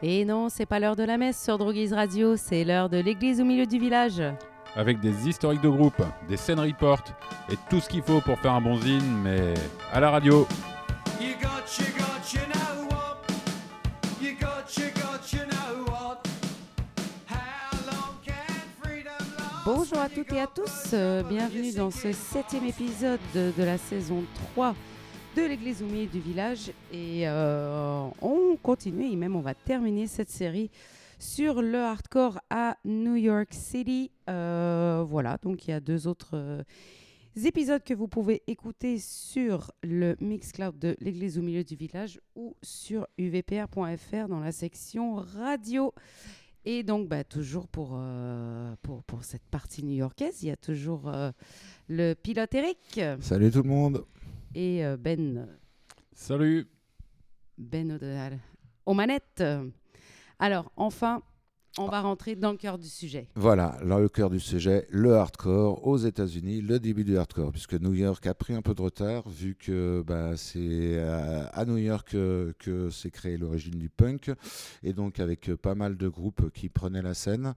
Et 0.00 0.24
non, 0.24 0.48
c'est 0.48 0.66
pas 0.66 0.78
l'heure 0.78 0.94
de 0.94 1.02
la 1.02 1.18
messe 1.18 1.42
sur 1.42 1.58
Droguise 1.58 1.92
Radio, 1.92 2.36
c'est 2.36 2.62
l'heure 2.62 2.88
de 2.88 2.98
l'église 2.98 3.40
au 3.40 3.44
milieu 3.44 3.66
du 3.66 3.80
village. 3.80 4.22
Avec 4.76 5.00
des 5.00 5.28
historiques 5.28 5.60
de 5.60 5.68
groupe, 5.68 6.00
des 6.28 6.36
scènes 6.36 6.60
report 6.60 7.02
et 7.50 7.56
tout 7.68 7.80
ce 7.80 7.88
qu'il 7.88 8.02
faut 8.02 8.20
pour 8.20 8.38
faire 8.38 8.52
un 8.52 8.60
bon 8.60 8.76
zine, 8.80 9.22
mais 9.24 9.54
à 9.92 9.98
la 9.98 10.10
radio. 10.10 10.46
You 11.20 11.30
got, 11.42 11.80
you 11.80 11.86
got, 11.98 12.32
you 12.32 12.40
know 12.46 12.86
what? 12.88 13.26
You 14.22 14.36
got, 14.38 14.76
you 14.76 14.90
got, 14.94 15.32
you 15.32 15.40
know 15.48 15.84
what? 15.86 16.18
How 17.28 17.76
long 17.86 18.14
can 18.24 18.34
freedom 18.80 19.10
last? 19.36 19.64
Bonjour 19.66 19.98
à 19.98 20.08
toutes 20.08 20.32
et 20.32 20.40
à 20.40 20.46
tous, 20.46 20.90
euh, 20.92 21.24
bienvenue 21.24 21.72
dans 21.74 21.90
ce 21.90 22.12
septième 22.12 22.66
épisode 22.66 23.18
de, 23.34 23.50
de 23.58 23.64
la 23.64 23.78
saison 23.78 24.22
3 24.52 24.76
de 25.38 25.46
l'église 25.46 25.82
milieu 25.82 26.06
du 26.06 26.18
village. 26.18 26.72
Et 26.92 27.28
euh, 27.28 28.08
on 28.20 28.56
continue 28.60 29.10
et 29.10 29.14
même 29.14 29.36
on 29.36 29.40
va 29.40 29.54
terminer 29.54 30.08
cette 30.08 30.30
série 30.30 30.68
sur 31.20 31.62
le 31.62 31.78
hardcore 31.78 32.40
à 32.50 32.76
New 32.84 33.14
York 33.14 33.48
City. 33.52 34.10
Euh, 34.28 35.04
voilà, 35.06 35.38
donc 35.40 35.66
il 35.66 35.70
y 35.70 35.74
a 35.74 35.80
deux 35.80 36.08
autres 36.08 36.30
euh, 36.34 36.62
épisodes 37.44 37.84
que 37.84 37.94
vous 37.94 38.08
pouvez 38.08 38.42
écouter 38.48 38.98
sur 38.98 39.70
le 39.84 40.16
Mixcloud 40.20 40.76
de 40.76 40.96
l'église 41.00 41.38
au 41.38 41.42
milieu 41.42 41.62
du 41.62 41.76
village 41.76 42.20
ou 42.34 42.56
sur 42.62 43.06
uvpr.fr 43.16 44.28
dans 44.28 44.40
la 44.40 44.50
section 44.50 45.14
radio. 45.14 45.94
Et 46.64 46.82
donc, 46.82 47.08
bah, 47.08 47.22
toujours 47.22 47.68
pour, 47.68 47.98
pour, 48.82 49.04
pour 49.04 49.24
cette 49.24 49.46
partie 49.50 49.84
new-yorkaise, 49.84 50.42
il 50.42 50.48
y 50.48 50.50
a 50.50 50.56
toujours 50.56 51.10
le 51.88 52.14
pilote 52.14 52.54
Eric 52.54 53.00
Salut 53.20 53.50
tout 53.50 53.62
le 53.62 53.68
monde. 53.68 54.04
Et 54.54 54.84
euh, 54.84 54.96
Ben, 54.96 55.48
Salut 56.12 56.68
ben 57.56 57.92
O'Donnell 57.92 58.38
aux 58.86 58.94
manettes. 58.94 59.42
Alors, 60.38 60.72
enfin, 60.76 61.22
on 61.78 61.86
va 61.86 62.00
rentrer 62.00 62.34
dans 62.34 62.50
le 62.50 62.56
cœur 62.56 62.78
du 62.78 62.88
sujet. 62.88 63.28
Voilà, 63.34 63.76
dans 63.84 63.98
le 63.98 64.08
cœur 64.08 64.30
du 64.30 64.40
sujet, 64.40 64.86
le 64.90 65.14
hardcore 65.14 65.86
aux 65.86 65.96
États-Unis, 65.96 66.60
le 66.60 66.78
début 66.80 67.04
du 67.04 67.16
hardcore, 67.16 67.52
puisque 67.52 67.74
New 67.74 67.94
York 67.94 68.26
a 68.26 68.34
pris 68.34 68.54
un 68.54 68.62
peu 68.62 68.74
de 68.74 68.82
retard, 68.82 69.28
vu 69.28 69.54
que 69.54 70.02
bah, 70.06 70.36
c'est 70.36 70.58
euh, 70.60 71.44
à 71.52 71.64
New 71.64 71.76
York 71.76 72.14
euh, 72.14 72.52
que 72.58 72.90
s'est 72.90 73.10
créé 73.10 73.36
l'origine 73.36 73.78
du 73.78 73.88
punk, 73.88 74.30
et 74.82 74.92
donc 74.92 75.20
avec 75.20 75.54
pas 75.54 75.74
mal 75.74 75.96
de 75.96 76.08
groupes 76.08 76.50
qui 76.52 76.68
prenaient 76.68 77.02
la 77.02 77.14
scène 77.14 77.54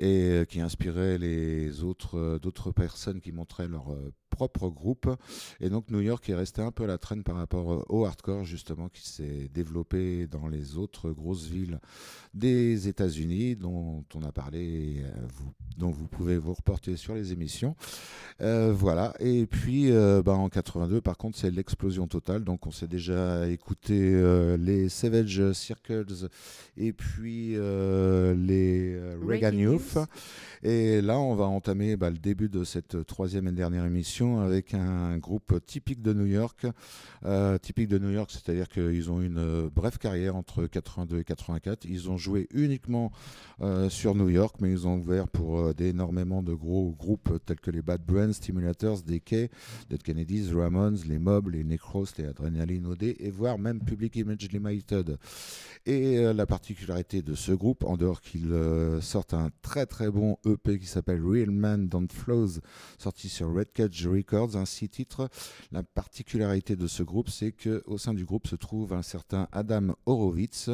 et 0.00 0.30
euh, 0.30 0.44
qui 0.46 0.60
inspiraient 0.60 1.18
les 1.18 1.84
autres, 1.84 2.18
euh, 2.18 2.38
d'autres 2.38 2.72
personnes 2.72 3.20
qui 3.20 3.32
montraient 3.32 3.68
leur 3.68 3.92
euh, 3.92 4.12
propre 4.30 4.70
groupe. 4.70 5.14
Et 5.60 5.68
donc 5.68 5.90
New 5.90 6.00
York 6.00 6.28
est 6.30 6.34
resté 6.34 6.62
un 6.62 6.72
peu 6.72 6.84
à 6.84 6.86
la 6.86 6.96
traîne 6.96 7.22
par 7.22 7.36
rapport 7.36 7.84
au 7.90 8.06
hardcore, 8.06 8.44
justement, 8.44 8.88
qui 8.88 9.06
s'est 9.06 9.50
développé 9.52 10.26
dans 10.26 10.48
les 10.48 10.78
autres 10.78 11.10
grosses 11.10 11.46
villes 11.46 11.78
des 12.32 12.88
États-Unis, 12.88 13.56
dont 13.56 14.04
on 14.14 14.22
a 14.22 14.32
parlé, 14.32 15.04
vous, 15.34 15.52
dont 15.76 15.90
vous 15.90 16.06
pouvez 16.06 16.38
vous 16.38 16.54
reporter 16.54 16.96
sur 16.96 17.14
les 17.14 17.32
émissions. 17.32 17.76
Euh, 18.40 18.72
voilà. 18.72 19.14
Et 19.20 19.46
puis, 19.46 19.90
euh, 19.90 20.22
bah, 20.22 20.32
en 20.32 20.48
82, 20.48 21.00
par 21.00 21.16
contre, 21.16 21.38
c'est 21.38 21.50
l'explosion 21.50 22.06
totale. 22.06 22.44
Donc, 22.44 22.66
on 22.66 22.70
s'est 22.70 22.86
déjà 22.86 23.48
écouté 23.48 23.98
euh, 23.98 24.56
les 24.56 24.88
Savage 24.88 25.52
Circles 25.52 26.28
et 26.76 26.92
puis 26.92 27.56
les 27.56 28.98
Reagan 29.26 29.52
Youth. 29.52 29.89
Et 30.62 31.00
là, 31.00 31.18
on 31.18 31.34
va 31.34 31.44
entamer 31.44 31.96
bah, 31.96 32.10
le 32.10 32.18
début 32.18 32.48
de 32.48 32.64
cette 32.64 33.06
troisième 33.06 33.48
et 33.48 33.52
dernière 33.52 33.84
émission 33.84 34.40
avec 34.40 34.74
un 34.74 35.16
groupe 35.16 35.64
typique 35.64 36.02
de 36.02 36.12
New 36.12 36.26
York. 36.26 36.66
Euh, 37.24 37.56
typique 37.58 37.88
de 37.88 37.98
New 37.98 38.10
York, 38.10 38.30
c'est-à-dire 38.30 38.68
qu'ils 38.68 39.10
ont 39.10 39.20
une 39.20 39.38
euh, 39.38 39.70
brève 39.74 39.98
carrière 39.98 40.36
entre 40.36 40.66
82 40.66 41.20
et 41.20 41.24
84. 41.24 41.84
Ils 41.86 42.10
ont 42.10 42.16
joué 42.16 42.46
uniquement 42.52 43.10
euh, 43.60 43.88
sur 43.88 44.14
New 44.14 44.28
York, 44.28 44.56
mais 44.60 44.70
ils 44.70 44.86
ont 44.86 44.96
ouvert 44.96 45.28
pour 45.28 45.72
énormément 45.78 46.42
de 46.42 46.52
gros 46.52 46.90
groupes 46.92 47.38
tels 47.46 47.60
que 47.60 47.70
les 47.70 47.82
Bad 47.82 48.04
Brains, 48.04 48.32
Stimulators, 48.32 49.02
DK, 49.02 49.50
Dead 49.88 50.02
Kennedys, 50.02 50.52
Ramones, 50.52 50.98
les 51.06 51.18
Mobs, 51.18 51.48
les 51.48 51.64
Necros, 51.64 52.06
les 52.18 52.26
Adrenaline 52.26 52.86
OD, 52.86 53.02
et 53.02 53.30
voire 53.30 53.58
même 53.58 53.80
Public 53.80 54.16
Image 54.16 54.50
Limited. 54.52 55.18
Et 55.86 56.20
la 56.32 56.46
particularité 56.46 57.22
de 57.22 57.34
ce 57.34 57.52
groupe, 57.52 57.84
en 57.84 57.96
dehors 57.96 58.20
qu'ils 58.20 58.52
euh, 58.52 59.00
sortent 59.00 59.34
un 59.34 59.50
très 59.62 59.69
très 59.86 60.10
bon 60.10 60.36
EP 60.44 60.78
qui 60.78 60.86
s'appelle 60.86 61.24
Real 61.24 61.50
Man 61.50 61.88
Don't 61.88 62.08
Flows, 62.10 62.60
sorti 62.98 63.28
sur 63.28 63.54
Red 63.54 63.72
Cage 63.72 64.06
Records, 64.06 64.56
un 64.56 64.64
six 64.64 64.88
titres, 64.88 65.28
la 65.70 65.84
particularité 65.84 66.74
de 66.74 66.86
ce 66.88 67.04
groupe, 67.04 67.28
c'est 67.30 67.52
que 67.52 67.82
au 67.86 67.96
sein 67.96 68.12
du 68.12 68.24
groupe 68.24 68.48
se 68.48 68.56
trouve 68.56 68.92
un 68.92 69.02
certain 69.02 69.48
Adam 69.52 69.94
Horowitz 70.06 70.70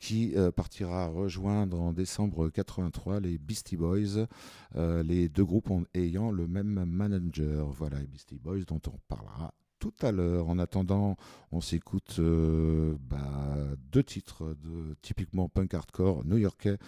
qui 0.00 0.32
euh, 0.36 0.50
partira 0.50 1.06
rejoindre 1.06 1.80
en 1.80 1.92
décembre 1.92 2.50
83 2.50 3.20
les 3.20 3.38
Beastie 3.38 3.76
Boys, 3.76 4.26
euh, 4.74 5.02
les 5.04 5.28
deux 5.28 5.44
groupes 5.44 5.70
ayant 5.94 6.30
le 6.32 6.48
même 6.48 6.84
manager. 6.84 7.68
Voilà, 7.68 8.00
les 8.00 8.06
Beastie 8.06 8.38
Boys 8.38 8.64
dont 8.66 8.80
on 8.88 8.98
parlera 9.06 9.54
tout 9.78 9.94
à 10.02 10.12
l'heure. 10.12 10.48
En 10.48 10.58
attendant, 10.58 11.16
on 11.52 11.60
s'écoute 11.60 12.16
euh, 12.18 12.96
bah, 13.00 13.56
deux 13.92 14.02
titres 14.02 14.56
de 14.62 14.96
typiquement 15.02 15.48
punk 15.48 15.74
hardcore 15.74 16.24
new-yorkais, 16.24 16.78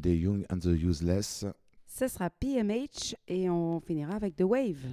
des 0.00 0.16
Young 0.16 0.44
and 0.50 0.58
the 0.60 0.82
Useless. 0.82 1.44
Ce 1.86 2.08
sera 2.08 2.30
PMH 2.30 3.14
et 3.28 3.50
on 3.50 3.80
finira 3.80 4.14
avec 4.14 4.36
The 4.36 4.42
Wave. 4.42 4.86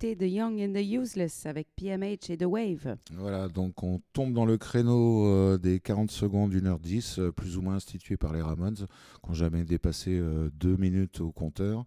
The 0.00 0.22
Young 0.22 0.58
and 0.62 0.72
the 0.72 0.82
Useless 0.82 1.44
avec 1.44 1.68
PMH 1.76 2.30
et 2.30 2.36
The 2.38 2.46
Wave. 2.46 2.96
Voilà, 3.18 3.48
donc 3.48 3.82
on 3.82 4.00
tombe 4.14 4.32
dans 4.32 4.46
le 4.46 4.56
créneau 4.56 5.26
euh, 5.26 5.58
des 5.58 5.78
40 5.78 6.10
secondes, 6.10 6.54
1h10, 6.54 7.20
euh, 7.20 7.32
plus 7.32 7.58
ou 7.58 7.60
moins 7.60 7.74
institué 7.74 8.16
par 8.16 8.32
les 8.32 8.40
Ramones, 8.40 8.76
qui 8.76 9.28
n'ont 9.28 9.34
jamais 9.34 9.62
dépassé 9.62 10.18
euh, 10.18 10.48
minutes 10.78 11.20
au 11.20 11.32
compteur, 11.32 11.84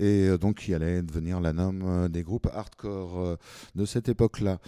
et 0.00 0.26
euh, 0.26 0.36
donc 0.36 0.56
qui 0.56 0.74
allait 0.74 1.02
devenir 1.02 1.40
la 1.40 1.52
norme 1.52 2.08
des 2.08 2.24
groupes 2.24 2.48
hardcore 2.52 3.38
de 3.76 3.84
cette 3.84 4.08
époque-là. 4.08 4.58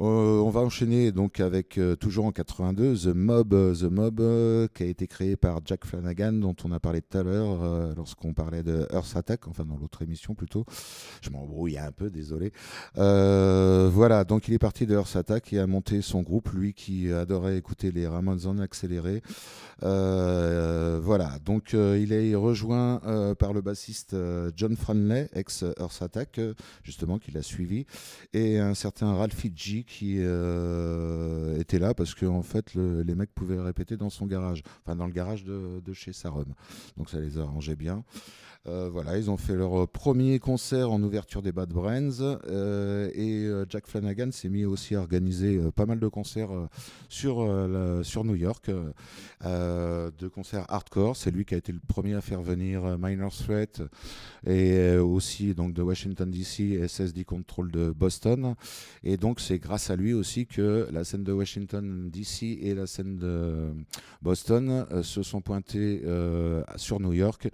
Euh, 0.00 0.40
on 0.40 0.50
va 0.50 0.60
enchaîner 0.60 1.10
donc 1.10 1.40
avec, 1.40 1.78
euh, 1.78 1.96
toujours 1.96 2.26
en 2.26 2.32
82, 2.32 2.96
The 2.96 3.06
Mob, 3.14 3.54
euh, 3.54 3.74
The 3.74 3.84
Mob 3.84 4.68
qui 4.74 4.82
a 4.82 4.86
été 4.86 5.06
créé 5.06 5.36
par 5.36 5.60
Jack 5.64 5.86
Flanagan, 5.86 6.32
dont 6.34 6.54
on 6.64 6.72
a 6.72 6.80
parlé 6.80 7.00
tout 7.00 7.16
à 7.16 7.22
l'heure 7.22 7.94
lorsqu'on 7.96 8.34
parlait 8.34 8.62
de 8.62 8.86
Earth 8.92 9.16
Attack, 9.16 9.48
enfin 9.48 9.64
dans 9.64 9.76
l'autre 9.76 10.02
émission 10.02 10.34
plutôt. 10.34 10.64
Je 11.22 11.30
m'embrouille 11.30 11.78
un 11.78 11.92
peu, 11.92 12.10
désolé. 12.10 12.52
Voilà, 12.94 14.24
donc 14.24 14.48
il 14.48 14.54
est 14.54 14.58
parti 14.58 14.86
de 14.86 14.94
Earth 14.94 15.16
Attack 15.16 15.52
et 15.52 15.58
a 15.58 15.66
monté 15.66 16.02
son 16.02 16.22
groupe, 16.22 16.50
lui 16.52 16.74
qui 16.74 17.10
adorait 17.10 17.56
écouter 17.56 17.90
les 17.90 18.06
Ramones 18.06 18.46
en 18.46 18.58
accéléré. 18.58 19.22
Euh, 19.82 20.98
voilà, 21.02 21.38
donc 21.44 21.74
euh, 21.74 21.98
il 22.00 22.12
est 22.12 22.34
rejoint 22.34 23.00
euh, 23.06 23.34
par 23.34 23.52
le 23.52 23.60
bassiste 23.60 24.14
euh, 24.14 24.50
John 24.56 24.74
Franley, 24.76 25.28
ex 25.34 25.64
Earth 25.78 26.00
Attack, 26.00 26.38
euh, 26.38 26.54
justement, 26.82 27.18
qui 27.18 27.30
l'a 27.30 27.42
suivi, 27.42 27.84
et 28.32 28.58
un 28.58 28.74
certain 28.74 29.14
Ralphie 29.14 29.52
G 29.54 29.84
qui 29.84 30.16
euh, 30.18 31.58
était 31.58 31.78
là 31.78 31.92
parce 31.94 32.14
que 32.14 32.26
fait 32.42 32.74
le- 32.74 33.02
les 33.02 33.14
mecs 33.14 33.34
pouvaient 33.34 33.60
répéter 33.60 33.96
dans 33.96 34.10
son 34.10 34.26
garage, 34.26 34.62
enfin 34.84 34.96
dans 34.96 35.06
le 35.06 35.12
garage 35.12 35.44
de, 35.44 35.80
de 35.84 35.92
chez 35.92 36.12
Sarum. 36.12 36.54
Donc 36.96 37.10
ça 37.10 37.20
les 37.20 37.38
arrangeait 37.38 37.76
bien. 37.76 38.04
Euh, 38.68 38.88
voilà, 38.90 39.16
ils 39.16 39.30
ont 39.30 39.36
fait 39.36 39.54
leur 39.54 39.86
premier 39.88 40.38
concert 40.40 40.90
en 40.90 41.00
ouverture 41.02 41.40
des 41.40 41.52
Bad 41.52 41.68
Brains 41.68 42.20
euh, 42.20 43.10
et 43.14 43.44
euh, 43.44 43.64
Jack 43.68 43.86
Flanagan 43.86 44.32
s'est 44.32 44.48
mis 44.48 44.64
aussi 44.64 44.96
à 44.96 45.00
organiser 45.00 45.56
euh, 45.56 45.70
pas 45.70 45.86
mal 45.86 46.00
de 46.00 46.08
concerts 46.08 46.52
euh, 46.52 46.66
sur, 47.08 47.40
euh, 47.40 48.02
New 48.24 48.34
York, 48.34 48.68
euh, 48.68 48.90
euh, 49.44 50.10
de 50.18 50.26
concerts 50.26 50.64
hardcore. 50.68 51.16
C'est 51.16 51.30
lui 51.30 51.44
qui 51.44 51.54
a 51.54 51.58
été 51.58 51.70
le 51.70 51.78
premier 51.86 52.14
à 52.14 52.20
faire 52.20 52.42
venir 52.42 52.84
euh, 52.84 52.96
Minor 52.98 53.32
Threat 53.32 53.82
et 54.46 54.72
euh, 54.78 55.02
aussi 55.02 55.54
donc 55.54 55.72
de 55.72 55.82
Washington 55.82 56.30
DC 56.30 56.88
SSD 56.88 57.24
Control 57.24 57.70
de 57.70 57.90
Boston. 57.90 58.54
Et 59.04 59.16
donc 59.16 59.38
c'est 59.40 59.58
grâce 59.58 59.90
à 59.90 59.96
lui 59.96 60.12
aussi 60.12 60.46
que 60.46 60.88
la 60.90 61.04
scène 61.04 61.22
de 61.22 61.32
Washington 61.32 62.10
DC 62.10 62.42
et 62.60 62.74
la 62.74 62.86
scène 62.86 63.16
de 63.16 63.72
Boston 64.22 64.86
euh, 64.90 65.02
se 65.02 65.22
sont 65.22 65.40
pointés 65.40 66.02
euh, 66.04 66.62
sur 66.76 66.98
New 67.00 67.12
York 67.12 67.48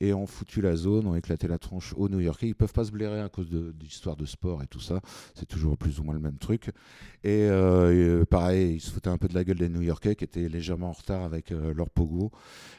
et 0.00 0.12
ont 0.12 0.26
foutu 0.26 0.57
la 0.60 0.76
zone, 0.76 1.06
ont 1.06 1.14
éclaté 1.14 1.48
la 1.48 1.58
tronche 1.58 1.94
aux 1.96 2.08
New-Yorkais. 2.08 2.48
Ils 2.48 2.54
peuvent 2.54 2.72
pas 2.72 2.84
se 2.84 2.90
blairer 2.92 3.20
à 3.20 3.28
cause 3.28 3.48
de- 3.48 3.72
d'histoires 3.72 4.16
de 4.16 4.24
sport 4.24 4.62
et 4.62 4.66
tout 4.66 4.80
ça. 4.80 5.00
C'est 5.34 5.46
toujours 5.46 5.76
plus 5.76 5.98
ou 6.00 6.04
moins 6.04 6.14
le 6.14 6.20
même 6.20 6.38
truc. 6.38 6.70
Et, 7.24 7.46
euh, 7.48 8.20
euh, 8.20 8.24
pareil, 8.24 8.74
ils 8.76 8.80
se 8.80 8.90
foutaient 8.90 9.10
un 9.10 9.18
peu 9.18 9.28
de 9.28 9.34
la 9.34 9.44
gueule 9.44 9.58
des 9.58 9.68
New-Yorkais 9.68 10.14
qui 10.16 10.24
étaient 10.24 10.48
légèrement 10.48 10.88
en 10.88 10.92
retard 10.92 11.22
avec 11.22 11.52
euh, 11.52 11.74
leur 11.74 11.90
pogo. 11.90 12.30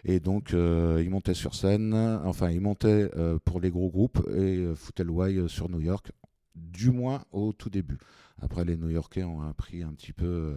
Et 0.05 0.19
donc, 0.19 0.51
ils 0.53 1.09
montaient 1.09 1.33
sur 1.33 1.55
scène, 1.55 1.93
enfin, 2.23 2.49
ils 2.49 2.61
montaient 2.61 3.09
pour 3.45 3.59
les 3.59 3.69
gros 3.69 3.89
groupes 3.89 4.25
et 4.35 4.65
foutaient 4.75 5.03
le 5.03 5.11
why 5.11 5.49
sur 5.49 5.69
New 5.69 5.81
York, 5.81 6.11
du 6.55 6.91
moins 6.91 7.23
au 7.31 7.53
tout 7.53 7.69
début. 7.69 7.97
Après, 8.41 8.63
les 8.65 8.77
New-Yorkais 8.77 9.23
ont 9.23 9.41
appris 9.41 9.83
un 9.83 9.91
petit 9.93 10.13
peu 10.13 10.55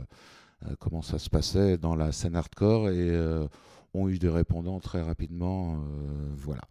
comment 0.79 1.03
ça 1.03 1.19
se 1.19 1.29
passait 1.29 1.77
dans 1.77 1.97
la 1.97 2.13
scène 2.13 2.37
hardcore 2.37 2.89
et 2.91 3.11
euh, 3.11 3.47
ont 3.95 4.09
eu 4.09 4.19
des 4.19 4.29
répondants 4.29 4.81
très 4.81 5.03
rapidement. 5.03 5.75
euh, 5.77 6.35
voilà. 6.37 6.63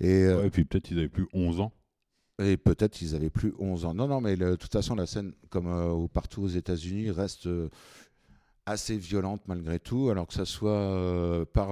Et, 0.00 0.24
euh, 0.24 0.40
Ouais, 0.40 0.46
et 0.46 0.50
puis 0.50 0.64
peut-être 0.64 0.90
ils 0.90 0.98
avaient 0.98 1.08
plus 1.08 1.26
11 1.32 1.60
ans. 1.60 1.72
et 2.42 2.56
peut-être 2.56 3.00
ils 3.02 3.14
avaient 3.14 3.30
plus 3.30 3.54
11 3.58 3.84
ans. 3.84 3.94
Non, 3.94 4.06
non, 4.08 4.20
mais 4.20 4.36
le- 4.36 4.50
de 4.52 4.56
toute 4.56 4.72
façon, 4.72 4.94
la 4.94 5.06
scène, 5.06 5.32
comme 5.50 5.68
euh, 5.68 6.06
partout 6.08 6.42
aux 6.42 6.48
États-Unis, 6.48 7.10
reste 7.10 7.46
euh, 7.46 7.70
assez 8.66 8.96
violente 8.98 9.42
malgré 9.46 9.78
tout, 9.78 10.10
alors 10.10 10.26
que 10.26 10.34
ça 10.34 10.44
soit 10.44 10.70
euh, 10.72 11.44
par, 11.44 11.68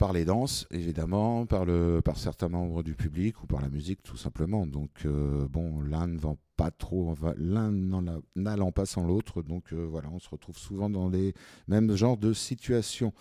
par 0.00 0.14
les 0.14 0.24
danses, 0.24 0.66
évidemment, 0.70 1.44
par, 1.44 1.66
le, 1.66 2.00
par 2.02 2.16
certains 2.16 2.48
membres 2.48 2.82
du 2.82 2.94
public 2.94 3.42
ou 3.42 3.46
par 3.46 3.60
la 3.60 3.68
musique, 3.68 4.02
tout 4.02 4.16
simplement. 4.16 4.66
Donc, 4.66 4.90
euh, 5.04 5.46
bon, 5.46 5.82
l'un 5.82 6.06
ne 6.06 6.18
vend 6.18 6.38
pas 6.56 6.70
trop, 6.70 7.14
l'un 7.36 7.70
n'allant 8.34 8.72
pas 8.72 8.86
sans 8.86 9.04
l'autre. 9.04 9.42
Donc, 9.42 9.74
euh, 9.74 9.84
voilà, 9.84 10.08
on 10.10 10.18
se 10.18 10.30
retrouve 10.30 10.56
souvent 10.56 10.88
dans 10.88 11.10
les 11.10 11.34
mêmes 11.68 11.94
genres 11.96 12.16
de 12.16 12.32
situations. 12.32 13.12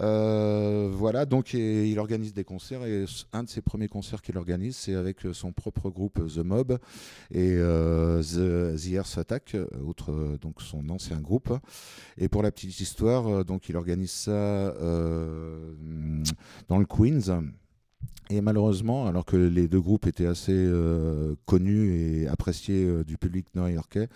Euh, 0.00 0.90
voilà, 0.92 1.24
donc 1.24 1.54
il 1.54 1.98
organise 1.98 2.34
des 2.34 2.44
concerts 2.44 2.84
et 2.84 3.04
un 3.32 3.44
de 3.44 3.48
ses 3.48 3.60
premiers 3.60 3.88
concerts 3.88 4.22
qu'il 4.22 4.36
organise, 4.36 4.76
c'est 4.76 4.94
avec 4.94 5.24
euh, 5.24 5.32
son 5.32 5.52
propre 5.52 5.88
groupe 5.88 6.20
The 6.26 6.38
Mob 6.38 6.78
et 7.30 7.54
euh, 7.56 8.22
The, 8.22 8.86
Earth 8.88 9.18
Attack, 9.18 9.56
autre, 9.86 10.38
donc 10.40 10.62
son 10.62 10.88
ancien 10.88 11.20
groupe. 11.20 11.52
Et 12.18 12.28
pour 12.28 12.42
la 12.42 12.50
petite 12.50 12.80
histoire, 12.80 13.44
donc 13.44 13.68
il 13.68 13.76
organise 13.76 14.10
ça 14.10 14.74
dans 16.68 16.78
le 16.78 16.86
Queens. 16.86 17.42
Et 18.30 18.40
malheureusement, 18.40 19.06
alors 19.06 19.26
que 19.26 19.36
les 19.36 19.68
deux 19.68 19.80
groupes 19.80 20.06
étaient 20.06 20.26
assez 20.26 20.70
connus 21.44 21.94
et 21.94 22.28
appréciés 22.28 23.04
du 23.04 23.18
public 23.18 23.46
new-yorkais, 23.54 24.08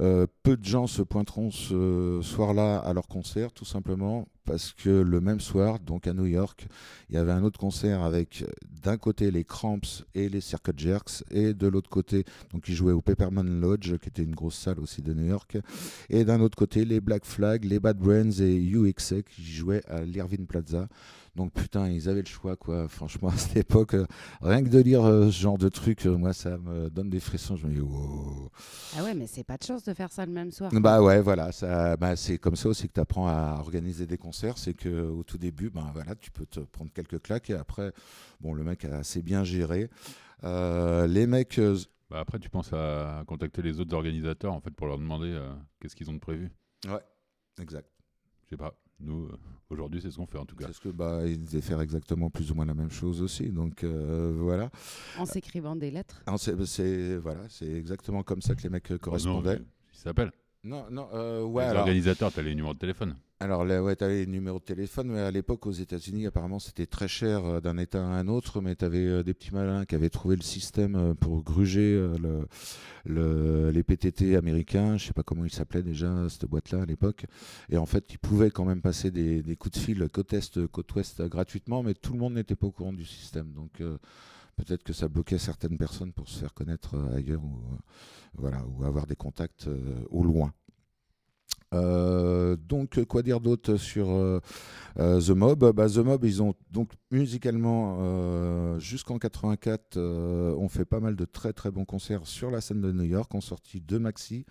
euh, 0.00 0.26
peu 0.42 0.56
de 0.56 0.64
gens 0.64 0.86
se 0.86 1.02
pointeront 1.02 1.50
ce 1.50 2.20
soir-là 2.22 2.78
à 2.78 2.92
leur 2.92 3.08
concert, 3.08 3.52
tout 3.52 3.64
simplement 3.64 4.26
parce 4.48 4.72
que 4.72 4.88
le 4.88 5.20
même 5.20 5.40
soir, 5.40 5.78
donc 5.78 6.06
à 6.06 6.14
New 6.14 6.24
York, 6.24 6.68
il 7.10 7.16
y 7.16 7.18
avait 7.18 7.32
un 7.32 7.42
autre 7.42 7.58
concert 7.58 8.02
avec 8.02 8.44
d'un 8.82 8.96
côté 8.96 9.30
les 9.30 9.44
Cramps 9.44 10.04
et 10.14 10.30
les 10.30 10.40
Circuit 10.40 10.72
Jerks, 10.74 11.22
et 11.30 11.52
de 11.52 11.66
l'autre 11.66 11.90
côté, 11.90 12.24
donc 12.52 12.66
ils 12.66 12.74
jouaient 12.74 12.94
au 12.94 13.02
Peppermint 13.02 13.42
Lodge, 13.42 13.98
qui 13.98 14.08
était 14.08 14.22
une 14.22 14.34
grosse 14.34 14.56
salle 14.56 14.80
aussi 14.80 15.02
de 15.02 15.12
New 15.12 15.26
York, 15.26 15.58
et 16.08 16.24
d'un 16.24 16.40
autre 16.40 16.56
côté 16.56 16.86
les 16.86 17.00
Black 17.00 17.26
Flag, 17.26 17.64
les 17.64 17.78
Bad 17.78 17.98
Brains 17.98 18.30
et 18.40 18.56
UXA 18.56 19.22
qui 19.22 19.44
jouaient 19.44 19.84
à 19.86 20.00
l'Irving 20.00 20.46
Plaza. 20.46 20.88
Donc 21.38 21.52
putain, 21.52 21.88
ils 21.88 22.08
avaient 22.08 22.22
le 22.22 22.26
choix, 22.26 22.56
quoi. 22.56 22.88
Franchement, 22.88 23.28
à 23.32 23.36
cette 23.36 23.56
époque, 23.56 23.94
euh, 23.94 24.06
rien 24.42 24.60
que 24.60 24.68
de 24.68 24.80
lire 24.80 25.04
euh, 25.04 25.26
ce 25.30 25.40
genre 25.40 25.56
de 25.56 25.68
truc, 25.68 26.04
euh, 26.04 26.16
moi, 26.18 26.32
ça 26.32 26.58
me 26.58 26.90
donne 26.90 27.08
des 27.08 27.20
frissons. 27.20 27.54
Je 27.54 27.68
me 27.68 27.74
dis, 27.74 27.80
wow. 27.80 28.50
Ah 28.98 29.04
ouais, 29.04 29.14
mais 29.14 29.28
c'est 29.28 29.44
pas 29.44 29.56
de 29.56 29.62
chance 29.62 29.84
de 29.84 29.94
faire 29.94 30.10
ça 30.10 30.26
le 30.26 30.32
même 30.32 30.50
soir. 30.50 30.72
Bah 30.74 31.00
ouais, 31.00 31.22
voilà, 31.22 31.52
ça, 31.52 31.96
bah, 31.96 32.16
c'est 32.16 32.38
comme 32.38 32.56
ça 32.56 32.68
aussi 32.68 32.88
que 32.88 32.94
tu 32.94 32.98
apprends 33.00 33.28
à 33.28 33.58
organiser 33.60 34.04
des 34.04 34.18
concerts. 34.18 34.58
C'est 34.58 34.74
que 34.74 34.88
au 35.08 35.22
tout 35.22 35.38
début, 35.38 35.70
ben 35.70 35.88
voilà, 35.94 36.16
tu 36.16 36.32
peux 36.32 36.44
te 36.44 36.58
prendre 36.58 36.90
quelques 36.92 37.22
claques 37.22 37.50
et 37.50 37.54
après, 37.54 37.92
bon, 38.40 38.52
le 38.52 38.64
mec 38.64 38.84
a 38.84 38.96
assez 38.96 39.22
bien 39.22 39.44
géré. 39.44 39.88
Euh, 40.42 41.06
les 41.06 41.28
mecs, 41.28 41.60
euh, 41.60 41.78
Bah, 42.10 42.18
après, 42.18 42.40
tu 42.40 42.50
penses 42.50 42.72
à 42.72 43.22
contacter 43.28 43.62
les 43.62 43.78
autres 43.78 43.94
organisateurs 43.94 44.54
en 44.54 44.60
fait 44.60 44.72
pour 44.72 44.88
leur 44.88 44.98
demander 44.98 45.30
euh, 45.30 45.52
qu'est-ce 45.80 45.94
qu'ils 45.94 46.10
ont 46.10 46.14
de 46.14 46.18
prévu. 46.18 46.50
exact. 47.60 47.88
Je 48.46 48.50
sais 48.50 48.56
pas. 48.56 48.74
Nous, 49.00 49.26
euh, 49.26 49.36
aujourd'hui, 49.70 50.00
c'est 50.02 50.10
ce 50.10 50.16
qu'on 50.16 50.26
fait 50.26 50.38
en 50.38 50.44
tout 50.46 50.56
cas. 50.56 50.66
Parce 50.66 50.80
que 50.80 50.88
bah, 50.88 51.20
ils 51.26 51.44
devaient 51.44 51.60
faire 51.60 51.80
exactement 51.80 52.30
plus 52.30 52.50
ou 52.50 52.54
moins 52.54 52.66
la 52.66 52.74
même 52.74 52.90
chose 52.90 53.22
aussi. 53.22 53.48
Donc 53.50 53.84
euh, 53.84 54.34
voilà. 54.38 54.70
En 55.18 55.26
s'écrivant 55.26 55.76
des 55.76 55.90
lettres. 55.90 56.22
C'est 56.38 57.16
voilà, 57.16 57.42
c'est 57.48 57.70
exactement 57.72 58.22
comme 58.22 58.42
ça 58.42 58.54
que 58.54 58.62
les 58.62 58.68
mecs 58.70 58.90
euh, 58.90 58.96
Oh, 58.96 59.04
correspondaient. 59.04 59.58
non, 59.58 59.64
ils 59.94 59.98
s'appellent. 59.98 60.32
Non, 60.64 60.86
non, 60.90 61.08
euh, 61.14 61.44
ouais. 61.44 61.62
les 61.64 61.70
alors- 61.70 61.82
organisateurs, 61.82 62.32
tu 62.32 62.40
as 62.40 62.42
les 62.42 62.54
numéros 62.54 62.74
de 62.74 62.78
téléphone. 62.78 63.16
Alors 63.40 63.64
là, 63.64 63.80
ouais, 63.84 63.94
tu 63.94 64.02
avais 64.02 64.16
les 64.16 64.26
numéros 64.26 64.58
de 64.58 64.64
téléphone, 64.64 65.10
mais 65.12 65.20
à 65.20 65.30
l'époque 65.30 65.64
aux 65.68 65.72
États-Unis, 65.72 66.26
apparemment, 66.26 66.58
c'était 66.58 66.86
très 66.86 67.06
cher 67.06 67.44
euh, 67.44 67.60
d'un 67.60 67.78
État 67.78 68.00
à 68.04 68.08
un 68.08 68.26
autre, 68.26 68.60
mais 68.60 68.74
tu 68.74 68.84
avais 68.84 69.22
des 69.22 69.32
petits 69.32 69.54
malins 69.54 69.84
qui 69.84 69.94
avaient 69.94 70.10
trouvé 70.10 70.34
le 70.34 70.42
système 70.42 70.96
euh, 70.96 71.14
pour 71.14 71.44
gruger 71.44 71.94
euh, 71.94 72.16
le, 72.18 72.48
le- 73.04 73.70
les 73.70 73.84
PTT 73.84 74.34
américains. 74.36 74.96
Je 74.96 75.06
sais 75.06 75.12
pas 75.12 75.22
comment 75.22 75.44
ils 75.44 75.52
s'appelaient 75.52 75.84
déjà, 75.84 76.28
cette 76.28 76.46
boîte-là 76.46 76.82
à 76.82 76.86
l'époque. 76.86 77.26
Et 77.70 77.78
en 77.78 77.86
fait, 77.86 78.12
ils 78.12 78.18
pouvaient 78.18 78.50
quand 78.50 78.64
même 78.64 78.82
passer 78.82 79.12
des, 79.12 79.42
coups 79.56 79.78
de 79.78 79.84
fil 79.84 80.08
côte 80.12 80.32
Est, 80.32 80.66
côte 80.68 80.92
Ouest 80.96 81.20
euh, 81.20 81.28
gratuitement, 81.28 81.84
mais 81.84 81.94
tout 81.94 82.14
le 82.14 82.18
monde 82.18 82.34
n'était 82.34 82.56
pas 82.56 82.66
au 82.66 82.72
courant 82.72 82.92
du 82.92 83.04
système. 83.04 83.52
Donc 83.52 83.80
euh, 83.80 83.98
peut-être 84.56 84.84
que 84.84 84.92
ça 84.92 85.08
bloquait 85.08 85.38
certaines 85.38 85.78
personnes 85.78 86.12
pour 86.12 86.28
se 86.28 86.40
faire 86.40 86.54
connaître 86.54 86.96
euh, 86.96 87.16
ailleurs 87.18 87.44
ou, 87.44 87.58
euh, 87.72 87.76
voilà, 88.34 88.64
ou 88.66 88.84
avoir 88.84 89.06
des 89.06 89.16
contacts 89.16 89.68
euh, 89.68 90.02
au 90.10 90.24
loin. 90.24 90.52
Euh, 91.74 92.56
donc, 92.56 93.04
quoi 93.04 93.22
dire 93.22 93.40
d'autre 93.40 93.76
sur 93.76 94.10
euh, 94.10 94.40
euh, 94.98 95.20
The 95.20 95.30
Mob? 95.30 95.72
Bah, 95.74 95.88
The 95.88 95.98
Mob, 95.98 96.24
ils 96.24 96.42
ont 96.42 96.54
donc 96.70 96.90
musicalement, 97.10 98.78
jusqu'en 98.78 99.18
84, 99.18 99.96
euh, 99.96 100.54
ont 100.54 100.68
fait 100.68 100.84
pas 100.84 101.00
mal 101.00 101.16
de 101.16 101.24
très 101.24 101.52
très 101.52 101.70
bons 101.70 101.84
concerts 101.84 102.26
sur 102.26 102.50
la 102.50 102.60
scène 102.60 102.80
de 102.80 102.92
New 102.92 103.04
York, 103.04 103.34
ont 103.34 103.40
sorti 103.40 103.80
deux 103.80 103.98
maxi, 103.98 104.44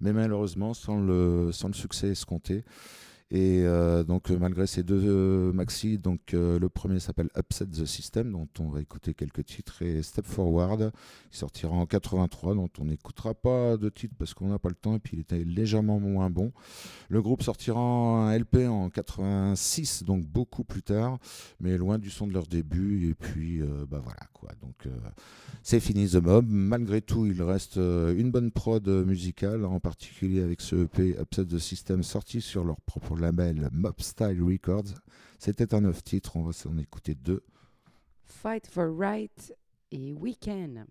mais 0.00 0.12
malheureusement 0.12 0.74
sans 0.74 1.00
le, 1.00 1.50
sans 1.52 1.68
le 1.68 1.74
succès 1.74 2.08
escompté. 2.08 2.64
Et 3.32 3.62
euh, 3.64 4.04
donc, 4.04 4.30
euh, 4.30 4.38
malgré 4.38 4.68
ces 4.68 4.84
deux 4.84 5.02
euh, 5.04 5.52
maxi, 5.52 5.98
donc, 5.98 6.32
euh, 6.32 6.60
le 6.60 6.68
premier 6.68 7.00
s'appelle 7.00 7.28
Upset 7.36 7.66
the 7.66 7.84
System, 7.84 8.30
dont 8.30 8.46
on 8.60 8.68
va 8.68 8.80
écouter 8.80 9.14
quelques 9.14 9.44
titres, 9.44 9.82
et 9.82 10.00
Step 10.04 10.24
Forward, 10.26 10.92
qui 11.32 11.38
sortira 11.38 11.74
en 11.74 11.86
83, 11.86 12.54
dont 12.54 12.70
on 12.78 12.84
n'écoutera 12.84 13.34
pas 13.34 13.76
de 13.76 13.88
titres 13.88 14.14
parce 14.16 14.32
qu'on 14.32 14.48
n'a 14.48 14.60
pas 14.60 14.68
le 14.68 14.76
temps, 14.76 14.94
et 14.94 15.00
puis 15.00 15.16
il 15.16 15.20
était 15.20 15.42
légèrement 15.42 15.98
moins 15.98 16.30
bon. 16.30 16.52
Le 17.08 17.20
groupe 17.20 17.42
sortira 17.42 17.80
un 17.80 18.38
LP 18.38 18.68
en 18.68 18.90
86, 18.90 20.04
donc 20.04 20.24
beaucoup 20.24 20.62
plus 20.62 20.84
tard, 20.84 21.18
mais 21.58 21.76
loin 21.76 21.98
du 21.98 22.10
son 22.10 22.28
de 22.28 22.32
leur 22.32 22.46
début. 22.46 23.10
Et 23.10 23.14
puis, 23.14 23.60
bah 23.88 24.00
voilà 24.02 24.20
quoi. 24.34 24.50
Donc 24.60 24.88
c'est 25.62 25.80
fini 25.80 26.08
The 26.08 26.16
Mob. 26.16 26.46
Malgré 26.48 27.00
tout, 27.00 27.26
il 27.26 27.42
reste 27.42 27.76
une 27.76 28.30
bonne 28.30 28.52
prod 28.52 28.86
musicale, 28.88 29.64
en 29.64 29.80
particulier 29.80 30.42
avec 30.42 30.60
ce 30.60 30.84
EP 30.84 31.16
Upset 31.20 31.46
the 31.46 31.58
System 31.58 32.02
sorti 32.02 32.40
sur 32.40 32.62
leur 32.64 32.80
propre 32.82 33.15
label 33.18 33.68
Mob 33.72 34.00
Style 34.00 34.42
Records. 34.42 34.94
C'était 35.38 35.74
un 35.74 35.82
neuf 35.82 36.02
titre, 36.02 36.36
on 36.36 36.44
va 36.44 36.52
s'en 36.52 36.76
écouter 36.78 37.14
deux. 37.14 37.42
Fight 38.24 38.66
for 38.66 38.86
Right 38.96 39.54
et 39.90 40.12
Weekend. 40.12 40.86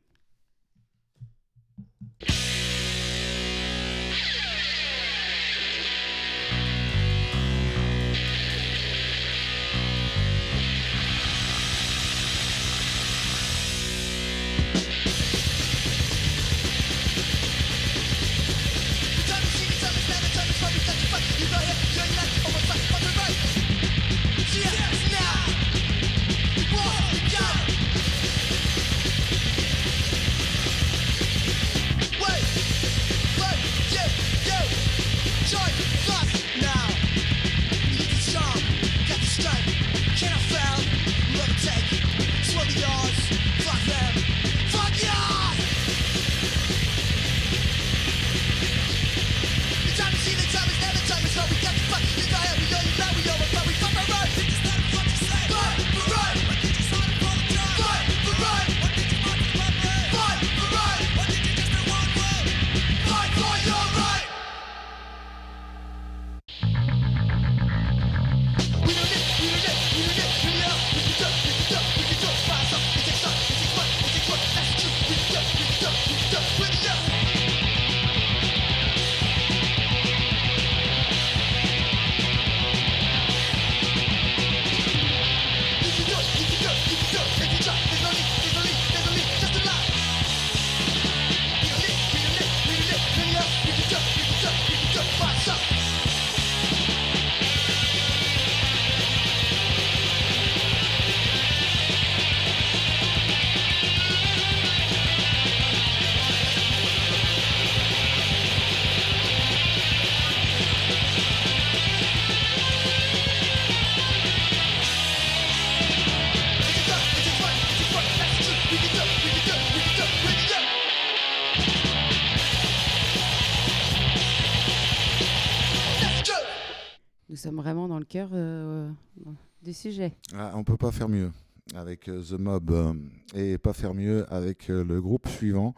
Sujet. 129.73 130.13
Ah, 130.33 130.51
on 130.55 130.63
peut 130.63 130.77
pas 130.77 130.91
faire 130.91 131.09
mieux 131.09 131.31
avec 131.73 132.07
euh, 132.09 132.21
The 132.21 132.39
Mob 132.39 132.71
euh, 132.71 132.93
et 133.33 133.57
pas 133.57 133.73
faire 133.73 133.93
mieux 133.93 134.31
avec 134.31 134.69
euh, 134.69 134.83
le 134.83 135.01
groupe 135.01 135.27
suivant, 135.27 135.73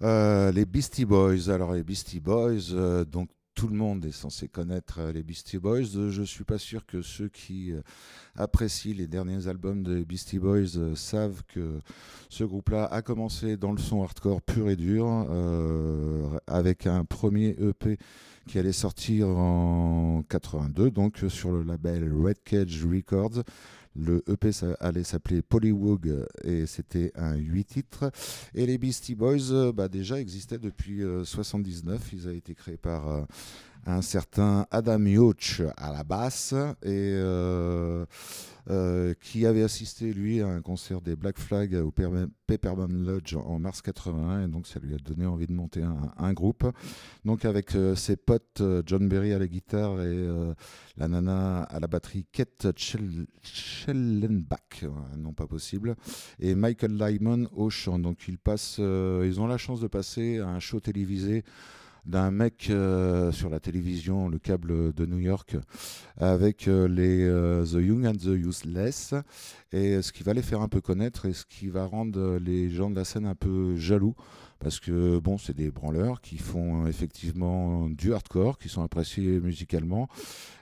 les 0.00 0.64
Beastie 0.66 1.04
Boys. 1.04 1.48
Alors 1.48 1.72
les 1.72 1.82
Beastie 1.82 2.20
Boys, 2.20 3.04
donc 3.10 3.30
tout 3.54 3.68
le 3.68 3.74
monde 3.74 4.04
est 4.04 4.12
censé 4.12 4.48
connaître 4.48 5.00
les 5.14 5.22
Beastie 5.22 5.58
Boys. 5.58 6.10
Je 6.10 6.22
suis 6.22 6.44
pas 6.44 6.58
sûr 6.58 6.84
que 6.84 7.00
ceux 7.00 7.28
qui 7.28 7.72
apprécient 8.34 8.94
les 8.94 9.06
derniers 9.06 9.48
albums 9.48 9.82
des 9.82 10.04
Beastie 10.04 10.38
Boys 10.38 10.94
savent 10.94 11.42
que 11.48 11.80
ce 12.28 12.44
groupe-là 12.44 12.84
a 12.84 13.00
commencé 13.00 13.56
dans 13.56 13.72
le 13.72 13.78
son 13.78 14.02
hardcore 14.02 14.42
pur 14.42 14.68
et 14.68 14.76
dur 14.76 15.26
avec 16.46 16.86
un 16.86 17.06
premier 17.06 17.56
EP 17.58 17.96
qui 18.46 18.58
allait 18.58 18.72
sortir 18.72 19.28
en 19.28 20.22
82, 20.28 20.90
donc 20.90 21.24
euh, 21.24 21.28
sur 21.28 21.52
le 21.52 21.62
label 21.62 22.12
Red 22.12 22.42
Cage 22.44 22.84
Records. 22.84 23.42
Le 23.98 24.22
EP 24.28 24.52
ça 24.52 24.74
allait 24.80 25.04
s'appeler 25.04 25.40
Polywog 25.40 26.26
et 26.44 26.66
c'était 26.66 27.12
un 27.14 27.34
8 27.34 27.64
titres. 27.64 28.10
Et 28.54 28.66
les 28.66 28.76
Beastie 28.76 29.14
Boys, 29.14 29.50
euh, 29.52 29.72
bah, 29.72 29.88
déjà 29.88 30.20
existaient 30.20 30.58
depuis 30.58 31.02
euh, 31.02 31.24
79. 31.24 32.12
Ils 32.12 32.28
ont 32.28 32.32
été 32.32 32.54
créés 32.54 32.76
par 32.76 33.08
euh, 33.08 33.22
un 33.86 34.02
certain 34.02 34.66
Adam 34.70 35.04
Yoch 35.06 35.62
à 35.76 35.92
la 35.92 36.04
basse 36.04 36.52
et 36.82 37.12
euh, 37.14 38.04
euh, 38.68 39.14
qui 39.20 39.46
avait 39.46 39.62
assisté 39.62 40.12
lui 40.12 40.42
à 40.42 40.48
un 40.48 40.60
concert 40.60 41.00
des 41.00 41.14
Black 41.16 41.38
Flag 41.38 41.74
au 41.74 41.90
Perma- 41.90 42.28
Peppermint 42.46 42.88
Lodge 42.88 43.34
en 43.34 43.58
mars 43.58 43.82
81 43.82 44.44
et 44.44 44.48
donc 44.48 44.66
ça 44.66 44.80
lui 44.80 44.94
a 44.94 44.98
donné 44.98 45.26
envie 45.26 45.46
de 45.46 45.52
monter 45.52 45.82
un, 45.82 46.32
groupe. 46.32 46.70
Donc 47.24 47.44
avec 47.44 47.74
euh, 47.74 47.94
ses 47.94 48.16
potes 48.16 48.60
euh, 48.60 48.82
John 48.84 49.08
Berry 49.08 49.32
à 49.32 49.38
la 49.38 49.46
guitare 49.46 50.02
et 50.02 50.28
la 50.96 51.08
nana 51.08 51.62
à 51.62 51.80
la 51.80 51.86
batterie 51.86 52.26
Kate 52.32 52.68
Schell- 52.76 53.26
Schellenbach, 53.42 54.84
non 55.16 55.32
pas 55.32 55.46
possible, 55.46 55.94
et 56.38 56.54
Michael 56.54 56.96
Lyman 56.96 57.48
au 57.52 57.70
chant. 57.70 57.98
Donc 57.98 58.28
ils 58.28 58.38
passent, 58.38 58.78
ils 58.78 59.40
ont 59.40 59.46
la 59.46 59.58
chance 59.58 59.80
de 59.80 59.86
passer 59.88 60.38
à 60.38 60.48
un 60.48 60.60
show 60.60 60.80
télévisé 60.80 61.44
d'un 62.06 62.30
mec 62.30 62.68
euh, 62.70 63.32
sur 63.32 63.50
la 63.50 63.58
télévision, 63.58 64.28
le 64.28 64.38
câble 64.38 64.92
de 64.92 65.06
New 65.06 65.18
York, 65.18 65.56
avec 66.18 66.68
euh, 66.68 66.86
les 66.86 67.24
euh, 67.24 67.64
The 67.64 67.84
Young 67.84 68.06
and 68.06 68.14
the 68.14 68.36
Useless, 68.36 69.14
et 69.72 70.00
ce 70.00 70.12
qui 70.12 70.22
va 70.22 70.32
les 70.32 70.42
faire 70.42 70.60
un 70.60 70.68
peu 70.68 70.80
connaître 70.80 71.26
et 71.26 71.32
ce 71.32 71.44
qui 71.44 71.68
va 71.68 71.84
rendre 71.84 72.38
les 72.38 72.70
gens 72.70 72.90
de 72.90 72.96
la 72.96 73.04
scène 73.04 73.26
un 73.26 73.34
peu 73.34 73.76
jaloux, 73.76 74.14
parce 74.60 74.78
que 74.78 75.18
bon, 75.18 75.36
c'est 75.36 75.54
des 75.54 75.70
branleurs 75.70 76.20
qui 76.20 76.38
font 76.38 76.86
effectivement 76.86 77.88
du 77.90 78.14
hardcore, 78.14 78.58
qui 78.58 78.68
sont 78.68 78.82
appréciés 78.82 79.40
musicalement, 79.40 80.08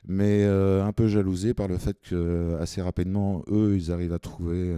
mais 0.09 0.43
un 0.45 0.93
peu 0.93 1.07
jalousés 1.07 1.55
par 1.55 1.69
le 1.69 1.79
fait 1.79 1.97
que 2.01 2.57
assez 2.61 2.83
rapidement, 2.83 3.45
eux, 3.49 3.77
ils 3.77 3.93
arrivent 3.93 4.15
à 4.15 4.19
trouver 4.19 4.75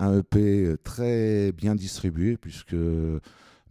un 0.00 0.18
EP 0.18 0.74
très 0.84 1.52
bien 1.52 1.74
distribué, 1.74 2.36
puisque 2.36 2.76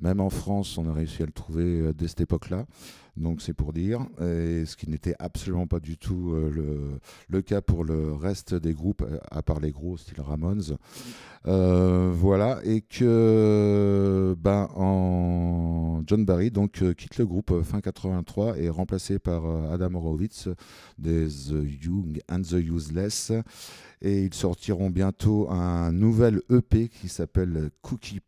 même 0.02 0.20
en 0.20 0.30
France, 0.30 0.78
on 0.78 0.90
a 0.90 0.94
réussi 0.94 1.22
à 1.22 1.26
le 1.26 1.32
trouver 1.32 1.64
euh, 1.64 1.94
dès 1.94 2.08
cette 2.08 2.22
époque-là. 2.22 2.66
Donc 3.18 3.42
c'est 3.42 3.54
pour 3.54 3.74
dire, 3.74 4.00
et 4.22 4.66
ce 4.66 4.78
qui 4.78 4.90
n'était 4.90 5.16
absolument 5.20 5.68
pas 5.68 5.82
du 5.82 5.98
tout 5.98 6.32
euh, 6.32 6.98
le, 7.28 7.42
cas 7.42 7.60
pour 7.60 7.84
le 7.84 8.14
reste 8.14 8.56
des 8.56 8.74
groupes, 8.74 9.02
euh, 9.02 9.18
à 9.30 9.44
part 9.44 9.60
les 9.60 9.72
gros, 9.72 9.98
style 9.98 10.22
Ramones. 10.22 10.78
Voilà, 11.44 12.60
et 12.64 12.82
que 12.82 14.36
ben, 14.40 14.70
en 14.76 16.04
John 16.08 16.24
Barry 16.24 16.52
donc, 16.52 16.84
quitte 16.96 17.18
le 17.18 17.26
groupe 17.26 17.62
fin 17.64 17.82
83 17.82 18.58
et 18.58 18.66
est 18.66 18.70
remplacé 18.70 19.20
par 19.20 19.46
Adam 19.72 19.96
Horowitz 19.96 20.48
des 20.98 21.28
The 21.28 21.84
Young 21.84 22.22
and 22.30 22.42
the 22.44 22.54
Useless. 22.54 23.34
Et 24.02 24.24
ils 24.24 24.34
sortiront 24.34 24.90
bientôt 24.90 25.50
un 25.50 25.92
nouvel 25.92 26.42
EP 26.50 26.90
qui 26.90 27.10
s'appelle 27.10 27.72
Cookie 27.82 28.22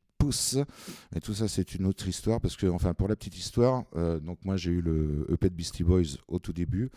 Et 1.15 1.19
tout 1.21 1.33
ça, 1.33 1.47
c'est 1.47 1.75
une 1.75 1.85
autre 1.85 2.07
histoire 2.07 2.39
parce 2.39 2.55
que, 2.55 2.67
enfin, 2.67 2.93
pour 2.93 3.07
la 3.07 3.15
petite 3.15 3.37
histoire, 3.37 3.83
euh, 3.95 4.19
donc 4.19 4.37
moi 4.45 4.57
j'ai 4.57 4.71
eu 4.71 4.81
le 4.81 5.25
EP 5.31 5.49
de 5.49 5.55
Beastie 5.55 5.83
Boys 5.83 6.17
au 6.27 6.39
tout 6.39 6.53
début. 6.53 6.91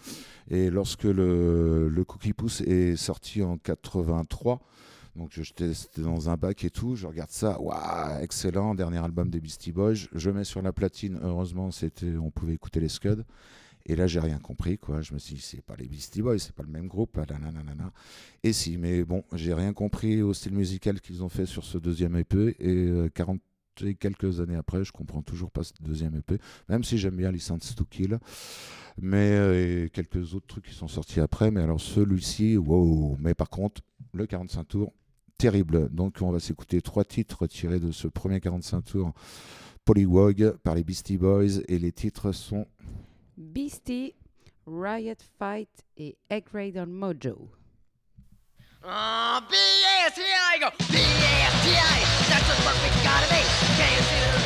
Et 0.51 0.71
lorsque 0.71 1.05
le, 1.05 2.05
Cookie 2.07 2.33
Pouce 2.33 2.61
est 2.63 2.97
sorti 2.97 3.43
en 3.43 3.59
83, 3.59 4.61
donc 5.17 5.31
j'étais 5.33 5.73
dans 5.99 6.29
un 6.29 6.37
bac 6.37 6.65
et 6.65 6.71
tout, 6.71 6.95
je 6.95 7.07
regarde 7.07 7.31
ça, 7.31 7.61
waouh, 7.61 8.21
excellent, 8.21 8.75
dernier 8.75 8.99
album 8.99 9.31
des 9.31 9.41
Beastie 9.41 9.73
Boys. 9.73 9.95
Je 10.15 10.31
mets 10.31 10.45
sur 10.45 10.63
la 10.63 10.73
platine, 10.73 11.19
heureusement, 11.23 11.71
c'était, 11.71 12.17
on 12.17 12.31
pouvait 12.31 12.55
écouter 12.55 12.81
les 12.81 12.89
Scuds. 12.89 13.25
Et 13.89 13.95
là, 13.95 14.09
j'ai 14.09 14.19
rien 14.19 14.39
compris, 14.39 14.79
quoi. 14.79 15.01
Je 15.01 15.15
me 15.15 15.19
suis 15.19 15.37
dit, 15.37 15.41
c'est 15.41 15.63
pas 15.63 15.77
les 15.77 15.87
Beastie 15.87 16.21
Boys, 16.21 16.41
c'est 16.41 16.55
pas 16.55 16.65
le 16.65 16.69
même 16.69 16.89
groupe. 16.89 17.17
nanana. 17.17 17.93
Et 18.43 18.53
si, 18.53 18.77
mais 18.79 19.05
bon, 19.05 19.23
j'ai 19.33 19.55
rien 19.55 19.73
compris 19.73 20.23
au 20.23 20.35
style 20.35 20.55
musical 20.55 21.01
qu'ils 21.01 21.23
ont 21.23 21.29
fait 21.29 21.47
sur 21.47 21.65
ce 21.65 21.79
deuxième 21.79 22.17
EP. 22.17 22.57
Et 22.59 22.89
euh, 22.89 23.09
40 23.09 23.41
et 23.83 23.95
quelques 23.95 24.41
années 24.41 24.57
après, 24.57 24.85
je 24.85 24.91
comprends 24.91 25.23
toujours 25.23 25.51
pas 25.51 25.63
ce 25.63 25.73
deuxième 25.81 26.17
EP, 26.17 26.39
même 26.69 26.83
si 26.83 26.99
j'aime 26.99 27.17
bien 27.17 27.31
License 27.31 27.75
to 27.75 27.85
Kill. 27.85 28.19
Mais 28.99 29.33
euh, 29.33 29.85
et 29.85 29.91
quelques 29.91 30.35
autres 30.35 30.47
trucs 30.47 30.65
qui 30.65 30.75
sont 30.75 30.89
sortis 30.89 31.21
après. 31.21 31.51
Mais 31.51 31.61
alors 31.61 31.81
celui-ci, 31.81 32.57
wow. 32.57 33.17
Mais 33.21 33.35
par 33.35 33.51
contre, 33.51 33.83
le 34.15 34.27
45 34.27 34.65
tours, 34.65 34.93
terrible. 35.39 35.91
Donc 35.91 36.17
on 36.23 36.33
va 36.33 36.41
s'écouter 36.41 36.81
trois 36.83 37.05
titres 37.05 37.47
tirés 37.47 37.79
de 37.79 37.93
ce 37.93 38.09
premier 38.09 38.41
45 38.41 38.83
tours. 38.83 39.13
Polywog 39.85 40.57
par 40.65 40.75
les 40.75 40.83
Beastie 40.83 41.19
Boys 41.19 41.61
et 41.69 41.79
les 41.79 41.93
titres 41.93 42.33
sont 42.33 42.67
Beastie, 43.37 44.15
Riot 44.65 45.23
Fight 45.39 45.69
et 45.99 46.17
Egg 46.31 46.49
Raid 46.53 46.77
on 46.77 46.89
Mojo. 46.89 47.49
Uh, 48.83 49.41
B-S-T-I 49.51 50.59
go, 50.61 50.71
B-S-T-I, 50.79 51.99
that's 52.29 52.49
what 52.65 52.77
we 52.83 52.89
gotta 53.05 53.29
be. 53.29 53.43
Can 53.77 53.93
you 53.93 54.03
see 54.03 54.21
the 54.41 54.46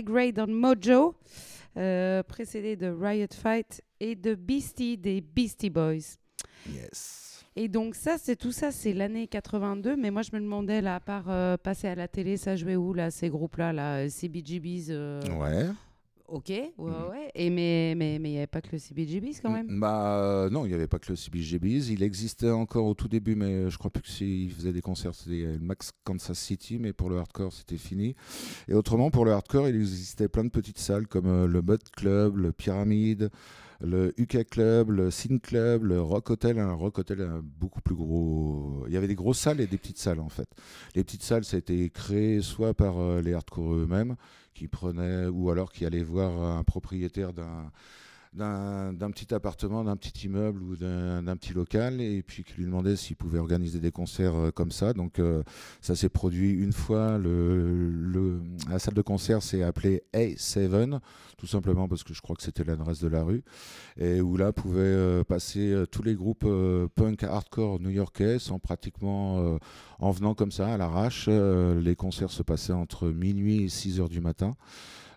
Egg 0.00 0.08
Raid 0.08 0.38
on 0.40 0.46
Mojo, 0.46 1.14
euh, 1.76 2.22
précédé 2.22 2.74
de 2.74 2.88
Riot 2.88 3.26
Fight 3.34 3.82
et 4.00 4.16
de 4.16 4.34
Beastie 4.34 4.96
des 4.96 5.20
Beastie 5.20 5.68
Boys. 5.68 6.16
Yes. 6.66 7.44
Et 7.54 7.68
donc 7.68 7.94
ça, 7.94 8.16
c'est 8.16 8.36
tout 8.36 8.50
ça, 8.50 8.70
c'est 8.70 8.94
l'année 8.94 9.26
82. 9.26 9.96
Mais 9.96 10.10
moi, 10.10 10.22
je 10.22 10.30
me 10.32 10.40
demandais, 10.40 10.80
là, 10.80 10.94
à 10.94 11.00
part 11.00 11.26
euh, 11.28 11.58
passer 11.58 11.88
à 11.88 11.94
la 11.94 12.08
télé, 12.08 12.38
ça 12.38 12.56
jouait 12.56 12.76
où, 12.76 12.94
là, 12.94 13.10
ces 13.10 13.28
groupes-là, 13.28 13.74
là, 13.74 14.08
CBGBs 14.08 14.86
euh, 14.88 15.20
Ouais. 15.38 15.66
Ok, 16.30 16.48
ouais, 16.48 16.72
ouais. 16.78 17.30
Et 17.34 17.50
mais 17.50 17.92
il 17.92 18.22
n'y 18.22 18.36
avait 18.36 18.46
pas 18.46 18.60
que 18.60 18.68
le 18.70 18.78
CBGBs 18.78 19.40
quand 19.42 19.50
même. 19.50 19.80
Bah 19.80 20.16
euh, 20.18 20.48
non, 20.48 20.64
il 20.64 20.68
n'y 20.68 20.74
avait 20.74 20.86
pas 20.86 21.00
que 21.00 21.10
le 21.10 21.16
CBGBs. 21.16 21.90
Il 21.90 22.04
existait 22.04 22.50
encore 22.50 22.86
au 22.86 22.94
tout 22.94 23.08
début, 23.08 23.34
mais 23.34 23.68
je 23.68 23.76
crois 23.78 23.90
plus 23.90 24.02
qu'il 24.02 24.52
faisait 24.52 24.72
des 24.72 24.80
concerts. 24.80 25.14
C'était 25.14 25.42
le 25.42 25.58
Max 25.58 25.90
Kansas 26.04 26.38
City, 26.38 26.78
mais 26.78 26.92
pour 26.92 27.10
le 27.10 27.18
hardcore, 27.18 27.52
c'était 27.52 27.76
fini. 27.76 28.14
Et 28.68 28.74
autrement, 28.74 29.10
pour 29.10 29.24
le 29.24 29.32
hardcore, 29.32 29.68
il 29.68 29.74
existait 29.74 30.28
plein 30.28 30.44
de 30.44 30.50
petites 30.50 30.78
salles 30.78 31.08
comme 31.08 31.26
euh, 31.26 31.46
le 31.48 31.62
Bud 31.62 31.82
Club, 31.96 32.36
le 32.36 32.52
Pyramide, 32.52 33.30
le 33.80 34.12
UK 34.18 34.48
Club, 34.48 34.90
le 34.90 35.10
Sin 35.10 35.38
Club, 35.38 35.84
le 35.84 36.00
Rock 36.00 36.30
Hotel. 36.30 36.58
Un 36.58 36.72
Rock 36.72 36.98
Hotel 36.98 37.22
un 37.22 37.42
beaucoup 37.42 37.80
plus 37.80 37.94
gros. 37.94 38.84
Il 38.86 38.92
y 38.92 38.96
avait 38.96 39.08
des 39.08 39.14
grosses 39.14 39.38
salles 39.38 39.60
et 39.60 39.66
des 39.66 39.78
petites 39.78 39.98
salles 39.98 40.20
en 40.20 40.28
fait. 40.28 40.48
Les 40.94 41.02
petites 41.02 41.22
salles, 41.22 41.44
ça 41.44 41.56
a 41.56 41.58
été 41.58 41.90
créé 41.90 42.40
soit 42.42 42.74
par 42.74 42.98
euh, 42.98 43.20
les 43.20 43.32
hardcore 43.32 43.74
eux-mêmes, 43.74 44.16
qui 44.60 44.68
prenaient, 44.68 45.26
ou 45.26 45.48
alors 45.48 45.72
qui 45.72 45.86
allaient 45.86 46.02
voir 46.02 46.38
un 46.38 46.62
propriétaire 46.64 47.32
d'un 47.32 47.72
d'un 48.32 49.10
petit 49.10 49.34
appartement, 49.34 49.82
d'un 49.82 49.96
petit 49.96 50.26
immeuble 50.26 50.62
ou 50.62 50.76
d'un 50.76 51.36
petit 51.36 51.52
local, 51.52 52.00
et 52.00 52.22
puis 52.22 52.44
qui 52.44 52.54
lui 52.54 52.64
demandait 52.64 52.94
s'il 52.94 53.16
pouvait 53.16 53.40
organiser 53.40 53.80
des 53.80 53.90
concerts 53.90 54.36
euh, 54.36 54.50
comme 54.52 54.70
ça. 54.70 54.92
Donc 54.92 55.18
euh, 55.18 55.42
ça 55.80 55.96
s'est 55.96 56.08
produit 56.08 56.52
une 56.52 56.72
fois. 56.72 57.18
La 57.18 58.78
salle 58.78 58.94
de 58.94 59.02
concert 59.02 59.42
s'est 59.42 59.62
appelée 59.64 60.04
A7, 60.14 61.00
tout 61.38 61.46
simplement 61.48 61.88
parce 61.88 62.04
que 62.04 62.14
je 62.14 62.20
crois 62.20 62.36
que 62.36 62.42
c'était 62.42 62.62
l'adresse 62.62 63.00
de 63.00 63.08
la 63.08 63.24
rue, 63.24 63.42
et 63.98 64.20
où 64.20 64.36
là 64.36 64.52
pouvaient 64.52 64.80
euh, 64.80 65.24
passer 65.24 65.84
tous 65.90 66.04
les 66.04 66.14
groupes 66.14 66.46
punk 66.94 67.24
hardcore 67.24 67.80
new-yorkais, 67.80 68.38
sans 68.38 68.60
pratiquement 68.60 69.58
en 69.98 70.10
venant 70.12 70.34
comme 70.34 70.52
ça 70.52 70.72
à 70.72 70.76
l'arrache. 70.76 71.28
Les 71.28 71.96
concerts 71.96 72.30
se 72.30 72.42
passaient 72.42 72.72
entre 72.72 73.08
minuit 73.08 73.64
et 73.64 73.68
6 73.68 74.00
heures 74.00 74.08
du 74.08 74.20
matin. 74.20 74.54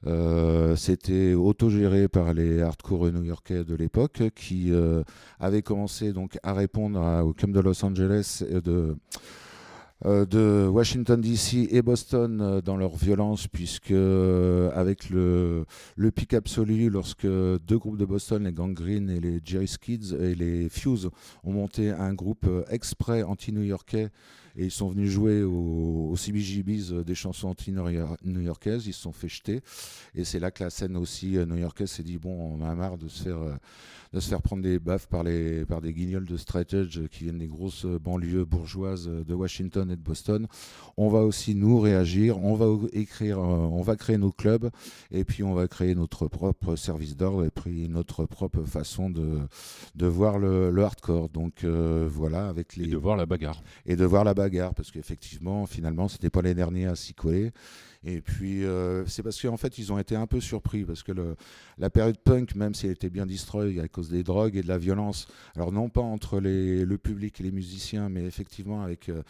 Euh, 0.06 0.76
C'était 0.76 1.34
autogéré 1.34 2.08
par 2.08 2.34
les 2.34 2.62
hardcore 2.62 3.12
new-yorkais 3.12 3.64
de 3.64 3.76
l'époque 3.76 4.24
qui 4.36 4.72
euh, 4.72 5.04
avaient 5.40 5.62
commencé 5.62 6.12
donc 6.12 6.38
à 6.44 6.54
répondre 6.54 7.00
au 7.26 7.34
Camp 7.34 7.52
de 7.52 7.60
Los 7.60 7.84
Angeles 7.86 8.44
euh, 10.06 10.26
de 10.26 10.68
Washington 10.68 11.22
DC 11.22 11.70
et 11.72 11.82
Boston 11.82 12.60
dans 12.66 12.76
leur 12.76 12.98
violence, 12.98 13.48
puisque 13.48 13.92
avec 13.92 15.10
le, 15.10 15.66
pic 16.14 16.34
absolu, 16.34 16.90
lorsque 16.90 17.26
deux 17.26 17.78
groupes 17.78 17.98
de 17.98 18.04
Boston, 18.04 18.44
les 18.44 18.52
Gangrene 18.52 19.10
et 19.10 19.22
les 19.22 19.40
Jerry 19.46 19.70
Skids 19.70 20.14
et 20.20 20.36
les 20.36 20.68
Fuse, 20.68 21.10
ont 21.46 21.54
monté 21.54 21.92
un 21.92 22.14
groupe 22.14 22.46
exprès 22.70 23.24
anti-new-yorkais 23.24 24.10
et 24.56 24.66
ils 24.66 24.72
sont 24.72 24.90
venus 24.90 25.10
jouer 25.10 25.44
au, 25.44 26.10
au 26.12 26.16
CBGBs 26.16 26.92
euh, 26.92 27.04
des 27.04 27.16
chansons 27.16 27.50
anti-new-yorkaises, 27.50 28.88
ils 28.88 28.94
se 28.94 29.02
sont 29.02 29.12
fait 29.12 29.30
jeter. 29.30 29.62
Et 30.16 30.26
c'est 30.26 30.40
là 30.40 30.52
que 30.52 30.64
la 30.64 30.70
scène 30.70 30.96
aussi 30.98 31.38
euh, 31.38 31.46
new-yorkaise 31.46 31.90
s'est 31.90 32.04
dit 32.04 32.18
bon, 32.18 32.58
on 32.60 32.64
a 32.64 32.76
marre 32.76 32.98
de 32.98 33.08
se 33.08 33.24
faire, 33.24 33.42
euh, 33.42 33.56
de 34.14 34.20
se 34.20 34.30
faire 34.30 34.42
prendre 34.42 34.62
des 34.62 34.78
baffes 34.80 35.08
par, 35.08 35.24
les, 35.24 35.66
par 35.66 35.82
des 35.82 35.94
guignols 35.94 36.26
de 36.26 36.38
straight 36.38 36.74
edge 36.74 37.08
qui 37.08 37.24
viennent 37.24 37.40
des 37.40 37.48
grosses 37.48 37.86
banlieues 37.86 38.46
bourgeoises 38.46 39.08
de 39.08 39.34
Washington 39.34 39.90
et 39.90 39.96
de 39.96 40.02
Boston. 40.02 40.48
On 40.98 41.10
va 41.10 41.20
aussi 41.20 41.56
nous 41.56 41.80
réagir, 41.80 42.38
on 42.44 42.54
va 42.54 42.68
écrire, 42.94 43.40
on 43.40 43.82
va 43.82 43.96
créer 43.96 44.18
nos 44.18 44.32
clubs 44.32 44.70
et 45.10 45.24
puis 45.24 45.44
on 45.44 45.54
va 45.56 45.68
créer 45.68 45.96
notre 45.96 46.28
propre 46.28 46.76
service 46.76 47.18
d'ordre 47.18 47.46
et 47.46 47.50
puis 47.50 47.90
notre 47.90 48.26
propre 48.26 48.64
façon 48.64 49.10
de, 49.10 49.40
de 49.96 50.06
voir 50.06 50.38
le, 50.38 50.70
le 50.70 50.84
hardcore. 50.84 51.30
Donc 51.30 51.64
euh, 51.64 52.08
voilà, 52.10 52.48
avec 52.48 52.76
les 52.76 52.86
Et 52.86 52.88
de 52.88 52.98
voir 52.98 53.18
la 53.18 53.26
bagarre. 53.26 53.64
et 53.86 53.96
de 53.96 54.06
voir 54.06 54.24
la 54.24 54.34
bagarre 54.34 54.43
parce 54.76 54.92
qu'effectivement 54.92 55.66
finalement 55.66 56.08
c'était 56.08 56.30
pas 56.30 56.42
les 56.42 56.54
derniers 56.54 56.86
à 56.86 56.96
s'y 56.96 57.14
coller 57.14 57.52
et 58.06 58.22
puis 58.22 58.66
euh, 58.66 59.06
c'est 59.08 59.24
parce 59.24 59.42
qu'en 59.42 59.58
fait 59.58 59.78
ils 59.78 59.92
ont 59.92 60.00
été 60.00 60.16
un 60.16 60.28
peu 60.28 60.40
surpris 60.42 60.84
parce 60.84 61.04
que 61.04 61.12
la 61.78 61.90
période 61.90 62.18
punk 62.18 62.56
même 62.56 62.74
si 62.74 62.86
elle 62.86 62.94
était 62.94 63.10
bien 63.10 63.26
destroy 63.26 63.80
à 63.80 63.88
cause 63.88 64.10
des 64.10 64.24
drogues 64.24 64.56
et 64.56 64.62
de 64.62 64.68
la 64.68 64.78
violence 64.78 65.28
alors 65.56 65.72
non 65.72 65.90
pas 65.90 66.02
entre 66.02 66.40
le 66.40 66.96
public 66.98 67.40
et 67.40 67.44
les 67.44 67.52
musiciens 67.52 68.10
mais 68.10 68.24
effectivement 68.24 68.82
avec 68.82 69.10
euh, 69.10 69.24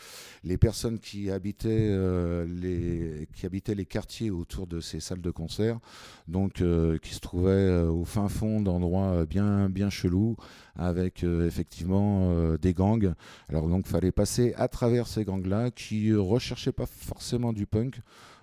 les 0.43 0.57
personnes 0.57 0.99
qui 0.99 1.29
habitaient 1.29 1.89
euh, 1.91 2.45
les 2.47 3.27
qui 3.35 3.45
habitaient 3.45 3.75
les 3.75 3.85
quartiers 3.85 4.31
autour 4.31 4.67
de 4.67 4.79
ces 4.79 4.99
salles 4.99 5.21
de 5.21 5.31
concert 5.31 5.79
donc 6.27 6.63
qui 7.01 7.13
se 7.13 7.19
trouvaient 7.19 7.83
au 7.83 8.05
fin 8.05 8.29
fond 8.29 8.61
d'endroits 8.61 9.25
bien 9.25 9.69
bien 9.69 9.89
chelous 9.89 10.35
avec 10.75 11.23
effectivement 11.23 12.55
des 12.57 12.73
gangs. 12.73 13.13
Alors 13.49 13.67
donc 13.67 13.87
fallait 13.87 14.11
passer 14.11 14.53
à 14.55 14.67
travers 14.67 15.07
ces 15.07 15.23
gangs-là 15.23 15.71
qui 15.71 16.09
euh, 16.09 16.19
recherchaient 16.19 16.71
pas 16.71 16.85
forcément 16.85 17.53
du 17.53 17.65
punk 17.65 17.99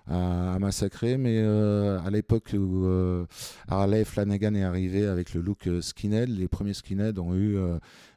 à, 0.07 0.57
massacrer, 0.59 1.17
mais 1.17 1.37
euh, 1.39 1.99
à 2.01 2.09
l'époque 2.09 2.51
où 2.53 2.85
euh, 2.85 3.25
Harley 3.67 4.03
Flanagan 4.03 4.55
est 4.55 4.63
arrivé 4.63 5.05
avec 5.05 5.33
le 5.33 5.41
look 5.41 5.67
euh, 5.67 5.81
skinhead, 5.81 6.29
les 6.29 6.47
premiers 6.47 6.73
skinheads 6.73 7.19
ont 7.19 7.35
eu 7.35 7.57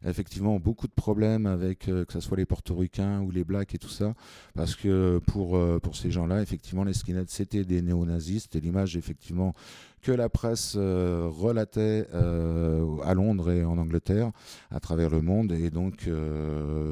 effectivement 0.04 0.58
beaucoup 0.58 0.86
de 0.86 0.92
problèmes 0.92 1.46
avec 1.46 1.80
que 1.80 2.04
ce 2.08 2.20
soit 2.20 2.36
les 2.36 2.46
portoricains 2.46 3.20
ou 3.20 3.30
les 3.30 3.44
blacks 3.44 3.74
et 3.74 3.78
tout 3.78 3.88
ça, 3.88 4.14
parce 4.54 4.74
que 4.74 5.20
pour, 5.26 5.58
pour 5.80 5.96
ces 5.96 6.10
gens-là, 6.10 6.42
effectivement, 6.42 6.84
les 6.84 6.92
skinheads 6.92 7.28
c'était 7.28 7.64
des 7.64 7.82
néo-nazis, 7.82 8.44
c'était 8.44 8.60
l'image 8.60 8.96
effectivement 8.96 9.54
que 10.02 10.12
la 10.12 10.28
presse 10.28 10.76
relatait 10.76 12.06
à 12.12 13.14
Londres 13.14 13.50
et 13.50 13.64
en 13.64 13.78
Angleterre, 13.78 14.30
à 14.70 14.80
travers 14.80 15.10
le 15.10 15.22
monde, 15.22 15.52
et 15.52 15.70
donc 15.70 16.08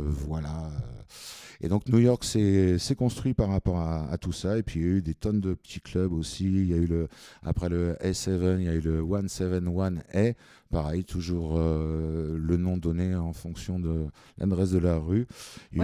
voilà. 0.06 0.70
Et 1.62 1.68
donc 1.68 1.88
New 1.88 1.98
York 2.00 2.24
s'est 2.24 2.94
construit 2.98 3.34
par 3.34 3.48
rapport 3.48 3.78
à, 3.78 4.10
à 4.10 4.18
tout 4.18 4.32
ça. 4.32 4.58
Et 4.58 4.62
puis 4.62 4.80
il 4.80 4.82
y 4.82 4.88
a 4.88 4.92
eu 4.96 5.02
des 5.02 5.14
tonnes 5.14 5.40
de 5.40 5.54
petits 5.54 5.80
clubs 5.80 6.12
aussi. 6.12 6.44
Il 6.46 6.66
y 6.66 6.74
a 6.74 6.76
eu 6.76 6.86
le, 6.86 7.08
après 7.44 7.68
le 7.68 7.94
A7, 8.02 8.58
il 8.58 8.64
y 8.64 8.68
a 8.68 8.74
eu 8.74 8.80
le 8.80 9.02
171A. 9.02 10.34
Pareil, 10.70 11.04
toujours 11.04 11.56
euh, 11.58 12.34
le 12.38 12.56
nom 12.56 12.78
donné 12.78 13.14
en 13.14 13.34
fonction 13.34 13.78
de 13.78 14.06
l'adresse 14.38 14.70
de 14.70 14.78
la 14.78 14.96
rue. 14.96 15.26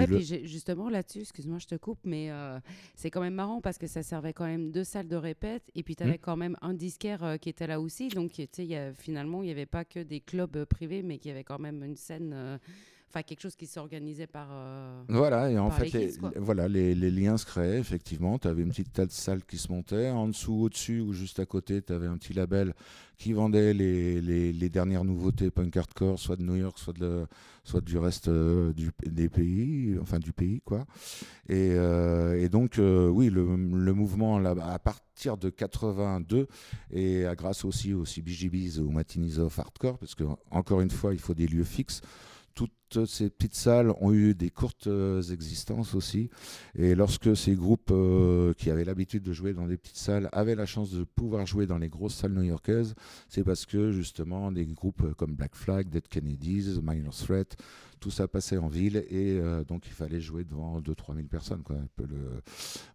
Le- 0.06 0.16
puis 0.16 0.46
justement 0.46 0.88
là-dessus, 0.88 1.20
excuse-moi, 1.20 1.58
je 1.58 1.66
te 1.66 1.74
coupe, 1.74 1.98
mais 2.04 2.30
euh, 2.30 2.58
c'est 2.96 3.10
quand 3.10 3.20
même 3.20 3.34
marrant 3.34 3.60
parce 3.60 3.76
que 3.76 3.86
ça 3.86 4.02
servait 4.02 4.32
quand 4.32 4.46
même 4.46 4.70
deux 4.70 4.84
salles 4.84 5.06
de 5.08 5.16
répète 5.16 5.62
et 5.74 5.82
puis 5.82 5.94
tu 5.94 6.04
avais 6.04 6.16
quand 6.18 6.36
même 6.36 6.56
un 6.62 6.72
disquaire 6.72 7.22
euh, 7.22 7.36
qui 7.36 7.50
était 7.50 7.66
là 7.66 7.80
aussi. 7.82 8.08
Donc, 8.08 8.32
tu 8.32 8.46
sais, 8.50 8.92
finalement, 8.98 9.42
il 9.42 9.46
n'y 9.46 9.52
avait 9.52 9.66
pas 9.66 9.84
que 9.84 10.00
des 10.00 10.20
clubs 10.20 10.56
euh, 10.56 10.64
privés, 10.64 11.02
mais 11.02 11.18
qu'il 11.18 11.28
y 11.28 11.32
avait 11.34 11.44
quand 11.44 11.58
même 11.58 11.84
une 11.84 11.96
scène, 11.96 12.58
enfin, 13.08 13.22
quelque 13.22 13.40
chose 13.40 13.56
qui 13.56 13.66
s'organisait 13.66 14.26
par. 14.26 14.48
euh, 14.52 15.02
Voilà, 15.08 15.50
et 15.50 15.58
en 15.58 15.70
fait, 15.70 15.90
les 15.92 16.12
voilà, 16.36 16.68
les, 16.68 16.94
les 16.94 17.10
liens 17.10 17.36
se 17.36 17.46
créaient, 17.46 17.78
effectivement. 17.78 18.38
Tu 18.38 18.48
avais 18.48 18.62
une 18.62 18.70
petite 18.70 18.92
tas 18.92 19.06
de 19.06 19.10
salles 19.12 19.44
qui 19.44 19.58
se 19.58 19.70
montait. 19.72 20.10
En 20.10 20.28
dessous, 20.28 20.54
au-dessus 20.62 21.00
ou 21.00 21.12
juste 21.12 21.40
à 21.40 21.46
côté, 21.46 21.82
tu 21.82 21.92
avais 21.92 22.06
un 22.06 22.16
petit 22.16 22.32
label 22.34 22.74
qui 23.16 23.32
vendait 23.32 23.74
les, 23.74 24.20
les, 24.20 24.52
les 24.52 24.68
dernières 24.68 25.04
nouveautés 25.04 25.50
punk 25.50 25.76
hardcore, 25.76 26.18
soit 26.20 26.36
de 26.36 26.42
New 26.42 26.54
York, 26.54 26.78
soit, 26.78 26.96
de 26.96 27.26
soit 27.64 27.80
du 27.80 27.98
reste 27.98 28.28
euh, 28.28 28.72
du, 28.72 28.90
des 29.04 29.28
pays, 29.28 29.96
enfin 30.00 30.18
du 30.20 30.32
pays, 30.32 30.60
quoi. 30.64 30.86
Et, 31.48 31.72
euh, 31.72 32.40
et 32.40 32.48
donc, 32.48 32.78
oui, 32.78 33.28
le, 33.28 33.44
le 33.56 33.92
mouvement, 33.92 34.38
là, 34.38 34.54
à 34.62 34.78
partir 34.78 35.36
de 35.36 35.50
82, 35.50 36.46
et 36.92 37.26
à 37.26 37.34
grâce 37.34 37.64
aussi 37.64 37.92
aux 37.92 38.04
CBGBs, 38.04 38.78
aux 38.78 38.90
Matinees 38.90 39.38
of 39.38 39.58
Hardcore, 39.58 39.98
parce 39.98 40.14
que, 40.14 40.24
encore 40.50 40.80
une 40.80 40.90
fois, 40.90 41.12
il 41.12 41.18
faut 41.20 41.34
des 41.34 41.48
lieux 41.48 41.64
fixes 41.64 42.00
toutes 42.58 43.06
ces 43.06 43.30
petites 43.30 43.54
salles 43.54 43.92
ont 44.00 44.12
eu 44.12 44.34
des 44.34 44.50
courtes 44.50 44.88
euh, 44.88 45.22
existences 45.22 45.94
aussi. 45.94 46.28
Et 46.74 46.94
lorsque 46.94 47.36
ces 47.36 47.54
groupes 47.54 47.90
euh, 47.92 48.52
qui 48.54 48.70
avaient 48.70 48.84
l'habitude 48.84 49.22
de 49.22 49.32
jouer 49.32 49.52
dans 49.52 49.66
des 49.66 49.76
petites 49.76 49.96
salles 49.96 50.28
avaient 50.32 50.56
la 50.56 50.66
chance 50.66 50.90
de 50.90 51.04
pouvoir 51.04 51.46
jouer 51.46 51.66
dans 51.66 51.78
les 51.78 51.88
grosses 51.88 52.14
salles 52.14 52.32
new-yorkaises, 52.32 52.94
c'est 53.28 53.44
parce 53.44 53.64
que 53.64 53.92
justement 53.92 54.50
des 54.50 54.66
groupes 54.66 55.14
comme 55.14 55.34
Black 55.34 55.54
Flag, 55.54 55.88
Dead 55.88 56.08
Kennedys, 56.08 56.80
Minor 56.82 57.14
Threat, 57.14 57.56
tout 58.00 58.10
ça 58.10 58.26
passait 58.26 58.58
en 58.58 58.68
ville 58.68 58.96
et 58.96 59.38
euh, 59.38 59.64
donc 59.64 59.86
il 59.86 59.92
fallait 59.92 60.20
jouer 60.20 60.44
devant 60.44 60.80
2-3 60.80 61.14
000 61.14 61.28
personnes. 61.28 61.62
Quoi. 61.62 61.76
Le... 61.98 62.42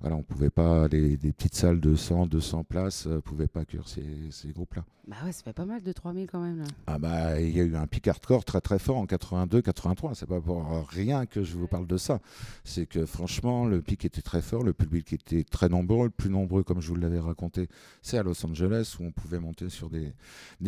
voilà, 0.02 0.16
on 0.16 0.24
pouvait 0.24 0.50
pas, 0.50 0.88
les, 0.88 1.18
des 1.18 1.32
petites 1.32 1.56
salles 1.56 1.80
de 1.80 1.96
100, 1.96 2.28
200 2.28 2.64
places 2.64 3.06
ne 3.06 3.20
pouvaient 3.20 3.48
pas 3.48 3.62
accueillir 3.62 3.88
ces 3.88 4.52
groupes-là. 4.52 4.86
Bah 5.06 5.18
ouais, 5.26 5.34
ça 5.34 5.44
fait 5.44 5.52
pas 5.52 5.66
mal 5.66 5.84
de 5.84 5.92
3000 5.92 6.28
quand 6.32 6.40
même 6.40 6.60
là. 6.60 6.66
Ah 6.88 6.98
bah 6.98 7.42
il 7.42 7.50
y 7.50 7.60
a 7.60 7.64
eu 7.64 7.76
un 7.76 7.88
pic 7.88 8.08
hardcore 8.08 8.46
très 8.46 8.62
très 8.62 8.80
fort 8.80 8.96
en 8.96 9.06
82, 9.06 9.62
83. 9.62 10.16
C'est 10.16 10.26
pas 10.28 10.40
pour 10.40 10.66
rien 10.90 11.26
que 11.26 11.44
je 11.44 11.58
vous 11.58 11.68
parle 11.68 11.88
de 11.88 11.98
ça. 11.98 12.22
C'est 12.64 12.86
que 12.86 13.06
franchement 13.06 13.66
le 13.66 13.82
pic 13.82 14.06
était 14.06 14.22
très 14.22 14.42
fort, 14.42 14.64
le 14.64 14.72
public 14.72 15.12
était 15.12 15.44
très 15.44 15.68
nombreux, 15.68 16.06
le 16.06 16.10
plus 16.10 16.30
nombreux 16.30 16.64
comme 16.64 16.80
je 16.80 16.88
vous 16.88 16.96
l'avais 16.96 17.20
raconté, 17.20 17.68
c'est 18.02 18.18
à 18.18 18.24
Los 18.24 18.46
Angeles 18.46 18.96
où 18.98 19.04
on 19.04 19.12
pouvait 19.12 19.40
monter 19.40 19.68
sur 19.68 19.90
des, 19.90 20.14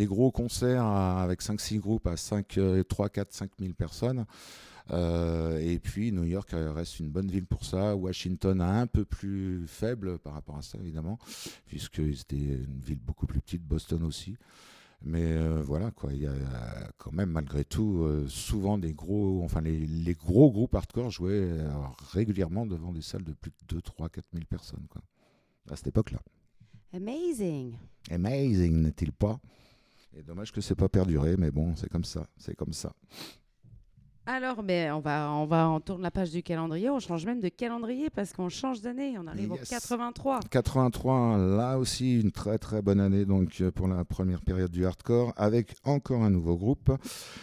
gros 0.06 0.32
concerts 0.32 0.84
à- 0.84 1.24
avec 1.24 1.42
5-6 1.42 1.80
groupes 1.80 2.08
à 2.08 2.18
5, 2.18 2.58
euh, 2.58 2.84
3, 2.84 3.08
4, 3.08 3.32
5 3.34 3.52
000 3.58 3.72
personnes. 3.74 4.26
Euh, 4.92 5.58
et 5.60 5.80
puis 5.80 6.12
New 6.12 6.26
York 6.26 6.54
euh, 6.54 6.72
reste 6.72 7.00
une 7.00 7.10
bonne 7.10 7.30
ville 7.30 7.46
pour 7.46 7.66
ça. 7.66 7.96
Washington 7.96 8.62
un 8.62 8.88
peu 8.88 9.06
plus 9.06 9.66
faible 9.68 10.20
par 10.20 10.34
rapport 10.34 10.58
à 10.58 10.62
ça 10.62 10.78
évidemment, 10.80 11.18
puisque 11.66 12.02
c'était 12.16 12.36
une 12.36 12.80
ville 12.82 13.00
beaucoup 13.00 13.26
plus 13.26 13.42
petite, 13.42 13.64
Boston 13.64 14.04
aussi. 14.04 14.38
Mais 15.02 15.34
euh, 15.34 15.62
voilà, 15.62 15.92
quoi, 15.92 16.14
il 16.14 16.22
y 16.22 16.28
a 16.28 16.34
quand 16.98 17.12
même 17.12 17.30
malgré 17.30 17.64
tout 17.64 18.02
euh, 18.04 18.28
souvent 18.28 18.78
des 18.78 18.94
gros, 18.94 19.44
enfin 19.44 19.62
les, 19.62 19.86
les 19.86 20.14
gros 20.14 20.52
groupes 20.52 20.74
hardcore 20.74 21.12
jouaient 21.12 21.52
régulièrement 22.12 22.66
devant 22.66 22.92
des 22.92 23.02
salles 23.02 23.24
de 23.24 23.34
plus 23.34 23.52
de 23.52 23.76
2, 23.76 23.82
3, 23.82 24.10
4 24.10 24.26
000 24.34 24.46
personnes, 24.50 24.86
quoi, 24.90 25.02
à 25.70 25.76
cette 25.76 25.88
époque-là. 25.88 26.20
Amazing. 26.94 27.76
Amazing, 28.10 28.82
n'est-il 28.82 29.12
pas? 29.12 29.40
Et 30.18 30.24
dommage 30.24 30.52
que 30.52 30.62
c'est 30.62 30.76
pas 30.76 30.88
perduré, 30.88 31.36
mais 31.38 31.52
bon, 31.52 31.76
c'est 31.76 31.90
comme 31.90 32.06
ça, 32.06 32.28
c'est 32.38 32.56
comme 32.56 32.74
ça. 32.74 32.94
Alors, 34.28 34.64
ben, 34.64 34.92
on 34.94 35.00
va, 35.02 35.32
on 35.32 35.46
va, 35.46 35.70
on 35.70 35.80
tourne 35.80 36.02
la 36.02 36.10
page 36.10 36.32
du 36.32 36.42
calendrier. 36.42 36.90
On 36.90 37.00
change 37.00 37.28
même 37.28 37.40
de 37.42 37.50
calendrier 37.50 38.10
parce 38.10 38.34
qu'on 38.34 38.50
change 38.50 38.82
d'année. 38.82 39.16
On 39.20 39.28
arrive 39.28 39.52
Yes. 39.54 39.62
au 39.62 39.66
83. 39.76 40.40
83, 40.50 41.38
là 41.38 41.78
aussi 41.78 42.20
une 42.20 42.32
très 42.32 42.58
très 42.58 42.82
bonne 42.82 43.00
année 43.00 43.26
donc 43.26 43.58
euh, 43.62 43.70
pour 43.70 43.88
la 43.88 44.04
première 44.04 44.42
période 44.42 44.72
du 44.72 44.84
hardcore 44.86 45.32
avec 45.38 45.76
encore 45.84 46.24
un 46.24 46.32
nouveau 46.32 46.56
groupe. 46.58 46.92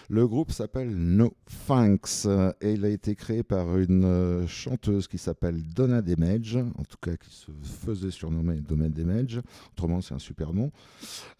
Le 0.08 0.26
groupe 0.26 0.50
s'appelle 0.50 0.90
No 0.90 1.32
Thanks 1.68 2.26
euh, 2.26 2.52
et 2.60 2.72
il 2.72 2.84
a 2.84 2.88
été 2.88 3.14
créé 3.14 3.44
par 3.44 3.78
une 3.78 4.04
euh, 4.04 4.46
chanteuse 4.48 5.06
qui 5.06 5.18
s'appelle 5.18 5.62
Donna 5.76 6.02
Damage, 6.02 6.56
en 6.56 6.82
tout 6.82 6.98
cas 7.00 7.16
qui 7.16 7.30
se 7.30 7.52
faisait 7.86 8.10
surnommer 8.10 8.56
Donna 8.56 8.88
Damage, 8.88 9.40
autrement 9.72 10.00
c'est 10.00 10.14
un 10.14 10.18
super 10.18 10.52
nom. 10.52 10.72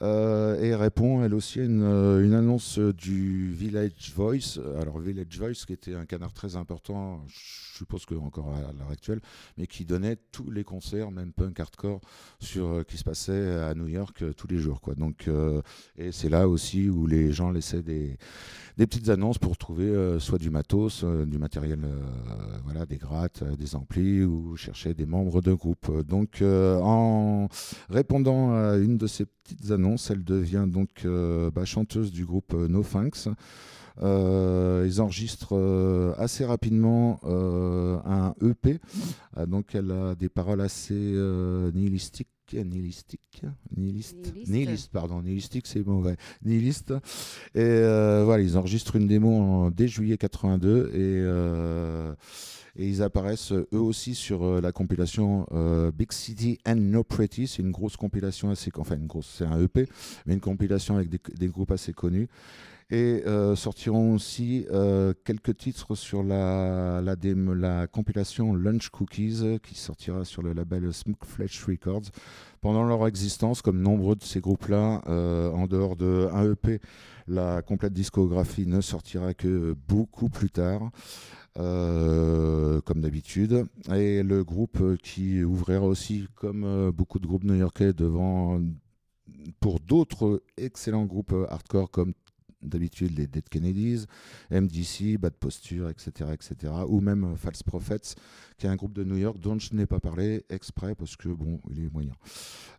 Euh, 0.02 0.60
et 0.62 0.68
elle 0.68 0.76
répond 0.76 1.24
elle 1.24 1.34
aussi 1.34 1.58
à 1.58 1.64
une, 1.64 1.82
une 1.82 2.34
annonce 2.34 2.78
du 2.78 3.50
Village 3.50 4.12
Voice. 4.14 4.60
Alors 4.80 5.00
Village 5.00 5.31
Voice 5.38 5.64
qui 5.66 5.72
était 5.72 5.94
un 5.94 6.06
canard 6.06 6.32
très 6.32 6.56
important, 6.56 7.24
je 7.28 7.76
suppose 7.78 8.04
que 8.04 8.14
encore 8.14 8.52
à 8.54 8.72
l'heure 8.72 8.90
actuelle, 8.90 9.20
mais 9.56 9.66
qui 9.66 9.84
donnait 9.84 10.16
tous 10.30 10.50
les 10.50 10.64
concerts, 10.64 11.10
même 11.10 11.32
punk 11.32 11.58
hardcore, 11.60 12.00
sur, 12.40 12.66
euh, 12.66 12.82
qui 12.82 12.96
se 12.96 13.04
passaient 13.04 13.56
à 13.56 13.74
New 13.74 13.88
York 13.88 14.22
euh, 14.22 14.32
tous 14.32 14.46
les 14.46 14.58
jours. 14.58 14.80
Quoi. 14.80 14.94
Donc, 14.94 15.28
euh, 15.28 15.62
et 15.96 16.12
c'est 16.12 16.28
là 16.28 16.48
aussi 16.48 16.88
où 16.88 17.06
les 17.06 17.32
gens 17.32 17.50
laissaient 17.50 17.82
des, 17.82 18.16
petites 18.76 19.08
annonces 19.08 19.38
pour 19.38 19.56
trouver 19.56 20.18
soit 20.18 20.38
du 20.38 20.50
matos, 20.50 21.04
du 21.04 21.38
matériel, 21.38 21.78
voilà, 22.64 22.84
des 22.84 22.96
grattes, 22.96 23.44
des 23.56 23.76
amplis, 23.76 24.24
ou 24.24 24.56
chercher 24.56 24.92
des 24.92 25.06
membres 25.06 25.40
de 25.40 25.52
groupe. 25.52 26.02
Donc, 26.02 26.42
en 26.42 27.48
répondant 27.88 28.52
à 28.54 28.76
une 28.76 28.98
de 28.98 29.06
ces 29.06 29.26
petites 29.26 29.70
annonces, 29.70 30.10
elle 30.10 30.24
devient 30.24 30.64
donc 30.66 31.06
bah, 31.54 31.64
chanteuse 31.64 32.10
du 32.10 32.24
groupe 32.26 32.54
No 32.54 32.82
Thanks. 32.82 33.28
Euh, 34.00 34.84
ils 34.86 35.00
enregistrent 35.00 35.56
euh, 35.56 36.14
assez 36.16 36.44
rapidement 36.44 37.20
euh, 37.24 37.98
un 38.04 38.34
EP. 38.42 38.78
Donc 39.46 39.74
elle 39.74 39.90
a 39.90 40.14
des 40.14 40.28
paroles 40.28 40.60
assez 40.60 40.94
nihilistiques. 41.74 42.28
Nihilistique, 42.52 43.42
nihiliste, 43.74 44.34
Nihiliste. 44.46 44.92
pardon, 44.92 45.22
nihilistique 45.22 45.66
c'est 45.66 45.86
mauvais, 45.86 46.16
nihiliste. 46.44 46.90
Et 47.54 47.60
euh, 47.60 48.24
voilà, 48.26 48.42
ils 48.42 48.58
enregistrent 48.58 48.96
une 48.96 49.06
démo 49.06 49.30
en, 49.40 49.70
dès 49.70 49.88
juillet 49.88 50.18
82 50.18 50.88
et, 50.88 50.90
euh, 50.98 52.12
et 52.76 52.86
ils 52.86 53.02
apparaissent 53.02 53.52
eux 53.52 53.66
aussi 53.72 54.14
sur 54.14 54.60
la 54.60 54.70
compilation 54.72 55.46
euh, 55.52 55.90
Big 55.92 56.12
City 56.12 56.58
and 56.66 56.76
No 56.76 57.04
Pretty. 57.04 57.46
C'est 57.46 57.62
une 57.62 57.70
grosse 57.70 57.96
compilation 57.96 58.50
assez, 58.50 58.70
enfin 58.76 58.96
une 58.96 59.06
grosse, 59.06 59.34
c'est 59.38 59.46
un 59.46 59.58
EP, 59.58 59.88
mais 60.26 60.34
une 60.34 60.40
compilation 60.40 60.96
avec 60.96 61.08
des, 61.08 61.20
des 61.38 61.48
groupes 61.48 61.70
assez 61.72 61.94
connus. 61.94 62.28
Et 62.92 63.22
euh, 63.26 63.56
sortiront 63.56 64.12
aussi 64.12 64.66
euh, 64.70 65.14
quelques 65.24 65.56
titres 65.56 65.94
sur 65.94 66.22
la, 66.22 67.00
compilation 67.90 68.54
Lunch 68.54 68.90
Cookies 68.90 69.58
qui 69.62 69.76
sortira 69.76 70.26
sur 70.26 70.42
le 70.42 70.52
label 70.52 70.92
Smoke 70.92 71.24
Flesh 71.24 71.64
Records. 71.64 72.10
Pendant 72.60 72.84
leur 72.84 73.06
existence, 73.06 73.62
comme 73.62 73.80
nombreux 73.80 74.14
de 74.14 74.22
ces 74.22 74.40
groupes-là, 74.40 75.00
euh, 75.08 75.50
en 75.52 75.66
dehors 75.68 75.96
de 75.96 76.28
un 76.34 76.52
EP, 76.52 76.80
la 77.28 77.62
complète 77.62 77.94
discographie 77.94 78.66
ne 78.66 78.82
sortira 78.82 79.32
que 79.32 79.74
beaucoup 79.88 80.28
plus 80.28 80.50
tard. 80.50 80.90
comme 81.54 83.00
d'habitude. 83.00 83.64
Et 83.94 84.22
le 84.22 84.44
groupe 84.44 84.98
qui 85.02 85.42
ouvrira 85.42 85.86
aussi, 85.86 86.26
comme 86.34 86.90
beaucoup 86.90 87.18
de 87.18 87.26
groupes 87.26 87.44
new-yorkais, 87.44 87.94
devant 87.94 88.60
pour 89.60 89.80
d'autres 89.80 90.42
excellents 90.56 91.06
groupes 91.06 91.34
hardcore 91.48 91.90
comme 91.90 92.12
d'habitude 92.62 93.16
les 93.16 93.26
Dead 93.26 93.48
Kennedys, 93.48 94.06
MDC, 94.50 95.18
Bad 95.18 95.34
Posture, 95.34 95.88
etc., 95.88 96.30
etc., 96.32 96.72
ou 96.88 97.00
même 97.00 97.24
euh, 97.24 97.36
False 97.36 97.62
Prophets, 97.62 98.14
qui 98.58 98.66
est 98.66 98.68
un 98.68 98.76
groupe 98.76 98.92
de 98.92 99.04
New 99.04 99.16
York 99.16 99.38
dont 99.38 99.58
je 99.58 99.74
n'ai 99.74 99.86
pas 99.86 100.00
parlé 100.00 100.44
exprès 100.50 100.94
parce 100.94 101.16
que 101.16 101.28
bon, 101.28 101.60
il 101.70 101.84
est 101.84 101.92
moyen. 101.92 102.12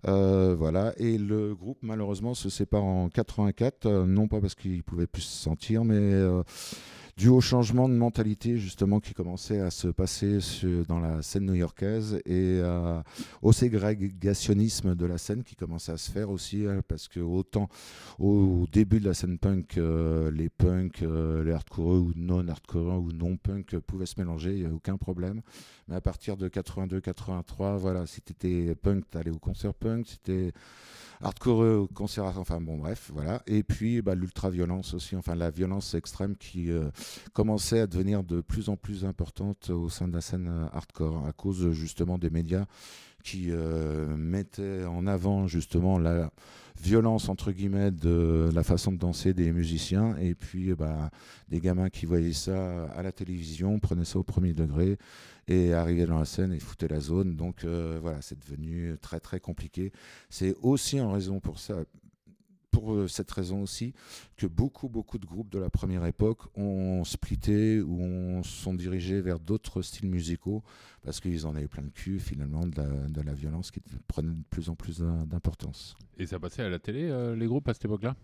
Euh, 0.07 0.55
voilà, 0.57 0.93
et 0.97 1.17
le 1.17 1.55
groupe 1.55 1.79
malheureusement 1.81 2.33
se 2.33 2.49
sépare 2.49 2.83
en 2.83 3.09
84, 3.09 3.85
euh, 3.85 4.05
non 4.05 4.27
pas 4.27 4.41
parce 4.41 4.55
qu'il 4.55 4.83
pouvait 4.83 5.07
plus 5.07 5.21
se 5.21 5.43
sentir, 5.43 5.83
mais 5.83 6.13
dû 7.15 7.29
au 7.29 7.41
changement 7.41 7.87
de 7.87 7.93
mentalité 7.93 8.57
justement 8.57 8.99
qui 8.99 9.13
commençait 9.13 9.59
à 9.59 9.69
se 9.69 9.87
passer 9.87 10.39
dans 10.87 10.99
la 10.99 11.21
scène 11.21 11.45
new-yorkaise 11.45 12.15
et 12.25 12.59
euh, 12.61 13.01
au 13.41 13.51
ségrégationnisme 13.51 14.95
de 14.95 15.05
la 15.05 15.17
scène 15.17 15.43
qui 15.43 15.55
commençait 15.55 15.91
à 15.91 15.97
se 15.97 16.09
faire 16.09 16.31
aussi 16.31 16.65
hein, 16.65 16.81
parce 16.87 17.07
que 17.07 17.19
autant 17.19 17.69
au 18.17 18.65
début 18.71 18.99
de 18.99 19.05
la 19.05 19.13
scène 19.13 19.37
punk 19.37 19.77
euh, 19.77 20.31
les 20.31 20.49
punks 20.49 21.03
euh, 21.03 21.43
les 21.43 21.51
hardcore 21.51 22.01
ou 22.01 22.11
non 22.15 22.47
hardcore 22.47 23.01
ou 23.01 23.11
non 23.11 23.37
punk 23.37 23.77
pouvaient 23.79 24.07
se 24.07 24.15
mélanger 24.19 24.53
il 24.53 24.61
n'y 24.61 24.71
a 24.71 24.73
aucun 24.73 24.97
problème. 24.97 25.41
Mais 25.87 25.95
à 25.95 26.01
partir 26.01 26.35
de 26.37 26.47
82 26.47 26.99
83 26.99 27.77
voilà 27.77 28.07
si 28.07 28.21
t'étais 28.21 28.73
punk 28.75 29.09
t'allais 29.11 29.31
au 29.31 29.39
concert 29.39 29.73
punk 29.75 30.07
si 30.07 30.19
hardcore 31.23 31.59
au 31.59 31.87
concert 31.87 32.25
enfin 32.37 32.61
bon 32.61 32.77
bref 32.77 33.09
voilà. 33.13 33.41
Et 33.47 33.63
puis 33.63 34.01
bah, 34.01 34.15
l'ultra 34.15 34.49
violence 34.49 34.93
aussi 34.93 35.15
enfin 35.15 35.35
la 35.35 35.49
violence 35.49 35.93
extrême 35.93 36.35
qui 36.35 36.71
euh, 36.71 36.89
commençait 37.33 37.79
à 37.79 37.87
devenir 37.87 38.23
de 38.23 38.41
plus 38.41 38.69
en 38.69 38.75
plus 38.75 39.05
importante 39.05 39.69
au 39.69 39.89
sein 39.89 40.07
de 40.07 40.13
la 40.13 40.21
scène 40.21 40.47
euh, 40.49 40.67
hardcore 40.73 41.25
à 41.25 41.31
cause 41.31 41.71
justement 41.71 42.17
des 42.17 42.29
médias 42.29 42.65
qui 43.23 43.47
euh, 43.49 44.15
mettaient 44.17 44.83
en 44.85 45.07
avant 45.07 45.47
justement 45.47 45.97
la 45.97 46.29
violence 46.81 47.29
entre 47.29 47.51
guillemets 47.51 47.91
de 47.91 48.49
la 48.53 48.63
façon 48.63 48.91
de 48.91 48.97
danser 48.97 49.33
des 49.33 49.51
musiciens. 49.51 50.15
Et 50.17 50.35
puis 50.35 50.71
euh, 50.71 50.75
bah, 50.75 51.09
des 51.47 51.59
gamins 51.59 51.89
qui 51.89 52.05
voyaient 52.05 52.33
ça 52.33 52.85
à 52.91 53.01
la 53.01 53.11
télévision 53.11 53.79
prenaient 53.79 54.05
ça 54.05 54.19
au 54.19 54.23
premier 54.23 54.53
degré 54.53 54.97
et 55.47 55.73
arrivaient 55.73 56.05
dans 56.05 56.19
la 56.19 56.25
scène 56.25 56.53
et 56.53 56.59
foutaient 56.59 56.87
la 56.87 56.99
zone 56.99 57.35
donc 57.35 57.63
euh, 57.63 57.99
voilà 58.01 58.21
c'est 58.21 58.39
devenu 58.39 58.95
très 59.01 59.19
très 59.19 59.39
compliqué 59.39 59.91
c'est 60.29 60.55
aussi 60.61 60.99
en 60.99 61.11
raison 61.11 61.39
pour 61.39 61.59
ça 61.59 61.83
pour 62.71 62.93
euh, 62.93 63.07
cette 63.07 63.29
raison 63.29 63.61
aussi 63.61 63.93
que 64.35 64.47
beaucoup, 64.47 64.89
beaucoup 64.89 65.19
de 65.19 65.27
groupes 65.27 65.51
de 65.51 65.59
la 65.59 65.69
première 65.69 66.07
époque 66.07 66.39
ont 66.57 67.03
splitté 67.03 67.79
ou 67.79 68.01
ont, 68.01 68.41
sont 68.41 68.73
dirigés 68.73 69.21
vers 69.21 69.39
d'autres 69.39 69.83
styles 69.83 70.09
musicaux 70.09 70.63
parce 71.03 71.19
qu'ils 71.19 71.45
en 71.45 71.55
avaient 71.55 71.67
plein 71.67 71.83
le 71.83 71.91
cul 71.91 72.19
finalement 72.19 72.65
de 72.65 72.75
la, 72.75 72.87
de 72.87 73.21
la 73.21 73.33
violence 73.33 73.69
qui 73.69 73.79
prenait 74.07 74.33
de 74.33 74.43
plus 74.49 74.69
en 74.69 74.75
plus 74.75 75.01
d'im- 75.01 75.27
d'importance. 75.27 75.95
Et 76.17 76.25
ça 76.25 76.39
passait 76.39 76.63
à 76.63 76.69
la 76.69 76.79
télé, 76.79 77.09
euh, 77.09 77.35
les 77.35 77.45
groupes, 77.45 77.69
à 77.69 77.75
cette 77.75 77.85
époque-là? 77.85 78.15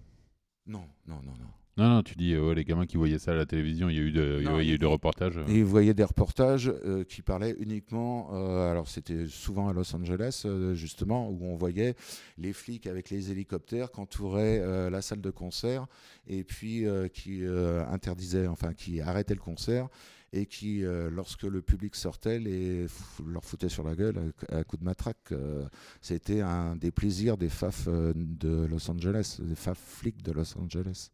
Non, 0.65 0.88
non, 1.05 1.21
non, 1.23 1.34
non. 1.39 1.51
Non, 1.80 1.88
non, 1.88 2.04
tu 2.04 2.15
dis, 2.15 2.34
euh, 2.34 2.50
ouais, 2.50 2.56
les 2.56 2.65
gamins 2.65 2.86
qui 2.86 2.98
voyaient 2.98 3.20
ça 3.20 3.32
à 3.32 3.36
la 3.36 3.46
télévision, 3.46 3.88
il 3.89 3.96
y 3.96 4.00
a 4.00 4.02
eu, 4.02 4.12
de, 4.12 4.38
il 4.39 4.44
y 4.44 4.48
a- 4.48 4.52
Non, 4.52 4.60
il 4.60 4.68
y 4.68 4.72
a 4.72 4.74
eu 4.76 4.78
des 4.78 4.86
reportages. 4.86 5.38
euh. 5.38 5.44
Vous 5.48 5.65
voyez 5.70 5.94
des 5.94 6.04
reportages 6.04 6.68
euh, 6.86 7.06
qui 7.06 7.22
parlaient 7.22 7.56
uniquement, 7.58 8.32
euh, 8.34 8.70
alors 8.70 8.89
c'était 8.89 9.28
souvent 9.28 9.70
à 9.70 9.74
Los 9.74 9.96
Angeles 9.96 10.46
justement, 10.74 11.30
où 11.30 11.39
on 11.46 11.56
voyait 11.56 11.96
les 12.38 12.52
flics 12.54 12.86
avec 12.86 13.10
les 13.10 13.32
hélicoptères 13.32 13.92
qui 13.92 14.00
entouraient 14.02 14.60
euh, 14.60 14.89
la 14.89 15.02
salle 15.02 15.22
de 15.22 15.30
concert 15.32 15.88
et 16.28 16.44
puis 16.44 16.86
qui 17.13 17.44
interdisaient, 17.89 18.48
enfin 18.48 18.74
qui 18.74 19.00
arrêtaient 19.02 19.34
le 19.34 19.39
concert 19.39 19.88
et 20.32 20.46
qui, 20.46 20.84
euh, 20.86 21.10
lorsque 21.10 21.44
le 21.44 21.62
public 21.62 21.96
sortait, 21.96 22.38
les 22.39 22.86
leur 23.26 23.44
foutaient 23.44 23.70
sur 23.70 23.84
la 23.84 23.96
gueule 23.96 24.34
à, 24.52 24.58
à 24.58 24.63
coups 24.63 24.82
de 24.82 24.86
matraque. 24.86 25.32
Euh, 25.32 25.65
C'était 26.02 26.42
un 26.42 26.76
des 26.76 26.92
plaisirs 26.92 27.36
des 27.38 27.50
FAF 27.50 27.88
de 27.88 28.68
Los 28.70 28.92
Angeles, 28.92 29.38
des 29.39 29.56
FAF 29.56 29.80
flics 29.80 30.22
de 30.22 30.32
Los 30.34 30.56
Angeles. 30.60 31.10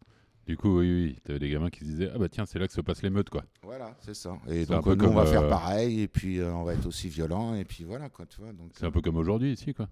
Du 0.47 0.57
coup, 0.57 0.79
oui, 0.79 0.91
oui, 0.91 1.17
t'avais 1.23 1.39
des 1.39 1.49
gamins 1.49 1.71
qui 1.71 1.79
se 1.79 1.85
disaient, 1.85 2.11
ah 2.13 2.19
bah 2.19 2.29
tiens, 2.29 2.45
c'est 2.45 2.59
là 2.59 2.67
que 2.67 2.73
se 2.73 2.81
passent 2.81 3.01
les 3.01 3.09
meutes, 3.09 3.31
quoi. 3.31 3.43
Voilà, 3.63 3.95
c'est 4.01 4.13
ça. 4.13 4.37
Et 4.47 4.65
donc 4.65 4.85
euh, 4.85 4.95
nous, 4.95 5.05
on 5.05 5.13
va 5.15 5.25
faire 5.25 5.43
euh, 5.43 5.49
pareil, 5.49 6.01
et 6.01 6.07
puis 6.07 6.39
euh, 6.39 6.53
on 6.53 6.63
va 6.63 6.73
être 6.73 6.85
aussi 6.85 7.09
violent, 7.09 7.55
et 7.55 7.65
puis 7.65 7.83
voilà, 7.83 8.09
quoi, 8.09 8.25
tu 8.27 8.41
vois. 8.41 8.51
C'est 8.73 8.85
un 8.85 8.91
peu 8.91 9.01
comme 9.01 9.17
aujourd'hui, 9.17 9.53
ici, 9.53 9.73
quoi. 9.73 9.89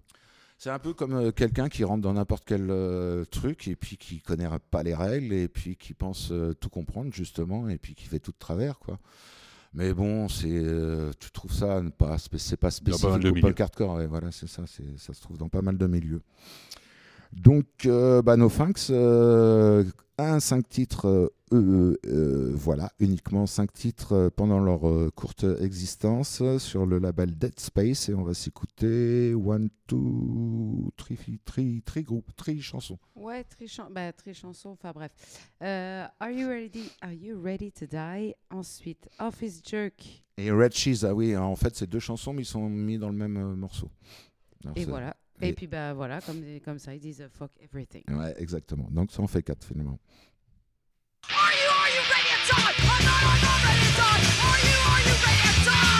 c'est 0.56 0.70
un 0.70 0.78
peu 0.78 0.94
comme 0.94 1.14
euh, 1.14 1.32
quelqu'un 1.32 1.68
qui 1.68 1.82
rentre 1.82 2.02
dans 2.02 2.12
n'importe 2.12 2.44
quel 2.46 2.70
euh, 2.70 3.24
truc, 3.24 3.66
et 3.66 3.74
puis 3.74 3.96
qui 3.96 4.20
connaît 4.20 4.48
pas 4.70 4.84
les 4.84 4.94
règles, 4.94 5.32
et 5.32 5.48
puis 5.48 5.76
qui 5.76 5.92
pense 5.92 6.30
euh, 6.30 6.54
tout 6.54 6.68
comprendre, 6.70 7.12
justement, 7.12 7.68
et 7.68 7.76
puis 7.76 7.96
qui 7.96 8.06
fait 8.06 8.20
tout 8.20 8.30
de 8.32 8.38
travers, 8.38 8.78
quoi. 8.78 9.00
Mais 9.76 9.92
bon, 9.92 10.28
c'est, 10.28 10.46
euh, 10.48 11.10
tu 11.18 11.32
trouves 11.32 11.52
ça 11.52 11.82
pas, 11.98 12.16
c'est 12.18 12.56
pas 12.56 12.68
pas 12.68 12.70
spécifique 12.70 13.18
de 13.18 13.30
au 13.30 13.34
punk 13.34 13.60
hardcore, 13.60 13.94
ouais, 13.96 14.06
voilà, 14.06 14.30
c'est 14.30 14.46
ça, 14.46 14.62
ça 14.68 15.12
se 15.14 15.20
trouve 15.20 15.36
dans 15.36 15.48
pas 15.48 15.62
mal 15.62 15.76
de 15.76 15.86
milieux. 15.88 16.22
Donc, 17.32 17.66
euh, 17.86 18.22
bah, 18.22 18.36
No 18.36 18.48
Thanks, 18.48 18.90
euh, 18.90 19.82
un 20.18 20.40
5 20.40 20.68
titres, 20.68 21.06
euh, 21.08 21.28
euh, 21.52 21.96
euh, 22.06 22.52
voilà, 22.54 22.92
uniquement 23.00 23.46
5 23.46 23.72
titres 23.72 24.30
pendant 24.36 24.60
leur 24.60 24.88
euh, 24.88 25.10
courte 25.14 25.44
existence 25.60 26.42
sur 26.58 26.86
le 26.86 26.98
label 26.98 27.36
Dead 27.36 27.58
Space 27.58 28.08
et 28.08 28.14
on 28.14 28.22
va 28.22 28.34
s'écouter 28.34 29.34
One, 29.34 29.70
Two, 29.86 30.92
Three, 30.96 31.40
three, 31.44 31.82
three 31.82 32.02
groupes, 32.02 32.30
three 32.36 32.60
chansons. 32.60 32.98
Ouais, 33.16 33.44
très, 33.44 33.66
chan 33.66 33.88
bah, 33.90 34.12
très 34.12 34.34
chanson, 34.34 34.70
enfin 34.70 34.92
bref. 34.92 35.12
Are, 35.60 36.30
you 36.30 36.48
ready, 36.48 36.90
are 37.00 37.12
you 37.12 37.40
ready 37.40 37.72
to 37.72 37.86
die? 37.86 38.34
Ensuite, 38.50 39.08
Office 39.18 39.60
Jerk. 39.64 40.24
Et 40.36 40.50
Red 40.50 40.72
Cheese, 40.72 41.04
ah 41.04 41.14
oui, 41.14 41.36
en 41.36 41.54
fait 41.56 41.76
c'est 41.76 41.88
deux 41.88 42.00
chansons 42.00 42.32
mais 42.32 42.42
ils 42.42 42.46
sont 42.46 42.68
mis 42.68 42.98
dans 42.98 43.08
le 43.08 43.16
même 43.16 43.54
morceau. 43.54 43.88
Alors, 44.64 44.76
Et 44.76 44.84
voilà. 44.84 45.16
Et, 45.40 45.48
et- 45.48 45.52
puis, 45.52 45.66
bah 45.66 45.92
voilà, 45.94 46.20
comme, 46.20 46.42
comme 46.64 46.78
ça, 46.78 46.94
ils 46.94 47.00
disent 47.00 47.20
euh, 47.22 47.28
fuck 47.28 47.50
everything. 47.60 48.02
Ouais, 48.08 48.34
exactement. 48.38 48.88
Donc 48.90 49.10
ça 49.10 49.20
en 49.22 49.26
fait 49.26 49.42
quatre 49.42 49.64
finalement. 49.66 49.98
Are 51.30 51.52
you, 51.52 51.70
are 51.70 51.88
you 51.88 52.02
ready 52.10 52.30
to 52.30 52.54
die? 52.54 52.72
I'm 52.78 53.04
not, 53.04 53.22
I'm 53.24 53.40
not 53.42 53.58
ready 53.64 53.86
to 53.86 53.96
die. 53.96 54.20
Are 54.44 54.60
you, 54.62 54.76
are 54.90 55.02
you 55.02 55.14
ready 55.24 55.48
to 55.54 55.64
die? 55.64 55.93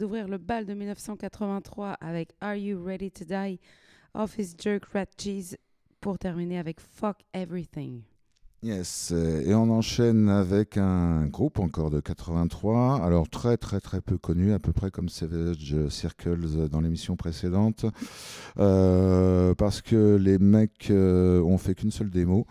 D'ouvrir 0.00 0.28
le 0.28 0.38
bal 0.38 0.64
de 0.64 0.72
1983 0.72 1.92
avec 2.00 2.30
Are 2.40 2.56
You 2.56 2.82
Ready 2.82 3.10
to 3.10 3.24
Die, 3.26 3.60
Office 4.14 4.54
Jerk 4.58 4.86
Rat 4.94 5.04
Cheese, 5.18 5.56
pour 6.00 6.18
terminer 6.18 6.58
avec 6.58 6.80
Fuck 6.80 7.18
Everything. 7.34 8.00
Yes, 8.62 9.10
euh, 9.12 9.42
et 9.42 9.54
on 9.54 9.70
enchaîne 9.70 10.28
avec 10.28 10.76
un 10.76 11.26
groupe 11.26 11.58
encore 11.58 11.90
de 11.90 12.00
83, 12.00 13.02
alors 13.02 13.28
très 13.28 13.56
très 13.56 13.80
très 13.80 14.00
peu 14.00 14.18
connu, 14.18 14.52
à 14.52 14.58
peu 14.58 14.72
près 14.72 14.90
comme 14.90 15.08
Savage 15.08 15.88
Circles 15.88 16.68
dans 16.68 16.80
l'émission 16.80 17.16
précédente, 17.16 17.86
euh, 18.58 19.54
parce 19.54 19.80
que 19.80 20.16
les 20.16 20.38
mecs 20.38 20.90
euh, 20.90 21.42
ont 21.42 21.56
fait 21.56 21.74
qu'une 21.74 21.90
seule 21.90 22.10
démo 22.10 22.46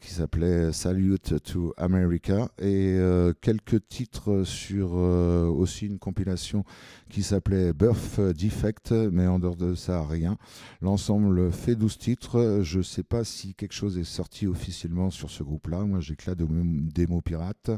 qui 0.00 0.10
s'appelait 0.12 0.72
Salute 0.72 1.42
to 1.42 1.74
America 1.76 2.48
et 2.58 2.96
euh, 2.98 3.32
quelques 3.40 3.86
titres 3.88 4.42
sur 4.44 4.96
euh, 4.96 5.46
aussi 5.46 5.86
une 5.86 5.98
compilation 5.98 6.64
qui 7.10 7.22
s'appelait 7.22 7.72
Birth 7.72 8.20
Defect, 8.20 8.92
mais 8.92 9.26
en 9.26 9.38
dehors 9.38 9.56
de 9.56 9.74
ça, 9.74 10.04
rien. 10.06 10.38
L'ensemble 10.80 11.52
fait 11.52 11.76
12 11.76 11.98
titres. 11.98 12.60
Je 12.62 12.78
ne 12.78 12.82
sais 12.82 13.02
pas 13.02 13.22
si 13.24 13.54
quelque 13.54 13.74
chose 13.74 13.98
est 13.98 14.04
sorti 14.04 14.46
officiellement 14.46 15.10
sur 15.10 15.30
ce 15.30 15.42
groupe-là. 15.42 15.84
Moi, 15.84 16.00
j'ai 16.00 16.16
que 16.16 16.30
la 16.30 16.34
démo, 16.34 17.20
pirate. 17.20 17.70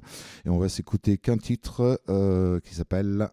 Et 0.44 0.48
on 0.48 0.58
va 0.58 0.68
s'écouter 0.68 1.18
qu'un 1.18 1.36
titre 1.38 2.00
euh, 2.08 2.60
qui 2.60 2.74
s'appelle 2.74 3.28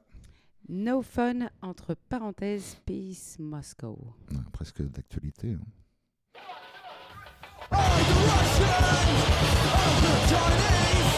No 0.68 1.02
Fun, 1.04 1.48
entre 1.62 1.96
parenthèses, 2.10 2.78
Peace 2.86 3.38
Moscow. 3.40 3.98
Ah, 4.34 4.40
presque 4.52 4.82
d'actualité. 4.82 5.54
hein. 5.54 6.40
I'm 7.72 7.80
the 7.80 8.16
Russian! 8.28 8.70
I'm 9.74 9.96
the 10.04 10.14
Chinese! 10.30 11.14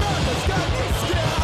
Man, 0.00 0.20
this 0.26 0.46
guy 0.48 1.41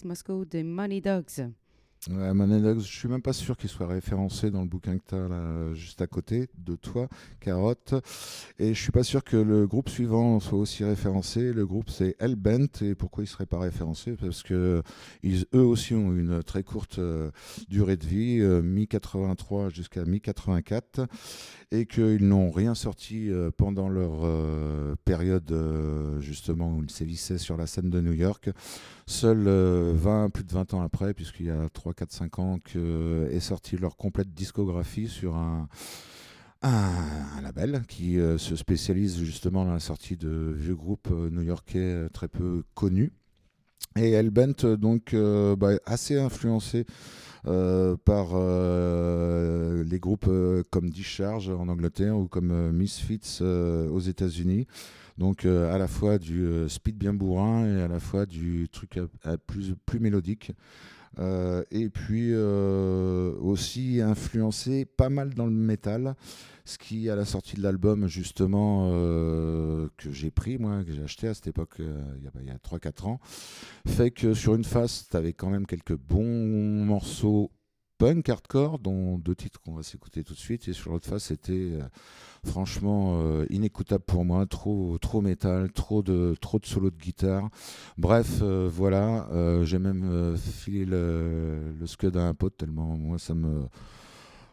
Peace 0.00 0.06
Moscow 0.06 0.44
de 0.44 0.62
Money 0.62 1.00
Dogs. 1.00 1.50
Money 2.08 2.62
Dogs, 2.62 2.80
je 2.80 2.98
suis 2.98 3.08
même 3.08 3.20
pas 3.20 3.34
sûr 3.34 3.58
qu'il 3.58 3.68
soit 3.68 3.86
référencé 3.86 4.50
dans 4.50 4.62
le 4.62 4.68
bouquin 4.68 4.96
que 4.96 5.04
tu 5.06 5.14
as 5.14 5.28
là, 5.28 5.74
juste 5.74 6.00
à 6.00 6.06
côté 6.06 6.48
de 6.56 6.74
toi, 6.74 7.08
Carotte. 7.40 7.94
Et 8.58 8.72
je 8.72 8.80
suis 8.80 8.92
pas 8.92 9.02
sûr 9.02 9.22
que 9.22 9.36
le 9.36 9.66
groupe 9.66 9.90
suivant 9.90 10.40
soit 10.40 10.58
aussi 10.58 10.82
référencé. 10.84 11.52
Le 11.52 11.66
groupe 11.66 11.90
c'est 11.90 12.16
Hellbent. 12.18 12.80
Et 12.80 12.94
pourquoi 12.94 13.24
il 13.24 13.26
serait 13.26 13.44
pas 13.44 13.58
référencé 13.58 14.12
Parce 14.12 14.42
que 14.42 14.82
ils, 15.22 15.44
eux 15.54 15.64
aussi 15.64 15.92
ont 15.92 16.14
une 16.16 16.42
très 16.42 16.62
courte 16.62 16.98
euh, 16.98 17.30
durée 17.68 17.98
de 17.98 18.06
vie, 18.06 18.38
euh, 18.40 18.62
mi-83 18.62 19.68
jusqu'à 19.68 20.04
mi-84. 20.06 21.06
Et 21.72 21.86
qu'ils 21.86 22.26
n'ont 22.26 22.50
rien 22.50 22.74
sorti 22.74 23.30
euh, 23.30 23.50
pendant 23.56 23.88
leur 23.88 24.24
euh, 24.24 24.96
période 25.04 25.50
euh, 25.52 26.18
justement 26.20 26.72
où 26.72 26.82
ils 26.82 26.90
sévissaient 26.90 27.38
sur 27.38 27.56
la 27.56 27.68
scène 27.68 27.90
de 27.90 28.00
New 28.00 28.12
York. 28.12 28.50
Seuls 29.06 29.46
euh, 29.46 29.92
20, 29.94 30.30
plus 30.30 30.42
de 30.42 30.52
20 30.52 30.74
ans 30.74 30.80
après, 30.80 31.14
puisqu'il 31.14 31.46
y 31.46 31.50
a 31.50 31.68
3, 31.72 31.94
4, 31.94 32.10
5 32.12 32.38
ans, 32.40 32.58
que 32.58 33.28
est 33.30 33.40
sortie 33.40 33.76
leur 33.76 33.96
complète 33.96 34.34
discographie 34.34 35.06
sur 35.06 35.36
un, 35.36 35.68
un, 36.62 37.40
label 37.40 37.82
qui 37.86 38.18
se 38.36 38.56
spécialise 38.56 39.22
justement 39.22 39.64
dans 39.64 39.72
la 39.72 39.80
sortie 39.80 40.16
de 40.16 40.52
vieux 40.56 40.74
groupes 40.76 41.08
new-yorkais 41.10 42.08
très 42.12 42.28
peu 42.28 42.64
connus. 42.74 43.12
Et 43.96 44.12
Hellbent, 44.12 44.64
euh, 44.64 44.76
donc, 44.76 45.14
bah, 45.58 45.72
assez 45.84 46.18
influencé 46.18 46.86
par 47.44 48.28
euh, 48.34 49.82
les 49.84 49.98
groupes 49.98 50.26
euh, 50.28 50.62
comme 50.70 50.90
Discharge 50.90 51.48
en 51.50 51.68
Angleterre 51.68 52.16
ou 52.16 52.28
comme 52.28 52.50
euh, 52.50 52.72
Misfits 52.72 53.38
euh, 53.40 53.88
aux 53.88 54.00
États-Unis. 54.00 54.66
Donc 55.18 55.44
euh, 55.44 55.72
à 55.72 55.78
la 55.78 55.88
fois 55.88 56.18
du 56.18 56.44
euh, 56.46 56.68
speed 56.68 56.96
bien 56.96 57.12
bourrin 57.12 57.66
et 57.66 57.82
à 57.82 57.88
la 57.88 58.00
fois 58.00 58.26
du 58.26 58.68
truc 58.70 58.98
plus, 59.46 59.74
plus 59.86 60.00
mélodique. 60.00 60.52
Euh, 61.18 61.64
et 61.70 61.88
puis 61.88 62.30
euh, 62.32 63.32
aussi 63.40 64.00
influencé 64.00 64.84
pas 64.84 65.08
mal 65.08 65.34
dans 65.34 65.46
le 65.46 65.52
métal, 65.52 66.14
ce 66.70 66.78
qui 66.78 67.10
à 67.10 67.16
la 67.16 67.24
sortie 67.24 67.56
de 67.56 67.62
l'album 67.62 68.06
justement 68.06 68.90
euh, 68.92 69.88
que 69.96 70.12
j'ai 70.12 70.30
pris 70.30 70.56
moi, 70.56 70.84
que 70.84 70.92
j'ai 70.92 71.02
acheté 71.02 71.26
à 71.26 71.34
cette 71.34 71.48
époque 71.48 71.80
euh, 71.80 72.00
il 72.18 72.46
y 72.46 72.48
a, 72.48 72.52
y 72.52 72.54
a 72.54 72.58
3-4 72.58 73.06
ans, 73.06 73.20
fait 73.86 74.12
que 74.12 74.34
sur 74.34 74.54
une 74.54 74.64
face 74.64 75.08
tu 75.10 75.16
avais 75.16 75.32
quand 75.32 75.50
même 75.50 75.66
quelques 75.66 75.96
bons 75.96 76.84
morceaux 76.84 77.50
punk 77.98 78.28
hardcore, 78.28 78.78
dont 78.78 79.18
deux 79.18 79.34
titres 79.34 79.60
qu'on 79.60 79.74
va 79.74 79.82
s'écouter 79.82 80.22
tout 80.22 80.32
de 80.32 80.38
suite, 80.38 80.68
et 80.68 80.72
sur 80.72 80.92
l'autre 80.92 81.08
face 81.08 81.24
c'était 81.24 81.52
euh, 81.52 81.82
franchement 82.46 83.20
inécoutable 83.50 84.04
pour 84.04 84.24
moi, 84.24 84.46
trop 84.46 84.96
trop 84.98 85.20
métal, 85.20 85.72
trop 85.72 86.02
de 86.02 86.36
trop 86.40 86.60
de 86.60 86.66
solos 86.66 86.90
de 86.90 86.96
guitare. 86.96 87.50
Bref, 87.98 88.42
voilà, 88.42 89.28
j'ai 89.64 89.78
même 89.78 90.36
filé 90.38 90.84
le, 90.84 91.72
le 91.78 91.86
scud 91.86 92.16
à 92.16 92.26
un 92.28 92.34
pote 92.34 92.56
tellement 92.56 92.96
moi 92.96 93.18
ça 93.18 93.34
me 93.34 93.64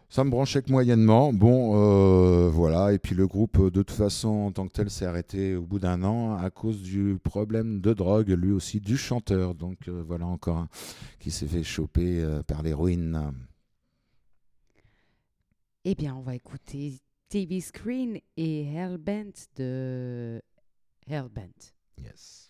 ça 0.10 0.24
me 0.24 0.30
branchait 0.30 0.62
que 0.62 0.72
moyennement. 0.72 1.34
Bon, 1.34 1.74
euh, 1.76 2.50
voilà. 2.50 2.94
Et 2.94 3.00
puis 3.00 3.14
le 3.16 3.28
groupe, 3.28 3.60
euh, 3.60 3.70
de 3.70 3.82
toute 3.82 3.92
façon, 3.92 4.30
en 4.30 4.52
tant 4.52 4.68
que 4.68 4.74
tel, 4.74 4.90
s'est 4.90 5.06
arrêté 5.06 5.56
au 5.56 5.64
bout 5.64 5.80
d'un 5.80 6.04
an 6.04 6.38
à 6.38 6.50
cause 6.50 6.82
du 6.82 7.18
problème 7.22 7.82
de 7.82 7.94
drogue, 7.94 8.30
lui 8.30 8.52
aussi, 8.52 8.80
du 8.80 8.98
chanteur. 8.98 9.54
Donc 9.54 9.88
euh, 9.88 10.04
voilà 10.06 10.26
encore 10.26 10.58
un 10.58 10.70
qui 11.20 11.32
s'est 11.32 11.48
fait 11.48 11.64
choper 11.64 12.22
euh, 12.22 12.42
par 12.44 12.64
l'héroïne. 12.64 13.34
Eh 15.84 15.96
bien, 15.96 16.16
on 16.16 16.22
va 16.22 16.36
écouter 16.36 17.00
TV 17.30 17.60
Screen 17.62 18.20
et 18.38 18.64
Hellbent 18.64 19.34
de 19.58 20.42
Hellbent. 21.08 21.74
Yes. 22.02 22.50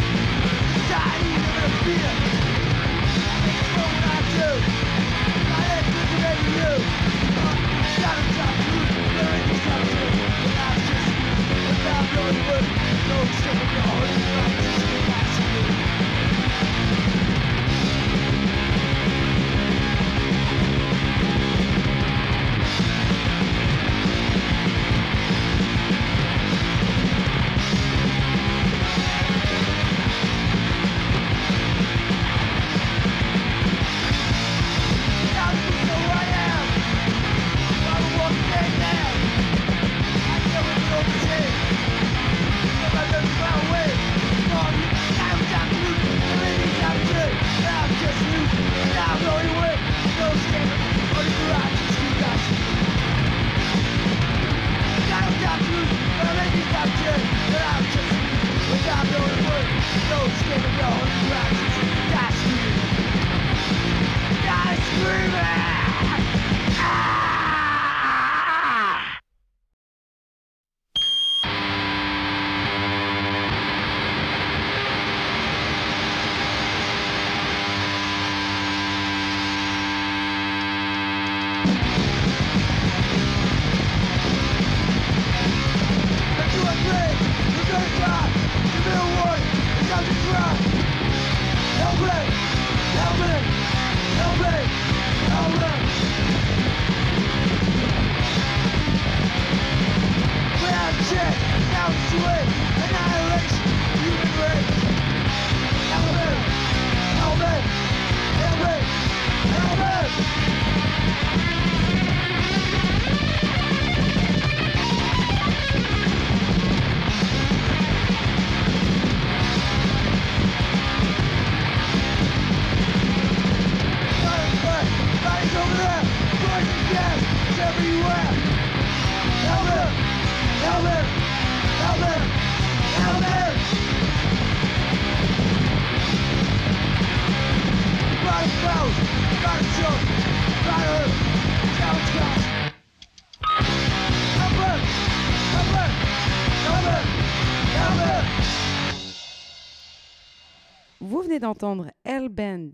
d'entendre 151.41 151.87
Hellbent 152.05 152.71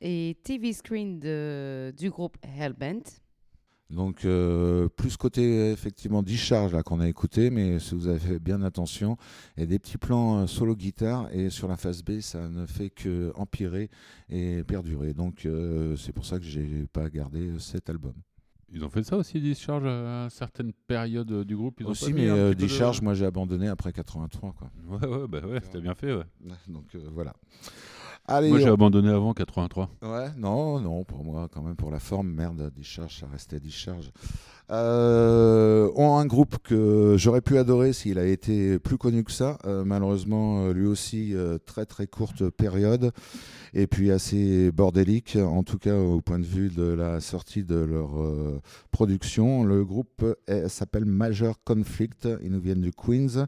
et 0.00 0.36
TV 0.42 0.72
Screen 0.72 1.20
de- 1.20 1.92
du 1.96 2.10
groupe 2.10 2.36
Hellbent. 2.42 3.04
Donc 3.88 4.24
euh, 4.24 4.88
plus 4.88 5.16
côté 5.16 5.70
effectivement 5.70 6.24
discharge 6.24 6.72
là 6.72 6.82
qu'on 6.82 6.98
a 6.98 7.08
écouté, 7.08 7.50
mais 7.50 7.78
si 7.78 7.94
vous 7.94 8.08
avez 8.08 8.18
fait 8.18 8.38
bien 8.40 8.60
attention, 8.62 9.16
il 9.56 9.60
y 9.60 9.62
a 9.62 9.66
des 9.66 9.78
petits 9.78 9.96
plans 9.96 10.38
euh, 10.38 10.46
solo 10.48 10.74
guitare 10.74 11.28
et 11.32 11.50
sur 11.50 11.68
la 11.68 11.76
phase 11.76 12.02
B 12.02 12.18
ça 12.20 12.48
ne 12.48 12.66
fait 12.66 12.90
que 12.90 13.32
empirer 13.36 13.88
et 14.28 14.64
perdurer. 14.64 15.14
Donc 15.14 15.46
euh, 15.46 15.94
c'est 15.96 16.12
pour 16.12 16.26
ça 16.26 16.40
que 16.40 16.44
j'ai 16.44 16.86
pas 16.92 17.08
gardé 17.08 17.48
cet 17.60 17.88
album. 17.88 18.14
Ils 18.72 18.84
ont 18.84 18.90
fait 18.90 19.04
ça 19.04 19.16
aussi, 19.16 19.40
Discharge, 19.40 19.86
à 19.86 20.26
certaines 20.30 20.72
périodes 20.72 21.44
du 21.44 21.56
groupe? 21.56 21.76
Ils 21.78 21.86
Aussi, 21.86 22.12
mais 22.12 22.28
euh, 22.28 22.48
de- 22.48 22.54
discharge, 22.54 23.00
moi 23.00 23.14
j'ai 23.14 23.24
abandonné 23.24 23.68
après 23.68 23.92
83 23.92 24.52
quoi. 24.58 24.68
Ouais, 24.88 25.06
ouais, 25.06 25.28
bah 25.28 25.46
ouais, 25.46 25.60
c'était 25.62 25.80
bien 25.80 25.94
fait. 25.94 26.12
Ouais. 26.12 26.24
Donc 26.66 26.86
euh, 26.96 27.08
voilà. 27.12 27.32
Allez, 28.28 28.48
Moi, 28.48 28.58
j'ai 28.58 28.68
on- 28.70 28.74
abandonné 28.74 29.08
avant 29.10 29.32
83. 29.34 29.88
Ouais, 30.02 30.28
non, 30.36 30.80
non, 30.80 31.04
pour 31.04 31.24
moi, 31.24 31.48
quand 31.52 31.62
même, 31.62 31.76
pour 31.76 31.90
la 31.90 32.00
forme, 32.00 32.28
merde, 32.28 32.72
discharge, 32.76 33.18
ça 33.20 33.26
restait 33.32 33.60
discharge. 33.60 34.10
Euh, 34.72 35.90
on 35.94 36.16
a 36.16 36.20
un 36.20 36.26
groupe 36.26 36.56
que 36.64 37.14
j'aurais 37.16 37.40
pu 37.40 37.56
adorer 37.56 37.92
s'il 37.92 38.18
a 38.18 38.26
été 38.26 38.78
plus 38.80 38.98
connu 38.98 39.22
que 39.22 39.30
ça. 39.30 39.58
Euh, 39.64 39.84
malheureusement, 39.84 40.64
euh, 40.66 40.72
lui 40.72 40.86
aussi, 40.86 41.34
euh, 41.34 41.58
très 41.64 41.86
très 41.86 42.06
courte 42.08 42.48
période. 42.50 43.12
Et 43.78 43.86
puis 43.86 44.10
assez 44.10 44.72
bordélique, 44.72 45.36
en 45.36 45.62
tout 45.62 45.76
cas 45.76 45.94
au 45.94 46.22
point 46.22 46.38
de 46.38 46.46
vue 46.46 46.70
de 46.70 46.82
la 46.82 47.20
sortie 47.20 47.62
de 47.62 47.74
leur 47.74 48.18
euh, 48.18 48.58
production. 48.90 49.64
Le 49.64 49.84
groupe 49.84 50.24
s'appelle 50.68 51.04
Major 51.04 51.62
Conflict. 51.62 52.26
Ils 52.42 52.50
nous 52.50 52.60
viennent 52.60 52.80
du 52.80 52.90
Queens. 52.90 53.46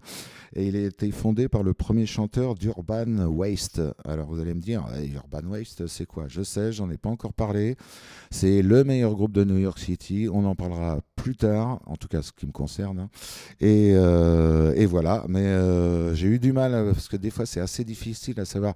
Et 0.55 0.67
il 0.67 0.77
a 0.77 0.81
été 0.81 1.11
fondé 1.13 1.49
par 1.49 1.63
le 1.63 1.73
premier 1.73 2.05
chanteur 2.05 2.57
d'Urban 2.57 3.25
Waste. 3.25 3.81
Alors 4.05 4.27
vous 4.27 4.39
allez 4.39 4.53
me 4.53 4.61
dire, 4.61 4.85
eh, 5.01 5.07
Urban 5.07 5.49
Waste, 5.49 5.87
c'est 5.87 6.05
quoi? 6.05 6.27
Je 6.29 6.43
sais, 6.43 6.73
j'en 6.73 6.91
ai 6.91 6.99
pas 6.99 7.09
encore 7.09 7.33
parlé. 7.33 7.77
C'est 8.31 8.61
le 8.61 8.85
meilleur 8.85 9.15
groupe 9.15 9.33
de 9.33 9.45
New 9.45 9.57
York 9.57 9.79
City. 9.79 10.29
On 10.31 10.45
en 10.45 10.55
parlera 10.55 11.01
plus 11.17 11.37
tard, 11.37 11.81
en 11.87 11.97
tout 11.97 12.09
cas 12.09 12.21
ce 12.21 12.33
qui 12.33 12.47
me 12.47 12.53
concerne. 12.53 13.09
Et, 13.61 13.93
euh, 13.95 14.87
voilà. 14.91 15.25
Mais 15.27 15.47
euh, 15.47 16.15
j'ai 16.15 16.29
eu 16.29 16.39
du 16.39 16.53
mal 16.53 16.73
parce 16.93 17.09
que 17.09 17.17
des 17.17 17.31
fois 17.31 17.47
c'est 17.47 17.61
assez 17.61 17.85
difficile 17.85 18.39
à 18.41 18.45
savoir 18.45 18.75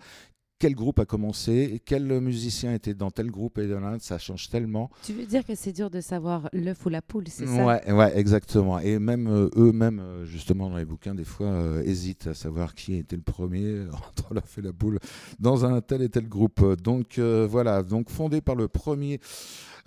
quel 0.63 0.77
groupe 0.77 1.01
a 1.01 1.05
commencé, 1.07 1.83
quel 1.85 2.21
musicien 2.21 2.73
était 2.73 2.95
dans 2.95 3.11
tel 3.11 3.33
groupe 3.33 3.59
et 3.59 3.67
dans 3.67 3.81
l'un, 3.81 3.99
ça 3.99 4.17
change 4.19 4.49
tellement. 4.49 4.91
Tu 5.03 5.13
veux 5.13 5.27
dire 5.27 5.45
que 5.45 5.57
c'est 5.57 5.73
dur 5.73 5.91
de 5.91 6.01
savoir 6.01 6.49
l'œuf 6.53 6.87
ou 6.87 6.89
la 6.89 7.03
poule, 7.03 7.25
c'est 7.27 7.49
ça? 7.49 7.67
Ouais, 7.67 7.93
ouais, 7.93 8.17
exactement. 8.17 8.79
Et 8.79 9.01
même 9.01 9.27
euh, 9.27 9.51
eux-mêmes, 9.57 9.99
euh, 9.99 10.25
justement, 10.25 10.71
dans 10.71 10.77
les 10.77 10.85
bouquins, 10.85 11.17
des 11.17 11.25
fois, 11.25 11.49
euh, 11.49 11.83
hésitent 11.83 12.29
à 12.29 12.35
savoir 12.35 12.77
qui 12.77 12.95
était 12.95 13.17
le 13.17 13.23
premier 13.23 13.87
entre 14.09 14.35
l'œuf 14.35 14.57
et 14.57 14.63
la 14.63 14.73
poule 14.73 15.01
dans 15.41 15.65
un 15.65 15.81
tel 15.81 16.01
et 16.01 16.09
tel 16.09 16.29
groupe. 16.29 16.81
Donc 16.81 17.19
euh, 17.19 17.45
voilà, 17.51 17.83
donc 17.83 18.09
fondé 18.09 18.41
par 18.41 18.55
le 18.55 18.69
premier 18.69 19.19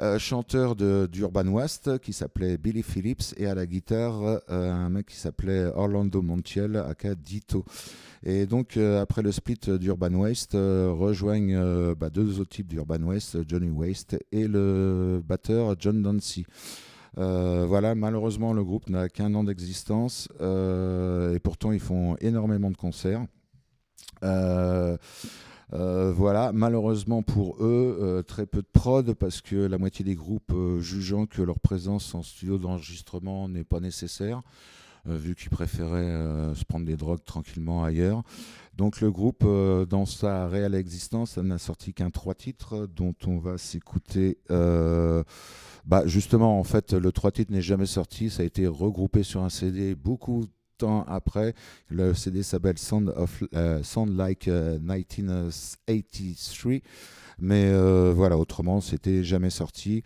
euh, 0.01 0.19
chanteur 0.19 0.75
de, 0.75 1.07
d'Urban 1.09 1.47
West 1.47 1.99
qui 1.99 2.11
s'appelait 2.11 2.57
Billy 2.57 2.83
Phillips 2.83 3.33
et 3.37 3.47
à 3.47 3.55
la 3.55 3.65
guitare 3.65 4.41
euh, 4.49 4.71
un 4.71 4.89
mec 4.89 5.05
qui 5.05 5.15
s'appelait 5.15 5.65
Orlando 5.73 6.21
Montiel, 6.21 6.75
aka 6.75 7.15
Dito. 7.15 7.63
Et 8.23 8.45
donc 8.45 8.75
euh, 8.75 9.01
après 9.01 9.21
le 9.21 9.31
split 9.31 9.59
d'Urban 9.79 10.09
euh, 10.53 10.91
rejoignent 10.91 11.93
bah, 11.93 12.09
deux 12.09 12.41
autres 12.41 12.49
types 12.49 12.67
d'Urban 12.67 13.01
Waste, 13.03 13.37
Johnny 13.47 13.69
Waste 13.69 14.17
et 14.31 14.47
le 14.47 15.21
batteur 15.25 15.75
John 15.79 16.01
Dancy. 16.01 16.45
Voilà, 17.17 17.95
malheureusement, 17.95 18.51
le 18.51 18.65
groupe 18.65 18.89
n'a 18.89 19.07
qu'un 19.07 19.33
an 19.35 19.45
d'existence 19.45 20.27
et 20.41 21.39
pourtant 21.39 21.71
ils 21.71 21.79
font 21.79 22.17
énormément 22.19 22.69
de 22.69 22.75
concerts. 22.75 23.25
Euh, 25.73 26.13
voilà, 26.15 26.51
malheureusement 26.53 27.23
pour 27.23 27.57
eux, 27.63 27.97
euh, 28.01 28.21
très 28.21 28.45
peu 28.45 28.61
de 28.61 28.67
prod 28.71 29.13
parce 29.13 29.41
que 29.41 29.55
la 29.55 29.77
moitié 29.77 30.05
des 30.05 30.15
groupes 30.15 30.53
euh, 30.53 30.79
jugeant 30.79 31.25
que 31.25 31.41
leur 31.41 31.59
présence 31.59 32.13
en 32.13 32.21
studio 32.21 32.57
d'enregistrement 32.57 33.49
n'est 33.49 33.63
pas 33.63 33.79
nécessaire, 33.79 34.41
vu 35.07 35.35
qu'ils 35.35 35.51
préféraient 35.51 36.55
se 36.55 36.65
prendre 36.65 36.87
des 36.87 36.97
drogues 36.97 37.23
tranquillement 37.23 37.83
ailleurs. 37.83 38.23
Donc 38.73 39.01
le 39.01 39.11
groupe, 39.11 39.45
dans 39.87 40.07
sa 40.07 40.47
réelle 40.47 40.73
existence, 40.73 41.37
n'a 41.37 41.59
sorti 41.59 41.93
qu'un 41.93 42.09
trois 42.09 42.33
titres 42.33 42.87
dont 42.87 43.13
on 43.27 43.37
va 43.37 43.59
s'écouter. 43.59 44.39
bah 44.49 46.07
justement, 46.07 46.59
en 46.59 46.63
fait, 46.63 46.93
le 46.93 47.11
trois 47.11 47.31
titres 47.31 47.51
n'est 47.51 47.61
jamais 47.61 47.85
sorti. 47.85 48.31
Ça 48.31 48.41
a 48.41 48.47
été 48.47 48.65
regroupé 48.65 49.21
sur 49.21 49.43
un 49.43 49.49
CD 49.49 49.93
beaucoup 49.93 50.45
temps 50.77 51.03
après. 51.07 51.53
Le 51.89 52.13
CD 52.13 52.43
s'appelle 52.43 52.77
Sound, 52.77 53.13
euh, 53.53 53.81
Like 54.07 54.47
euh, 54.47 54.79
1983. 54.79 56.79
Mais 57.39 57.65
euh, 57.65 58.13
voilà, 58.15 58.37
autrement, 58.37 58.81
c'était 58.81 59.23
jamais 59.23 59.49
sorti. 59.49 60.03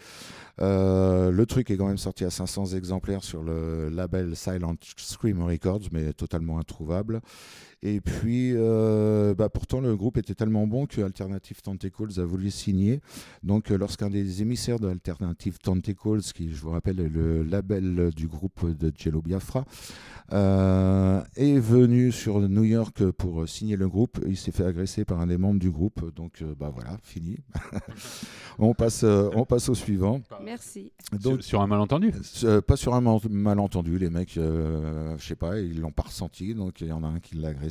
Euh, 0.62 1.32
le 1.32 1.46
truc 1.46 1.70
est 1.70 1.78
quand 1.78 1.88
même 1.88 1.98
sorti 1.98 2.26
à 2.26 2.30
500 2.30 2.76
exemplaires 2.76 3.24
sur 3.24 3.44
le 3.44 3.90
label 3.90 4.36
Silent 4.36 4.76
Scream 4.98 5.44
Records, 5.44 5.90
mais 5.92 6.14
totalement 6.14 6.60
introuvable. 6.60 7.22
Et 7.82 8.02
puis, 8.02 8.52
euh, 8.56 9.34
bah, 9.34 9.48
pourtant, 9.48 9.80
le 9.80 9.96
groupe 9.96 10.18
était 10.18 10.36
tellement 10.36 10.68
bon 10.68 10.86
que 10.86 11.00
Alternative 11.02 11.62
Tentacles 11.62 12.20
a 12.20 12.26
voulu 12.26 12.52
signer. 12.52 13.00
Donc, 13.42 13.72
euh, 13.72 13.78
lorsqu'un 13.78 14.10
des 14.10 14.42
émissaires 14.42 14.80
de 14.80 14.90
Alternative 14.90 15.58
Tentacles, 15.60 16.20
qui, 16.36 16.52
je 16.52 16.62
vous 16.62 16.72
rappelle, 16.72 17.00
est 17.00 17.08
le 17.08 17.42
label 17.44 18.12
du 18.14 18.28
groupe 18.28 18.70
de 18.78 18.92
Jello 18.98 19.22
Biafra, 19.22 19.64
euh, 20.34 21.22
est 21.38 21.58
venu 21.58 22.12
sur 22.12 22.40
New 22.50 22.66
York 22.66 23.12
pour 23.12 23.48
signer 23.48 23.78
le 23.78 23.88
groupe, 23.88 24.20
il 24.28 24.36
s'est 24.36 24.52
fait 24.52 24.66
agresser 24.66 25.06
par 25.06 25.22
un 25.22 25.28
des 25.28 25.38
membres 25.38 25.60
du 25.60 25.72
groupe. 25.72 26.14
Donc, 26.16 26.42
euh, 26.42 26.54
bah 26.60 26.72
voilà, 26.74 26.98
fini. 27.04 27.38
on, 28.60 28.74
passe, 28.74 29.04
euh, 29.06 29.30
on 29.36 29.46
passe 29.46 29.70
au 29.70 29.76
suivant. 29.76 30.22
Merci. 30.44 30.92
Donc, 31.14 31.42
sur, 31.42 31.44
sur 31.44 31.62
un 31.62 31.68
malentendu? 31.68 32.12
euh, 32.44 32.60
pas 32.62 32.76
sur 32.76 32.94
un 32.94 33.02
mal- 33.02 33.20
malentendu, 33.30 33.98
les 33.98 34.10
mecs, 34.10 34.38
euh, 34.38 35.16
je 35.18 35.26
sais 35.26 35.36
pas, 35.36 35.60
ils 35.60 35.80
l'ont 35.80 35.92
pas 35.92 36.04
ressenti, 36.04 36.54
donc 36.54 36.82
il 36.82 36.88
y 36.88 36.92
en 36.92 37.04
a 37.06 37.08
un 37.08 37.20
qui 37.22 37.36
l'a 37.38 37.48
agressé. 37.50 37.69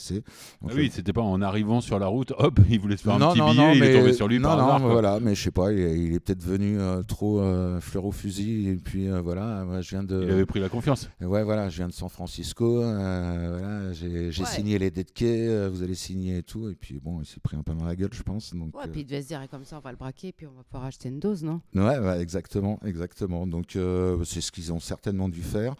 Donc, 0.62 0.70
Ah 0.70 0.74
Oui, 0.76 0.90
c'était 0.92 1.12
pas 1.12 1.22
en 1.22 1.40
arrivant 1.42 1.80
sur 1.80 1.98
la 1.98 2.06
route, 2.06 2.32
hop, 2.38 2.58
il 2.70 2.80
voulait 2.80 2.96
se 2.96 3.02
faire 3.02 3.14
un 3.14 3.18
non, 3.18 3.30
petit 3.32 3.38
non, 3.40 3.50
billet, 3.52 3.62
non, 3.66 3.72
il 3.74 3.80
mais 3.80 3.86
est 3.88 3.98
tombé 3.98 4.12
sur 4.12 4.28
lui 4.28 4.38
non, 4.38 4.48
par 4.48 4.56
non, 4.58 4.64
hasard. 4.64 4.78
mais 4.78 4.84
quoi. 4.84 4.92
voilà, 4.92 5.20
mais 5.20 5.34
je 5.34 5.42
sais 5.42 5.50
pas, 5.50 5.72
il, 5.72 5.78
est- 5.80 5.98
il 5.98 6.14
est 6.14 6.20
peut-être 6.20 6.42
venu 6.42 6.78
euh, 6.80 7.02
trop 7.02 7.40
euh, 7.40 7.80
fleur 7.80 8.04
au 8.04 8.12
fusil, 8.12 8.68
et 8.68 8.76
puis 8.76 9.08
euh, 9.08 9.20
voilà, 9.20 9.64
moi, 9.64 9.80
je 9.80 9.90
viens 9.90 10.02
de, 10.02 10.22
Il 10.24 10.30
avait 10.30 10.46
pris 10.46 10.60
la 10.60 10.68
confiance. 10.68 11.08
ouais, 11.20 11.42
voilà, 11.44 11.68
je 11.68 11.76
viens 11.76 11.88
de 11.88 11.92
San 11.92 12.08
Francisco, 12.08 12.82
euh, 12.82 13.56
voilà, 13.58 13.92
j'ai 13.92 14.32
j'ai 14.32 14.42
Ouais. 14.42 14.48
signé 14.48 14.78
les 14.78 14.90
dettes 14.90 15.12
quai, 15.12 15.48
euh, 15.48 15.68
vous 15.68 15.82
allez 15.82 15.94
signer 15.94 16.38
et 16.38 16.42
tout, 16.42 16.68
et 16.68 16.74
puis 16.74 17.00
bon, 17.02 17.20
il 17.20 17.26
s'est 17.26 17.40
pris 17.40 17.56
un 17.56 17.62
peu 17.62 17.74
dans 17.74 17.84
la 17.84 17.96
gueule, 17.96 18.10
je 18.12 18.22
pense. 18.22 18.54
Donc, 18.54 18.76
Ouais, 18.76 18.84
euh, 18.84 18.88
puis 18.90 19.00
il 19.02 19.04
devait 19.04 19.22
se 19.22 19.28
dire, 19.28 19.42
et 19.42 19.48
comme 19.48 19.64
ça, 19.64 19.76
on 19.78 19.80
va 19.80 19.90
le 19.90 19.96
braquer, 19.96 20.32
puis 20.32 20.46
on 20.46 20.52
va 20.56 20.62
pouvoir 20.62 20.84
acheter 20.86 21.08
une 21.08 21.18
dose, 21.18 21.42
non? 21.42 21.60
Ouais, 21.74 22.20
exactement, 22.20 22.78
exactement. 22.84 23.46
Donc 23.46 23.76
euh, 23.76 24.22
c'est 24.24 24.40
ce 24.40 24.50
qu'ils 24.52 24.72
ont 24.72 24.80
certainement 24.80 25.28
dû 25.28 25.42
faire. 25.42 25.74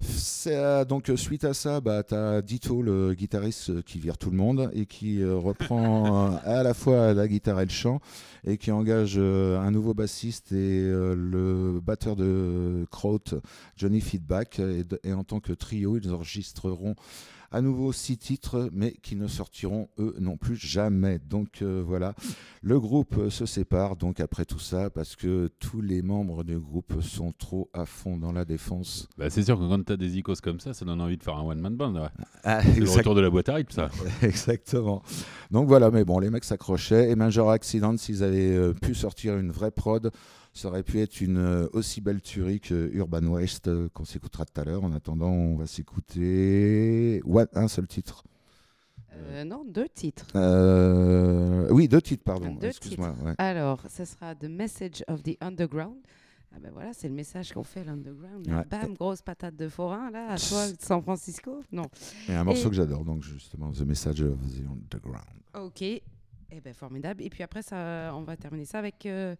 C'est, 0.00 0.56
euh, 0.56 0.86
donc 0.86 1.10
euh, 1.10 1.16
suite 1.16 1.44
à 1.44 1.52
ça, 1.52 1.80
bah, 1.80 2.02
tu 2.02 2.14
as 2.14 2.40
Dito, 2.40 2.80
le 2.80 3.12
guitariste 3.12 3.70
euh, 3.70 3.82
qui 3.82 3.98
vire 3.98 4.16
tout 4.16 4.30
le 4.30 4.36
monde 4.36 4.70
et 4.74 4.86
qui 4.86 5.22
euh, 5.22 5.36
reprend 5.36 6.36
à 6.44 6.62
la 6.62 6.72
fois 6.72 7.12
la 7.12 7.28
guitare 7.28 7.60
et 7.60 7.64
le 7.66 7.70
chant 7.70 8.00
et 8.44 8.56
qui 8.56 8.70
engage 8.70 9.16
euh, 9.18 9.60
un 9.60 9.70
nouveau 9.70 9.92
bassiste 9.92 10.52
et 10.52 10.80
euh, 10.80 11.14
le 11.14 11.80
batteur 11.80 12.16
de 12.16 12.86
Kraut, 12.90 13.18
Johnny 13.76 14.00
Feedback. 14.00 14.60
Et 15.04 15.12
en 15.12 15.24
tant 15.24 15.40
que 15.40 15.52
trio, 15.52 15.98
ils 15.98 16.10
enregistreront 16.10 16.94
à 17.50 17.60
nouveau 17.60 17.92
six 17.92 18.16
titres, 18.16 18.68
mais 18.72 18.92
qui 19.02 19.16
ne 19.16 19.26
sortiront 19.26 19.88
eux 19.98 20.14
non 20.20 20.36
plus 20.36 20.56
jamais. 20.56 21.18
Donc 21.18 21.62
euh, 21.62 21.82
voilà, 21.84 22.14
le 22.62 22.78
groupe 22.78 23.16
euh, 23.18 23.30
se 23.30 23.46
sépare 23.46 23.96
donc 23.96 24.20
après 24.20 24.44
tout 24.44 24.58
ça 24.58 24.90
parce 24.90 25.16
que 25.16 25.48
tous 25.58 25.80
les 25.80 26.02
membres 26.02 26.44
du 26.44 26.58
groupe 26.58 27.00
sont 27.02 27.32
trop 27.32 27.68
à 27.72 27.86
fond 27.86 28.16
dans 28.16 28.32
la 28.32 28.44
défense. 28.44 29.08
Bah, 29.18 29.30
c'est 29.30 29.42
sûr 29.42 29.58
que 29.58 29.68
quand 29.68 29.84
t'as 29.84 29.96
des 29.96 30.16
icônes 30.18 30.36
comme 30.42 30.60
ça, 30.60 30.74
ça 30.74 30.84
donne 30.84 31.00
envie 31.00 31.16
de 31.16 31.22
faire 31.22 31.36
un 31.36 31.42
one-man 31.42 31.76
band. 31.76 31.94
ouais. 31.94 32.08
Ah, 32.44 32.62
C'est 32.62 32.80
le 32.80 32.88
retour 32.90 33.14
de 33.14 33.20
la 33.20 33.30
boîte 33.30 33.48
à 33.48 33.54
rythme, 33.54 33.72
ça. 33.72 33.90
Exactement. 34.22 35.02
Donc 35.50 35.66
voilà, 35.66 35.90
mais 35.90 36.04
bon, 36.04 36.18
les 36.18 36.30
mecs 36.30 36.44
s'accrochaient. 36.44 37.10
Et 37.10 37.16
Major 37.16 37.50
Accident, 37.50 37.96
s'ils 37.96 38.22
avaient 38.22 38.54
euh, 38.56 38.72
pu 38.74 38.94
sortir 38.94 39.36
une 39.36 39.50
vraie 39.50 39.70
prod, 39.72 40.10
ça 40.52 40.68
aurait 40.68 40.82
pu 40.82 40.98
être 41.00 41.20
une 41.20 41.38
euh, 41.38 41.68
aussi 41.72 42.00
belle 42.00 42.20
tuerie 42.20 42.60
que 42.60 42.90
Urban 42.92 43.22
Waste 43.26 43.68
euh, 43.68 43.88
qu'on 43.94 44.04
s'écoutera 44.04 44.44
tout 44.44 44.60
à 44.60 44.64
l'heure. 44.64 44.82
En 44.84 44.92
attendant, 44.92 45.30
on 45.30 45.56
va 45.56 45.66
s'écouter 45.66 47.22
un 47.54 47.68
seul 47.68 47.86
titre. 47.86 48.24
Euh, 49.12 49.44
Non, 49.44 49.64
deux 49.68 49.88
titres. 49.88 50.26
Euh, 50.36 51.68
Oui, 51.70 51.88
deux 51.88 52.00
titres, 52.02 52.24
pardon. 52.24 52.56
Excuse-moi. 52.60 53.14
ouais. 53.24 53.34
Alors, 53.38 53.80
ce 53.88 54.04
sera 54.04 54.34
The 54.34 54.44
Message 54.48 55.04
of 55.08 55.22
the 55.22 55.36
Underground 55.40 55.98
Ah 56.52 56.58
ben 56.60 56.70
voilà, 56.72 56.92
c'est 56.94 57.08
le 57.08 57.14
message 57.14 57.52
qu'on 57.52 57.62
fait 57.62 57.84
l'underground. 57.84 58.46
Ouais. 58.48 58.64
Bam, 58.70 58.94
grosse 58.94 59.22
patate 59.22 59.54
de 59.56 59.68
forain 59.68 60.10
là, 60.10 60.30
à 60.32 60.36
toi 60.36 60.68
de 60.70 60.76
San 60.80 61.00
Francisco. 61.02 61.60
Non. 61.70 61.86
Et 62.28 62.34
un 62.34 62.42
morceau 62.44 62.66
Et- 62.66 62.70
que 62.70 62.76
j'adore, 62.76 63.04
donc 63.04 63.22
justement, 63.22 63.70
The 63.72 63.82
Message 63.82 64.22
of 64.22 64.36
the 64.52 64.62
Underground. 64.68 65.26
Ok. 65.54 65.84
Eh 66.52 66.60
ben 66.60 66.74
formidable. 66.74 67.22
Et 67.22 67.30
puis 67.30 67.42
après 67.42 67.62
ça, 67.62 68.12
on 68.14 68.22
va 68.22 68.36
terminer 68.36 68.64
ça 68.64 68.78
avec 68.78 69.06
euh, 69.06 69.34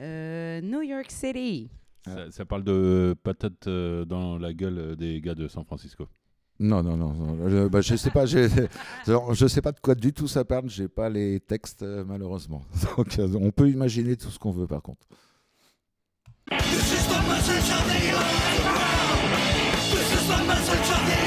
euh, 0.00 0.60
New 0.60 0.82
York 0.82 1.10
City. 1.10 1.70
Ça, 2.04 2.30
ça 2.30 2.44
parle 2.44 2.64
de 2.64 3.14
patates 3.22 3.66
euh, 3.66 4.04
dans 4.04 4.38
la 4.38 4.52
gueule 4.52 4.96
des 4.96 5.20
gars 5.20 5.34
de 5.34 5.48
San 5.48 5.64
Francisco. 5.64 6.06
Non, 6.58 6.82
non, 6.82 6.96
non. 6.96 7.12
non. 7.14 7.48
Je, 7.48 7.68
bah, 7.68 7.80
je 7.80 7.96
sais 7.96 8.10
pas. 8.10 8.26
j'ai- 8.26 8.48
alors, 9.06 9.32
Je 9.34 9.46
sais 9.46 9.62
pas 9.62 9.72
de 9.72 9.80
quoi 9.80 9.94
du 9.94 10.12
tout 10.12 10.28
ça 10.28 10.44
parle. 10.44 10.68
J'ai 10.68 10.88
pas 10.88 11.08
les 11.08 11.40
textes 11.40 11.82
malheureusement. 11.82 12.62
Donc, 12.96 13.18
on 13.34 13.50
peut 13.50 13.68
imaginer 13.68 14.16
tout 14.16 14.28
ce 14.30 14.38
qu'on 14.38 14.50
veut 14.52 14.66
par 14.66 14.82
contre. 14.82 15.06
This 16.50 16.92
is 16.92 17.06
the 17.08 17.22
message 17.28 17.70
of 17.70 17.86
the 21.08 21.19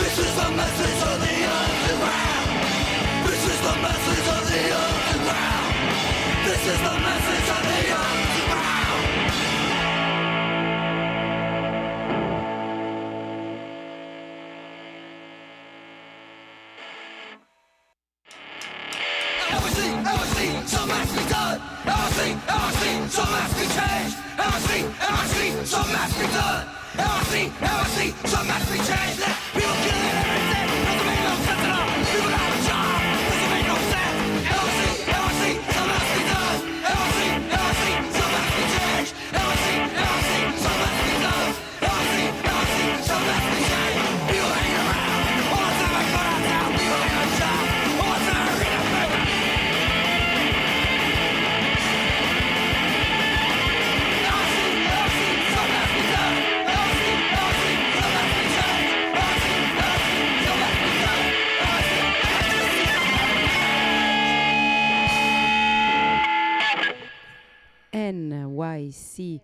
This 0.00 0.18
is 0.18 0.34
the 0.40 0.50
message 0.56 1.02
of 1.04 1.16
the 1.20 1.36
underground. 1.60 2.48
This 3.28 3.42
is 3.44 3.60
the 3.60 3.74
message 3.84 4.28
of 4.32 4.42
the 4.48 4.62
underground. 4.72 5.74
This 6.46 6.62
is 6.64 6.78
the 6.80 6.94
message 7.04 7.48
of 7.50 7.62
the 7.68 7.80
underground. 7.92 8.84
Some 20.66 20.88
has 20.88 21.08
to 21.10 21.18
be 21.18 21.24
done. 21.28 21.60
Everything, 21.86 22.40
everything, 22.48 23.08
some 23.08 23.28
has 23.28 23.52
be 23.54 23.66
changed. 23.68 24.16
Everything, 24.38 24.84
everything, 25.00 25.64
some 25.64 25.88
done. 27.34 27.50
Everything, 27.50 27.68
everything, 27.68 28.30
some 28.30 28.46
has 28.46 28.66
to 28.66 28.72
be 28.72 28.78
changed. 28.78 29.20
Let 29.20 29.43
NYC 68.12 69.40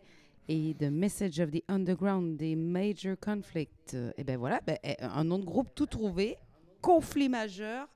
et 0.49 0.75
The 0.79 0.91
Message 0.91 1.41
of 1.41 1.51
the 1.51 1.63
Underground 1.69 2.37
des 2.37 2.57
Major 2.57 3.17
Conflict. 3.19 3.97
Et 4.17 4.25
ben 4.25 4.37
voilà, 4.37 4.61
ben, 4.67 4.77
eh, 4.83 4.97
un 5.01 5.25
nom 5.25 5.39
de 5.39 5.45
groupe 5.45 5.69
tout 5.75 5.87
trouvé, 5.87 6.37
conflit 6.83 7.29
majeur, 7.29 7.89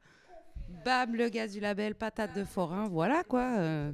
bam, 0.85 1.15
le 1.15 1.29
gaz 1.29 1.53
du 1.53 1.61
label, 1.61 1.95
patate 1.95 2.35
de 2.37 2.45
forain, 2.45 2.89
voilà 2.89 3.23
quoi. 3.25 3.59
euh. 3.59 3.93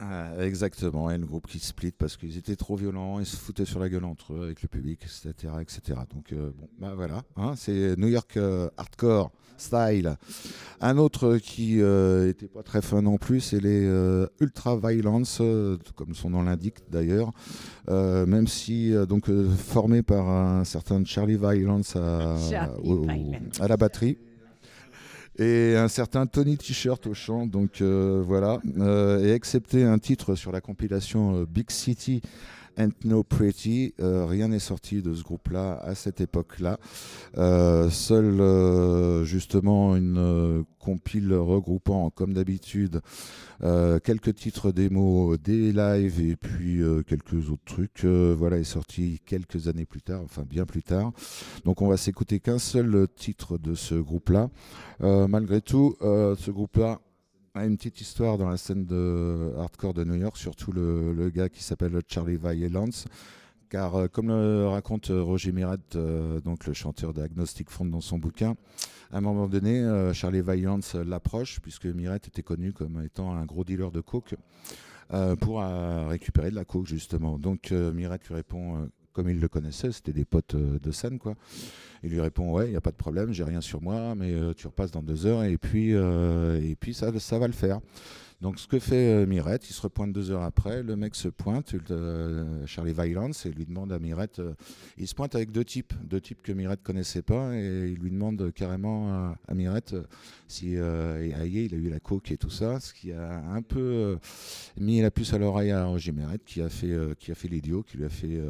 Ah, 0.00 0.32
exactement, 0.40 1.08
et 1.08 1.16
le 1.16 1.24
groupe 1.24 1.46
qui 1.46 1.60
split 1.60 1.92
parce 1.92 2.16
qu'ils 2.16 2.36
étaient 2.36 2.56
trop 2.56 2.74
violents, 2.74 3.20
ils 3.20 3.26
se 3.26 3.36
foutaient 3.36 3.64
sur 3.64 3.78
la 3.78 3.88
gueule 3.88 4.04
entre 4.04 4.34
eux 4.34 4.42
avec 4.42 4.60
le 4.62 4.68
public, 4.68 5.00
etc. 5.04 5.54
etc. 5.60 6.00
Donc 6.12 6.32
euh, 6.32 6.50
bon, 6.56 6.68
bah 6.78 6.94
voilà, 6.96 7.22
hein, 7.36 7.54
c'est 7.56 7.96
New 7.96 8.08
York 8.08 8.36
euh, 8.36 8.68
hardcore 8.76 9.30
style. 9.56 10.16
Un 10.80 10.98
autre 10.98 11.38
qui 11.38 11.80
euh, 11.80 12.28
était 12.28 12.46
pas 12.48 12.62
très 12.62 12.82
fun 12.82 13.02
non 13.02 13.16
plus, 13.16 13.40
c'est 13.40 13.60
les 13.60 13.86
euh, 13.86 14.26
Ultra 14.40 14.76
Violence, 14.76 15.38
euh, 15.40 15.78
comme 15.96 16.14
son 16.14 16.30
nom 16.30 16.42
l'indique 16.42 16.78
d'ailleurs, 16.90 17.30
Euh, 17.88 18.24
même 18.26 18.46
si 18.48 18.94
euh, 18.94 19.04
donc 19.06 19.28
euh, 19.28 19.48
formé 19.50 20.02
par 20.02 20.28
un 20.28 20.64
certain 20.64 21.04
Charlie 21.04 21.36
Violence 21.36 21.96
à, 21.96 22.36
Charlie 22.50 22.80
au- 22.82 23.02
Violence. 23.02 23.60
à 23.60 23.68
la 23.68 23.76
batterie 23.76 24.18
et 25.38 25.74
un 25.76 25.88
certain 25.88 26.26
Tony 26.26 26.56
T-shirt 26.56 27.06
au 27.06 27.14
chant. 27.14 27.46
Donc 27.46 27.80
euh, 27.80 28.22
voilà. 28.26 28.60
Euh, 28.78 29.24
et 29.24 29.30
excepté 29.32 29.84
un 29.84 29.98
titre 29.98 30.34
sur 30.34 30.52
la 30.52 30.60
compilation 30.60 31.36
euh, 31.36 31.46
Big 31.46 31.70
City 31.70 32.20
and 32.78 32.90
No 33.04 33.22
Pretty, 33.22 33.94
euh, 34.00 34.26
rien 34.26 34.48
n'est 34.48 34.58
sorti 34.58 35.02
de 35.02 35.14
ce 35.14 35.22
groupe-là 35.22 35.78
à 35.82 35.94
cette 35.94 36.20
époque-là. 36.20 36.78
Euh, 37.38 37.90
seul 37.90 38.40
euh, 38.40 39.24
justement 39.24 39.96
une 39.96 40.18
euh, 40.18 40.62
compile 40.78 41.32
regroupant, 41.34 42.10
comme 42.10 42.34
d'habitude, 42.34 43.00
euh, 43.62 43.98
quelques 43.98 44.34
titres 44.34 44.72
démo 44.72 45.36
des 45.36 45.72
lives 45.72 46.20
et 46.20 46.36
puis 46.36 46.82
quelques 47.06 47.50
autres 47.50 47.64
trucs. 47.64 48.04
voilà, 48.04 48.58
est 48.58 48.64
sorti 48.64 49.20
quelques 49.24 49.68
années 49.68 49.86
plus 49.86 50.02
tard, 50.02 50.20
enfin 50.24 50.44
bien 50.48 50.66
plus 50.66 50.82
tard. 50.82 51.12
Donc 51.64 51.80
on 51.80 51.88
va 51.88 51.96
s'écouter 51.96 52.40
qu'un 52.40 52.58
seul 52.58 53.06
titre 53.16 53.56
de 53.58 53.74
ce 53.74 53.94
groupe-là. 53.94 54.50
Malgré 55.00 55.60
tout, 55.62 55.96
ce 56.00 56.50
groupe-là 56.50 57.00
a 57.54 57.64
une 57.64 57.76
petite 57.76 58.00
histoire 58.00 58.36
dans 58.36 58.48
la 58.48 58.56
scène 58.56 58.84
de 58.84 59.52
hardcore 59.58 59.94
de 59.94 60.02
New 60.02 60.16
York, 60.16 60.36
surtout 60.36 60.72
le, 60.72 61.30
gars 61.30 61.48
qui 61.48 61.62
s'appelle 61.62 61.96
Charlie 62.08 62.36
Violence. 62.36 63.06
Car 63.70 63.94
euh, 63.94 64.08
comme 64.08 64.28
le 64.28 64.66
raconte 64.66 65.10
euh, 65.10 65.22
Roger 65.22 65.52
Miret, 65.52 65.78
euh, 65.94 66.40
donc 66.40 66.66
le 66.66 66.72
chanteur 66.74 67.14
d'Agnostic 67.14 67.70
Front 67.70 67.86
dans 67.86 68.00
son 68.00 68.18
bouquin, 68.18 68.56
à 69.12 69.18
un 69.18 69.20
moment 69.20 69.46
donné, 69.46 69.80
euh, 69.80 70.12
Charlie 70.12 70.42
Violence 70.42 70.96
l'approche, 70.96 71.60
puisque 71.60 71.86
Miret 71.86 72.16
était 72.16 72.42
connu 72.42 72.72
comme 72.72 73.02
étant 73.02 73.32
un 73.34 73.44
gros 73.44 73.64
dealer 73.64 73.90
de 73.92 74.00
coke, 74.00 74.34
pour 75.40 75.62
récupérer 76.08 76.50
de 76.50 76.56
la 76.56 76.64
coke 76.64 76.86
justement. 76.86 77.38
Donc 77.38 77.70
Miret 77.70 78.18
lui 78.28 78.34
répond, 78.34 78.88
comme 79.14 79.30
il 79.30 79.40
le 79.40 79.48
connaissait, 79.48 79.92
c'était 79.92 80.12
des 80.12 80.26
potes 80.26 80.56
euh, 80.56 80.78
de 80.78 80.90
scène 80.90 81.18
quoi. 81.18 81.34
Il 82.02 82.10
lui 82.10 82.20
répond 82.20 82.52
ouais, 82.52 82.66
il 82.66 82.70
n'y 82.72 82.76
a 82.76 82.82
pas 82.82 82.90
de 82.90 82.96
problème, 82.96 83.32
j'ai 83.32 83.44
rien 83.44 83.62
sur 83.62 83.80
moi, 83.80 84.14
mais 84.14 84.32
euh, 84.34 84.52
tu 84.52 84.66
repasses 84.66 84.90
dans 84.90 85.02
deux 85.02 85.24
heures 85.24 85.44
et 85.44 85.56
puis 85.56 85.94
euh, 85.94 86.60
et 86.60 86.74
puis 86.74 86.92
ça 86.92 87.16
ça 87.18 87.38
va 87.38 87.46
le 87.46 87.54
faire. 87.54 87.80
Donc 88.40 88.58
ce 88.58 88.66
que 88.66 88.78
fait 88.78 89.24
Mirette, 89.24 89.70
il 89.70 89.72
se 89.72 89.80
repointe 89.80 90.12
deux 90.12 90.30
heures 90.30 90.42
après, 90.42 90.82
le 90.82 90.96
mec 90.96 91.14
se 91.14 91.28
pointe, 91.28 91.76
Charlie 92.66 92.92
Violence, 92.92 93.46
et 93.46 93.50
lui 93.50 93.64
demande 93.64 93.90
à 93.90 93.98
Mirette, 93.98 94.42
il 94.98 95.08
se 95.08 95.14
pointe 95.14 95.34
avec 95.34 95.50
deux 95.50 95.64
types, 95.64 95.94
deux 96.04 96.20
types 96.20 96.42
que 96.42 96.52
Mirette 96.52 96.82
connaissait 96.82 97.22
pas, 97.22 97.56
et 97.56 97.88
il 97.88 97.98
lui 98.00 98.10
demande 98.10 98.52
carrément 98.52 99.34
à, 99.48 99.54
Mirette 99.54 99.94
si 100.46 100.76
euh, 100.76 101.40
Aïe, 101.40 101.64
il 101.70 101.74
a 101.74 101.78
eu 101.78 101.88
la 101.88 102.00
coke 102.00 102.32
et 102.32 102.36
tout 102.36 102.50
ça, 102.50 102.80
ce 102.80 102.92
qui 102.92 103.12
a 103.12 103.38
un 103.50 103.62
peu 103.62 104.18
mis 104.78 105.00
la 105.00 105.10
puce 105.10 105.32
à 105.32 105.38
l'oreille 105.38 105.70
à 105.70 105.86
Roger 105.86 106.12
Mirette, 106.12 106.44
qui 106.44 106.60
a 106.60 106.68
fait 106.68 106.94
fait 107.18 107.48
l'idiot, 107.48 107.82
qui 107.82 107.96
lui 107.96 108.04
a 108.04 108.10
fait 108.10 108.42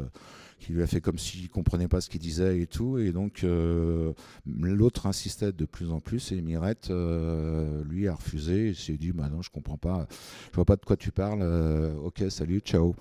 qui 0.59 0.73
lui 0.73 0.81
a 0.81 0.87
fait 0.87 1.01
comme 1.01 1.17
s'il 1.17 1.49
comprenait 1.49 1.87
pas 1.87 2.01
ce 2.01 2.09
qu'il 2.09 2.21
disait 2.21 2.59
et 2.59 2.67
tout. 2.67 2.97
Et 2.97 3.11
donc, 3.11 3.43
euh, 3.43 4.13
l'autre 4.45 5.05
insistait 5.05 5.51
de 5.51 5.65
plus 5.65 5.91
en 5.91 5.99
plus 5.99 6.31
et 6.31 6.41
Mirette, 6.41 6.89
euh, 6.89 7.83
lui, 7.83 8.07
a 8.07 8.15
refusé. 8.15 8.69
Il 8.69 8.75
s'est 8.75 8.97
dit, 8.97 9.11
bah 9.11 9.29
non, 9.29 9.41
je 9.41 9.49
comprends 9.49 9.77
pas 9.77 10.07
je 10.51 10.55
vois 10.55 10.65
pas 10.65 10.75
de 10.75 10.85
quoi 10.85 10.97
tu 10.97 11.11
parles. 11.11 11.41
euh, 11.41 11.93
ok, 12.03 12.23
salut, 12.29 12.59
ciao. 12.59 12.95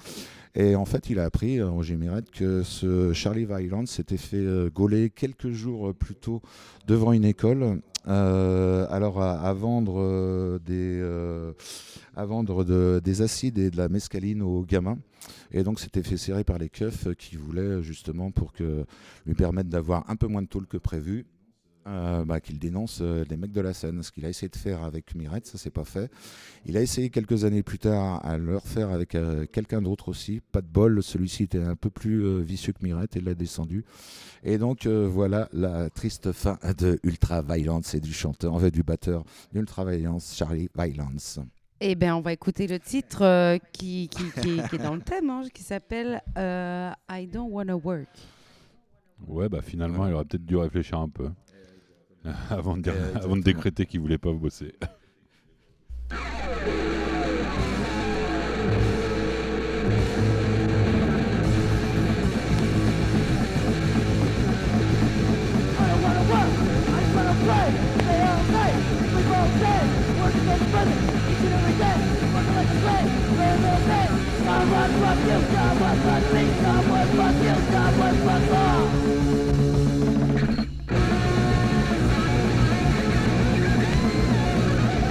Et 0.55 0.77
en 0.77 0.85
fait, 0.85 1.11
il 1.11 1.19
a 1.19 1.25
appris, 1.25 1.61
Roger 1.61 1.97
Mirette, 1.97 2.31
que 2.31 2.63
ce 2.63 3.13
Charlie 3.13 3.45
Violent 3.45 3.87
s'était 3.87 4.17
fait 4.17 4.45
gauler 4.73 5.11
quelques 5.11 5.51
jours 5.51 5.93
plus 5.95 6.15
tôt 6.15 6.43
devant 6.87 7.13
une 7.13 7.25
école. 7.25 7.81
alors 8.07 9.21
à, 9.21 9.53
vendre 9.53 10.61
des 10.65 11.03
des 13.03 13.23
acides 13.23 13.59
et 13.59 13.71
de 13.71 13.77
la 13.77 13.89
mescaline 13.89 14.43
aux 14.43 14.63
gamins 14.65 14.99
et 15.53 15.63
donc 15.63 15.81
s'était 15.81 16.03
fait 16.03 16.17
serrer 16.17 16.45
par 16.45 16.59
les 16.59 16.69
keufs 16.69 17.07
euh, 17.07 17.15
qui 17.15 17.37
voulaient 17.37 17.83
justement 17.83 18.31
pour 18.31 18.53
que 18.53 18.85
lui 19.27 19.35
permettre 19.35 19.71
d'avoir 19.71 20.09
un 20.11 20.17
peu 20.17 20.27
moins 20.27 20.43
de 20.43 20.49
tôle 20.49 20.67
que 20.67 20.77
prévu 20.77 21.27
euh, 21.87 22.25
bah, 22.25 22.41
qu'il 22.41 22.59
dénonce 22.59 23.01
euh, 23.03 23.25
les 23.29 23.37
mecs 23.37 23.53
de 23.53 23.61
la 23.61 23.75
scène. 23.75 24.03
Ce 24.03 24.11
qu'il 24.11 24.25
a 24.25 24.31
essayé 24.31 24.49
de 24.49 24.57
faire 24.57 24.83
avec 24.85 25.15
Mirette, 25.15 25.47
ça 25.47 25.59
s'est 25.59 25.71
pas 25.71 25.85
fait. 25.85 26.11
Il 26.65 26.77
a 26.79 26.81
essayé 26.81 27.11
quelques 27.11 27.45
années 27.45 27.63
plus 27.63 27.79
tard 27.79 28.25
à 28.25 28.39
le 28.39 28.57
refaire 28.57 28.91
avec 28.91 29.17
quelqu'un 29.53 29.83
d'autre 29.83 30.09
aussi. 30.09 30.41
Pas 30.53 30.63
de 30.63 30.67
bol, 30.67 31.03
celui-ci 31.03 31.43
était 31.43 31.63
un 31.63 31.77
peu 31.77 31.91
plus 31.91 32.43
vicieux 32.43 32.73
que 32.73 32.83
Mirette 32.83 33.17
et 33.17 33.21
l'a 33.21 33.35
descendu. 33.35 33.85
Et 34.45 34.57
donc 34.57 34.87
voilà 34.87 35.51
la 35.53 35.91
triste 35.91 36.33
fin 36.33 36.59
de 36.79 36.99
Ultra 37.03 37.43
Violence 37.43 37.95
et 37.95 38.01
du 38.01 38.15
chanteur, 38.15 38.55
en 38.55 38.59
fait 38.59 38.71
du 38.71 38.83
batteur 38.83 39.25
d'Ultra 39.53 39.85
Violence, 39.85 40.35
Charlie 40.35 40.71
Violence. 40.75 41.39
Eh 41.81 41.95
bien, 41.97 42.17
on 42.17 42.21
va 42.21 42.33
écouter 42.33 42.67
le 42.67 42.79
titre 42.79 43.23
euh, 43.23 43.59
qui, 43.73 44.09
qui, 44.09 44.31
qui- 44.41 44.63
qui 44.69 44.77
est 44.77 44.83
dans 44.83 44.95
le 44.95 45.01
thème, 45.03 45.29
hein, 45.29 45.43
qui 45.53 45.63
s'appelle 45.63 46.23
euh, 46.39 46.91
I 47.11 47.27
Don't 47.27 47.49
Wanna 47.51 47.77
Work. 47.77 48.09
Ouais, 49.27 49.49
bah 49.49 49.61
finalement, 49.63 50.07
il 50.07 50.15
aurait 50.15 50.25
peut-être 50.25 50.47
dû 50.47 50.57
réfléchir 50.57 50.99
un 50.99 51.09
peu. 51.09 51.31
avant, 52.51 52.77
de 52.77 52.83
dire- 52.83 52.95
avant 52.95 53.11
de 53.11 53.17
exactement. 53.19 53.37
décréter 53.45 53.87
qu'il 53.87 54.01
voulait 54.01 54.19
pas 54.19 54.33
bosser. 54.33 54.73
I 64.57 65.89
don't 65.89 66.03
wanna 66.03 66.23
work, 66.31 66.51
I 66.89 67.01
just 67.01 67.15
wanna 67.17 67.35
play, 67.45 67.94
you. 73.87 74.15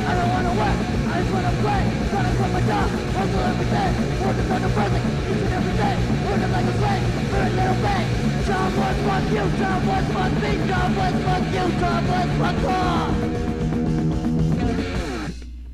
I 0.06 0.12
don't 0.16 0.30
wanna 0.30 0.54
work, 0.62 0.78
I 1.08 1.22
just 1.22 1.32
wanna 1.34 1.54
play, 1.64 1.84
to 2.12 2.32
quit 2.38 2.52
my 2.54 2.62
job, 2.68 2.88
like 6.52 6.66
a 6.66 6.74
slave, 6.78 7.06
very 7.32 7.50
little. 7.52 7.74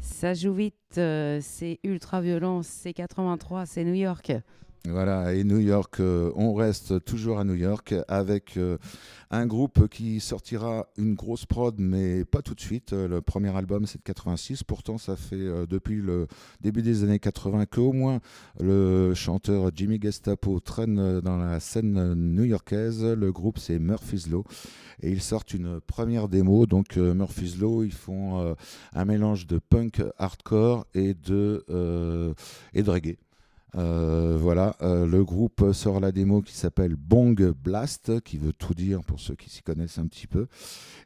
Ça 0.02 0.34
joue 0.34 0.54
vite, 0.54 0.79
euh, 0.98 1.40
c'est 1.42 1.80
ultra 1.84 2.20
violent, 2.22 2.64
c'est 2.64 2.94
83, 2.94 3.66
c'est 3.66 3.84
New 3.84 3.94
York. 3.94 4.32
Voilà, 4.88 5.34
et 5.34 5.44
New 5.44 5.60
York, 5.60 6.00
euh, 6.00 6.32
on 6.36 6.54
reste 6.54 7.04
toujours 7.04 7.38
à 7.38 7.44
New 7.44 7.54
York 7.54 7.94
avec 8.08 8.56
euh, 8.56 8.78
un 9.30 9.46
groupe 9.46 9.90
qui 9.90 10.22
sortira 10.22 10.88
une 10.98 11.16
grosse 11.16 11.46
prod, 11.46 11.76
mais 11.78 12.24
pas 12.24 12.42
tout 12.42 12.56
de 12.56 12.62
suite. 12.62 12.94
Le 12.94 13.20
premier 13.20 13.56
album, 13.56 13.86
c'est 13.86 13.98
de 13.98 14.04
86. 14.04 14.64
Pourtant, 14.64 14.98
ça 14.98 15.18
fait 15.18 15.68
depuis 15.68 15.98
le 15.98 16.28
début 16.62 16.82
des 16.82 17.04
années 17.04 17.20
80 17.20 17.66
qu'au 17.66 17.92
moins 17.92 18.20
le 18.60 19.14
chanteur 19.14 19.70
Jimmy 19.76 20.00
Gestapo 20.02 20.62
traîne 20.62 21.20
dans 21.20 21.38
la 21.38 21.60
scène 21.60 22.14
new-yorkaise. 22.16 23.04
Le 23.04 23.32
groupe, 23.34 23.60
c'est 23.60 23.80
Murphy's 23.80 24.28
Law. 24.28 24.46
Et 25.02 25.12
ils 25.12 25.22
sortent 25.22 25.54
une 25.54 25.82
première 25.82 26.30
démo. 26.30 26.66
Donc, 26.66 26.96
Murphy's 26.98 27.60
Law, 27.60 27.84
ils 27.84 27.94
font 27.94 28.56
un 28.94 29.06
mélange 29.06 29.46
de 29.46 29.60
punk 29.60 30.02
hardcore 30.18 30.79
et 30.94 31.14
de, 31.14 31.66
euh, 31.70 32.34
et 32.74 32.84
de 32.84 32.90
reggae. 32.90 33.18
Euh, 33.76 34.36
voilà, 34.40 34.76
euh, 34.82 35.06
le 35.06 35.24
groupe 35.24 35.72
sort 35.74 36.00
la 36.00 36.12
démo 36.12 36.42
qui 36.42 36.56
s'appelle 36.56 36.96
Bong 36.96 37.52
Blast, 37.52 38.20
qui 38.22 38.38
veut 38.38 38.54
tout 38.54 38.74
dire 38.74 39.02
pour 39.04 39.20
ceux 39.20 39.36
qui 39.36 39.50
s'y 39.50 39.62
connaissent 39.62 40.00
un 40.00 40.08
petit 40.08 40.28
peu. 40.28 40.48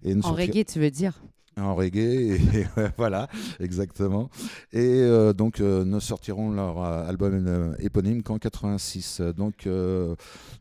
Et 0.03 0.15
En 0.23 0.33
reggae, 0.33 0.65
tu 0.65 0.79
veux 0.79 0.91
dire? 0.91 1.21
En 1.57 1.75
reggae, 1.75 1.97
et, 1.97 2.39
voilà, 2.97 3.27
exactement. 3.59 4.29
Et 4.71 5.01
euh, 5.01 5.33
donc, 5.33 5.59
euh, 5.59 5.85
ne 5.85 5.99
sortiront 5.99 6.51
leur 6.51 6.83
euh, 6.83 7.07
album 7.07 7.75
éponyme 7.79 8.23
qu'en 8.23 8.39
86. 8.39 9.21
Donc, 9.35 9.67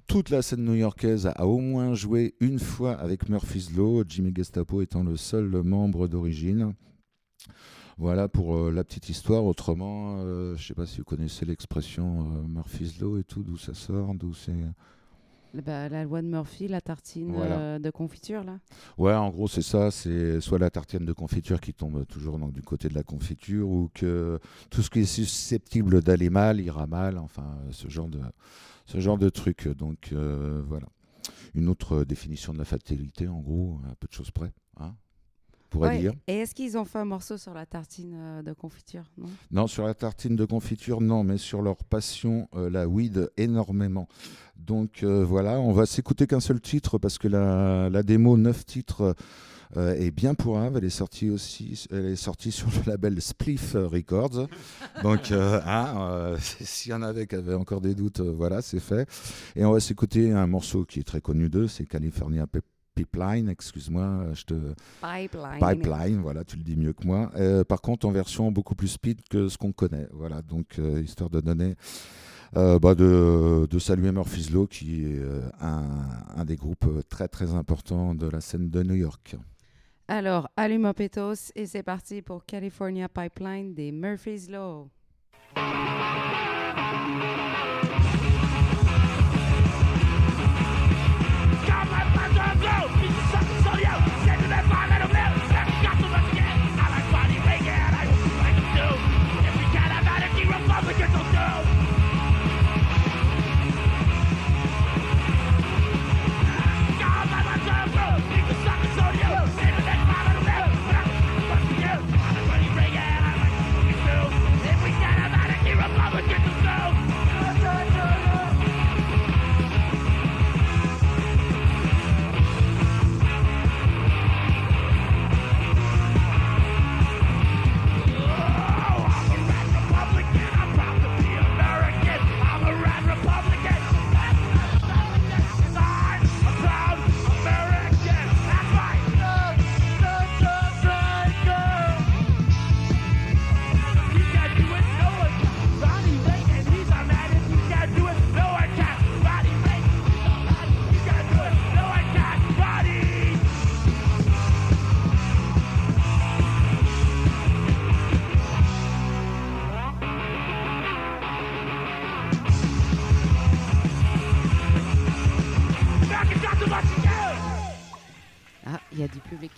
toute 0.07 0.31
la 0.31 0.43
scène 0.43 0.65
new-yorkaise 0.65 1.31
a 1.35 1.47
au 1.47 1.59
moins 1.59 1.95
joué 1.95 2.35
une 2.41 2.59
fois 2.59 2.93
avec 2.93 3.29
Murphy's 3.29 3.73
Law, 3.75 4.05
Jimmy 4.07 4.33
Gestapo 4.37 4.83
étant 4.83 5.03
le 5.03 5.17
seul 5.17 5.63
membre 5.63 6.09
d'origine. 6.09 6.75
Voilà 8.03 8.27
pour 8.27 8.57
euh, 8.57 8.73
la 8.73 8.83
petite 8.83 9.11
histoire. 9.11 9.45
Autrement, 9.45 10.17
euh, 10.19 10.57
je 10.57 10.63
ne 10.65 10.67
sais 10.67 10.75
pas 10.75 10.87
si 10.87 10.99
vous 10.99 11.05
connaissez 11.05 11.47
l'expression 11.47 12.33
euh, 12.33 12.49
Murphy's 12.49 12.99
Law 12.99 13.17
et 13.17 13.23
tout, 13.23 13.45
d'où 13.45 13.57
ça 13.57 13.75
sort, 13.75 14.13
d'où 14.17 14.35
c'est. 14.35 14.57
Bah, 15.55 15.89
La 15.89 16.03
loi 16.03 16.21
de 16.21 16.27
Murphy, 16.27 16.67
la 16.67 16.81
tartine 16.81 17.31
Voilà. 17.33 17.79
de 17.79 17.91
confiture, 17.91 18.43
là. 18.43 18.59
Ouais, 18.99 19.15
en 19.15 19.31
gros, 19.31 19.47
c'est 19.47 19.63
ça. 19.63 19.93
C'est 19.93 20.41
soit 20.41 20.59
la 20.59 20.69
tartine 20.69 21.05
de 21.05 21.13
confiture 21.13 21.61
qui 21.61 21.75
tombe 21.75 22.05
toujours 22.07 22.41
donc, 22.41 22.53
du 22.53 22.63
côté 22.63 22.89
de 22.89 22.95
la 22.95 23.05
confiture, 23.05 23.69
ou 23.69 23.89
que 23.95 24.41
tout 24.69 24.83
ce 24.83 24.91
qui 24.91 24.99
est 24.99 25.05
susceptible 25.05 26.03
d'aller 26.03 26.29
mal 26.29 26.61
ira 26.61 26.89
mal. 26.89 27.19
Enfin, 27.19 27.57
ce 27.71 27.89
genre 27.89 28.09
de, 28.09 28.19
ce 28.85 28.99
genre 28.99 29.17
de 29.17 29.29
truc. 29.29 29.69
Donc, 29.69 30.13
voilà. 30.67 30.89
Une 31.55 31.69
autre 31.69 32.03
définition 32.03 32.53
de 32.53 32.59
la 32.59 32.65
fatalité, 32.65 33.29
en 33.29 33.39
gros, 33.39 33.79
à 33.89 33.95
peu 33.95 34.09
de 34.09 34.13
choses 34.13 34.33
près. 34.33 34.53
Hein 34.81 34.97
pourrait 35.73 35.89
Ouais, 35.91 35.99
dire. 35.99 36.13
Et 36.29 36.37
est-ce 36.39 36.55
qu'ils 36.55 36.77
ont 36.79 36.85
fait 36.85 36.99
un 36.99 37.05
morceau 37.05 37.37
sur 37.37 37.55
la 37.55 37.67
tartine 37.67 38.15
euh, 38.15 38.43
de 38.43 38.53
confiture? 38.53 39.05
Non? 39.19 39.27
Non, 39.51 39.67
sur 39.67 39.85
la 39.85 39.95
tartine 39.95 40.37
de 40.37 40.45
confiture, 40.45 41.01
non, 41.01 41.25
mais 41.25 41.39
sur 41.39 41.63
leur 41.63 41.77
passion, 41.85 42.49
euh, 42.55 42.71
la 42.71 42.87
weed, 42.87 43.31
énormément. 43.37 44.07
Donc 44.57 45.03
euh, 45.03 45.25
voilà, 45.25 45.59
on 45.61 45.73
va 45.73 45.87
s'écouter 45.87 46.27
qu'un 46.27 46.41
seul 46.41 46.61
titre 46.61 46.99
parce 46.99 47.19
que 47.19 47.27
la, 47.27 47.89
la 47.91 48.03
démo 48.05 48.37
9 48.37 48.65
titres 48.65 49.17
euh, 49.77 49.95
est 49.95 50.11
bien 50.13 50.35
pourrave. 50.35 50.77
Elle 50.77 50.85
est 50.85 50.91
sortie 50.91 51.31
aussi, 51.31 51.87
elle 51.91 52.07
est 52.07 52.17
sortie 52.17 52.53
sur 52.53 52.69
le 52.69 52.91
label 52.93 53.21
Spliff 53.21 53.73
Records. 53.75 54.47
Donc 55.03 55.33
euh, 55.33 55.61
hein, 55.67 55.95
euh, 56.13 56.37
s'il 56.61 56.93
y 56.93 56.95
en 56.95 57.03
avait 57.03 57.27
qui 57.27 57.35
avaient 57.35 57.55
encore 57.55 57.81
des 57.81 57.95
doutes, 57.97 58.21
voilà, 58.21 58.63
c'est 58.63 58.79
fait. 58.81 59.09
Et 59.57 59.65
on 59.65 59.73
va 59.73 59.81
s'écouter 59.81 60.31
un 60.31 60.47
morceau 60.47 60.85
qui 60.85 61.01
est 61.01 61.05
très 61.05 61.21
connu 61.21 61.49
d'eux, 61.49 61.67
c'est 61.67 61.87
California 61.87 62.47
Pip- 62.47 62.63
Pipeline. 62.95 63.49
Excuse-moi, 63.49 64.03
euh, 64.03 64.35
je 64.35 64.45
te 64.45 64.55
Pipeline. 65.01 65.59
Pipeline, 65.61 66.21
voilà, 66.21 66.45
tu 66.45 66.57
le 66.57 66.63
dis 66.63 66.77
mieux 66.77 66.93
que 66.93 67.07
moi. 67.07 67.31
Euh, 67.37 67.65
par 67.65 67.81
contre, 67.81 68.07
en 68.07 68.11
version 68.11 68.53
beaucoup 68.53 68.75
plus 68.75 68.89
speed 68.89 69.21
que 69.29 69.49
ce 69.49 69.59
qu'on 69.59 69.73
connaît. 69.73 70.09
Voilà, 70.13 70.43
donc 70.43 70.79
euh, 70.79 71.01
histoire 71.01 71.31
de 71.31 71.41
donner, 71.41 71.75
euh, 72.57 72.79
bah, 72.79 72.95
de, 72.95 73.67
de 73.71 73.79
saluer 73.79 74.13
Murphy's 74.13 74.51
Law, 74.51 74.67
qui 74.67 75.05
est 75.05 75.21
un, 75.61 75.85
un 76.37 76.45
des 76.45 76.57
groupes 76.57 77.07
très 77.09 77.29
très 77.29 77.55
importants 77.55 78.15
de 78.15 78.29
la 78.29 78.41
scène 78.41 78.69
de 78.71 78.83
New 78.83 78.95
York. 78.95 79.37
Alors, 80.09 80.51
allume 80.57 80.85
un 80.85 80.93
pétos 80.93 81.53
et 81.55 81.65
c'est 81.65 81.83
parti 81.83 82.21
pour 82.21 82.45
California 82.45 83.09
Pipeline 83.09 83.73
des 83.73 83.93
Murphy's 83.93 84.51
Law. 84.51 84.91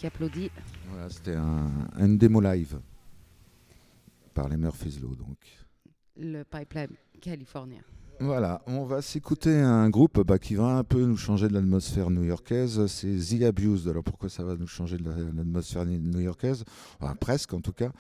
Qui 0.04 0.08
applaudit. 0.08 0.50
Voilà, 0.90 1.08
c'était 1.08 1.34
un, 1.34 1.88
une 1.98 2.18
démo 2.18 2.38
live 2.40 2.78
par 4.34 4.48
les 4.50 4.56
Murphys 4.58 4.98
Law. 5.00 5.14
Donc. 5.14 5.38
Le 6.16 6.42
pipeline 6.42 6.94
californien. 7.22 7.80
Voilà, 8.20 8.62
on 8.68 8.84
va 8.84 9.02
s'écouter 9.02 9.50
un 9.60 9.90
groupe 9.90 10.24
bah, 10.24 10.38
qui 10.38 10.54
va 10.54 10.76
un 10.78 10.84
peu 10.84 11.04
nous 11.04 11.16
changer 11.16 11.48
de 11.48 11.52
l'atmosphère 11.52 12.10
new-yorkaise, 12.10 12.86
c'est 12.86 13.16
The 13.18 13.42
Abused. 13.42 13.88
Alors 13.88 14.04
pourquoi 14.04 14.28
ça 14.28 14.44
va 14.44 14.54
nous 14.56 14.68
changer 14.68 14.96
de 14.98 15.04
la- 15.04 15.16
l'atmosphère 15.16 15.84
new-yorkaise? 15.84 16.64
Presque 17.20 17.52
en 17.54 17.60
tout 17.60 17.72
cas. 17.72 17.90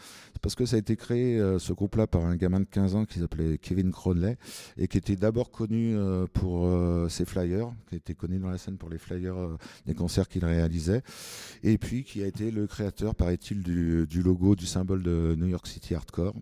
Parce 0.40 0.54
que 0.54 0.66
ça 0.66 0.76
a 0.76 0.78
été 0.78 0.96
créé, 0.96 1.38
euh, 1.40 1.58
ce 1.58 1.72
groupe-là, 1.72 2.06
par 2.06 2.24
un 2.24 2.36
gamin 2.36 2.60
de 2.60 2.64
15 2.66 2.94
ans 2.94 3.04
qui 3.06 3.18
s'appelait 3.18 3.58
Kevin 3.58 3.90
Cronley 3.90 4.36
et 4.78 4.86
qui 4.88 4.98
était 4.98 5.16
d'abord 5.16 5.50
connu 5.50 5.96
euh, 5.96 6.26
pour 6.32 6.66
euh, 6.66 7.08
ses 7.08 7.24
flyers, 7.24 7.70
qui 7.88 7.96
était 7.96 8.14
connu 8.14 8.38
dans 8.38 8.50
la 8.50 8.58
scène 8.58 8.76
pour 8.76 8.90
les 8.90 8.98
flyers 8.98 9.34
des 9.84 9.94
concerts 9.94 10.28
qu'il 10.28 10.44
réalisait, 10.44 11.02
et 11.64 11.76
puis 11.76 12.04
qui 12.04 12.22
a 12.22 12.26
été 12.26 12.50
le 12.52 12.66
créateur, 12.66 13.14
paraît-il, 13.14 13.62
du 13.62 14.22
logo, 14.22 14.54
du 14.54 14.66
symbole 14.66 15.02
de 15.02 15.34
New 15.36 15.46
York 15.48 15.66
City 15.66 15.94
Hardcore. 15.94 16.34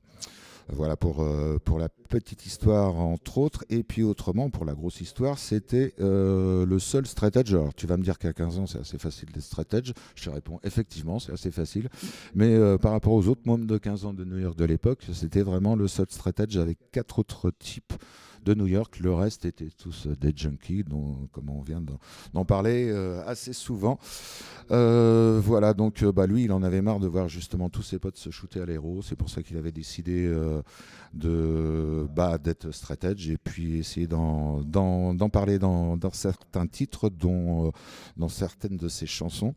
Voilà 0.69 0.97
pour, 0.97 1.23
euh, 1.23 1.59
pour 1.65 1.79
la 1.79 1.89
petite 1.89 2.47
histoire, 2.47 2.97
entre 2.97 3.39
autres. 3.39 3.65
Et 3.71 3.83
puis 3.83 4.03
autrement, 4.03 4.51
pour 4.51 4.65
la 4.65 4.75
grosse 4.75 5.01
histoire, 5.01 5.39
c'était 5.39 5.95
euh, 6.01 6.65
le 6.67 6.79
seul 6.79 7.07
straight 7.07 7.37
edge. 7.37 7.53
Alors 7.53 7.75
tu 7.75 7.87
vas 7.87 7.97
me 7.97 8.03
dire 8.03 8.19
qu'à 8.19 8.33
15 8.33 8.59
ans, 8.59 8.67
c'est 8.67 8.79
assez 8.79 8.99
facile 8.99 9.31
d'être 9.33 9.45
straight 9.45 9.73
edge. 9.75 9.93
Je 10.15 10.25
te 10.25 10.31
réponds, 10.31 10.61
effectivement, 10.63 11.19
c'est 11.19 11.33
assez 11.33 11.51
facile. 11.51 11.89
Mais 12.35 12.55
euh, 12.55 12.79
par 12.79 12.93
rapport 12.93 13.13
aux 13.13 13.29
autres 13.29 13.43
mômes 13.45 13.67
de 13.67 13.79
15 13.79 14.05
ans 14.07 14.13
de 14.13 14.25
New 14.25 14.39
York 14.39 14.57
de 14.57 14.65
l'époque, 14.65 15.05
c'était 15.13 15.43
vraiment 15.43 15.77
le 15.77 15.89
seul 15.89 16.07
straight 16.09 16.41
edge 16.41 16.57
avec 16.57 16.79
quatre 16.93 17.19
autres 17.19 17.51
types 17.59 17.93
de 18.45 18.55
New 18.55 18.67
York. 18.67 18.99
Le 19.01 19.15
reste 19.15 19.45
étaient 19.45 19.71
tous 19.71 20.07
euh, 20.07 20.17
des 20.17 20.33
junkies, 20.35 20.85
dont, 20.85 21.29
comme 21.33 21.51
on 21.51 21.63
vient 21.63 21.81
d'en- 21.81 22.45
parler 22.45 22.89
euh, 22.91 23.23
assez 23.27 23.53
souvent. 23.53 23.99
Euh, 24.71 25.41
voilà, 25.43 25.75
donc 25.75 26.05
bah, 26.05 26.27
lui, 26.27 26.45
il 26.45 26.53
en 26.53 26.63
avait 26.63 26.83
marre 26.83 27.01
de 27.01 27.07
voir 27.07 27.29
justement 27.29 27.69
tous 27.71 27.83
ses 27.83 27.99
potes 27.99 28.17
se 28.17 28.31
shooter 28.31 28.61
à 28.61 28.67
l'héros. 28.67 29.01
C'est 29.03 29.17
pour 29.17 29.31
ça 29.31 29.43
qu'il 29.43 29.57
avait 29.57 29.73
décidé 29.73 30.33
de 31.15 32.07
bah, 32.15 32.39
d'être 32.39 32.71
straight 32.73 33.05
edge 33.05 33.29
et 33.29 33.37
puis 33.37 33.79
essayer 33.79 34.07
d'en 34.07 34.63
parler 35.31 35.59
dans, 35.59 35.97
dans 35.97 36.13
certains 36.13 36.67
titres, 36.67 37.11
dont 37.11 37.73
dans 38.17 38.29
certaines 38.29 38.77
de 38.77 38.89
ses 38.89 39.07
chansons, 39.07 39.55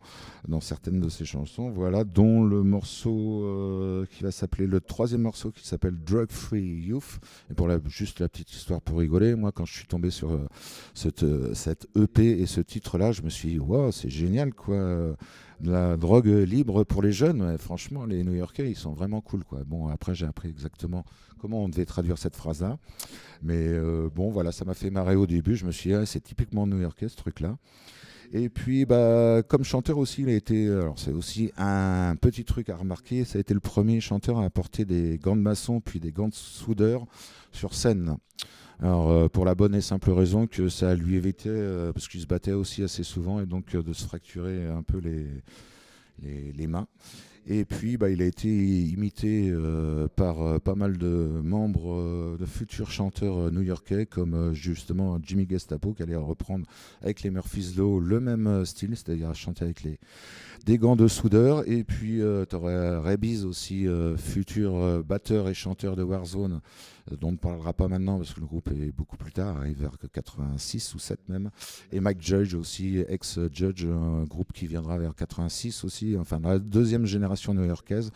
dans 0.48 0.62
certaines 0.62 1.00
de 1.00 1.10
ses 1.10 1.26
chansons, 1.26 1.72
voilà, 1.72 2.04
dont 2.04 2.44
le 2.44 2.64
morceau 2.64 4.06
qui 4.12 4.24
va 4.24 4.32
s'appeler 4.32 4.68
le 4.68 4.82
troisième 4.82 5.22
morceau 5.22 5.52
qui 5.52 5.66
s'appelle 5.66 5.96
Drug 5.98 6.32
Free 6.32 6.62
Youth. 6.62 7.20
Et 7.50 7.54
pour 7.54 7.68
la, 7.68 7.80
juste 7.88 8.20
la 8.20 8.30
petite 8.30 8.52
histoire 8.52 8.75
pour 8.82 9.00
rigoler, 9.00 9.36
moi 9.36 9.52
quand 9.52 9.66
je 9.66 9.74
suis 9.74 9.88
tombé 9.88 10.10
sur 10.10 10.32
euh, 10.32 10.48
cette, 10.94 11.24
euh, 11.24 11.54
cette 11.54 11.88
EP 11.96 12.42
et 12.42 12.46
ce 12.46 12.62
titre-là, 12.62 13.12
je 13.12 13.22
me 13.22 13.30
suis 13.30 13.50
dit, 13.50 13.60
wow, 13.60 13.92
c'est 13.92 14.10
génial 14.10 14.54
quoi. 14.54 15.16
la 15.62 15.98
drogue 15.98 16.28
libre 16.28 16.84
pour 16.84 17.02
les 17.02 17.12
jeunes, 17.12 17.58
franchement, 17.58 18.06
les 18.06 18.24
New-Yorkais, 18.24 18.70
ils 18.70 18.76
sont 18.76 18.94
vraiment 18.94 19.22
cool. 19.22 19.44
Quoi. 19.44 19.64
Bon, 19.66 19.88
après, 19.88 20.16
j'ai 20.16 20.26
appris 20.26 20.50
exactement 20.50 21.06
comment 21.46 21.64
on 21.64 21.70
devait 21.70 21.86
traduire 21.86 22.18
cette 22.18 22.36
phrase-là. 22.36 22.78
Mais 23.44 23.68
euh, 23.68 24.10
bon, 24.14 24.32
voilà, 24.32 24.52
ça 24.52 24.66
m'a 24.66 24.74
fait 24.74 24.90
marrer 24.90 25.16
au 25.16 25.28
début. 25.28 25.56
Je 25.56 25.66
me 25.66 25.72
suis 25.72 25.92
dit, 25.92 25.96
ah, 25.96 26.06
c'est 26.06 26.22
typiquement 26.22 26.66
New-Yorkais, 26.66 27.10
ce 27.10 27.16
truc-là. 27.16 27.58
Et 28.34 28.50
puis, 28.50 28.86
bah, 28.86 29.44
comme 29.48 29.64
chanteur 29.64 30.00
aussi, 30.00 30.24
il 30.24 30.30
a 30.30 30.34
été. 30.34 30.68
Alors, 30.68 30.98
c'est 30.98 31.12
aussi 31.12 31.52
un 31.58 32.16
petit 32.16 32.44
truc 32.44 32.70
à 32.70 32.76
remarquer. 32.76 33.24
Ça 33.24 33.38
a 33.38 33.42
été 33.42 33.54
le 33.54 33.60
premier 33.60 34.02
chanteur 34.02 34.40
à 34.40 34.46
apporter 34.46 34.86
des 34.86 35.20
gants 35.20 35.36
de 35.36 35.42
maçon 35.42 35.80
puis 35.80 36.00
des 36.00 36.12
gants 36.12 36.30
de 36.30 36.34
soudeur 36.34 37.06
sur 37.52 37.76
scène. 37.76 38.18
Alors, 38.82 39.10
euh, 39.10 39.28
pour 39.30 39.46
la 39.46 39.56
bonne 39.56 39.74
et 39.74 39.82
simple 39.82 40.12
raison 40.12 40.48
que 40.48 40.68
ça 40.70 40.96
lui 40.96 41.16
évitait, 41.16 41.50
euh, 41.50 41.94
parce 41.94 42.08
qu'il 42.08 42.20
se 42.20 42.28
battait 42.28 42.52
aussi 42.52 42.84
assez 42.84 43.04
souvent, 43.04 43.40
et 43.40 43.46
donc 43.46 43.74
euh, 43.74 43.82
de 43.82 43.94
se 43.94 44.06
fracturer 44.06 44.68
un 44.68 44.84
peu 44.84 45.00
les, 45.00 45.28
les, 46.54 46.68
mains. 46.68 46.88
Et 47.48 47.64
puis, 47.64 47.96
bah, 47.96 48.10
il 48.10 48.22
a 48.22 48.26
été 48.26 48.50
imité 48.50 49.54
par 50.16 50.60
pas 50.62 50.74
mal 50.74 50.98
de 50.98 51.42
membres, 51.44 52.38
de 52.40 52.46
futurs 52.46 52.90
chanteurs 52.90 53.52
new-yorkais, 53.52 54.08
comme 54.08 54.54
justement 54.54 55.20
Jimmy 55.22 55.46
Gestapo, 55.48 55.94
qui 55.94 56.02
allait 56.02 56.16
reprendre 56.16 56.66
avec 57.04 57.22
les 57.22 57.30
Murphys 57.30 57.76
Law 57.78 58.00
le 58.00 58.20
même 58.20 58.66
style, 58.66 58.96
c'est-à-dire 58.96 59.36
chanter 59.36 59.66
avec 59.66 59.84
les, 59.84 60.00
des 60.66 60.78
gants 60.78 60.96
de 60.96 61.08
soudeur. 61.08 61.68
Et 61.68 61.84
puis, 61.84 62.22
tu 62.50 62.56
aurais 62.56 62.98
Rebiz 62.98 63.46
aussi, 63.46 63.88
euh, 63.88 64.18
futur 64.18 64.76
euh, 64.76 65.04
batteur 65.04 65.50
et 65.50 65.54
chanteur 65.54 65.96
de 65.96 66.04
Warzone, 66.04 66.62
euh, 67.12 67.16
dont 67.18 67.30
on 67.30 67.32
ne 67.34 67.38
parlera 67.38 67.74
pas 67.74 67.88
maintenant 67.88 68.18
parce 68.18 68.34
que 68.34 68.40
le 68.40 68.46
groupe 68.46 68.70
est 68.70 68.92
beaucoup 68.92 69.18
plus 69.18 69.32
tard, 69.32 69.58
arrive 69.58 69.80
vers 69.80 69.98
86 70.12 70.94
ou 70.96 71.00
7 71.00 71.30
même. 71.30 71.50
Et 71.92 72.00
Mike 72.00 72.22
Judge 72.22 72.54
aussi, 72.54 73.04
ex-Judge, 73.08 73.86
un 73.86 74.24
groupe 74.24 74.54
qui 74.54 74.68
viendra 74.68 74.98
vers 74.98 75.16
86 75.16 75.84
aussi, 75.84 76.16
enfin 76.18 76.40
dans 76.40 76.50
la 76.50 76.60
deuxième 76.60 77.06
génération 77.06 77.54
new-yorkaise. 77.54 78.12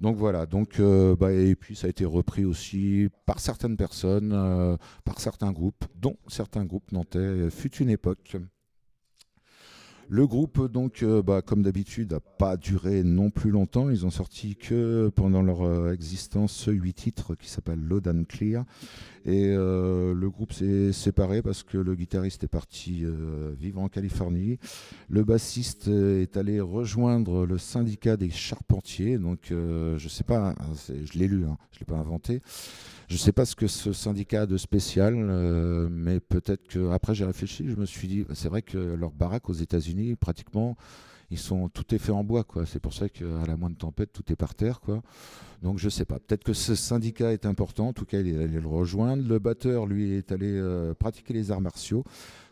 Donc 0.00 0.16
voilà, 0.16 0.46
donc, 0.46 0.78
euh, 0.78 1.16
bah, 1.16 1.32
et 1.32 1.56
puis 1.56 1.74
ça 1.74 1.88
a 1.88 1.90
été 1.90 2.04
repris 2.04 2.44
aussi 2.44 3.08
par 3.26 3.40
certaines 3.40 3.76
personnes, 3.76 4.32
euh, 4.32 4.76
par 5.04 5.18
certains 5.20 5.50
groupes, 5.50 5.84
dont 5.96 6.16
certains 6.28 6.64
groupes 6.64 6.92
nantais, 6.92 7.18
euh, 7.18 7.50
fut 7.50 7.74
une 7.76 7.90
époque. 7.90 8.36
Le 10.10 10.26
groupe, 10.26 10.72
donc, 10.72 11.02
euh, 11.02 11.22
bah, 11.22 11.42
comme 11.42 11.62
d'habitude, 11.62 12.12
n'a 12.12 12.20
pas 12.20 12.56
duré 12.56 13.04
non 13.04 13.28
plus 13.28 13.50
longtemps. 13.50 13.90
Ils 13.90 14.06
ont 14.06 14.10
sorti 14.10 14.56
que 14.56 15.10
pendant 15.14 15.42
leur 15.42 15.62
euh, 15.62 15.92
existence 15.92 16.66
huit 16.66 16.94
titres 16.94 17.34
qui 17.34 17.50
s'appellent 17.50 17.84
Load 17.84 18.08
and 18.08 18.24
Clear. 18.26 18.64
Et 19.26 19.50
euh, 19.50 20.14
le 20.14 20.30
groupe 20.30 20.54
s'est 20.54 20.94
séparé 20.94 21.42
parce 21.42 21.62
que 21.62 21.76
le 21.76 21.94
guitariste 21.94 22.42
est 22.44 22.48
parti 22.48 23.04
vivre 23.58 23.82
en 23.82 23.88
Californie. 23.88 24.58
Le 25.10 25.24
bassiste 25.24 25.88
est 25.88 26.38
allé 26.38 26.58
rejoindre 26.58 27.44
le 27.44 27.58
syndicat 27.58 28.16
des 28.16 28.30
charpentiers. 28.30 29.18
Donc, 29.18 29.48
je 29.50 30.08
sais 30.08 30.24
pas, 30.24 30.50
hein, 30.50 30.54
je 30.88 31.18
l'ai 31.18 31.28
lu, 31.28 31.44
hein, 31.44 31.58
je 31.72 31.80
l'ai 31.80 31.86
pas 31.86 31.98
inventé. 31.98 32.40
Je 33.08 33.16
sais 33.16 33.32
pas 33.32 33.46
ce 33.46 33.56
que 33.56 33.66
ce 33.66 33.94
syndicat 33.94 34.42
a 34.42 34.46
de 34.46 34.58
spécial, 34.58 35.14
euh, 35.16 35.88
mais 35.90 36.20
peut-être 36.20 36.68
que 36.68 36.90
après 36.90 37.14
j'ai 37.14 37.24
réfléchi, 37.24 37.66
je 37.66 37.74
me 37.74 37.86
suis 37.86 38.06
dit, 38.06 38.26
c'est 38.34 38.48
vrai 38.48 38.60
que 38.60 38.76
leur 38.76 39.12
baraque 39.12 39.48
aux 39.48 39.54
États-Unis, 39.54 40.14
pratiquement, 40.14 40.76
ils 41.30 41.38
sont 41.38 41.70
tout 41.70 41.94
est 41.94 41.98
fait 41.98 42.12
en 42.12 42.22
bois, 42.22 42.44
quoi. 42.44 42.66
C'est 42.66 42.80
pour 42.80 42.92
ça 42.92 43.08
qu'à 43.08 43.24
la 43.46 43.56
moindre 43.56 43.78
tempête, 43.78 44.12
tout 44.12 44.30
est 44.30 44.36
par 44.36 44.54
terre, 44.54 44.80
quoi. 44.80 45.02
Donc 45.62 45.78
je 45.78 45.88
sais 45.88 46.04
pas. 46.04 46.18
Peut-être 46.18 46.44
que 46.44 46.52
ce 46.52 46.74
syndicat 46.74 47.32
est 47.32 47.46
important. 47.46 47.88
En 47.88 47.92
tout 47.94 48.04
cas, 48.04 48.20
il 48.20 48.28
est 48.28 48.44
allé 48.44 48.60
le 48.60 48.68
rejoindre. 48.68 49.26
Le 49.26 49.38
batteur, 49.38 49.86
lui, 49.86 50.12
est 50.12 50.30
allé 50.30 50.52
euh, 50.52 50.92
pratiquer 50.92 51.32
les 51.32 51.50
arts 51.50 51.62
martiaux. 51.62 52.04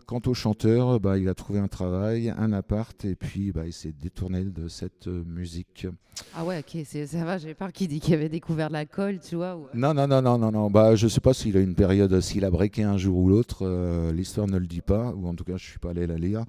Quant 0.06 0.20
au 0.26 0.34
chanteur, 0.34 1.00
bah, 1.00 1.18
il 1.18 1.28
a 1.28 1.34
trouvé 1.34 1.58
un 1.58 1.66
travail, 1.66 2.32
un 2.38 2.52
appart, 2.52 3.04
et 3.04 3.16
puis 3.16 3.50
bah, 3.50 3.66
il 3.66 3.72
s'est 3.72 3.92
détourné 3.92 4.44
de 4.44 4.68
cette 4.68 5.08
euh, 5.08 5.24
musique. 5.26 5.88
Ah 6.32 6.44
ouais, 6.44 6.60
ok, 6.60 6.80
ça 6.86 7.24
va, 7.24 7.38
j'ai 7.38 7.54
peur 7.54 7.72
qu'il 7.72 7.88
dit 7.88 7.98
qu'il 7.98 8.14
avait 8.14 8.28
découvert 8.28 8.70
l'alcool, 8.70 9.18
tu 9.18 9.34
vois. 9.34 9.56
ou- 9.56 9.66
Non, 9.74 9.94
non, 9.94 10.06
non, 10.06 10.22
non, 10.22 10.38
non, 10.38 10.52
non. 10.52 10.70
Bah, 10.70 10.94
je 10.94 11.08
sais 11.08 11.20
pas 11.20 11.34
s'il 11.34 11.56
a 11.56 11.60
une 11.60 11.74
période, 11.74 12.20
s'il 12.20 12.44
a 12.44 12.50
breaké 12.52 12.84
un 12.84 12.96
jour 12.96 13.18
ou 13.18 13.28
l'autre. 13.28 13.66
euh, 13.66 14.12
L'histoire 14.12 14.46
ne 14.46 14.58
le 14.58 14.66
dit 14.68 14.80
pas, 14.80 15.10
ou 15.12 15.26
en 15.26 15.34
tout 15.34 15.42
cas, 15.42 15.56
je 15.56 15.64
suis 15.64 15.80
pas 15.80 15.90
allé 15.90 16.06
la 16.06 16.16
lire. 16.16 16.44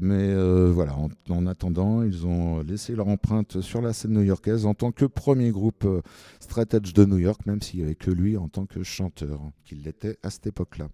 Mais 0.00 0.14
euh, 0.30 0.68
voilà, 0.74 0.96
en, 0.96 1.08
en 1.30 1.46
attendant, 1.46 2.02
ils 2.02 2.26
ont 2.26 2.62
laissé 2.62 2.96
leur 2.96 3.06
empreinte 3.06 3.60
sur 3.60 3.80
la 3.80 3.92
scène 3.92 4.14
new-yorkaise 4.14 4.66
en 4.66 4.74
tant 4.74 4.90
que 4.90 5.04
premier 5.04 5.50
groupe 5.52 5.84
euh, 5.84 6.00
straight 6.40 6.74
edge 6.74 6.92
de 6.94 7.04
New 7.04 7.18
York, 7.18 7.46
même 7.46 7.62
s'il 7.62 7.78
n'y 7.78 7.84
avait 7.86 7.94
que 7.94 8.10
lui 8.10 8.36
en 8.36 8.48
tant 8.48 8.66
que 8.66 8.82
chanteur, 8.82 9.40
qu'il 9.64 9.84
l'était 9.84 10.18
à 10.24 10.30
cette 10.30 10.48
époque-là. 10.48 10.88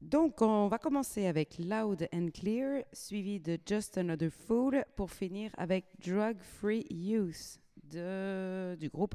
Donc, 0.00 0.42
on 0.42 0.68
va 0.68 0.78
commencer 0.78 1.26
avec 1.26 1.58
Loud 1.58 2.08
and 2.14 2.28
Clear, 2.32 2.84
suivi 2.92 3.40
de 3.40 3.58
Just 3.66 3.98
Another 3.98 4.30
Food, 4.30 4.84
pour 4.96 5.10
finir 5.10 5.50
avec 5.58 5.86
Drug 6.04 6.36
Free 6.40 6.86
Use 6.90 7.58
de, 7.90 8.76
du 8.76 8.88
groupe 8.88 9.14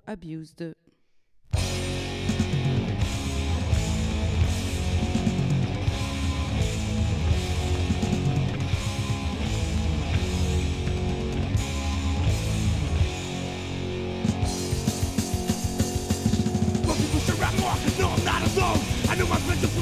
for 19.54 19.62
me, 19.62 19.73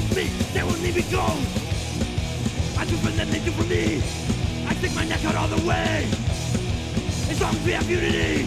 they 0.52 0.62
won't 0.62 0.80
leave 0.80 0.96
me 0.96 1.02
go 1.10 1.24
I 2.78 2.84
do 2.84 2.96
for 2.96 3.10
them, 3.10 3.30
they 3.30 3.40
do 3.40 3.52
for 3.52 3.64
me. 3.64 4.02
I 4.66 4.74
stick 4.74 4.94
my 4.94 5.04
neck 5.04 5.24
out 5.24 5.36
all 5.36 5.48
the 5.48 5.66
way. 5.66 6.08
As 7.30 7.40
long 7.40 7.54
as 7.54 7.64
we 7.64 7.72
have 7.72 7.88
unity 7.88 8.46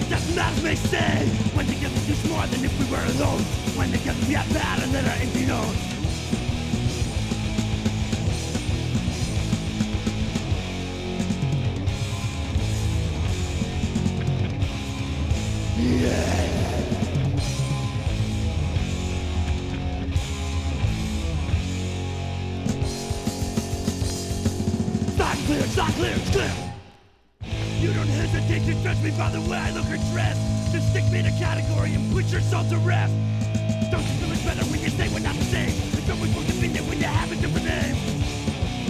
It 0.00 0.08
doesn't 0.08 0.34
matter 0.34 0.62
may 0.62 0.74
stay 0.74 1.26
When 1.54 1.66
together 1.66 1.94
it's 2.08 2.28
more 2.28 2.46
than 2.46 2.64
if 2.64 2.72
we 2.78 2.86
were 2.90 3.04
alone. 3.16 3.40
When 3.76 3.90
together 3.92 4.24
we 4.26 4.34
have 4.34 4.52
bad 4.54 4.82
and 4.82 4.92
let 4.92 5.04
our 5.04 5.16
envy 5.20 5.46
known 5.46 5.74
It's 15.78 16.45
judge 28.96 29.04
me 29.04 29.18
by 29.18 29.30
the 29.30 29.40
way 29.50 29.58
I 29.58 29.70
look 29.70 29.86
or 29.86 29.96
dress. 30.12 30.36
Just 30.72 30.90
stick 30.90 31.04
me 31.10 31.20
in 31.20 31.26
a 31.26 31.38
category 31.38 31.94
and 31.94 32.12
put 32.12 32.26
yourself 32.26 32.68
to 32.70 32.78
rest. 32.78 33.12
Don't 33.90 34.02
you 34.02 34.14
feel 34.18 34.32
it's 34.32 34.44
better 34.44 34.64
when 34.66 34.80
you 34.80 34.90
say 34.90 35.08
we're 35.08 35.20
not 35.20 35.36
the 35.36 35.44
same? 35.44 35.74
It's 35.94 36.10
always 36.10 36.32
more 36.34 36.44
convenient 36.44 36.86
when 36.88 36.98
you 36.98 37.04
have 37.04 37.30
a 37.32 37.36
different 37.36 37.66
name. 37.66 37.96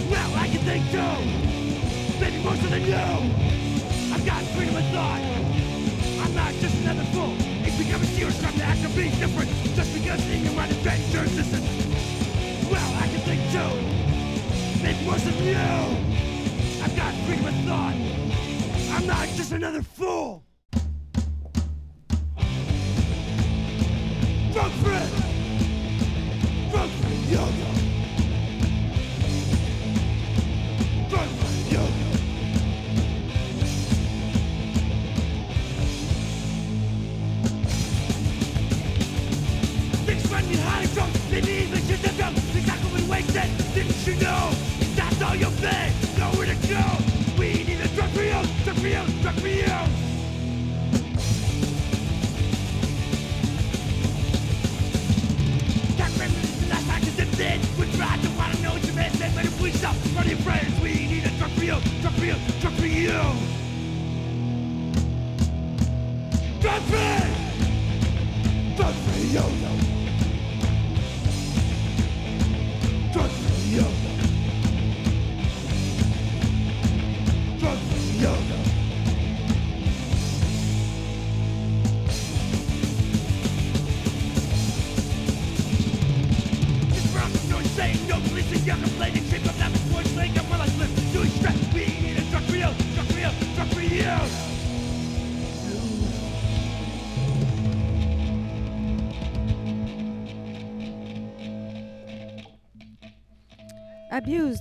Well, 0.09 0.31
I 0.35 0.47
can 0.47 0.61
think 0.65 0.83
too. 0.91 2.19
Maybe 2.19 2.43
more 2.43 2.55
so 2.55 2.67
than 2.67 2.83
you. 2.83 3.05
I've 4.13 4.25
got 4.25 4.41
freedom 4.55 4.75
of 4.75 4.85
thought. 4.91 5.21
I'm 6.23 6.33
not 6.33 6.53
just 6.55 6.75
another 6.81 7.03
fool. 7.13 7.35
It's 7.65 7.77
becoming 7.77 8.07
serious 8.09 8.39
trying 8.39 8.57
to 8.57 8.63
act 8.63 8.83
or 8.85 8.89
be 8.89 9.09
different. 9.17 9.49
Just 9.75 9.93
because 9.93 10.21
in 10.29 10.43
your 10.43 10.53
mind 10.53 10.71
is 10.71 11.13
your 11.13 11.23
existence. 11.23 11.67
Well, 12.71 12.91
I 13.03 13.07
can 13.07 13.21
think 13.27 13.41
too. 13.51 13.71
Maybe 14.83 15.05
more 15.05 15.17
than 15.17 15.37
you. 15.43 16.83
I've 16.83 16.95
got 16.95 17.13
freedom 17.25 17.45
of 17.45 17.55
thought. 17.65 18.46
I'm 18.97 19.05
not 19.05 19.27
just 19.35 19.51
another 19.51 19.83
fool! 19.83 20.43
Rock 24.55 24.71
friend! 24.81 25.11
Rock 26.73 26.89
friend 26.89 27.29
yoga! 27.29 27.69
Rock 31.13 31.29
friend 31.37 31.71
yoga! 31.71 32.07
Things 40.07 40.25
run 40.31 40.43
high 40.57 40.87
wasted, 43.07 43.51
didn't 43.75 44.07
you 44.07 44.15
know? 44.15 44.49
That's 44.95 45.21
all 45.21 45.35
you've 45.35 45.61
been, 45.61 45.93
nowhere 46.17 46.47
to 46.47 46.67
go! 46.67 46.96
You, 48.87 49.03
drug 49.21 49.35
for 49.35 49.47
you, 49.47 49.65
drug 49.65 49.71
for 49.71 49.83
you. 49.83 49.87
That 55.97 56.11
reminiscence 56.17 56.63
of 56.63 56.69
last 56.69 56.87
time 56.87 57.01
'cause 57.01 57.19
it 57.19 57.31
did. 57.37 57.59
We're 57.77 57.91
trying 57.97 58.21
to 58.21 58.29
wanna 58.37 58.59
know 58.61 58.73
what 58.73 58.85
you 58.85 58.93
meant, 58.93 59.13
then, 59.19 59.31
but 59.35 59.45
if 59.45 59.59
we 59.61 59.71
stop 59.71 59.95
running 60.15 60.37
friends, 60.37 60.79
we 60.81 61.07
need 61.07 61.25
a 61.25 61.29
drug 61.37 61.51
for 61.51 61.63
you, 61.63 61.77
drug 62.01 62.13
for 62.13 62.25
you, 62.25 62.35
drug 62.61 62.73
for 62.73 62.87
you. 62.87 63.21
Drug 66.61 66.81
free! 66.83 67.31
Drug 68.75 68.95
free 69.05 69.27
yo-yo. 69.35 69.71
Drug 73.13 73.29
free 73.29 73.75
yo-yo. 73.77 73.87
Drug 73.93 74.06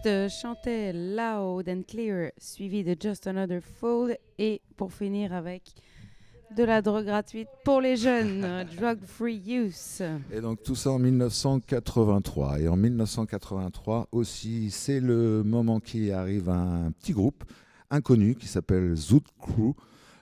Abused 0.05 0.28
chantait 0.30 0.92
Loud 0.92 1.68
and 1.68 1.82
Clear, 1.88 2.32
suivi 2.38 2.82
de 2.82 2.97
Just 3.01 3.26
Another 3.26 3.61
Fool, 3.62 4.16
et 4.38 4.61
pour 4.76 4.92
finir 4.92 5.32
avec 5.32 5.62
de 6.57 6.64
la 6.64 6.82
drogue 6.82 7.05
gratuite 7.05 7.49
pour 7.64 7.80
les 7.80 7.97
jeunes, 7.97 8.64
Drug 8.76 8.99
Free 9.05 9.42
Use. 9.47 10.03
Et 10.32 10.40
donc 10.40 10.62
tout 10.62 10.74
ça 10.74 10.90
en 10.90 10.99
1983. 10.99 12.61
Et 12.61 12.68
en 12.68 12.76
1983 12.76 14.09
aussi, 14.12 14.70
c'est 14.70 15.01
le 15.01 15.42
moment 15.42 15.80
qui 15.80 16.11
arrive 16.11 16.49
à 16.49 16.57
un 16.57 16.90
petit 16.90 17.12
groupe 17.12 17.44
inconnu 17.90 18.34
qui 18.34 18.49
s'appelle 18.49 18.94
Zoot 18.97 19.24
Crew, 19.38 19.74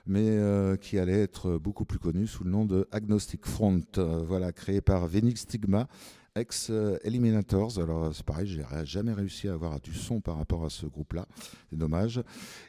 mais 0.05 0.27
euh, 0.27 0.75
qui 0.75 0.99
allait 0.99 1.21
être 1.21 1.57
beaucoup 1.57 1.85
plus 1.85 1.99
connu 1.99 2.27
sous 2.27 2.43
le 2.43 2.51
nom 2.51 2.65
de 2.65 2.87
Agnostic 2.91 3.45
Front. 3.45 3.81
Euh, 3.97 4.23
voilà, 4.25 4.51
créé 4.51 4.81
par 4.81 5.07
Venix 5.07 5.41
Stigma, 5.41 5.87
ex 6.35 6.67
euh, 6.69 6.97
Eliminators. 7.03 7.79
Alors 7.79 8.13
c'est 8.13 8.25
pareil, 8.25 8.47
j'ai 8.47 8.63
jamais 8.83 9.13
réussi 9.13 9.47
à 9.47 9.53
avoir 9.53 9.79
du 9.79 9.93
son 9.93 10.19
par 10.19 10.37
rapport 10.37 10.65
à 10.65 10.69
ce 10.69 10.85
groupe-là. 10.85 11.25
C'est 11.69 11.77
dommage. 11.77 12.21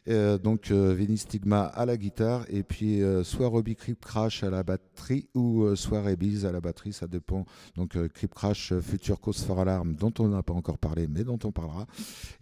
Euh, 0.09 0.39
donc 0.39 0.71
euh, 0.71 0.95
Venix 0.95 1.23
Stigma 1.23 1.65
à 1.65 1.85
la 1.85 1.97
guitare 1.97 2.45
et 2.49 2.63
puis 2.63 3.03
euh, 3.03 3.25
soit 3.25 3.49
Robbie 3.49 3.75
Creep 3.75 4.01
Crash 4.05 4.45
à 4.45 4.51
la 4.51 4.63
batterie 4.63 5.29
ou 5.35 5.65
euh, 5.65 5.75
soit 5.75 6.01
Rebiz 6.01 6.47
à 6.47 6.53
la 6.53 6.61
batterie, 6.61 6.93
ça 6.93 7.07
dépend 7.07 7.45
donc 7.77 7.97
euh, 7.97 8.09
Creep 8.09 8.35
Crash, 8.35 8.73
euh, 8.73 8.81
Future 8.81 9.21
Cause 9.21 9.43
for 9.43 9.59
Alarm, 9.59 9.97
dont 9.97 10.13
on 10.19 10.29
n'a 10.29 10.43
pas 10.43 10.55
encore 10.55 10.79
parlé, 10.79 11.09
mais 11.09 11.25
dont 11.25 11.39
on 11.45 11.51
parlera. 11.51 11.87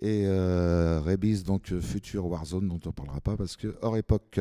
Et 0.03 0.25
euh, 0.27 1.01
Rebiz, 1.01 1.43
donc 1.45 1.73
euh, 1.73 1.81
Future 1.81 2.27
Warzone, 2.27 2.69
dont 2.69 2.81
on 2.87 2.93
parlera 2.93 3.21
pas 3.21 3.37
parce 3.37 3.57
que 3.57 3.75
hors 3.81 3.97
époque. 3.97 4.41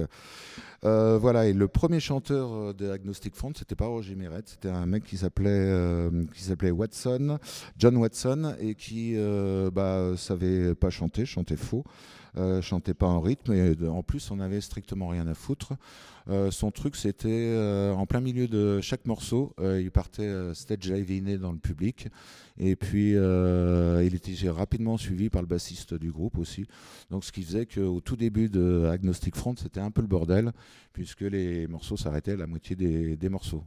Euh, 0.83 1.17
voilà, 1.17 1.47
et 1.47 1.53
le 1.53 1.69
premier 1.69 2.01
chanteur 2.01 2.51
euh, 2.51 2.73
de 2.73 2.89
Agnostic 2.89 3.35
Front, 3.35 3.53
c'était 3.55 3.75
pas 3.75 3.87
Roger 3.87 4.15
Miret, 4.15 4.43
c'était 4.45 4.69
un 4.69 4.85
mec 4.85 5.05
qui 5.05 5.15
s'appelait 5.15 5.49
euh, 5.49 6.25
qui 6.33 6.43
s'appelait 6.43 6.72
John 7.77 7.97
Watson, 7.97 8.55
et 8.59 8.75
qui 8.75 9.13
euh, 9.15 9.69
bah, 9.71 10.13
savait 10.17 10.75
pas 10.75 10.89
chanter, 10.89 11.25
chantait 11.25 11.57
faux. 11.57 11.83
Euh, 12.35 12.63
chantait 12.63 12.95
pas 12.95 13.05
en 13.05 13.21
rythme 13.21 13.53
et 13.53 13.75
de- 13.75 13.87
en 13.87 14.01
plus 14.01 14.31
on 14.31 14.39
avait 14.39 14.59
strictement 14.59 15.07
rien 15.07 15.27
à 15.27 15.35
foutre. 15.35 15.73
Euh, 16.29 16.49
son 16.49 16.71
truc 16.71 16.95
c'était 16.95 17.27
euh, 17.29 17.93
en 17.93 18.07
plein 18.07 18.21
milieu 18.21 18.47
de 18.47 18.81
chaque 18.81 19.05
morceau, 19.05 19.53
euh, 19.59 19.79
il 19.79 19.91
partait 19.91 20.23
euh, 20.23 20.53
stage 20.55 20.79
diviné 20.79 21.37
dans 21.37 21.51
le 21.51 21.59
public 21.59 22.07
et 22.57 22.75
puis 22.75 23.15
euh, 23.15 24.03
il 24.03 24.15
était 24.15 24.49
rapidement 24.49 24.97
suivi 24.97 25.29
par 25.29 25.43
le 25.43 25.47
bassiste 25.47 25.93
du 25.93 26.11
groupe 26.11 26.39
aussi. 26.39 26.65
Donc 27.11 27.23
ce 27.23 27.31
qui 27.31 27.43
faisait 27.43 27.67
qu'au 27.67 27.99
tout 28.01 28.15
début 28.15 28.49
de 28.49 28.87
Agnostic 28.91 29.35
Front 29.35 29.53
c'était 29.55 29.81
un 29.81 29.91
peu 29.91 30.01
le 30.01 30.07
bordel 30.07 30.53
puisque 30.91 31.21
les 31.21 31.67
morceaux 31.67 31.97
s'arrêtaient 31.97 32.31
à 32.33 32.37
la 32.37 32.47
moitié 32.47 32.75
des, 32.75 33.29
morceaux. 33.29 33.63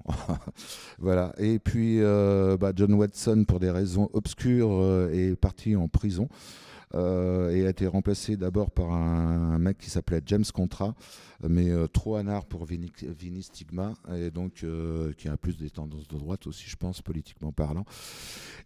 voilà. 0.98 1.34
Et 1.38 1.58
puis 1.60 2.00
euh, 2.00 2.56
bah, 2.56 2.72
John 2.74 2.94
Watson 2.94 3.44
pour 3.46 3.60
des 3.60 3.70
raisons 3.70 4.10
obscures 4.12 4.72
euh, 4.72 5.10
est 5.12 5.36
parti 5.36 5.76
en 5.76 5.86
prison 5.88 6.28
euh, 6.28 6.65
et 6.95 7.66
a 7.66 7.68
été 7.68 7.87
remplacé 7.87 8.37
d'abord 8.37 8.70
par 8.70 8.93
un, 8.93 9.55
un 9.55 9.59
mec 9.59 9.78
qui 9.78 9.91
s'appelait 9.91 10.22
James 10.26 10.45
Contra, 10.53 10.95
mais 11.43 11.70
euh, 11.70 11.87
trop 11.87 12.16
anard 12.16 12.47
pour 12.47 12.64
Vinny, 12.64 12.91
Vinny 13.03 13.43
Stigma, 13.43 13.95
et 14.14 14.30
donc 14.30 14.62
euh, 14.62 15.12
qui 15.16 15.28
a 15.28 15.37
plus 15.37 15.57
des 15.57 15.70
tendances 15.70 16.09
de 16.09 16.16
droite 16.16 16.47
aussi, 16.47 16.64
je 16.68 16.76
pense, 16.76 17.03
politiquement 17.03 17.53
parlant. 17.53 17.84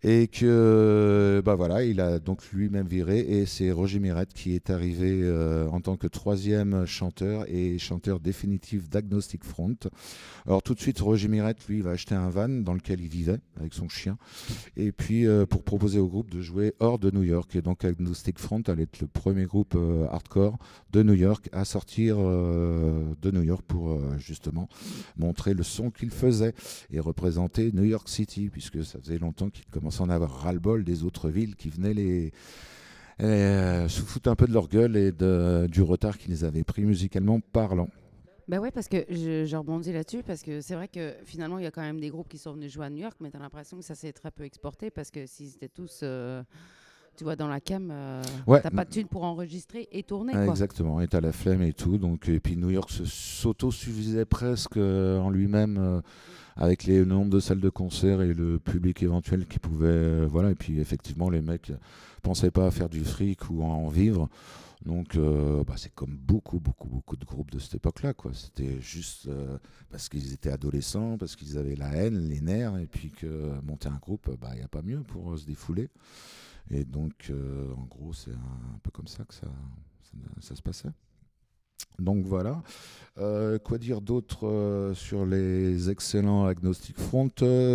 Et 0.02 0.28
que, 0.28 1.42
bah 1.44 1.54
voilà, 1.54 1.84
il 1.84 2.00
a 2.00 2.18
donc 2.18 2.50
lui-même 2.52 2.86
viré, 2.86 3.20
et 3.20 3.46
c'est 3.46 3.70
Roger 3.70 3.98
Miret 3.98 4.26
qui 4.34 4.54
est 4.54 4.70
arrivé 4.70 5.20
euh, 5.22 5.68
en 5.68 5.80
tant 5.80 5.96
que 5.96 6.06
troisième 6.06 6.86
chanteur 6.86 7.44
et 7.48 7.78
chanteur 7.78 8.20
définitif 8.20 8.88
d'Agnostic 8.88 9.44
Front. 9.44 9.76
Alors 10.46 10.62
tout 10.62 10.74
de 10.74 10.80
suite, 10.80 11.00
Roger 11.00 11.28
Miret, 11.28 11.56
lui, 11.68 11.80
va 11.80 11.90
acheter 11.90 12.14
un 12.14 12.30
van 12.30 12.48
dans 12.48 12.74
lequel 12.74 13.00
il 13.00 13.08
vivait 13.08 13.40
avec 13.58 13.74
son 13.74 13.88
chien, 13.88 14.16
et 14.76 14.92
puis 14.92 15.26
pour 15.48 15.62
proposer 15.62 15.98
au 15.98 16.08
groupe 16.08 16.30
de 16.30 16.40
jouer 16.40 16.74
hors 16.80 16.98
de 16.98 17.10
New 17.10 17.22
York. 17.22 17.54
Et 17.56 17.62
donc 17.62 17.84
Agnostic 17.84 18.38
Front 18.38 18.62
allait 18.68 18.84
être 18.84 19.00
le 19.00 19.06
premier 19.06 19.44
groupe 19.44 19.76
hardcore 20.10 20.58
de 20.92 21.02
New 21.02 21.14
York 21.14 21.48
à 21.52 21.64
sortir 21.64 22.18
de 23.20 23.30
New 23.30 23.42
York 23.42 23.62
pour 23.66 23.90
euh, 23.90 24.16
justement 24.18 24.68
montrer 25.16 25.54
le 25.54 25.62
son 25.62 25.90
qu'il 25.90 26.10
faisait 26.10 26.54
et 26.90 27.00
représenter 27.00 27.72
New 27.72 27.84
York 27.84 28.08
City, 28.08 28.50
puisque 28.50 28.84
ça 28.84 28.98
faisait 28.98 29.18
longtemps 29.18 29.50
qu'ils 29.50 29.66
commençaient 29.66 30.02
à 30.02 30.04
en 30.04 30.10
avoir 30.10 30.30
ras-le-bol 30.30 30.84
des 30.84 31.04
autres 31.04 31.28
villes 31.28 31.56
qui 31.56 31.68
venaient 31.68 31.94
les, 31.94 32.32
euh, 33.20 33.88
se 33.88 34.00
foutre 34.00 34.30
un 34.30 34.36
peu 34.36 34.46
de 34.46 34.52
leur 34.52 34.68
gueule 34.68 34.96
et 34.96 35.12
du 35.68 35.82
retard 35.82 36.16
qu'ils 36.18 36.44
avaient 36.44 36.64
pris 36.64 36.84
musicalement 36.84 37.40
parlant. 37.40 37.88
Ben 38.48 38.58
ouais, 38.58 38.72
parce 38.72 38.88
que 38.88 39.04
je, 39.08 39.44
je 39.44 39.56
rebondis 39.56 39.92
là-dessus, 39.92 40.24
parce 40.24 40.42
que 40.42 40.60
c'est 40.60 40.74
vrai 40.74 40.88
que 40.88 41.14
finalement, 41.24 41.58
il 41.58 41.62
y 41.62 41.66
a 41.66 41.70
quand 41.70 41.82
même 41.82 42.00
des 42.00 42.08
groupes 42.08 42.28
qui 42.28 42.38
sont 42.38 42.52
venus 42.52 42.72
jouer 42.72 42.86
à 42.86 42.90
New 42.90 42.98
York, 42.98 43.16
mais 43.20 43.30
tu 43.30 43.36
as 43.36 43.40
l'impression 43.40 43.76
que 43.76 43.84
ça 43.84 43.94
s'est 43.94 44.12
très 44.12 44.32
peu 44.32 44.42
exporté, 44.42 44.90
parce 44.90 45.12
que 45.12 45.24
s'ils 45.24 45.54
étaient 45.54 45.68
tous, 45.68 46.00
euh, 46.02 46.42
tu 47.20 47.24
vois, 47.24 47.36
dans 47.36 47.48
la 47.48 47.60
cam, 47.60 47.90
euh, 47.92 48.22
Ouais. 48.46 48.62
t'as 48.62 48.70
pas 48.70 48.86
de 48.86 48.90
thunes 48.90 49.06
pour 49.06 49.24
enregistrer 49.24 49.86
et 49.92 50.02
tourner, 50.02 50.32
Ah, 50.34 50.44
quoi. 50.44 50.54
exactement, 50.54 51.02
et 51.02 51.06
t'as 51.06 51.20
la 51.20 51.32
flemme 51.32 51.60
et 51.60 51.74
tout. 51.74 51.98
Donc, 51.98 52.30
et 52.30 52.40
puis 52.40 52.56
New 52.56 52.70
York 52.70 52.90
s'auto-suffisait 52.90 54.24
presque 54.24 54.78
euh, 54.78 55.18
en 55.18 55.28
lui-même 55.28 55.76
euh, 55.78 56.00
avec 56.56 56.84
les 56.84 57.04
nombres 57.04 57.28
de 57.28 57.38
salles 57.38 57.60
de 57.60 57.68
concert 57.68 58.22
et 58.22 58.32
le 58.32 58.58
public 58.58 59.02
éventuel 59.02 59.46
qui 59.46 59.58
pouvait. 59.58 59.86
euh, 59.88 60.26
voilà, 60.30 60.50
et 60.50 60.54
puis 60.54 60.80
effectivement, 60.80 61.28
les 61.28 61.42
mecs 61.42 61.72
pensaient 62.22 62.50
pas 62.50 62.66
à 62.68 62.70
faire 62.70 62.88
du 62.88 63.04
fric 63.04 63.50
ou 63.50 63.60
à 63.60 63.66
en 63.66 63.88
vivre. 63.88 64.30
Donc, 64.86 65.16
euh, 65.16 65.62
bah, 65.64 65.74
c'est 65.76 65.94
comme 65.94 66.16
beaucoup, 66.16 66.58
beaucoup, 66.58 66.88
beaucoup 66.88 67.18
de 67.18 67.26
groupes 67.26 67.50
de 67.50 67.58
cette 67.58 67.74
époque-là. 67.74 68.14
quoi. 68.14 68.30
C'était 68.32 68.80
juste 68.80 69.26
euh, 69.28 69.58
parce 69.90 70.08
qu'ils 70.08 70.32
étaient 70.32 70.50
adolescents, 70.50 71.18
parce 71.18 71.36
qu'ils 71.36 71.58
avaient 71.58 71.76
la 71.76 71.92
haine, 71.96 72.18
les 72.30 72.40
nerfs, 72.40 72.78
et 72.78 72.86
puis 72.86 73.10
que 73.10 73.60
monter 73.62 73.90
un 73.90 73.98
groupe, 74.00 74.30
il 74.54 74.56
n'y 74.56 74.62
a 74.64 74.68
pas 74.68 74.80
mieux 74.80 75.00
pour 75.00 75.36
se 75.38 75.44
défouler. 75.44 75.90
Et 76.70 76.84
donc, 76.84 77.12
euh, 77.30 77.72
en 77.76 77.84
gros, 77.84 78.12
c'est 78.12 78.30
un, 78.30 78.78
peu 78.82 78.90
comme 78.90 79.08
ça 79.08 79.24
que 79.24 79.34
ça, 79.34 80.54
se 80.54 80.62
passait. 80.62 80.90
Donc 81.98 82.24
voilà. 82.24 82.62
Euh, 83.18 83.58
quoi 83.58 83.78
dire 83.78 84.00
d'autre 84.00 84.46
euh, 84.46 84.94
sur 84.94 85.26
les 85.26 85.90
excellents 85.90 86.46
Agnostic 86.46 86.96
Front? 86.98 87.30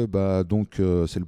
Bah, 0.09 0.43
Donc 0.43 0.81
c'est 1.07 1.19
le 1.19 1.25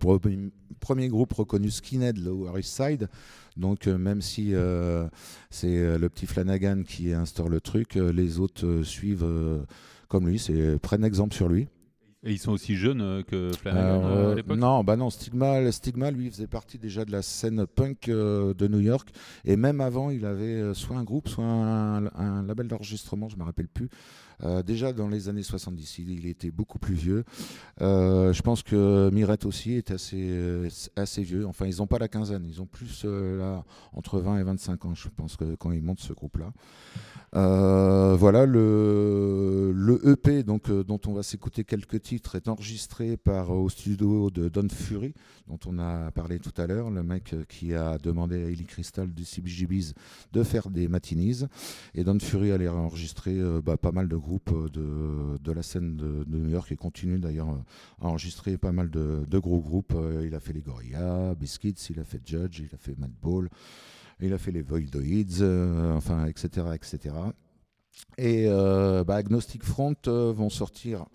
premier 0.79 1.07
groupe 1.09 1.33
reconnu 1.33 1.69
skinhead, 1.69 2.17
le 2.17 2.25
Lower 2.25 2.59
East 2.59 2.75
Side. 2.75 3.09
Donc 3.57 3.87
même 3.87 4.21
si 4.21 4.53
c'est 5.49 5.97
le 5.97 6.09
petit 6.09 6.25
Flanagan 6.25 6.83
qui 6.83 7.11
instaure 7.13 7.49
le 7.49 7.59
truc, 7.59 7.95
les 7.95 8.39
autres 8.39 8.83
suivent 8.83 9.27
comme 10.07 10.27
lui, 10.27 10.41
prennent 10.81 11.03
exemple 11.03 11.35
sur 11.35 11.49
lui. 11.49 11.67
Et 12.23 12.31
ils 12.31 12.39
sont 12.39 12.51
aussi 12.51 12.75
jeunes 12.75 13.01
euh, 13.01 13.21
que 13.21 13.51
Flanagan 13.51 14.03
euh, 14.03 14.07
à 14.07 14.29
euh, 14.29 14.35
l'époque 14.35 14.57
non, 14.57 14.83
bah 14.83 14.95
non, 14.95 15.09
Stigma, 15.11 15.71
Stigma, 15.71 16.09
lui, 16.09 16.29
faisait 16.31 16.47
partie 16.47 16.79
déjà 16.79 17.05
de 17.05 17.11
la 17.11 17.21
scène 17.21 17.67
punk 17.67 18.07
de 18.07 18.67
New 18.67 18.79
York. 18.79 19.09
Et 19.45 19.55
même 19.55 19.81
avant, 19.81 20.09
il 20.09 20.25
avait 20.25 20.73
soit 20.73 20.97
un 20.97 21.03
groupe, 21.03 21.27
soit 21.29 21.45
un, 21.45 22.07
un 22.15 22.43
label 22.43 22.67
d'enregistrement, 22.67 23.29
je 23.29 23.35
ne 23.35 23.41
me 23.41 23.45
rappelle 23.45 23.67
plus. 23.67 23.89
Euh, 24.43 24.61
déjà 24.61 24.93
dans 24.93 25.07
les 25.07 25.29
années 25.29 25.43
70, 25.43 25.99
il, 25.99 26.27
était 26.27 26.51
beaucoup 26.51 26.79
plus 26.79 26.93
vieux. 26.93 27.23
Euh, 27.81 28.33
je 28.33 28.41
pense 28.41 28.61
que 28.61 29.09
Mirette 29.11 29.45
aussi 29.45 29.73
est 29.73 29.91
assez, 29.91 30.29
euh, 30.29 30.69
assez 30.95 31.23
vieux. 31.23 31.47
Enfin, 31.47 31.65
ils 31.65 31.77
n'ont 31.77 31.87
pas 31.87 31.97
la 31.97 32.07
quinzaine, 32.07 32.45
ils 32.45 32.61
ont 32.61 32.65
plus 32.65 33.03
là, 33.05 33.63
entre 33.93 34.19
20 34.19 34.39
et 34.39 34.43
25 34.43 34.85
ans, 34.85 34.95
je 34.95 35.09
pense, 35.09 35.35
que, 35.35 35.55
quand 35.55 35.71
ils 35.71 35.81
montent 35.81 35.99
ce 35.99 36.13
groupe-là. 36.13 36.53
Voilà, 37.33 38.45
le, 38.45 39.71
le 39.75 40.09
EP 40.09 40.43
donc, 40.43 40.71
dont 40.71 40.99
on 41.07 41.13
va 41.13 41.23
s'écouter 41.23 41.63
quelques 41.63 42.01
titres 42.01 42.35
est 42.35 42.47
enregistré 42.47 43.17
par, 43.17 43.51
au 43.51 43.69
studio 43.69 44.29
de 44.31 44.49
Don 44.49 44.67
Fury, 44.69 45.13
dont 45.47 45.59
on 45.67 45.77
a 45.79 46.11
parlé 46.11 46.39
tout 46.39 46.53
à 46.57 46.67
l'heure, 46.67 46.89
le 46.89 47.03
mec 47.03 47.35
qui 47.47 47.73
a 47.73 47.97
demandé 47.97 48.43
à 48.43 48.49
Ellie 48.49 48.65
Crystal 48.65 49.11
du 49.11 49.23
CBGB's 49.23 49.93
de 50.33 50.43
faire 50.43 50.69
des 50.69 50.87
matinies. 50.87 51.45
Et 51.93 52.03
Don 52.03 52.19
Fury 52.19 52.51
allait 52.51 52.67
enregistrer 52.67 53.37
bah, 53.63 53.77
pas 53.77 53.91
mal 53.91 54.07
de 54.07 54.15
groupes 54.15 54.26
euh, 54.51 55.37
de, 55.39 55.51
la 55.51 55.63
scène 55.63 55.95
de, 55.95 56.25
New 56.27 56.49
York 56.49 56.71
et 56.71 56.75
continue 56.75 57.19
d'ailleurs 57.19 57.49
euh, 57.49 58.01
à 58.01 58.07
enregistrer 58.07 58.57
pas 58.57 58.71
mal 58.71 58.89
de, 58.89 59.39
gros 59.39 59.59
groupes. 59.59 59.93
Euh, 59.95 60.25
il 60.25 60.35
a 60.35 60.39
fait 60.39 60.53
les 60.53 60.61
Gorillaz, 60.61 61.35
Biscuits, 61.35 61.75
il 61.89 61.99
a 61.99 62.03
fait 62.03 62.21
Judge, 62.25 62.59
il 62.59 62.69
a 62.73 62.77
fait 62.77 62.97
Madball. 62.97 63.49
Il 64.19 64.33
a 64.33 64.39
fait 64.39 64.51
les 64.51 64.63
Voidoids, 64.63 65.95
enfin, 65.95 66.25
etc., 66.25 66.67
etc. 66.73 67.13
Et 68.17 68.45
euh, 68.47 69.03
bah, 69.03 69.15
Agnostic 69.15 69.63
Front 69.63 69.95
vont 70.05 70.49
sortir, 70.49 71.05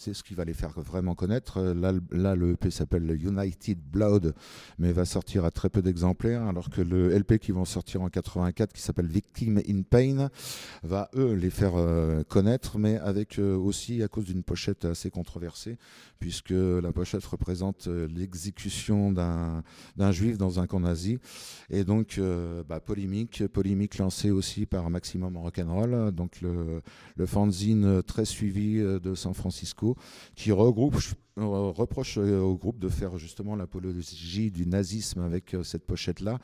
c'est 0.00 0.14
ce 0.14 0.22
qui 0.22 0.34
va 0.34 0.44
les 0.44 0.54
faire 0.54 0.70
vraiment 0.80 1.14
connaître. 1.14 1.58
Euh, 1.58 1.74
Là, 1.74 1.92
le- 1.92 2.02
là, 2.10 2.34
le 2.34 2.52
EP 2.52 2.70
s'appelle 2.70 3.10
United 3.22 3.78
Blood, 3.92 4.34
mais 4.78 4.92
va 4.92 5.04
sortir 5.04 5.44
à 5.44 5.50
très 5.50 5.68
peu 5.68 5.82
d'exemplaires, 5.82 6.42
alors 6.42 6.70
que 6.70 6.80
le 6.80 7.10
LP 7.16 7.38
qui 7.38 7.52
vont 7.52 7.64
sortir 7.64 8.02
en 8.02 8.08
84, 8.08 8.72
qui 8.72 8.82
s'appelle 8.82 9.06
Victim 9.06 9.60
in 9.68 9.82
Pain, 9.82 10.28
va 10.82 11.08
eux 11.14 11.34
les 11.34 11.50
faire 11.50 11.72
euh, 11.76 12.22
connaître, 12.24 12.78
mais 12.78 12.96
avec 12.98 13.38
euh, 13.38 13.56
aussi 13.56 14.02
à 14.02 14.08
cause 14.08 14.24
d'une 14.24 14.42
pochette 14.42 14.84
assez 14.86 15.10
controversée, 15.10 15.78
puisque 16.18 16.50
la 16.50 16.92
pochette 16.92 17.24
représente 17.24 17.86
euh, 17.88 18.08
l'exécution 18.08 19.12
d'un 19.12 20.12
juif 20.12 20.38
dans 20.38 20.60
un 20.60 20.66
camp 20.66 20.80
nazi. 20.80 21.18
Et 21.70 21.84
donc, 21.84 22.16
euh, 22.18 22.62
bah, 22.68 22.80
polémique, 22.80 23.46
polémique 23.48 23.98
lancée 23.98 24.30
aussi 24.30 24.66
par 24.66 24.88
Maximum 24.90 25.36
Rock'n'Roll, 25.36 26.12
donc 26.12 26.40
le, 26.40 26.80
le 27.16 27.26
fanzine 27.26 27.84
euh, 27.84 28.02
très 28.02 28.24
suivi 28.24 28.78
euh, 28.78 28.98
de 28.98 29.14
San 29.14 29.34
Francisco, 29.34 29.87
qui 30.34 30.52
regroupe, 30.52 30.96
euh, 31.40 31.70
reproche 31.70 32.18
euh, 32.18 32.40
au 32.40 32.56
groupe 32.56 32.78
de 32.78 32.88
faire 32.88 33.18
justement 33.18 33.56
l'apologie 33.56 34.50
du 34.50 34.66
nazisme 34.66 35.20
avec 35.20 35.54
euh, 35.54 35.62
cette 35.62 35.84
pochette-là. 35.84 36.38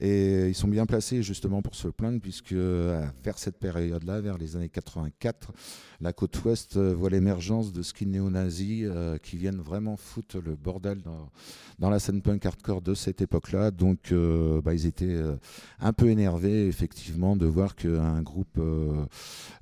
Et 0.00 0.48
ils 0.48 0.54
sont 0.54 0.68
bien 0.68 0.86
placés 0.86 1.22
justement 1.22 1.62
pour 1.62 1.74
se 1.74 1.88
plaindre, 1.88 2.20
puisque 2.20 2.52
euh, 2.52 3.06
vers 3.22 3.38
cette 3.38 3.58
période-là, 3.58 4.20
vers 4.20 4.38
les 4.38 4.56
années 4.56 4.68
84, 4.68 5.52
la 6.00 6.12
côte 6.12 6.44
ouest 6.44 6.76
euh, 6.76 6.92
voit 6.92 7.10
l'émergence 7.10 7.72
de 7.72 7.82
skins 7.82 8.10
néo-nazis 8.10 8.86
euh, 8.90 9.18
qui 9.18 9.36
viennent 9.36 9.60
vraiment 9.60 9.96
foutre 9.96 10.38
le 10.44 10.56
bordel 10.56 11.00
dans, 11.02 11.30
dans 11.78 11.90
la 11.90 12.00
scène 12.00 12.22
punk 12.22 12.44
hardcore 12.44 12.82
de 12.82 12.94
cette 12.94 13.22
époque-là. 13.22 13.70
Donc, 13.70 14.10
euh, 14.10 14.60
bah, 14.60 14.74
ils 14.74 14.86
étaient 14.86 15.06
euh, 15.06 15.36
un 15.78 15.92
peu 15.92 16.08
énervés, 16.08 16.66
effectivement, 16.66 17.36
de 17.36 17.46
voir 17.46 17.76
qu'un 17.76 18.20
groupe 18.22 18.58
euh, 18.58 19.04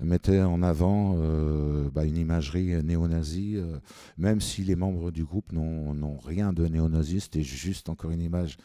mettait 0.01 0.41
en 0.41 0.63
avant 0.63 1.17
euh, 1.19 1.91
bah, 1.95 2.07
une 2.07 2.17
imagerie 2.17 2.83
néo-nazie, 2.83 3.57
euh, 3.57 3.77
même 4.17 4.41
si 4.41 4.65
les 4.71 4.77
membres 4.77 5.11
du 5.11 5.25
groupe 5.25 5.53
n'ont 5.53 6.17
rien 6.19 6.53
de 6.53 6.65
néo-nazi, 6.67 7.21
c'était 7.21 7.43
juste 7.43 7.89
encore 7.89 8.13
une 8.13 8.21
image 8.21 8.57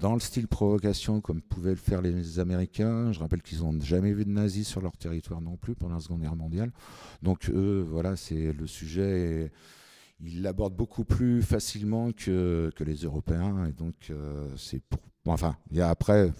dans 0.00 0.14
le 0.14 0.20
style 0.20 0.46
provocation, 0.46 1.20
comme 1.20 1.42
pouvaient 1.42 1.70
le 1.70 1.76
faire 1.76 2.00
les 2.00 2.38
Américains. 2.38 3.10
Je 3.12 3.18
rappelle 3.18 3.42
qu'ils 3.42 3.58
n'ont 3.58 3.78
jamais 3.80 4.12
vu 4.12 4.24
de 4.24 4.30
nazis 4.30 4.66
sur 4.66 4.80
leur 4.80 4.96
territoire 4.96 5.40
non 5.40 5.56
plus 5.56 5.74
pendant 5.74 5.94
la 5.96 6.00
Seconde 6.00 6.20
Guerre 6.22 6.36
mondiale. 6.36 6.70
Donc, 7.20 7.50
eux, 7.50 7.84
voilà, 7.86 8.14
c'est 8.16 8.52
le 8.52 8.66
sujet. 8.66 9.44
est- 9.46 9.52
ils 10.22 10.42
l'abordent 10.42 10.76
beaucoup 10.76 11.04
plus 11.04 11.42
facilement 11.42 12.12
que, 12.12 12.70
les 12.78 12.96
Européens. 13.04 13.66
Et 13.66 13.72
donc, 13.72 13.94
euh, 14.10 14.48
c'est 14.56 14.80
pour. 14.84 15.00
enfin, 15.26 15.56
il 15.70 15.78
y 15.78 15.80
a 15.80 15.88
après, 15.88 16.30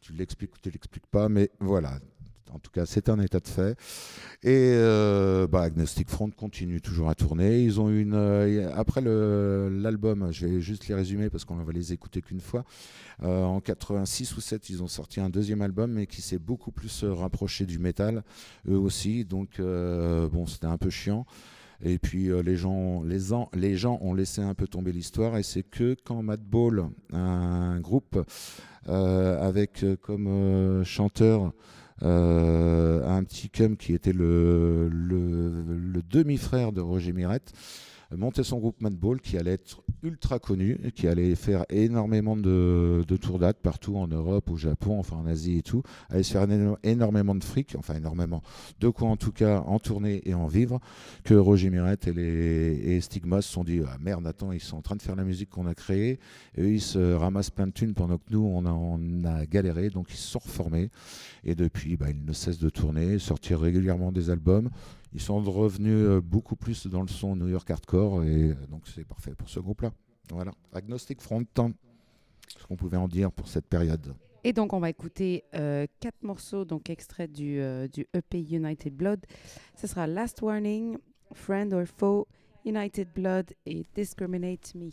tu 0.00 0.12
l'expliques 0.12 0.54
ou 0.54 0.58
tu 0.62 0.70
l'expliques 0.70 1.06
pas, 1.08 1.28
mais 1.28 1.50
voilà. 1.58 1.98
En 2.52 2.58
tout 2.58 2.70
cas, 2.70 2.86
c'est 2.86 3.08
un 3.08 3.18
état 3.20 3.40
de 3.40 3.48
fait. 3.48 3.72
Et 4.42 4.74
euh, 4.74 5.46
bah, 5.46 5.62
Agnostic 5.62 6.08
Front 6.08 6.30
continue 6.30 6.80
toujours 6.80 7.08
à 7.08 7.14
tourner. 7.14 7.62
Ils 7.62 7.80
ont 7.80 7.88
euh, 7.88 8.70
après 8.74 9.00
l'album, 9.00 10.30
je 10.30 10.46
vais 10.46 10.60
juste 10.60 10.86
les 10.88 10.94
résumer 10.94 11.30
parce 11.30 11.44
qu'on 11.44 11.56
va 11.56 11.72
les 11.72 11.92
écouter 11.92 12.20
qu'une 12.20 12.40
fois. 12.40 12.64
Euh, 13.22 13.44
en 13.44 13.60
86 13.60 14.36
ou 14.36 14.40
7, 14.40 14.68
ils 14.70 14.82
ont 14.82 14.88
sorti 14.88 15.20
un 15.20 15.30
deuxième 15.30 15.62
album, 15.62 15.92
mais 15.92 16.06
qui 16.06 16.22
s'est 16.22 16.38
beaucoup 16.38 16.70
plus 16.70 17.04
rapproché 17.04 17.66
du 17.66 17.78
métal, 17.78 18.22
eux 18.68 18.78
aussi. 18.78 19.24
Donc, 19.24 19.60
bon, 19.60 20.46
c'était 20.46 20.66
un 20.66 20.78
peu 20.78 20.90
chiant. 20.90 21.26
Et 21.82 21.98
puis 21.98 22.30
euh, 22.30 22.42
les, 22.42 22.56
gens, 22.56 23.02
les, 23.02 23.18
les 23.54 23.76
gens 23.76 23.98
ont 24.00 24.14
laissé 24.14 24.42
un 24.42 24.54
peu 24.54 24.66
tomber 24.66 24.92
l'histoire. 24.92 25.36
Et 25.36 25.42
c'est 25.42 25.62
que 25.62 25.96
quand 26.04 26.22
Madball, 26.22 26.86
un 27.12 27.80
groupe 27.80 28.24
euh, 28.88 29.40
avec 29.40 29.82
euh, 29.82 29.96
comme 29.96 30.82
chanteur 30.84 31.52
un 32.02 33.24
petit 33.24 33.48
cum 33.48 33.76
qui 33.76 33.94
était 33.94 34.12
le, 34.12 34.88
le 34.90 36.02
demi-frère 36.02 36.72
de 36.72 36.82
Roger 36.82 37.12
Mirette, 37.12 37.52
montait 38.16 38.44
son 38.44 38.58
groupe 38.58 38.80
Madball 38.80 39.20
qui 39.20 39.36
allait 39.36 39.52
être 39.52 39.82
ultra 40.02 40.38
connu, 40.38 40.78
qui 40.94 41.08
allait 41.08 41.34
faire 41.34 41.64
énormément 41.70 42.36
de, 42.36 43.04
tours 43.20 43.38
dates 43.38 43.58
partout 43.58 43.96
en 43.96 44.06
Europe, 44.06 44.50
au 44.50 44.56
Japon, 44.56 44.98
enfin 44.98 45.16
en 45.16 45.26
Asie 45.26 45.58
et 45.58 45.62
tout, 45.62 45.82
allait 46.10 46.22
se 46.22 46.32
faire 46.32 46.46
éno- 46.46 46.76
énormément 46.82 47.34
de 47.34 47.42
fric, 47.42 47.74
enfin 47.78 47.94
énormément, 47.94 48.42
de 48.80 48.88
quoi 48.88 49.08
en 49.08 49.16
tout 49.16 49.32
cas 49.32 49.60
en 49.60 49.78
tourner 49.78 50.22
et 50.28 50.34
en 50.34 50.46
vivre, 50.46 50.80
que 51.24 51.34
Roger 51.34 51.70
Mirette 51.70 52.06
et, 52.06 52.12
les, 52.12 52.94
et 52.94 53.00
Stigma 53.00 53.40
se 53.40 53.50
sont 53.50 53.64
dit 53.64 53.80
ah, 53.86 53.96
merde, 54.00 54.26
attends, 54.26 54.52
ils 54.52 54.60
sont 54.60 54.76
en 54.76 54.82
train 54.82 54.96
de 54.96 55.02
faire 55.02 55.16
la 55.16 55.24
musique 55.24 55.50
qu'on 55.50 55.66
a 55.66 55.74
créée, 55.74 56.18
et 56.56 56.62
eux, 56.62 56.72
ils 56.72 56.80
se 56.80 57.14
ramassent 57.14 57.50
plein 57.50 57.66
de 57.66 57.72
thunes 57.72 57.94
pendant 57.94 58.18
que 58.18 58.24
nous 58.30 58.44
on 58.44 59.24
a, 59.24 59.30
a 59.30 59.46
galéré, 59.46 59.90
donc 59.90 60.08
ils 60.10 60.16
se 60.16 60.28
sont 60.28 60.40
reformés, 60.40 60.90
et 61.44 61.54
depuis 61.54 61.96
bah, 61.96 62.10
ils 62.10 62.24
ne 62.24 62.32
cessent 62.32 62.58
de 62.58 62.70
tourner, 62.70 63.18
sortir 63.18 63.60
régulièrement 63.60 64.12
des 64.12 64.30
albums. 64.30 64.70
Ils 65.14 65.20
sont 65.20 65.40
revenus 65.40 65.94
euh, 65.94 66.20
beaucoup 66.20 66.56
plus 66.56 66.88
dans 66.88 67.00
le 67.00 67.08
son 67.08 67.36
New 67.36 67.48
York 67.48 67.70
hardcore 67.70 68.24
et 68.24 68.50
euh, 68.50 68.54
donc 68.68 68.82
c'est 68.88 69.04
parfait 69.04 69.34
pour 69.36 69.48
ce 69.48 69.60
groupe-là. 69.60 69.92
Voilà, 70.30 70.50
Agnostic 70.72 71.20
Front, 71.20 71.44
ce 72.58 72.66
qu'on 72.66 72.76
pouvait 72.76 72.96
en 72.96 73.06
dire 73.06 73.30
pour 73.30 73.46
cette 73.46 73.66
période. 73.66 74.14
Et 74.42 74.52
donc, 74.52 74.72
on 74.72 74.80
va 74.80 74.90
écouter 74.90 75.44
euh, 75.54 75.86
quatre 76.00 76.22
morceaux, 76.22 76.64
donc 76.64 76.90
extraits 76.90 77.30
du, 77.30 77.60
du 77.92 78.06
EP 78.12 78.40
United 78.40 78.94
Blood. 78.94 79.20
Ce 79.76 79.86
sera 79.86 80.06
Last 80.06 80.42
Warning, 80.42 80.98
Friend 81.32 81.72
or 81.72 81.84
Foe, 81.86 82.26
United 82.64 83.08
Blood 83.14 83.52
et 83.66 83.86
Discriminate 83.94 84.74
Me. 84.74 84.90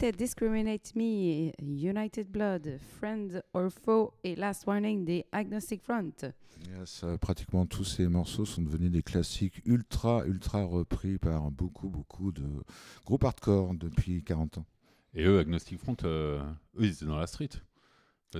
C'était 0.00 0.16
Discriminate 0.16 0.96
Me, 0.96 1.52
United 1.60 2.26
Blood, 2.30 2.78
Friend 2.96 3.42
or 3.52 3.68
Foe 3.70 4.10
et 4.24 4.34
Last 4.34 4.66
Warning 4.66 5.04
des 5.04 5.26
Agnostic 5.30 5.82
Front. 5.82 6.32
Yes, 6.70 7.02
euh, 7.04 7.18
pratiquement 7.18 7.66
tous 7.66 7.84
ces 7.84 8.08
morceaux 8.08 8.46
sont 8.46 8.62
devenus 8.62 8.90
des 8.90 9.02
classiques 9.02 9.60
ultra, 9.66 10.24
ultra 10.24 10.64
repris 10.64 11.18
par 11.18 11.50
beaucoup, 11.50 11.90
beaucoup 11.90 12.32
de 12.32 12.48
groupes 13.04 13.24
hardcore 13.24 13.74
depuis 13.74 14.24
40 14.24 14.58
ans. 14.58 14.66
Et 15.12 15.24
eux, 15.26 15.38
Agnostic 15.38 15.78
Front, 15.78 15.96
euh, 16.04 16.40
eux, 16.78 16.86
ils 16.86 16.92
étaient 16.92 17.04
dans 17.04 17.18
la 17.18 17.26
street. 17.26 17.50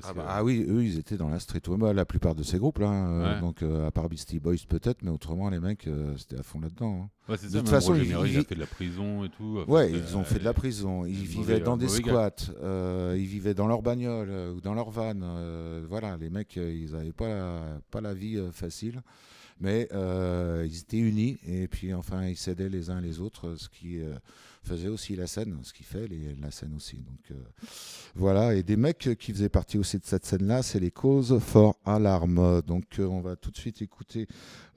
Ah, 0.05 0.13
bah, 0.15 0.25
ah 0.29 0.45
oui, 0.45 0.65
eux, 0.69 0.85
ils 0.85 0.99
étaient 0.99 1.17
dans 1.17 1.29
la 1.29 1.41
street. 1.41 1.63
Ouais, 1.69 1.93
la 1.93 2.05
plupart 2.05 2.37
de 2.37 2.43
ces 2.45 2.59
groupes-là, 2.59 2.89
hein, 2.89 3.11
euh, 3.11 3.35
Ouais. 3.35 3.41
donc 3.41 3.63
euh, 3.63 3.89
à 3.89 3.91
part 3.91 4.09
Beastie 4.09 4.39
Boys 4.39 4.55
peut-être, 4.69 5.03
mais 5.03 5.11
autrement, 5.11 5.51
les 5.51 5.59
mecs, 5.59 5.89
euh, 5.89 6.17
c'était 6.17 6.39
à 6.39 6.45
fond 6.45 6.61
là-dedans. 6.61 7.03
hein. 7.29 7.33
Ouais, 7.33 7.37
de 7.37 7.49
ça, 7.49 7.59
toute 7.59 7.69
façon, 7.69 7.95
ils- 7.97 8.15
a 8.15 8.25
ils- 8.27 8.45
fait 8.45 8.55
de 8.55 8.61
la 8.61 8.67
prison 8.67 9.25
et 9.25 9.29
tout. 9.31 9.59
Enfin, 9.63 9.73
Ouais, 9.73 9.91
ils 9.93 10.17
ont 10.17 10.23
fait 10.23 10.39
de 10.39 10.45
la 10.45 10.51
euh, 10.51 10.53
prison. 10.53 11.05
Ils 11.07 11.15
mauvais- 11.15 11.25
vivaient 11.27 11.61
dans 11.61 11.77
des 11.77 11.89
squats. 11.89 12.31
euh, 12.63 13.17
ils 13.19 13.27
vivaient 13.27 13.55
dans 13.55 13.67
leur 13.67 13.83
bagnole 13.83 14.29
euh, 14.31 14.53
ou 14.55 14.61
dans 14.61 14.75
leur 14.75 14.91
van. 14.91 15.15
euh, 15.23 15.85
voilà, 15.89 16.17
les 16.17 16.31
mecs, 16.31 16.57
euh, 16.57 16.73
ils 16.73 16.93
n'avaient 16.93 17.13
pas 17.13 17.29
la, 17.29 17.61
pas 17.91 18.01
la 18.01 18.15
vie 18.15 18.37
euh, 18.37 18.53
facile. 18.53 19.03
Mais 19.63 19.89
euh, 19.93 20.65
ils 20.67 20.79
étaient 20.79 20.97
unis 20.99 21.37
et 21.47 21.69
puis 21.69 21.93
enfin 21.93 22.25
ils 22.27 22.37
s'aidaient 22.37 22.71
les 22.71 22.89
uns 22.89 23.01
les 23.03 23.21
autres, 23.21 23.57
ce 23.57 23.69
qui 23.69 24.01
euh, 24.01 24.15
faisait 24.63 24.89
aussi 24.89 25.17
la 25.17 25.27
scène, 25.27 25.59
ce 25.63 25.73
qui 25.73 25.83
fait 25.85 26.07
les- 26.09 26.35
la 26.41 26.51
scène 26.51 26.75
aussi. 26.77 26.97
Donc 26.99 27.31
euh, 27.31 27.35
voilà, 28.15 28.55
et 28.55 28.63
des 28.63 28.77
mecs 28.77 29.11
qui 29.19 29.33
faisaient 29.33 29.49
partie 29.49 29.79
aussi 29.79 29.99
de 29.99 30.05
cette 30.05 30.27
scène-là, 30.27 30.63
c'est 30.63 30.81
les 30.81 30.91
causes 30.91 31.39
for 31.39 31.77
Alarm. 31.85 32.63
Donc 32.67 32.99
euh, 32.99 33.07
on 33.07 33.21
va 33.21 33.37
tout 33.37 33.51
de 33.51 33.57
suite 33.57 33.83
écouter 33.83 34.27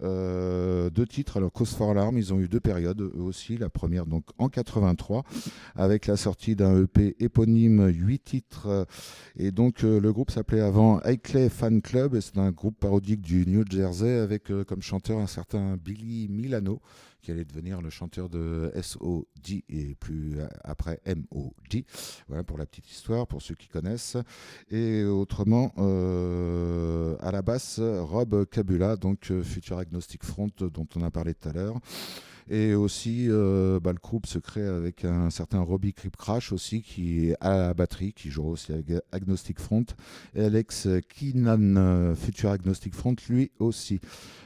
euh, 0.01 0.89
deux 0.89 1.05
titres. 1.05 1.37
Alors 1.37 1.51
Cause 1.51 1.73
for 1.73 1.91
Alarm, 1.91 2.17
ils 2.17 2.33
ont 2.33 2.39
eu 2.39 2.47
deux 2.47 2.59
périodes, 2.59 3.01
eux 3.01 3.11
aussi. 3.21 3.57
La 3.57 3.69
première 3.69 4.05
donc 4.05 4.23
en 4.37 4.49
83 4.49 5.23
avec 5.75 6.07
la 6.07 6.17
sortie 6.17 6.55
d'un 6.55 6.83
EP 6.83 7.15
éponyme, 7.19 7.87
8 7.87 8.19
titres. 8.23 8.87
Et 9.35 9.51
donc 9.51 9.81
le 9.83 10.11
groupe 10.13 10.31
s'appelait 10.31 10.61
avant 10.61 10.99
Highclay 10.99 11.49
Fan 11.49 11.81
Club 11.81 12.15
et 12.15 12.21
c'est 12.21 12.37
un 12.37 12.51
groupe 12.51 12.77
parodique 12.79 13.21
du 13.21 13.45
New 13.45 13.63
Jersey 13.69 14.19
avec 14.19 14.51
comme 14.67 14.81
chanteur 14.81 15.19
un 15.19 15.27
certain 15.27 15.77
Billy 15.77 16.27
Milano 16.29 16.79
qui 17.23 17.31
allait 17.31 17.45
devenir 17.45 17.81
le 17.81 17.89
chanteur 17.89 18.29
de 18.29 18.71
SOD 18.79 19.63
et 19.69 19.95
plus 19.95 20.39
euh, 20.39 20.47
après 20.63 20.99
MOD. 21.07 21.83
Voilà 22.27 22.43
pour 22.43 22.57
la 22.57 22.65
petite 22.65 22.91
histoire, 22.91 23.25
pour 23.25 23.41
ceux 23.41 23.55
qui 23.55 23.69
connaissent. 23.69 24.17
Et 24.69 25.03
autrement, 25.05 25.71
euh, 25.77 27.15
à 27.21 27.31
la 27.31 27.41
basse, 27.41 27.79
Rob 27.79 28.45
Cabula, 28.45 28.97
donc 28.97 29.31
euh, 29.31 29.41
futur 29.41 29.77
Agnostic 29.77 30.23
Front 30.23 30.51
dont 30.59 30.87
on 30.95 31.01
a 31.01 31.09
parlé 31.09 31.33
tout 31.33 31.49
à 31.49 31.53
l'heure. 31.53 31.79
Et 32.49 32.73
aussi, 32.75 33.27
euh, 33.29 33.79
bah, 33.79 33.91
le 33.91 33.99
groupe 33.99 34.25
se 34.25 34.39
crée 34.39 34.65
avec 34.65 35.05
un 35.05 35.29
certain 35.29 35.61
Robbie 35.61 35.93
Crip 35.93 36.15
Crash 36.17 36.51
aussi, 36.51 36.81
qui 36.81 37.29
est 37.29 37.35
à 37.39 37.57
la 37.57 37.73
batterie, 37.73 38.13
qui 38.13 38.29
joue 38.29 38.45
aussi 38.45 38.71
avec 38.71 38.91
Agnostic 39.11 39.59
Front. 39.59 39.85
Et 40.35 40.43
Alex 40.43 40.87
Keenan, 41.09 41.75
euh, 41.77 42.15
futur 42.15 42.51
Agnostic 42.51 42.93
Front, 42.93 43.15
lui 43.29 43.51
aussi. 43.59 43.99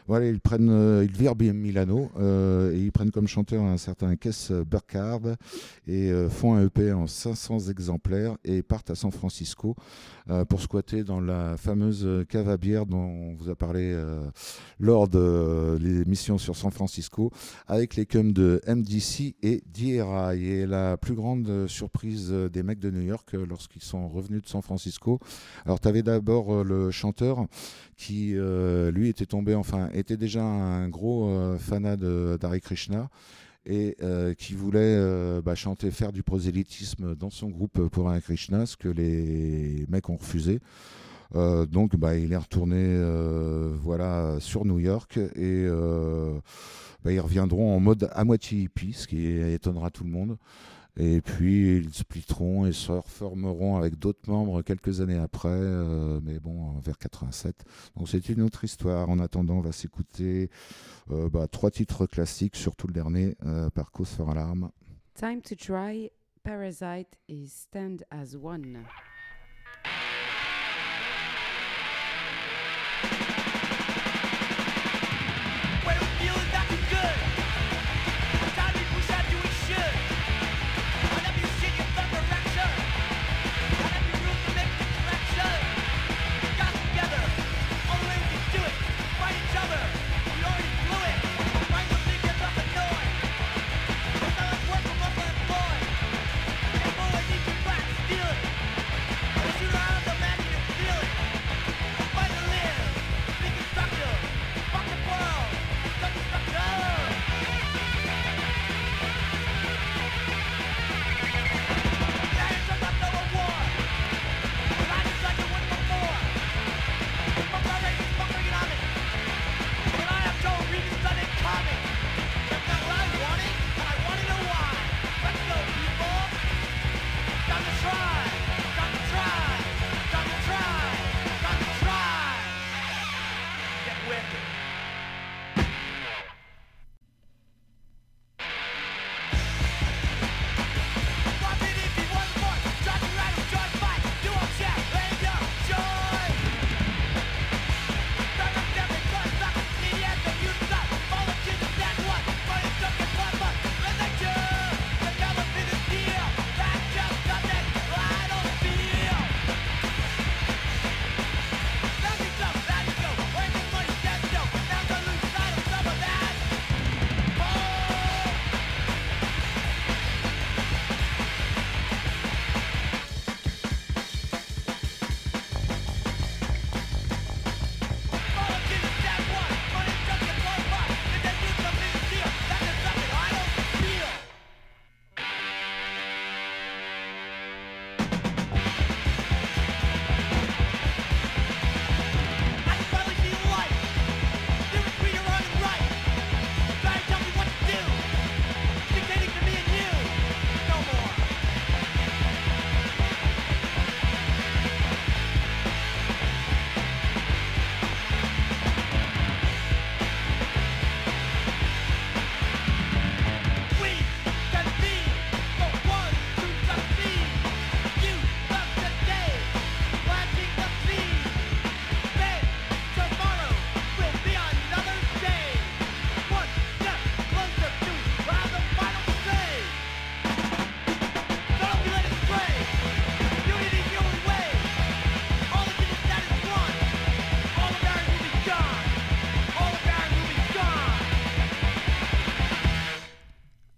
Voilà, 0.08 0.28
ils 0.28 0.40
prennent, 0.40 0.70
euh, 0.70 1.04
ils 1.04 1.16
virent 1.16 1.36
Milano 1.36 2.10
euh, 2.18 2.74
et 2.74 2.80
ils 2.80 2.92
prennent 2.92 3.12
comme 3.12 3.28
chanteur 3.28 3.62
un 3.64 3.78
certain 3.78 4.16
Kess 4.16 4.52
Burkhardt 4.52 5.36
et 5.86 6.12
font 6.30 6.56
un 6.56 6.66
EP 6.66 6.94
en 6.94 7.08
500 7.08 7.70
exemplaires 7.70 8.38
et 8.46 8.62
partent 8.62 8.90
à 8.90 8.96
San 8.96 9.12
Francisco 9.12 9.76
pour 10.50 10.62
squatter 10.62 11.04
dans 11.04 11.20
la 11.20 11.58
fameuse 11.58 12.26
cave 12.30 12.50
à 12.50 12.58
bière 12.58 12.86
dont 12.86 12.98
on 12.98 13.36
vous 13.36 13.50
a 13.50 13.56
parlé 13.56 13.92
euh, 13.94 14.30
lors 14.80 15.08
de 15.08 15.78
l'émission 15.82 16.38
sur 16.38 16.56
San 16.56 16.72
Francisco 16.72 17.32
avec 17.68 17.96
les 17.96 18.06
cums 18.06 18.34
de 18.34 18.62
MDC 18.68 19.36
et 19.42 19.64
DRI. 19.74 20.46
Et 20.48 20.66
la 20.66 20.98
plus 20.98 21.16
grande 21.16 21.68
surprise 21.68 22.32
des 22.32 22.64
mecs 22.64 22.80
de 22.80 22.92
New 22.92 23.02
York 23.02 23.34
euh, 23.34 23.46
lorsqu'ils 23.46 23.84
sont 23.84 24.08
revenus 24.10 24.42
de 24.42 24.48
San 24.48 24.62
Francisco, 24.62 25.20
alors 25.66 25.80
tu 25.80 25.88
avais 25.88 26.04
d'abord 26.04 26.54
euh, 26.54 26.64
le 26.64 26.92
chanteur 26.92 27.46
qui 27.96 28.34
euh, 28.36 28.92
lui 28.92 29.10
était 29.10 29.26
tombé, 29.26 29.56
enfin 29.56 29.90
était 29.94 30.18
déjà 30.18 30.44
un 30.44 30.88
gros 30.90 31.30
euh, 31.30 31.58
fanat 31.58 31.98
d'Hare 31.98 32.60
Krishna. 32.62 33.10
Et 33.68 33.98
euh, 34.02 34.34
qui 34.34 34.54
voulait 34.54 34.80
euh, 34.82 35.42
bah, 35.42 35.56
chanter, 35.56 35.92
faire 35.92 36.14
du 36.14 36.24
prosélytisme 36.24 37.16
dans 37.16 37.30
son 37.30 37.50
groupe 37.50 37.88
pour 37.90 38.10
un 38.10 38.20
Krishna, 38.22 38.66
ce 38.66 38.78
que 38.78 38.88
les 38.88 39.86
mecs 39.90 40.10
ont 40.10 40.16
refusé. 40.16 40.60
Euh, 41.36 41.66
donc 41.66 41.98
bah, 41.98 42.16
il 42.16 42.32
est 42.32 42.38
retourné 42.38 42.78
euh, 42.80 43.76
voilà, 43.82 44.38
sur 44.40 44.64
New 44.64 44.80
York 44.80 45.18
et 45.18 45.66
euh, 45.68 46.40
bah, 47.04 47.12
ils 47.12 47.20
reviendront 47.20 47.76
en 47.76 47.80
mode 47.80 48.10
à 48.14 48.24
moitié 48.24 48.60
hippie, 48.62 48.94
ce 48.94 49.08
qui 49.08 49.28
étonnera 49.28 49.90
tout 49.90 50.06
le 50.06 50.10
monde. 50.10 50.38
Et 51.00 51.22
puis 51.22 51.78
ils 51.78 51.94
splitteront 51.94 52.66
et 52.66 52.72
se 52.72 52.92
reformeront 52.92 53.78
avec 53.78 54.00
d'autres 54.00 54.30
membres 54.30 54.64
quelques 54.64 55.00
années 55.02 55.18
après, 55.18 55.50
euh, 55.50 56.20
mais 56.24 56.40
bon, 56.40 56.80
vers 56.80 56.98
87. 56.98 57.64
Donc 57.96 58.10
c'est 58.10 58.30
une 58.30 58.42
autre 58.42 58.64
histoire. 58.64 59.10
En 59.10 59.20
attendant, 59.20 59.58
on 59.58 59.62
va 59.62 59.72
s'écouter 59.72 60.50
euh, 61.12 61.30
bah, 61.30 61.48
trois 61.48 61.70
titres 61.70 62.08
classiques, 62.08 62.56
surtout 62.56 62.88
le 62.88 62.94
dernier, 62.94 63.36
euh, 63.46 63.70
par 63.70 63.92
Cause 63.92 64.10
for 64.10 64.32
Alarm. 64.32 64.72
Time 65.14 65.42
to 65.42 65.56
try 65.56 66.10
Parasite 66.44 67.20
et 67.28 67.46
Stand 67.48 68.04
as 68.10 68.36
One. 68.36 68.80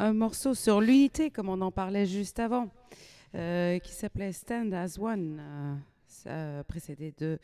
Un 0.10 0.14
morceau 0.14 0.56
sur 0.56 0.81
l'unité, 0.81 1.30
comme 1.30 1.49
on 1.49 1.61
en 1.61 1.69
parlait 1.69 2.07
juste 2.07 2.40
avant, 2.40 2.72
euh, 3.36 3.77
qui 3.77 3.94
s'appelait 3.94 4.31
Stand 4.31 4.73
as 4.73 4.98
One, 4.98 5.40
euh, 6.26 6.64
précédé 6.64 7.14
de 7.19 7.38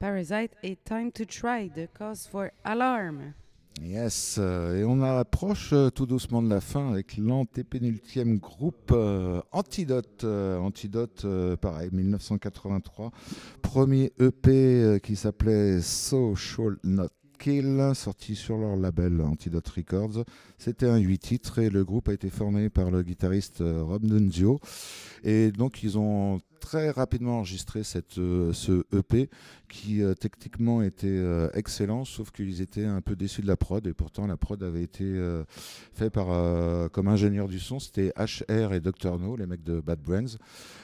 Parasite 0.00 0.50
et 0.64 0.74
Time 0.74 1.12
to 1.12 1.24
Try 1.24 1.70
de 1.70 1.86
Cause 1.96 2.26
for 2.26 2.46
Alarm. 2.64 3.32
Yes, 3.80 4.36
euh, 4.40 4.80
et 4.80 4.84
on 4.84 5.00
approche 5.00 5.72
euh, 5.72 5.90
tout 5.90 6.06
doucement 6.06 6.42
de 6.42 6.50
la 6.50 6.60
fin 6.60 6.90
avec 6.90 7.16
l'antépénultième 7.16 8.38
groupe 8.38 8.92
Antidote. 9.52 10.24
Antidote, 10.24 11.22
euh, 11.24 11.56
pareil, 11.56 11.90
1983. 11.92 13.12
Premier 13.62 14.12
EP 14.18 14.98
qui 15.04 15.14
s'appelait 15.14 15.80
Social 15.80 16.78
Not 16.82 17.10
Sorti 17.94 18.36
sur 18.36 18.56
leur 18.56 18.76
label 18.76 19.20
Antidote 19.20 19.68
Records. 19.68 20.24
C'était 20.58 20.86
un 20.86 20.98
8 20.98 21.18
titres 21.18 21.58
et 21.58 21.70
le 21.70 21.84
groupe 21.84 22.08
a 22.08 22.12
été 22.12 22.30
formé 22.30 22.70
par 22.70 22.92
le 22.92 23.02
guitariste 23.02 23.62
euh, 23.62 23.82
Rob 23.82 24.04
Nunzio. 24.04 24.60
Et 25.24 25.50
donc 25.50 25.82
ils 25.82 25.98
ont 25.98 26.40
très 26.62 26.90
rapidement 26.90 27.38
enregistré 27.38 27.82
euh, 28.18 28.52
ce 28.52 28.84
EP 28.96 29.28
qui 29.68 30.02
euh, 30.02 30.14
techniquement 30.14 30.80
était 30.80 31.20
excellent, 31.54 32.04
sauf 32.04 32.30
qu'ils 32.30 32.62
étaient 32.62 32.84
un 32.84 33.00
peu 33.00 33.16
déçus 33.16 33.42
de 33.42 33.48
la 33.48 33.56
prod 33.56 33.84
et 33.86 33.92
pourtant 33.92 34.26
la 34.26 34.36
prod 34.36 34.62
avait 34.62 34.82
été 34.82 35.04
euh, 35.04 35.44
faite 35.92 36.12
par 36.12 36.28
comme 36.92 37.08
ingénieur 37.08 37.48
du 37.48 37.58
son, 37.58 37.80
c'était 37.80 38.12
HR 38.16 38.72
et 38.72 38.80
Dr 38.80 39.18
No, 39.18 39.36
les 39.36 39.46
mecs 39.46 39.64
de 39.64 39.80
Bad 39.80 40.00
Brains. 40.00 40.38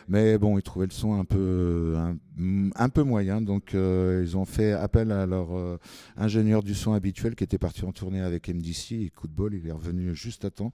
Mais 0.09 0.37
bon, 0.39 0.59
ils 0.59 0.63
trouvaient 0.63 0.87
le 0.87 0.93
son 0.93 1.15
un 1.15 1.25
peu 1.25 1.95
un 2.39 2.89
peu 2.89 3.03
moyen, 3.03 3.41
donc 3.41 3.75
euh, 3.75 4.23
ils 4.25 4.37
ont 4.37 4.45
fait 4.45 4.73
appel 4.73 5.11
à 5.11 5.27
leur 5.27 5.57
euh, 5.57 5.79
ingénieur 6.17 6.63
du 6.63 6.75
son 6.75 6.93
habituel 6.93 7.35
qui 7.35 7.45
était 7.45 7.59
parti 7.59 7.85
en 7.85 7.93
tournée 7.93 8.21
avec 8.21 8.49
MDC 8.49 8.93
et 8.93 9.11
coup 9.11 9.27
de 9.27 9.33
bol, 9.33 9.55
il 9.55 9.67
est 9.67 9.73
revenu 9.73 10.15
juste 10.15 10.45
à 10.45 10.51
temps 10.51 10.73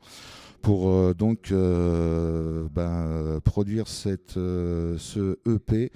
pour 0.62 0.88
euh, 0.88 1.14
donc 1.14 1.52
ben, 1.52 3.40
produire 3.44 3.88
cette, 3.88 4.34
ce 4.34 5.38
EP 5.46 5.90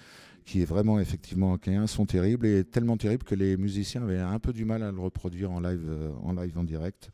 qui 0.45 0.62
est 0.62 0.65
vraiment 0.65 0.99
effectivement 0.99 1.59
qui 1.59 1.70
son 1.86 2.07
terrible 2.07 2.47
et 2.47 2.65
tellement 2.65 2.97
terrible 2.97 3.24
que 3.24 3.35
les 3.35 3.59
musiciens 3.59 4.03
avaient 4.03 4.19
un 4.19 4.39
peu 4.39 4.55
du 4.55 4.65
mal 4.65 4.82
à 4.82 4.90
le 4.90 4.99
reproduire 4.99 5.51
en 5.51 5.61
live 5.61 5.90
en 6.23 6.32
live 6.32 6.57
en 6.57 6.65
direct. 6.65 7.11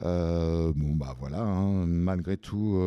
Bon 0.00 0.94
bah 0.96 1.14
voilà, 1.18 1.42
hein, 1.42 1.86
malgré 1.86 2.38
tout, 2.38 2.78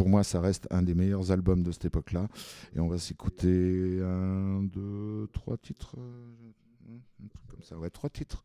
pour 0.00 0.08
moi 0.08 0.24
ça 0.24 0.40
reste 0.40 0.66
un 0.70 0.80
des 0.80 0.94
meilleurs 0.94 1.30
albums 1.30 1.62
de 1.62 1.70
cette 1.72 1.84
époque-là. 1.84 2.26
Et 2.74 2.80
on 2.80 2.88
va 2.88 2.96
s'écouter 2.96 4.00
un, 4.02 4.62
deux, 4.62 5.28
trois 5.34 5.58
titres, 5.58 5.94
euh, 5.98 6.94
un 7.22 7.28
truc 7.28 7.46
comme 7.50 7.62
ça, 7.62 7.76
ouais, 7.76 7.90
trois 7.90 8.08
titres. 8.08 8.42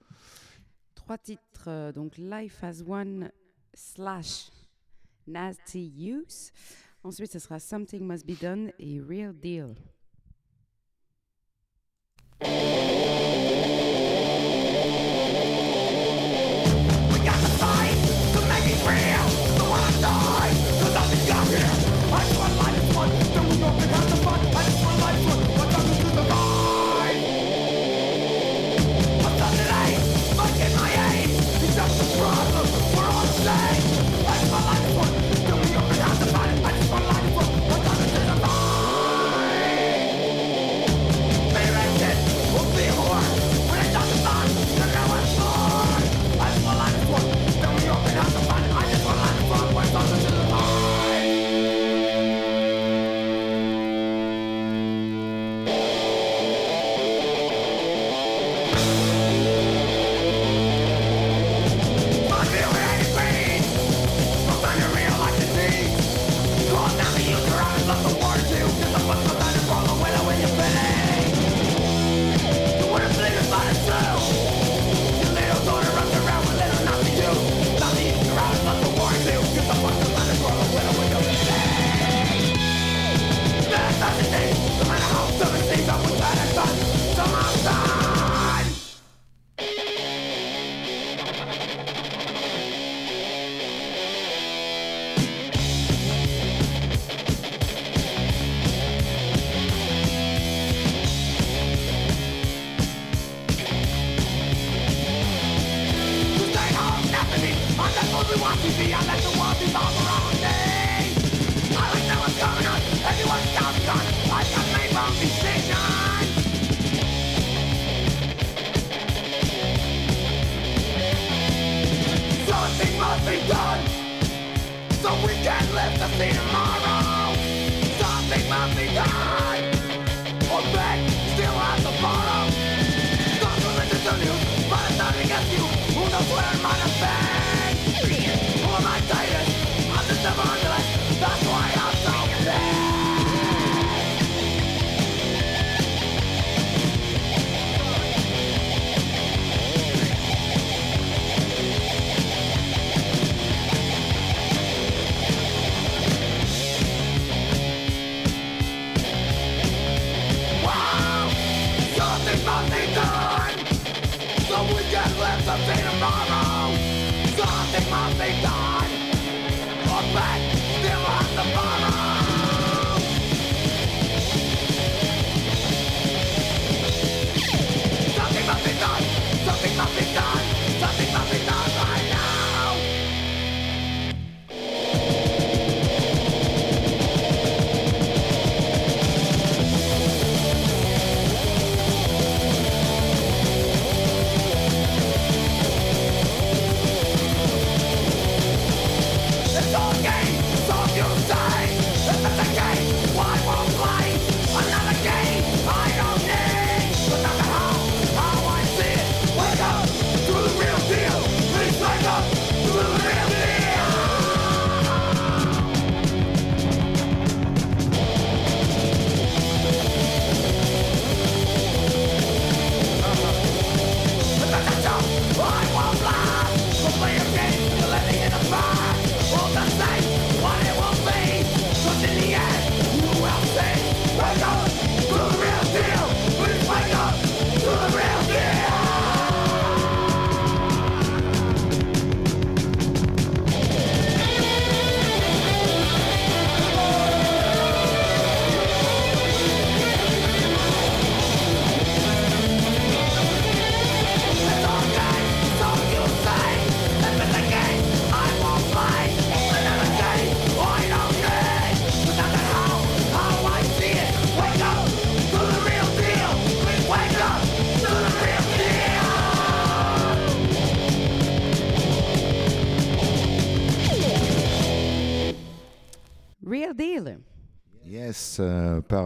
Trois 0.96 1.18
titres, 1.18 1.68
euh, 1.68 1.94
donc 1.94 2.18
Life 2.18 2.62
as 2.62 2.82
One, 2.86 3.32
slash 3.74 4.52
Nasty 5.28 5.94
Use. 5.98 6.52
Ensuite, 7.06 7.32
ce 7.32 7.40
sera 7.40 7.58
Something 7.58 8.06
Must 8.06 8.28
Be 8.28 8.38
Done 8.38 8.72
et 8.78 9.00
Real 9.00 9.34
Deal. 9.34 9.76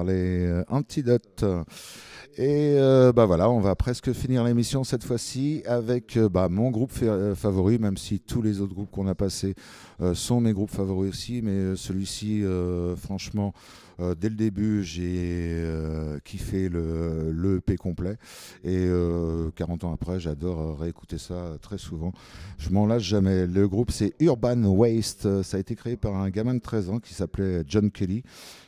Les 0.03 0.45
euh, 0.45 0.63
antidotes. 0.69 1.43
Et 2.37 2.75
euh, 2.77 3.11
bah 3.11 3.25
voilà, 3.25 3.49
on 3.49 3.59
va 3.59 3.75
presque 3.75 4.13
finir 4.13 4.45
l'émission 4.45 4.85
cette 4.85 5.03
fois-ci 5.03 5.61
avec 5.65 6.15
euh, 6.15 6.29
bah, 6.29 6.47
mon 6.47 6.69
groupe 6.69 6.93
euh, 7.01 7.35
favori, 7.35 7.79
même 7.79 7.97
si 7.97 8.21
tous 8.21 8.41
les 8.41 8.61
autres 8.61 8.73
groupes 8.73 8.91
qu'on 8.91 9.07
a 9.07 9.15
passés 9.15 9.55
sont 10.13 10.39
mes 10.39 10.53
groupes 10.53 10.71
favoris 10.71 11.09
aussi, 11.09 11.41
mais 11.41 11.75
celui-ci, 11.75 12.41
franchement, 12.95 13.53
euh, 13.99 14.15
dès 14.15 14.29
le 14.29 14.35
début, 14.35 14.83
j'ai 14.83 15.51
euh, 15.53 16.19
kiffé 16.23 16.69
le, 16.69 17.59
complet. 17.77 18.17
Et 18.63 18.77
euh, 18.77 19.49
40 19.55 19.83
ans 19.83 19.93
après, 19.93 20.19
j'adore 20.19 20.59
euh, 20.59 20.73
réécouter 20.73 21.17
ça 21.17 21.33
euh, 21.33 21.57
très 21.57 21.77
souvent. 21.77 22.13
Je 22.57 22.69
m'en 22.69 22.85
lâche 22.85 23.03
jamais. 23.03 23.45
Le 23.45 23.67
groupe, 23.67 23.91
c'est 23.91 24.13
Urban 24.19 24.63
Waste. 24.63 25.43
Ça 25.43 25.57
a 25.57 25.59
été 25.59 25.75
créé 25.75 25.95
par 25.97 26.15
un 26.15 26.29
gamin 26.29 26.55
de 26.55 26.59
13 26.59 26.89
ans 26.89 26.99
qui 26.99 27.13
s'appelait 27.13 27.63
John 27.67 27.91
Kelly, 27.91 28.23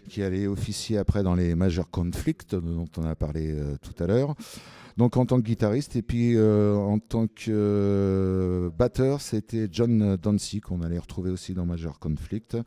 qui 0.10 0.24
allait 0.24 0.48
officier 0.48 0.98
après 0.98 1.24
dans 1.24 1.36
les 1.36 1.56
Major 1.56 1.90
Conflicts, 1.90 2.56
dont 2.56 2.90
on 2.98 3.06
a 3.06 3.16
parlé 3.16 3.52
euh, 3.52 3.76
tout 3.82 4.04
à 4.04 4.08
l'heure. 4.08 4.36
Donc 4.98 5.18
en 5.18 5.26
tant 5.26 5.38
que 5.38 5.46
guitariste 5.46 5.96
et 5.96 6.02
puis 6.02 6.36
euh, 6.36 6.76
en 6.76 7.00
tant 7.00 7.28
que 7.28 7.50
euh, 7.50 8.70
batteur, 8.78 9.22
c'était 9.22 9.68
John 9.72 10.18
Dancy 10.22 10.62
qu'on 10.62 10.82
allait 10.82 11.00
retrouver 11.00 11.32
aussi 11.32 11.54
dans 11.54 11.66
Major 11.66 12.00
Conflict. 12.00 12.58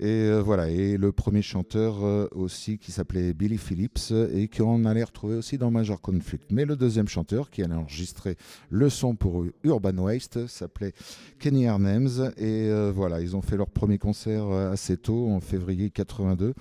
Et 0.00 0.06
euh, 0.06 0.40
voilà, 0.40 0.68
et 0.68 0.96
le 0.96 1.12
premier 1.12 1.42
chanteur 1.42 2.02
aussi 2.32 2.78
qui 2.78 2.90
s'appelait 2.90 3.32
Billy 3.32 3.58
Phillips 3.58 4.12
et 4.32 4.48
qu'on 4.48 4.84
allait 4.84 5.04
retrouver 5.04 5.36
aussi 5.36 5.58
dans 5.58 5.70
Major 5.70 6.00
Conflict. 6.00 6.44
Mais 6.50 6.64
le 6.64 6.76
deuxième 6.76 7.08
chanteur 7.08 7.50
qui 7.50 7.62
allait 7.62 7.74
enregistrer 7.74 8.36
le 8.70 8.90
son 8.90 9.14
pour 9.14 9.44
Urban 9.62 9.96
Waste 9.98 10.46
s'appelait 10.48 10.92
Kenny 11.38 11.68
Arnems 11.68 12.32
et 12.36 12.70
voilà, 12.92 13.20
ils 13.20 13.36
ont 13.36 13.42
fait 13.42 13.56
leur 13.56 13.70
premier 13.70 13.98
concert 13.98 14.50
assez 14.50 14.96
tôt 14.96 15.28
en 15.30 15.40
février 15.40 15.90
82. 15.90 16.54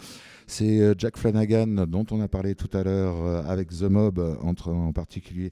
C'est 0.52 0.82
euh, 0.82 0.94
Jack 0.98 1.16
Flanagan 1.16 1.86
dont 1.88 2.06
on 2.12 2.20
a 2.20 2.28
parlé 2.28 2.56
tout 2.56 2.70
à 2.74 2.84
l'heure 2.84 3.16
euh, 3.26 3.42
avec 3.48 3.70
The 3.70 3.84
Mob 3.84 4.20
en 4.20 4.92
particulier 4.92 5.50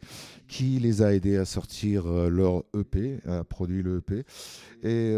qui 0.50 0.78
les 0.78 1.02
a 1.02 1.14
aidés 1.14 1.38
à 1.38 1.46
sortir 1.46 2.06
euh, 2.06 2.28
leur 2.28 2.66
EP, 2.78 3.22
a 3.26 3.46
produit 3.46 3.82
le 3.82 4.00
EP. 4.00 4.26
Et 4.84 5.14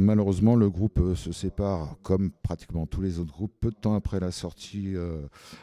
malheureusement, 0.00 0.54
le 0.54 0.70
groupe 0.70 1.14
se 1.16 1.32
sépare, 1.32 1.96
comme 2.04 2.30
pratiquement 2.42 2.86
tous 2.86 3.00
les 3.00 3.18
autres 3.18 3.32
groupes, 3.32 3.52
peu 3.60 3.70
de 3.70 3.76
temps 3.76 3.94
après 3.94 4.20
la 4.20 4.30
sortie 4.30 4.94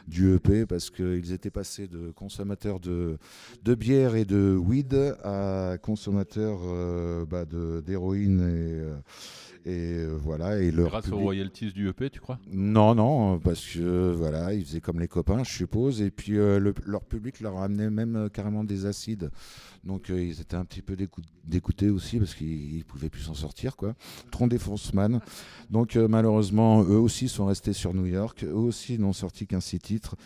du 0.06 0.34
EP, 0.34 0.66
parce 0.66 0.90
qu'ils 0.90 1.32
étaient 1.32 1.50
passés 1.50 1.88
de 1.88 2.10
consommateurs 2.10 2.78
de, 2.78 3.18
bière 3.74 4.16
et 4.16 4.26
de 4.26 4.54
weed 4.54 4.94
à 5.24 5.78
consommateurs 5.80 6.58
bah, 7.26 7.46
d'héroïne 7.46 8.42
et, 8.42 9.47
et 9.64 9.94
euh, 9.98 10.16
voilà. 10.20 10.60
Et 10.60 10.70
leur 10.70 10.88
Grâce 10.88 11.10
aux 11.10 11.18
royalties 11.18 11.72
du 11.72 11.88
EP, 11.88 12.10
tu 12.10 12.20
crois? 12.20 12.38
Non, 12.50 12.94
non, 12.94 13.38
parce 13.38 13.64
que 13.66 14.12
voilà, 14.12 14.54
ils 14.54 14.64
faisaient 14.64 14.80
comme 14.80 15.00
les 15.00 15.08
copains, 15.08 15.44
je 15.44 15.50
suppose, 15.52 16.00
et 16.02 16.10
puis 16.10 16.38
euh, 16.38 16.58
le- 16.58 16.74
leur 16.86 17.04
public 17.04 17.40
leur 17.40 17.58
amenait 17.58 17.90
même 17.90 18.16
euh, 18.16 18.28
carrément 18.28 18.64
des 18.64 18.86
acides, 18.86 19.30
donc 19.84 20.10
euh, 20.10 20.22
ils 20.22 20.40
étaient 20.40 20.56
un 20.56 20.64
petit 20.64 20.82
peu 20.82 20.96
dégoûtés 21.44 21.90
aussi 21.90 22.18
parce 22.18 22.34
qu'ils 22.34 22.76
ils 22.76 22.84
pouvaient 22.84 23.10
plus 23.10 23.22
s'en 23.22 23.34
sortir, 23.34 23.76
quoi. 23.76 23.94
Tron 24.30 24.46
Défonceman. 24.46 25.20
Donc 25.70 25.96
malheureusement, 25.96 26.82
eux 26.82 26.98
aussi 26.98 27.28
sont 27.28 27.46
restés 27.46 27.72
sur 27.72 27.94
New 27.94 28.06
York, 28.06 28.44
eux 28.44 28.52
aussi 28.52 28.98
n'ont 28.98 29.12
sorti 29.12 29.46
qu'un 29.46 29.60
six 29.60 29.78
titres. 29.78 30.16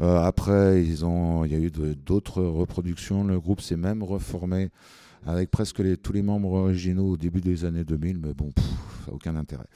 Après, 0.00 0.84
ils 0.84 1.04
ont, 1.04 1.44
il 1.44 1.52
y 1.52 1.56
a 1.56 1.58
eu 1.58 1.70
d'autres 1.72 2.42
reproductions. 2.42 3.24
Le 3.24 3.40
groupe 3.40 3.60
s'est 3.60 3.76
même 3.76 4.02
reformé 4.04 4.70
avec 5.26 5.50
presque 5.50 5.78
les- 5.80 5.96
tous 5.96 6.12
les 6.12 6.22
membres 6.22 6.52
originaux 6.52 7.10
au 7.12 7.16
début 7.16 7.40
des 7.40 7.64
années 7.64 7.84
2000, 7.84 8.18
mais 8.18 8.34
bon, 8.34 8.50
pff, 8.50 8.64
ça 9.04 9.10
n'a 9.10 9.14
aucun 9.14 9.36
intérêt. 9.36 9.66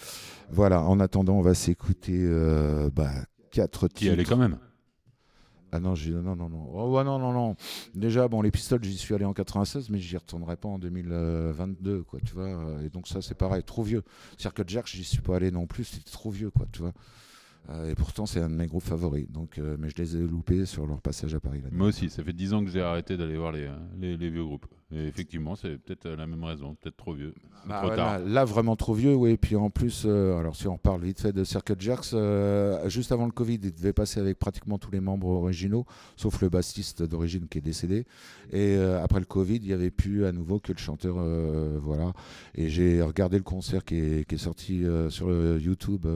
Voilà, 0.50 0.82
en 0.82 1.00
attendant, 1.00 1.34
on 1.34 1.42
va 1.42 1.54
s'écouter 1.54 2.18
euh, 2.24 2.90
bah, 2.94 3.10
quatre 3.50 3.88
Qui 3.88 4.08
allait 4.08 4.18
titres. 4.18 4.30
quand 4.30 4.36
même. 4.40 4.58
Ah 5.74 5.80
non, 5.80 5.94
non, 5.94 6.36
non, 6.36 6.48
non. 6.50 6.68
Oh, 6.74 7.02
non, 7.02 7.18
non, 7.18 7.32
non. 7.32 7.56
Déjà, 7.94 8.28
bon, 8.28 8.42
les 8.42 8.50
pistoles, 8.50 8.84
j'y 8.84 8.94
suis 8.98 9.14
allé 9.14 9.24
en 9.24 9.32
96, 9.32 9.88
mais 9.88 9.98
j'y 9.98 10.18
retournerai 10.18 10.56
pas 10.56 10.68
en 10.68 10.78
2022, 10.78 12.02
quoi, 12.02 12.20
tu 12.20 12.34
vois. 12.34 12.76
Et 12.84 12.90
donc 12.90 13.08
ça, 13.08 13.22
c'est 13.22 13.34
pareil, 13.34 13.62
trop 13.64 13.82
vieux. 13.82 14.02
C'est-à-dire 14.36 14.52
que 14.52 14.68
Jerk, 14.70 14.86
j'y 14.86 15.02
suis 15.04 15.22
pas 15.22 15.36
allé 15.36 15.50
non 15.50 15.66
plus, 15.66 15.84
c'était 15.84 16.10
trop 16.10 16.30
vieux, 16.30 16.50
quoi, 16.50 16.66
tu 16.72 16.80
vois. 16.82 16.92
Euh, 17.70 17.90
et 17.90 17.94
pourtant, 17.94 18.26
c'est 18.26 18.40
un 18.40 18.50
de 18.50 18.54
mes 18.54 18.66
groupes 18.66 18.82
favoris. 18.82 19.30
Donc, 19.30 19.58
euh, 19.58 19.76
mais 19.78 19.88
je 19.88 19.96
les 19.96 20.16
ai 20.16 20.20
loupés 20.20 20.66
sur 20.66 20.86
leur 20.86 21.00
passage 21.00 21.34
à 21.34 21.40
Paris. 21.40 21.62
Moi 21.70 21.86
aussi, 21.86 22.10
ça 22.10 22.22
fait 22.22 22.32
10 22.34 22.52
ans 22.52 22.62
que 22.64 22.70
j'ai 22.70 22.82
arrêté 22.82 23.16
d'aller 23.16 23.38
voir 23.38 23.52
les, 23.52 23.64
euh, 23.66 23.76
les, 23.98 24.16
les 24.18 24.28
vieux 24.30 24.44
groupes. 24.44 24.66
Et 24.94 25.06
effectivement, 25.06 25.56
c'est 25.56 25.78
peut-être 25.78 26.06
euh, 26.06 26.16
la 26.16 26.26
même 26.26 26.44
raison, 26.44 26.74
peut-être 26.74 26.96
trop 26.96 27.14
vieux. 27.14 27.34
Bah 27.66 27.78
trop 27.78 27.90
ouais, 27.90 27.96
tard. 27.96 28.18
Là, 28.18 28.24
là, 28.26 28.44
vraiment 28.44 28.76
trop 28.76 28.92
vieux, 28.92 29.14
oui. 29.14 29.30
Et 29.30 29.36
puis 29.36 29.56
en 29.56 29.70
plus, 29.70 30.04
euh, 30.04 30.36
alors 30.38 30.54
si 30.54 30.68
on 30.68 30.76
parle 30.76 31.02
vite 31.02 31.20
fait 31.20 31.32
de 31.32 31.44
Circle 31.44 31.76
Jerks, 31.78 32.12
euh, 32.12 32.88
juste 32.88 33.10
avant 33.12 33.24
le 33.24 33.32
Covid, 33.32 33.58
il 33.62 33.72
devait 33.72 33.92
passer 33.92 34.20
avec 34.20 34.38
pratiquement 34.38 34.78
tous 34.78 34.90
les 34.90 35.00
membres 35.00 35.28
originaux, 35.28 35.86
sauf 36.16 36.42
le 36.42 36.48
bassiste 36.50 37.02
d'origine 37.02 37.46
qui 37.48 37.58
est 37.58 37.62
décédé. 37.62 38.04
Et 38.50 38.76
euh, 38.76 39.02
après 39.02 39.20
le 39.20 39.24
Covid, 39.24 39.56
il 39.56 39.66
n'y 39.66 39.72
avait 39.72 39.90
plus 39.90 40.26
à 40.26 40.32
nouveau 40.32 40.58
que 40.58 40.72
le 40.72 40.78
chanteur, 40.78 41.16
voilà. 41.80 42.12
Et 42.54 42.68
j'ai 42.68 43.00
regardé 43.00 43.38
le 43.38 43.44
concert 43.44 43.84
qui 43.84 43.96
est, 43.96 44.28
qui 44.28 44.34
est 44.34 44.38
sorti 44.38 44.84
sur 45.08 45.28
le 45.28 45.58
YouTube. 45.58 46.06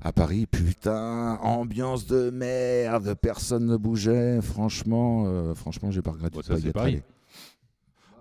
à 0.00 0.12
Paris, 0.12 0.46
putain, 0.46 1.38
ambiance 1.42 2.06
de 2.06 2.30
merde, 2.30 3.14
personne 3.20 3.66
ne 3.66 3.76
bougeait. 3.76 4.40
Franchement, 4.42 5.54
franchement, 5.54 5.90
j'ai 5.90 6.02
pas 6.02 6.12
regretté 6.12 6.38
de 6.38 6.42
ça, 6.42 6.54
pas 6.54 6.60
y 6.60 6.68
être 6.68 6.76
allé. 6.76 7.02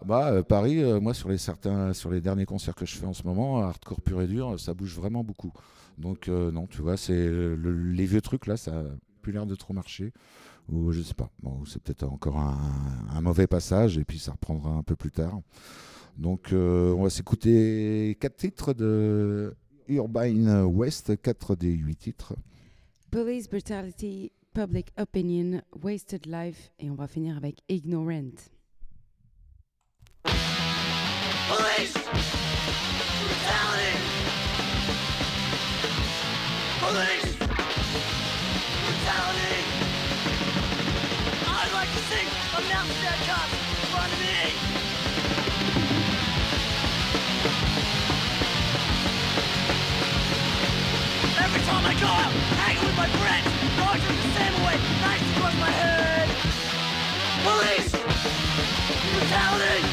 Bah, 0.05 0.31
euh, 0.31 0.43
Paris, 0.43 0.83
euh, 0.83 0.99
moi, 0.99 1.13
sur 1.13 1.29
les, 1.29 1.37
certains, 1.37 1.93
sur 1.93 2.11
les 2.11 2.21
derniers 2.21 2.45
concerts 2.45 2.75
que 2.75 2.85
je 2.85 2.95
fais 2.95 3.05
en 3.05 3.13
ce 3.13 3.23
moment, 3.23 3.61
hardcore 3.61 4.01
pur 4.01 4.21
et 4.21 4.27
dur, 4.27 4.59
ça 4.59 4.73
bouge 4.73 4.95
vraiment 4.95 5.23
beaucoup. 5.23 5.51
Donc, 5.97 6.27
euh, 6.27 6.51
non, 6.51 6.67
tu 6.67 6.81
vois, 6.81 6.97
c'est 6.97 7.27
le- 7.27 7.55
les 7.55 8.05
vieux 8.05 8.21
trucs 8.21 8.47
là, 8.47 8.57
ça 8.57 8.79
a 8.79 8.83
plus 9.21 9.31
l'air 9.31 9.45
de 9.45 9.55
trop 9.55 9.73
marcher. 9.73 10.11
Ou 10.69 10.91
je 10.91 11.01
sais 11.01 11.13
pas. 11.13 11.29
Bon, 11.41 11.65
c'est 11.65 11.81
peut-être 11.81 12.03
encore 12.03 12.37
un, 12.37 13.21
mauvais 13.21 13.47
passage 13.47 13.97
et 13.97 14.05
puis 14.05 14.17
ça 14.17 14.31
reprendra 14.31 14.71
un 14.71 14.83
peu 14.83 14.95
plus 14.95 15.11
tard. 15.11 15.41
Donc, 16.17 16.49
on 16.53 17.03
va 17.03 17.09
s'écouter 17.09 18.17
quatre 18.19 18.37
titres 18.37 18.73
de 18.73 19.53
Urban 19.89 20.63
West, 20.65 21.21
quatre 21.21 21.55
des 21.55 21.71
huit 21.73 21.97
titres. 21.97 22.33
Police 23.11 23.49
Brutality, 23.49 24.31
Public 24.53 24.93
Opinion, 24.97 25.61
Wasted 25.83 26.25
Life 26.27 26.71
et 26.79 26.89
on 26.89 26.95
va 26.95 27.07
finir 27.07 27.35
avec 27.35 27.59
Ignorant. 27.67 28.31
Police 30.23 31.93
brutality. 31.93 33.93
Police 36.79 37.35
brutality. 38.83 39.59
I'd 41.45 41.71
like 41.73 41.91
to 41.91 41.99
sing 42.09 42.27
in 43.51 43.57
front 43.91 44.13
of 44.13 44.19
me. 44.19 44.25
Every 51.43 51.61
time 51.67 51.85
I 51.85 51.93
go 51.99 52.07
out, 52.07 52.31
hanging 52.63 52.85
with 52.85 52.95
my 52.95 53.07
friends, 53.07 53.47
are 53.83 53.97
the 53.97 54.13
same 54.39 54.55
way, 54.63 54.77
across 55.35 55.55
my 55.59 55.71
head. 55.71 56.29
Police 57.43 57.91
brutality. 59.11 59.92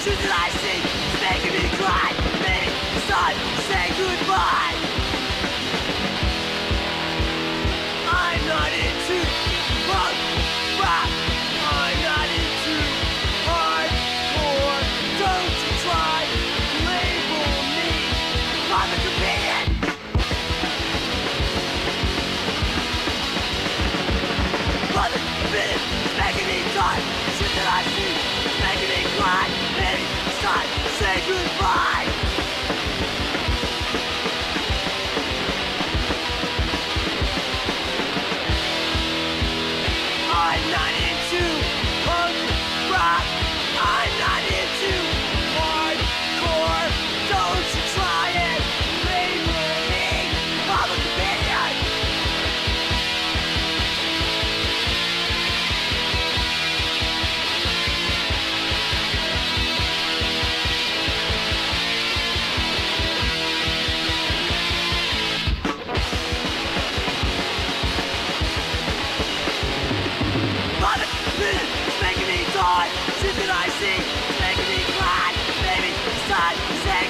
should 0.00 0.16
I 0.16 0.48
see? 0.48 0.80
Making 1.20 1.52
me 1.62 1.68
cry, 1.76 2.12
make 2.40 2.72
son, 3.04 3.34
say 3.68 3.92
goodbye. 3.98 4.79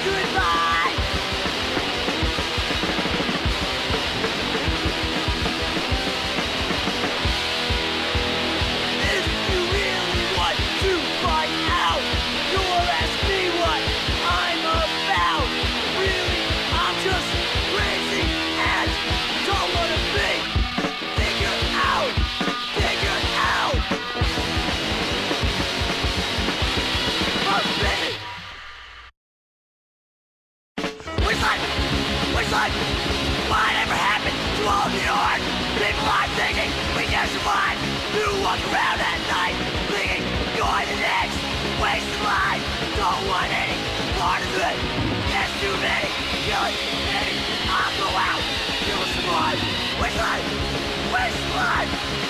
goodbye. 0.03 0.60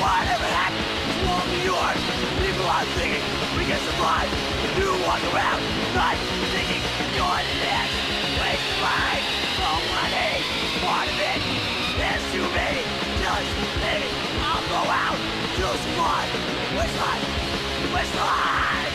whatever 0.01 0.47
that 0.49 0.71
is 0.73 1.17
wrong 1.23 1.45
in 1.45 1.61
New 1.61 1.65
York. 1.77 1.97
People 2.41 2.65
are 2.65 2.87
thinking 2.97 3.23
we 3.53 3.63
can 3.69 3.81
survive. 3.85 4.29
If 4.65 4.71
You 4.81 4.89
walk 5.05 5.21
around 5.29 5.61
not 5.93 6.17
thinking 6.51 6.81
you're 7.13 7.41
this. 7.61 7.89
Waste 8.41 8.65
of 8.65 8.77
time, 8.81 9.23
no 9.61 9.71
money. 9.93 10.33
Part 10.81 11.07
of 11.07 11.17
it, 11.21 11.41
there's 12.01 12.25
too 12.33 12.47
many. 12.57 12.83
Just 13.21 13.51
me. 13.81 13.95
I'll 14.41 14.65
go 14.73 14.81
out 14.89 15.19
to 15.57 15.67
survive. 15.85 16.29
Waste 16.77 16.97
time. 16.97 17.21
Waste 17.93 18.13
time. 18.17 18.90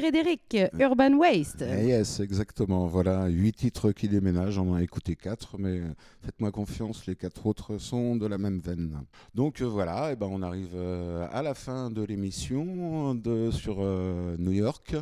Le 0.00 0.10
groupe 0.10 0.12
préféré 0.12 0.12
d'Eric, 0.12 0.56
Urban 0.78 1.12
Waste. 1.14 1.64
Eh 1.66 1.86
yes, 1.86 2.20
exactement. 2.20 2.86
Voilà, 2.86 3.26
huit 3.26 3.54
titres 3.54 3.92
qui 3.92 4.08
déménagent. 4.08 4.58
On 4.58 4.72
en 4.72 4.74
a 4.74 4.82
écouté 4.82 5.16
quatre, 5.16 5.58
mais 5.58 5.80
euh, 5.80 5.88
faites-moi 6.24 6.50
confiance, 6.52 7.06
les 7.06 7.16
quatre 7.16 7.46
autres 7.46 7.78
sont 7.78 8.16
de 8.16 8.26
la 8.26 8.38
même 8.38 8.58
veine. 8.58 9.02
Donc 9.34 9.60
euh, 9.60 9.64
voilà, 9.64 10.10
eh 10.12 10.16
ben, 10.16 10.28
on 10.30 10.42
arrive 10.42 10.74
euh, 10.74 11.26
à 11.32 11.42
la 11.42 11.54
fin 11.54 11.90
de 11.90 12.02
l'émission 12.02 13.14
de, 13.14 13.50
sur 13.50 13.76
euh, 13.80 14.36
New 14.38 14.52
York. 14.52 14.94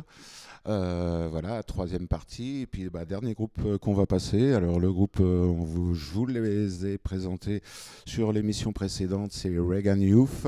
Euh, 0.67 1.27
voilà, 1.31 1.63
troisième 1.63 2.07
partie. 2.07 2.61
Et 2.61 2.65
puis, 2.65 2.89
bah, 2.89 3.05
dernier 3.05 3.33
groupe 3.33 3.77
qu'on 3.77 3.93
va 3.93 4.05
passer. 4.05 4.53
Alors, 4.53 4.81
le 4.81 4.91
groupe, 4.91 5.19
on 5.21 5.63
vous, 5.63 5.93
je 5.93 6.11
vous 6.11 6.25
les 6.25 6.85
ai 6.85 6.97
présentés 6.97 7.61
sur 8.05 8.33
l'émission 8.33 8.73
précédente, 8.73 9.31
c'est 9.31 9.53
Reagan 9.57 9.99
Youth. 9.99 10.47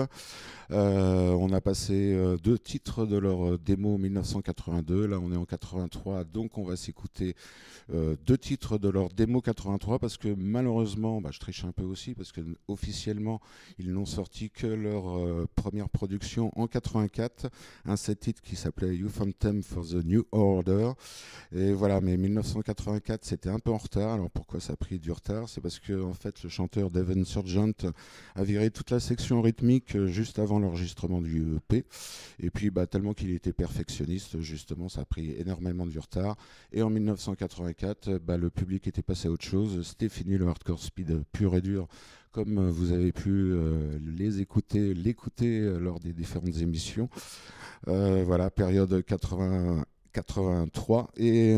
Euh, 0.72 1.32
on 1.32 1.52
a 1.52 1.62
passé 1.62 2.14
euh, 2.14 2.38
deux 2.38 2.60
titres 2.60 3.06
de 3.06 3.18
leur 3.18 3.54
euh, 3.54 3.58
démo 3.58 3.98
1982. 3.98 5.08
Là, 5.08 5.20
on 5.20 5.32
est 5.32 5.38
en 5.38 5.46
83, 5.46 6.26
donc 6.26 6.58
on 6.58 6.64
va 6.64 6.76
s'écouter 6.76 7.36
euh, 7.94 8.16
deux 8.26 8.38
titres 8.38 8.78
de 8.78 8.88
leur 8.88 9.10
démo 9.10 9.42
83 9.42 10.00
parce 10.00 10.18
que 10.18 10.28
malheureusement, 10.38 11.22
bah, 11.22 11.30
je 11.32 11.40
triche 11.40 11.66
un 11.66 11.72
peu 11.72 11.84
aussi 11.84 12.14
parce 12.14 12.32
que 12.32 12.42
officiellement, 12.68 13.42
ils 13.80 13.92
n'ont 13.92 14.06
sorti 14.06 14.52
que 14.52 14.68
leur 14.68 15.18
euh, 15.18 15.48
première 15.56 15.90
production 15.90 16.52
en 16.56 16.68
84, 16.68 17.50
un 17.86 17.96
set 17.96 18.20
titre 18.20 18.42
qui 18.42 18.56
s'appelait 18.56 18.96
Youth 18.96 19.20
Anthem 19.22 19.64
for 19.64 19.86
the 19.86 20.06
New 20.06 20.24
Order. 20.32 20.92
Et 21.52 21.74
voilà, 21.74 22.00
mais 22.00 22.16
1984, 22.16 23.26
c'était 23.26 23.50
un 23.50 23.60
peu 23.60 23.72
en 23.72 23.78
retard. 23.78 24.14
Alors 24.14 24.30
pourquoi 24.30 24.60
ça 24.60 24.74
a 24.74 24.76
pris 24.76 25.00
du 25.00 25.12
retard? 25.12 25.50
C'est 25.50 25.62
parce 25.62 25.80
que 25.80 26.04
en 26.04 26.14
fait, 26.14 26.44
le 26.44 26.50
chanteur 26.50 26.92
Devon 26.92 27.24
Surgent 27.26 27.74
a 28.36 28.44
viré 28.44 28.70
toute 28.70 28.92
la 28.92 29.00
section 29.00 29.42
rythmique 29.42 29.96
euh, 29.96 30.08
juste 30.08 30.38
avant 30.38 30.60
l'enregistrement 30.60 31.22
du 31.22 31.56
EP. 31.56 31.86
Et 32.40 32.52
puis, 32.52 32.70
bah, 32.70 32.86
tellement 32.86 33.14
qu'il 33.14 33.32
était 33.32 33.54
perfectionniste, 33.54 34.40
justement, 34.42 34.90
ça 34.90 35.02
a 35.02 35.06
pris 35.06 35.32
énormément 35.32 35.88
du 35.88 35.98
retard. 35.98 36.36
Et 36.72 36.84
en 36.84 36.90
1984, 36.92 37.79
euh, 37.84 38.20
bah, 38.20 38.38
le 38.38 38.50
public 38.50 38.88
était 38.88 39.02
passé 39.02 39.28
à 39.28 39.32
autre 39.32 39.46
chose. 39.46 39.88
C'était 39.88 40.10
fini 40.10 40.38
le 40.38 40.48
hardcore 40.48 40.80
speed 40.80 41.24
pur 41.32 41.56
et 41.56 41.62
dur, 41.62 41.88
comme 42.32 42.58
euh, 42.58 42.70
vous 42.70 42.92
avez 42.92 43.12
pu 43.12 43.30
euh, 43.30 43.98
les 44.02 44.42
écouter, 44.42 44.94
l'écouter 44.94 45.62
lors 45.80 46.00
des 46.00 46.14
différentes 46.14 46.58
émissions. 46.58 47.10
Voilà, 47.86 48.50
période 48.50 49.04
80. 49.06 49.84
83 50.12 51.12
et 51.18 51.56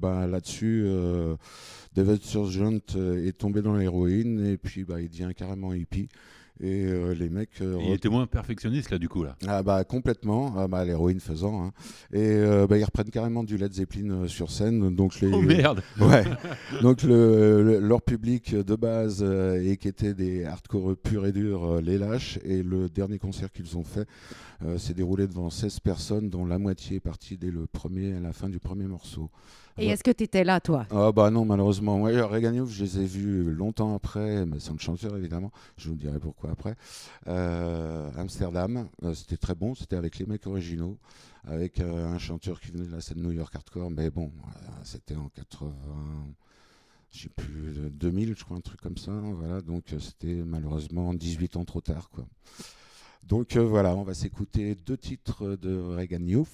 bah, 0.00 0.26
là-dessus 0.26 0.84
euh, 0.86 1.34
David 1.94 2.20
est 2.96 3.38
tombé 3.38 3.62
dans 3.62 3.74
l'héroïne 3.74 4.44
et 4.44 4.58
puis 4.58 4.84
bah, 4.84 5.00
il 5.00 5.08
devient 5.08 5.32
carrément 5.34 5.72
hippie 5.72 6.08
et 6.60 6.86
euh, 6.86 7.12
les 7.14 7.28
mecs 7.28 7.60
euh, 7.60 7.78
Il 7.86 7.92
était 7.92 8.08
moins 8.08 8.26
perfectionniste 8.26 8.90
là 8.90 8.98
du 8.98 9.08
coup 9.08 9.22
là. 9.24 9.36
ah 9.46 9.62
bah 9.62 9.84
complètement, 9.84 10.54
ah 10.56 10.68
bah 10.68 10.84
l'héroïne 10.84 11.20
faisant. 11.20 11.62
hein. 11.64 11.72
Et 12.12 12.20
euh, 12.22 12.66
bah, 12.66 12.78
ils 12.78 12.84
reprennent 12.84 13.10
carrément 13.10 13.44
du 13.44 13.56
Led 13.58 13.72
Zeppelin 13.72 14.10
euh, 14.10 14.26
sur 14.28 14.50
scène. 14.50 14.94
Donc 14.94 15.20
les, 15.20 15.30
Oh 15.32 15.42
merde 15.42 15.82
ouais. 16.00 16.24
Donc 16.82 17.02
le, 17.02 17.62
le- 17.62 17.78
leur 17.80 18.02
public 18.02 18.54
de 18.54 18.74
base 18.76 19.22
et 19.22 19.76
qui 19.76 19.88
était 19.88 20.14
des 20.14 20.44
hardcore 20.44 20.96
purs 20.96 21.26
et 21.26 21.32
durs 21.32 21.80
les 21.80 21.98
lâche. 21.98 22.38
Et 22.44 22.62
le 22.62 22.88
dernier 22.88 23.18
concert 23.18 23.50
qu'ils 23.52 23.76
ont 23.76 23.84
fait 23.84 24.06
s'est 24.78 24.94
déroulé 24.94 25.26
devant 25.26 25.50
16 25.50 25.80
personnes, 25.80 26.30
dont 26.30 26.46
la 26.46 26.58
moitié 26.58 26.96
est 26.96 27.00
partie 27.00 27.36
dès 27.36 27.50
le 27.50 27.66
premier, 27.66 28.14
à 28.14 28.20
la 28.20 28.32
fin 28.32 28.48
du 28.48 28.58
premier 28.58 28.86
morceau. 28.86 29.30
Et 29.78 29.88
est-ce 29.88 30.02
que 30.02 30.10
tu 30.10 30.24
étais 30.24 30.42
là, 30.42 30.60
toi? 30.60 30.86
Ah 30.90 31.12
bah 31.12 31.30
non, 31.30 31.44
malheureusement. 31.44 32.00
Ouais, 32.00 32.18
Reagan 32.20 32.54
Youth, 32.54 32.70
je 32.70 32.82
les 32.84 32.98
ai 33.00 33.04
vus 33.04 33.52
longtemps 33.52 33.94
après, 33.94 34.46
mais 34.46 34.58
sans 34.58 34.72
le 34.72 34.78
chanteur 34.78 35.16
évidemment. 35.16 35.50
Je 35.76 35.90
vous 35.90 35.96
dirai 35.96 36.18
pourquoi 36.18 36.50
après. 36.50 36.76
Euh, 37.28 38.10
Amsterdam, 38.16 38.88
euh, 39.04 39.12
c'était 39.14 39.36
très 39.36 39.54
bon. 39.54 39.74
C'était 39.74 39.96
avec 39.96 40.18
les 40.18 40.24
mecs 40.26 40.46
originaux, 40.46 40.96
avec 41.44 41.80
euh, 41.80 42.08
un 42.08 42.18
chanteur 42.18 42.60
qui 42.60 42.70
venait 42.70 42.86
de 42.86 42.92
la 42.92 43.02
scène 43.02 43.20
New 43.20 43.32
York 43.32 43.54
hardcore. 43.54 43.90
Mais 43.90 44.10
bon, 44.10 44.30
c'était 44.82 45.16
en 45.16 45.28
80, 45.28 45.72
je 47.10 47.22
sais 47.24 47.28
plus, 47.28 47.74
euh, 47.78 47.90
2000, 47.90 48.34
je 48.36 48.44
crois, 48.44 48.56
un 48.56 48.60
truc 48.60 48.80
comme 48.80 48.96
ça. 48.96 49.12
Voilà, 49.12 49.60
donc 49.60 49.94
c'était 50.00 50.34
malheureusement 50.36 51.12
18 51.12 51.56
ans 51.56 51.64
trop 51.64 51.82
tard, 51.82 52.08
quoi. 52.10 52.24
Donc 53.24 53.56
euh, 53.56 53.64
voilà, 53.64 53.94
on 53.96 54.04
va 54.04 54.14
s'écouter 54.14 54.76
deux 54.76 54.96
titres 54.96 55.56
de 55.60 55.76
Reagan 55.76 56.24
Youth. 56.24 56.48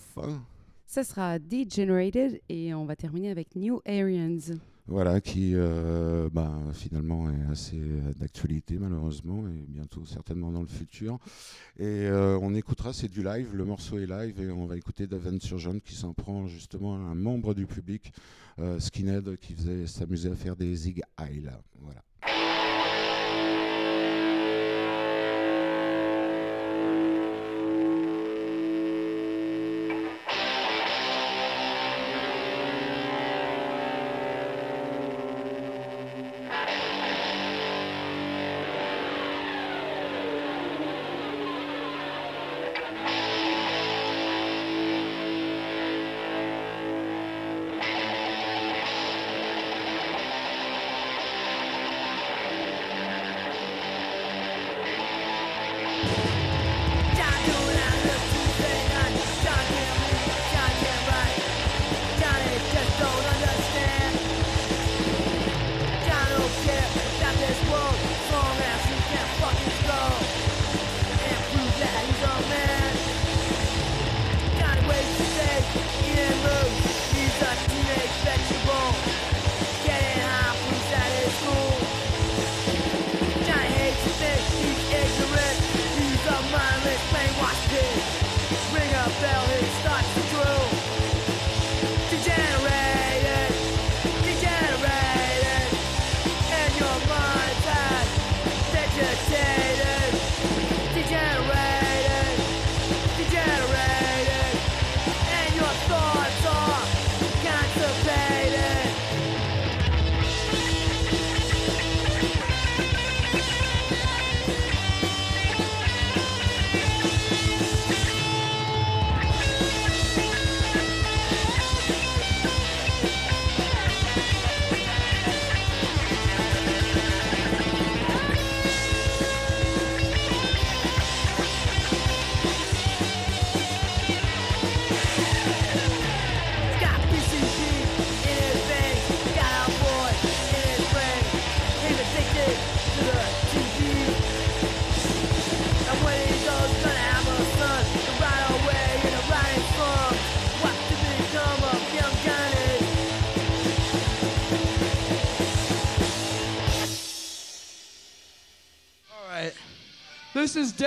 Ça 0.92 1.04
sera 1.04 1.38
Degenerated 1.38 2.42
et 2.50 2.74
on 2.74 2.84
va 2.84 2.96
terminer 2.96 3.30
avec 3.30 3.56
New 3.56 3.80
Aryans. 3.86 4.58
Voilà, 4.86 5.22
qui 5.22 5.52
euh, 5.54 6.28
bah, 6.30 6.52
finalement 6.74 7.30
est 7.30 7.50
assez 7.50 7.78
euh, 7.78 8.12
d'actualité 8.18 8.76
malheureusement 8.78 9.48
et 9.48 9.64
bientôt 9.68 10.04
certainement 10.04 10.52
dans 10.52 10.60
le 10.60 10.66
futur. 10.66 11.18
Et 11.78 11.86
euh, 11.86 12.38
on 12.42 12.54
écoutera, 12.54 12.92
c'est 12.92 13.08
du 13.08 13.22
live, 13.22 13.54
le 13.54 13.64
morceau 13.64 14.00
est 14.00 14.06
live 14.06 14.38
et 14.38 14.50
on 14.50 14.66
va 14.66 14.76
écouter 14.76 15.06
Daven 15.06 15.40
Surgeon 15.40 15.80
qui 15.80 15.94
s'en 15.94 16.12
prend 16.12 16.46
justement 16.46 16.94
à 16.96 16.98
un 16.98 17.14
membre 17.14 17.54
du 17.54 17.66
public, 17.66 18.12
Skinhead, 18.78 19.38
qui 19.38 19.54
faisait 19.54 19.86
s'amuser 19.86 20.30
à 20.30 20.36
faire 20.36 20.56
des 20.56 20.74
zig 20.76 21.02
heil. 21.18 21.50
Voilà. 21.80 22.02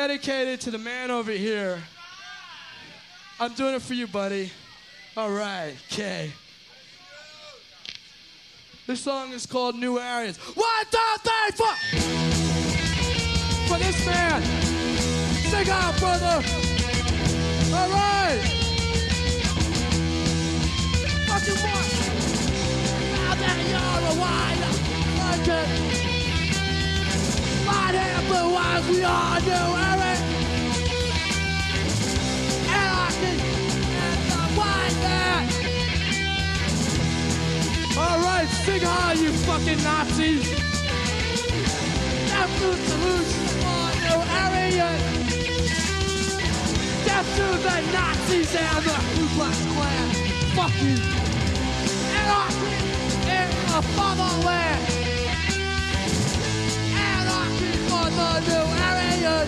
Dedicated 0.07 0.61
to 0.61 0.69
the 0.69 0.77
man 0.77 1.09
over 1.09 1.31
here. 1.31 1.81
I'm 3.39 3.53
doing 3.53 3.73
it 3.73 3.81
for 3.81 3.95
you, 3.95 4.05
buddy. 4.05 4.51
All 5.17 5.31
right, 5.31 5.73
okay. 5.91 6.31
This 8.85 9.01
song 9.01 9.33
is 9.33 9.47
called 9.47 9.75
New 9.75 9.99
Areas. 9.99 10.37
One, 10.37 10.85
two, 10.91 10.99
three, 11.23 11.51
four. 11.55 11.73
For 13.67 13.79
this 13.79 14.05
man. 14.05 14.43
Sing 15.49 15.69
out, 15.71 15.97
brother. 15.97 16.43
All 17.73 17.89
right. 17.89 18.41
Fucking 21.25 21.59
what? 21.65 21.85
Now 23.11 23.33
that 23.41 23.57
you're 23.71 24.05
a 24.11 24.21
wine, 24.21 24.59
like 25.17 25.47
it. 25.47 26.14
Blue 28.27 28.55
eyes, 28.55 28.85
we 28.89 29.03
are 29.03 29.39
new 29.41 29.67
Eric. 29.89 30.19
Anarchy 32.67 33.33
and 34.03 34.21
the 34.31 34.41
white 34.57 34.97
man. 35.05 35.43
All 37.97 38.19
right, 38.19 38.49
sing 38.65 38.81
high, 38.81 39.13
you 39.13 39.31
fucking 39.31 39.81
Nazis. 39.83 40.45
To 42.45 42.71
solution 42.73 43.45
for 43.59 43.85
new 44.05 44.19
Aryan. 44.41 44.99
Death 47.05 47.29
to 47.35 47.47
the 47.65 47.77
Nazis 47.91 48.51
and 48.55 48.85
the 48.85 48.97
Ku 49.15 49.23
Klux 49.35 49.55
Klan. 49.73 50.07
Fuck 50.55 50.75
you. 50.81 50.97
Anarchy 52.15 52.71
in 53.29 53.49
the 53.67 53.81
fatherland. 53.95 54.94
Anarchy 58.17 58.41
for 58.41 58.41
the 58.41 58.55
new 58.55 58.65
Aryan. 58.83 59.47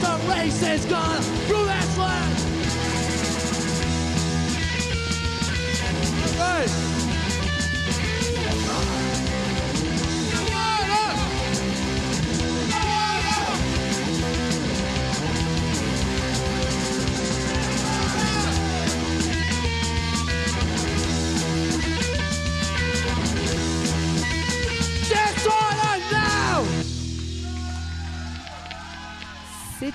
The 0.00 0.30
race 0.30 0.62
is 0.62 0.84
gone 0.86 1.22
through 1.46 1.66
this 1.66 1.98
land. 1.98 2.53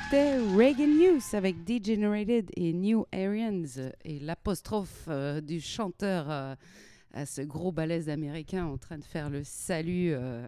C'était 0.10 0.38
Reagan 0.56 0.88
News 0.88 1.22
avec 1.34 1.64
Degenerated 1.66 2.50
et 2.56 2.74
New 2.74 3.06
Aryans 3.14 3.92
et 4.04 4.18
l'apostrophe 4.20 5.06
euh, 5.08 5.40
du 5.40 5.62
chanteur 5.62 6.26
euh, 6.32 6.56
à 7.14 7.26
ce 7.28 7.42
gros 7.42 7.72
balèze 7.72 8.10
américain 8.10 8.66
en 8.66 8.78
train 8.78 8.98
de 8.98 9.04
faire 9.04 9.30
le 9.30 9.44
salut. 9.44 10.12
euh, 10.14 10.48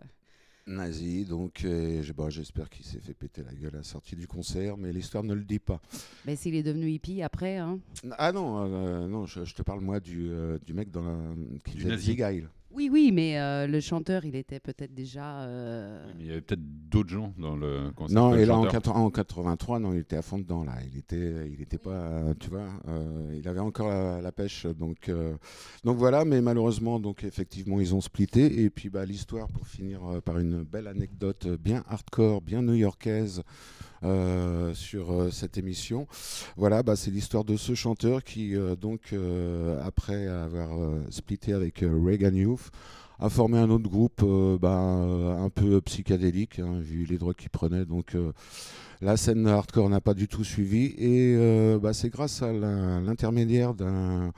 Nazi, 0.65 1.25
donc 1.25 1.63
euh, 1.63 2.01
bon, 2.15 2.29
j'espère 2.29 2.69
qu'il 2.69 2.85
s'est 2.85 2.99
fait 3.01 3.13
péter 3.13 3.43
la 3.43 3.53
gueule 3.53 3.75
à 3.75 3.77
la 3.77 3.83
sortie 3.83 4.15
du 4.15 4.27
concert, 4.27 4.77
mais 4.77 4.91
l'histoire 4.91 5.23
ne 5.23 5.33
le 5.35 5.43
dit 5.43 5.59
pas. 5.59 5.79
ben, 6.25 6.35
s'il 6.35 6.55
est 6.55 6.63
devenu 6.63 6.89
hippie 6.89 7.21
après. 7.21 7.57
Hein. 7.57 7.79
Ah 8.17 8.31
non, 8.31 8.63
euh, 8.65 9.07
non, 9.07 9.25
je, 9.27 9.43
je 9.45 9.53
te 9.53 9.61
parle 9.61 9.81
moi 9.81 9.99
du, 9.99 10.29
euh, 10.31 10.57
du 10.65 10.73
mec 10.73 10.89
dans 10.89 11.03
la, 11.03 11.17
qui 11.65 11.75
Du 11.75 11.81
faisait 11.81 11.89
nazi. 11.91 12.05
Zigail. 12.11 12.47
Oui, 12.73 12.89
oui, 12.91 13.11
mais 13.14 13.38
euh, 13.38 13.68
le 13.68 13.80
chanteur, 13.81 14.23
il 14.23 14.35
était 14.35 14.60
peut-être 14.60 14.93
déjà. 14.93 15.41
euh, 15.41 16.11
Il 16.19 16.26
y 16.26 16.31
avait 16.31 16.41
peut-être 16.41 16.61
d'autres 16.89 17.10
gens 17.10 17.34
dans 17.38 17.56
le 17.56 17.91
concert. 17.95 18.15
Non, 18.15 18.34
et 18.35 18.45
là 18.45 18.56
en, 18.57 18.64
chanteur. 18.64 18.81
80 18.81 18.99
en 19.02 19.10
83, 19.10 19.80
non, 19.80 19.93
il 19.93 19.99
était 19.99 20.15
à 20.15 20.22
fond 20.22 20.39
dedans 20.39 20.64
là. 20.64 20.73
Il 20.91 20.98
était, 20.98 21.49
il 21.52 21.61
était 21.61 21.77
pas, 21.77 21.91
euh, 21.91 22.34
tu 22.39 22.49
vois, 22.49 22.69
euh, 22.88 23.35
il 23.38 23.48
avait 23.48 23.60
encore 23.60 23.89
la, 23.89 24.22
la 24.22 24.31
pêche. 24.31 24.65
Donc, 24.65 25.10
euh, 25.10 25.34
donc 25.84 25.98
voilà. 25.98 26.23
Mais 26.23 26.41
malheureusement, 26.41 26.99
donc 26.99 27.23
effectivement, 27.26 27.80
ils 27.81 27.93
ont 27.93 28.02
splitté. 28.02 28.61
Et 28.64 28.69
puis 28.69 28.89
bah, 28.89 29.06
l'histoire 29.06 29.48
pour 29.49 29.68
finir 29.68 30.03
euh, 30.06 30.22
par 30.22 30.39
une 30.39 30.64
belle 30.64 30.88
anecdote 30.88 31.48
bien 31.48 31.84
hardcore, 31.89 32.41
bien 32.41 32.61
new-yorkaise. 32.61 33.43
Euh, 34.03 34.73
sur 34.73 35.11
euh, 35.11 35.30
cette 35.32 35.57
émission. 35.57 36.07
Voilà, 36.57 36.82
bah, 36.84 36.95
c'est 36.95 37.11
l'histoire 37.11 37.44
de 37.44 37.56
ce 37.56 37.76
chanteur 37.76 38.23
qui, 38.23 38.56
euh, 38.56 38.76
donc, 38.76 39.14
euh, 39.14 39.80
après 39.84 40.28
avoir 40.28 40.69
splitté 41.10 41.53
avec 41.53 41.80
Reagan 41.82 42.34
Youth, 42.34 42.72
a 43.22 43.30
formé 43.30 43.60
un 43.60 43.69
autre 43.69 43.89
groupe 43.89 44.26
bah, 44.60 44.77
un 44.77 45.49
peu 45.49 45.80
psychédélique, 45.81 46.60
hein, 46.60 46.80
vu 46.80 47.06
les 47.06 47.18
drogues 47.18 47.35
qu'il 47.35 47.52
prenait. 47.52 47.85
Donc 47.85 48.15
euh, 48.15 48.31
la 48.99 49.15
scène 49.15 49.48
hardcore 49.48 49.89
n'a 49.89 50.02
pas 50.02 50.14
du 50.14 50.27
tout 50.27 50.43
suivi. 50.43 50.93
Et 50.98 51.38
bah, 51.80 51.93
c'est 51.93 52.10
grâce 52.10 52.41
à 52.41 52.52
l'intermédiaire 52.52 53.73
d'un 53.73 54.34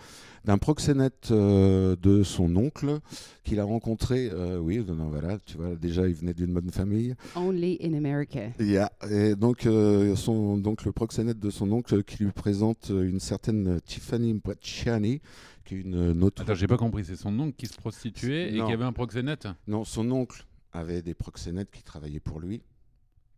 d'un 0.45 0.57
proxénète 0.57 1.29
euh, 1.31 1.95
de 2.01 2.23
son 2.23 2.55
oncle 2.55 2.99
qu'il 3.43 3.59
a 3.59 3.63
rencontré. 3.63 4.29
euh, 4.31 4.57
oui, 4.57 4.83
non, 4.85 5.09
voilà, 5.09 5.37
tu 5.45 5.57
vois, 5.57 5.75
déjà 5.75 6.07
il 6.07 6.13
venait 6.13 6.33
d'une 6.33 6.53
bonne 6.53 6.69
famille. 6.69 7.15
Only 7.35 7.77
in 7.81 7.93
America. 7.93 8.41
Yeah. 8.59 8.91
Et 9.09 9.35
donc, 9.35 9.65
euh, 9.65 10.15
son, 10.15 10.57
donc 10.57 10.85
le 10.85 10.91
proxénète 10.91 11.39
de 11.39 11.49
son 11.49 11.71
oncle 11.71 12.03
qui 12.03 12.23
lui 12.23 12.31
présente 12.31 12.89
une 12.89 13.19
certaine 13.19 13.79
Tiffany 13.85 14.33
Bracciani, 14.33 15.21
qui 15.63 15.75
est 15.75 15.81
une 15.81 16.11
notoire. 16.13 16.47
Attends, 16.47 16.55
j'ai 16.55 16.67
pas 16.67 16.77
compris. 16.77 17.05
C'est 17.05 17.15
son 17.15 17.37
oncle 17.39 17.55
qui 17.55 17.67
se 17.67 17.75
prostituait 17.77 18.53
et 18.53 18.57
Non. 18.57 18.67
qui 18.67 18.73
avait 18.73 18.83
un 18.85 18.93
proxénète? 18.93 19.47
Non, 19.67 19.83
son 19.85 20.09
oncle 20.11 20.45
avait 20.71 21.01
des 21.01 21.13
proxénètes 21.13 21.71
qui 21.71 21.83
travaillaient 21.83 22.19
pour 22.19 22.39
lui. 22.39 22.61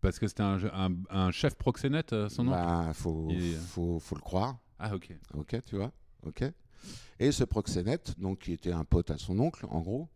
Parce 0.02 0.20
que 0.20 0.28
c'était 0.28 0.44
un, 0.44 0.60
un- 0.74 0.94
un 1.10 1.32
chef 1.32 1.56
proxénète, 1.56 2.14
euh, 2.14 2.30
son 2.30 2.44
oncle? 2.48 2.52
Bah, 2.58 2.92
faut, 2.94 3.28
Il- 3.32 3.54
faut, 3.56 4.00
faut 4.00 4.16
le 4.16 4.22
croire. 4.22 4.58
Ah, 4.80 4.94
ok. 4.96 5.10
Ok, 5.34 5.56
tu 5.66 5.76
vois. 5.78 5.92
Ok. 6.26 6.44
Et 7.20 7.32
ce 7.32 7.44
proxénète, 7.44 8.14
donc 8.20 8.40
qui 8.40 8.54
était 8.54 8.72
un 8.72 8.84
pote 8.86 9.10
à 9.10 9.18
son 9.18 9.40
oncle, 9.40 9.66
en 9.70 9.82
gros, 9.82 10.08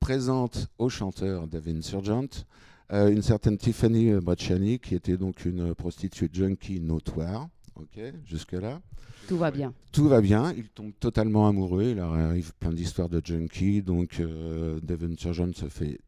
présente 0.00 0.68
au 0.78 0.88
chanteur 0.88 1.46
David 1.46 1.82
Surgent 1.82 2.46
euh, 2.92 3.08
une 3.10 3.22
certaine 3.22 3.56
Tiffany 3.56 4.12
Bracciani, 4.20 4.78
qui 4.78 4.94
était 4.94 5.16
donc 5.16 5.46
une 5.46 5.74
prostituée 5.74 6.28
junkie 6.30 6.80
notoire. 6.80 7.48
Ok, 7.76 8.00
jusque-là. 8.24 8.80
Tout 9.26 9.36
va 9.36 9.50
bien. 9.50 9.72
Tout 9.90 10.08
va 10.08 10.20
bien, 10.20 10.52
il 10.52 10.68
tombe 10.68 10.92
totalement 11.00 11.48
amoureux, 11.48 11.84
il 11.90 11.96
leur 11.96 12.12
arrive 12.12 12.52
plein 12.60 12.72
d'histoires 12.72 13.08
de 13.08 13.20
junkies, 13.24 13.82
donc 13.82 14.20
euh, 14.20 14.78
Devon 14.82 15.14
Surgeon 15.16 15.52
se 15.54 15.66
fait 15.66 15.98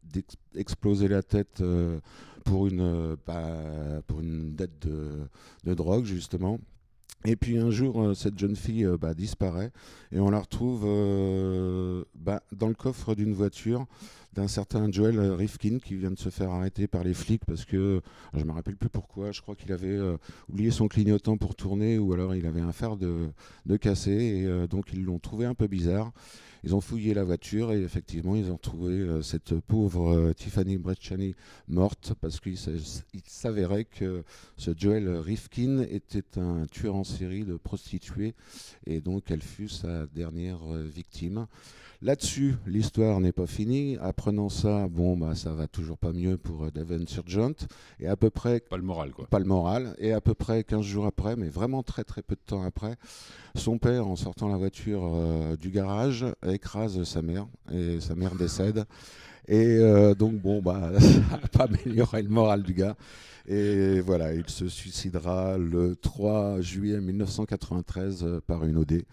exploser 0.55 1.07
la 1.07 1.23
tête 1.23 1.59
euh, 1.61 1.99
pour, 2.45 2.67
une, 2.67 2.79
euh, 2.81 3.15
bah, 3.25 4.01
pour 4.07 4.21
une 4.21 4.55
dette 4.55 4.87
de, 4.87 5.27
de 5.65 5.73
drogue, 5.73 6.05
justement. 6.05 6.59
Et 7.25 7.35
puis 7.35 7.57
un 7.57 7.71
jour, 7.71 8.01
euh, 8.01 8.13
cette 8.13 8.37
jeune 8.37 8.55
fille 8.55 8.87
bah, 9.01 9.13
disparaît 9.13 9.71
et 10.11 10.19
on 10.19 10.29
la 10.29 10.39
retrouve 10.39 10.83
bah, 12.15 12.43
dans 12.55 12.67
le 12.69 12.75
coffre 12.75 13.15
d'une 13.15 13.33
voiture 13.33 13.87
d'un 14.37 14.47
certain 14.47 14.91
Joel 14.91 15.19
Rifkin 15.19 15.79
qui 15.79 15.95
vient 15.95 16.11
de 16.11 16.17
se 16.19 16.29
faire 16.29 16.51
arrêter 16.51 16.85
par 16.85 17.03
les 17.03 17.15
flics 17.15 17.43
parce 17.45 17.65
que 17.65 18.01
je 18.35 18.43
me 18.43 18.51
rappelle 18.51 18.75
plus 18.77 18.87
pourquoi. 18.89 19.31
Je 19.31 19.41
crois 19.41 19.55
qu'il 19.55 19.71
avait 19.71 19.87
euh, 19.87 20.15
oublié 20.47 20.69
son 20.69 20.87
clignotant 20.87 21.37
pour 21.37 21.55
tourner 21.55 21.97
ou 21.97 22.13
alors 22.13 22.35
il 22.35 22.45
avait 22.45 22.61
un 22.61 22.71
fer 22.71 22.97
de, 22.97 23.29
de 23.65 23.77
cassé 23.77 24.11
et 24.11 24.45
euh, 24.45 24.67
donc 24.67 24.89
ils 24.93 25.03
l'ont 25.03 25.17
trouvé 25.17 25.47
un 25.47 25.55
peu 25.55 25.65
bizarre. 25.65 26.11
Ils 26.63 26.75
ont 26.75 26.81
fouillé 26.81 27.15
la 27.15 27.23
voiture 27.23 27.71
et 27.71 27.81
effectivement 27.81 28.35
ils 28.35 28.51
ont 28.51 28.57
trouvé 28.59 28.93
euh, 28.93 29.23
cette 29.23 29.55
pauvre 29.59 30.33
Tiffany 30.33 30.77
Brecciani 30.77 31.33
morte 31.67 32.13
parce 32.21 32.39
qu'il 32.39 32.57
s'a- 32.59 32.71
il 33.13 33.21
s'avérait 33.25 33.85
que 33.85 34.23
ce 34.55 34.69
Joel 34.77 35.09
Rifkin 35.17 35.79
était 35.89 36.37
un 36.39 36.67
tueur 36.67 36.95
en 36.95 37.03
série 37.03 37.43
de 37.43 37.57
prostituées 37.57 38.35
et 38.85 39.01
donc 39.01 39.31
elle 39.31 39.41
fut 39.41 39.69
sa 39.69 40.05
dernière 40.05 40.59
victime. 40.85 41.47
Là-dessus, 42.03 42.55
l'histoire 42.67 43.19
n'est 43.19 43.31
pas 43.31 43.47
finie. 43.47 43.97
Apprenant 43.99 44.49
ça, 44.49 44.87
bon, 44.87 45.17
bah, 45.17 45.33
ça 45.33 45.51
va 45.53 45.67
toujours 45.67 45.97
pas 45.97 46.13
mieux 46.13 46.37
pour 46.37 46.65
euh, 46.65 46.71
Devon 46.71 47.03
Surgent. 47.07 47.67
Et 47.99 48.07
à 48.07 48.15
peu 48.15 48.29
près 48.29 48.59
Pas 48.59 48.77
le 48.77 48.83
moral, 48.83 49.11
quoi. 49.11 49.25
pas 49.27 49.39
le 49.39 49.45
moral. 49.45 49.95
Et 49.97 50.13
à 50.13 50.21
peu 50.21 50.35
près 50.35 50.63
15 50.63 50.81
jours 50.81 51.07
après, 51.07 51.35
mais 51.35 51.49
vraiment 51.49 51.81
très 51.81 52.03
très 52.03 52.21
peu 52.21 52.35
de 52.35 52.41
temps 52.45 52.63
après, 52.63 52.95
son 53.55 53.79
père, 53.79 54.07
en 54.07 54.15
sortant 54.15 54.47
la 54.47 54.57
voiture 54.57 55.01
euh, 55.15 55.55
du 55.57 55.71
garage, 55.71 56.25
écrase 56.47 57.03
sa 57.03 57.23
mère 57.23 57.47
et 57.71 57.99
sa 57.99 58.13
mère 58.13 58.35
décède. 58.35 58.85
Et 59.47 59.77
euh, 59.79 60.13
donc, 60.13 60.35
bon, 60.35 60.61
bah, 60.61 60.91
ça 60.99 61.37
n'a 61.41 61.47
pas 61.47 61.63
amélioré 61.63 62.21
le 62.21 62.29
moral 62.29 62.61
du 62.63 62.73
gars. 62.73 62.95
Et 63.47 64.01
voilà, 64.01 64.33
il 64.33 64.47
se 64.49 64.67
suicidera 64.67 65.57
le 65.57 65.95
3 65.95 66.59
juillet 66.59 66.99
1993 66.99 68.23
euh, 68.23 68.41
par 68.45 68.65
une 68.65 68.77
OD 68.77 69.03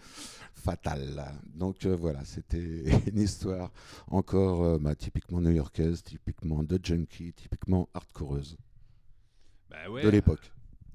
fatale. 0.65 1.23
Donc 1.53 1.85
euh, 1.85 1.95
voilà, 1.95 2.25
c'était 2.25 2.83
une 3.11 3.19
histoire 3.19 3.71
encore 4.07 4.63
euh, 4.63 4.79
bah, 4.79 4.95
typiquement 4.95 5.41
new-yorkaise, 5.41 6.03
typiquement 6.03 6.63
de 6.63 6.79
junkie, 6.83 7.33
typiquement 7.33 7.87
hardcoreuse 7.93 8.57
Bah 9.69 9.89
ouais. 9.89 10.03
de 10.03 10.09
l'époque. 10.09 10.51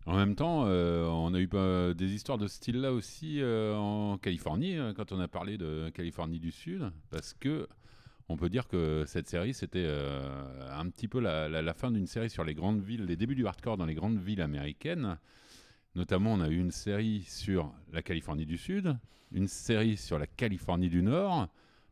En 0.07 0.17
même 0.17 0.35
temps, 0.35 0.65
euh, 0.67 1.05
on 1.07 1.35
a 1.35 1.41
eu 1.41 1.49
des 1.95 2.15
histoires 2.15 2.39
de 2.39 2.49
ce 2.49 2.57
style-là 2.57 2.93
aussi 2.93 3.41
euh, 3.41 3.75
en 3.77 4.19
Californie, 4.19 4.77
euh, 4.77 4.93
quand 4.95 5.13
on 5.13 5.21
a 5.21 5.29
parlé 5.29 5.59
de 5.59 5.91
Californie 5.95 6.41
du 6.41 6.51
Sud, 6.51 6.91
parce 7.11 7.35
que 7.35 7.69
on 8.29 8.37
peut 8.37 8.49
dire 8.49 8.69
que 8.69 9.05
cette 9.07 9.29
série, 9.29 9.55
c'était 9.55 9.89
un 10.71 10.89
petit 10.89 11.09
peu 11.09 11.19
la, 11.21 11.49
la- 11.49 11.63
la 11.63 11.75
fin 11.75 11.91
d'une 11.91 12.07
série 12.07 12.31
sur 12.31 12.45
les 12.45 12.55
grandes 12.55 12.81
villes, 12.81 13.05
les 13.05 13.17
débuts 13.17 13.35
du 13.35 13.47
hardcore 13.47 13.77
dans 13.77 13.87
les 13.87 13.95
grandes 13.95 14.19
villes 14.21 14.41
américaines. 14.41 15.19
Notamment, 15.97 16.35
on 16.35 16.41
a 16.41 16.49
eu 16.49 16.59
une 16.59 16.71
série 16.71 17.25
sur 17.27 17.73
la 17.93 18.01
Californie 18.03 18.47
du 18.47 18.59
Sud, 18.59 18.97
une 19.33 19.49
série 19.49 19.97
sur 19.97 20.19
la 20.19 20.27
Californie 20.27 20.89
du 20.89 21.03
Nord, 21.03 21.49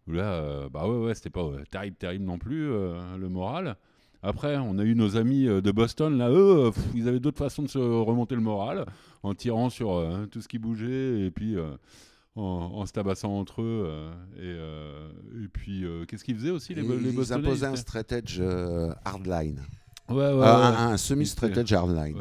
où 0.07 0.13
là, 0.13 0.33
euh, 0.35 0.69
bah 0.69 0.87
ouais, 0.89 1.07
ouais, 1.07 1.15
c'était 1.15 1.31
pas 1.31 1.43
euh, 1.43 1.65
terrible, 1.71 1.97
terrible 1.97 2.25
non 2.25 2.39
plus, 2.39 2.71
euh, 2.71 3.17
le 3.17 3.29
moral. 3.29 3.77
Après, 4.23 4.57
on 4.57 4.79
a 4.79 4.85
eu 4.85 4.95
nos 4.95 5.17
amis 5.17 5.45
de 5.47 5.71
Boston, 5.73 6.17
là, 6.17 6.31
eux, 6.31 6.71
pff, 6.73 6.85
ils 6.95 7.09
avaient 7.09 7.21
d'autres 7.21 7.39
façons 7.39 7.63
de 7.63 7.69
se 7.69 7.79
remonter 7.79 8.35
le 8.35 8.41
moral, 8.41 8.87
en 9.23 9.35
tirant 9.35 9.69
sur 9.69 9.93
euh, 9.93 10.27
tout 10.27 10.41
ce 10.41 10.49
qui 10.49 10.59
bougeait, 10.59 11.27
et 11.27 11.31
puis 11.31 11.57
en, 12.37 12.43
en 12.43 12.87
se 12.87 12.93
tabassant 12.93 13.37
entre 13.37 13.63
eux. 13.63 14.11
et, 14.41 15.45
et 15.45 15.49
puis, 15.49 15.85
qu'est-ce 16.07 16.25
qu'ils 16.25 16.37
faisaient 16.37 16.51
aussi, 16.51 16.75
les, 16.75 16.83
les 16.83 17.11
ils 17.13 17.33
imposaient 17.33 17.67
un 17.67 17.73
ils 17.73 17.79
strategy 17.79 18.41
hardline. 19.05 19.61
Ouais, 20.09 20.17
ouais, 20.17 20.33
ouais. 20.33 20.47
un, 20.47 20.91
un 20.91 20.97
semi-strategy 20.97 21.75
hardline. 21.75 22.17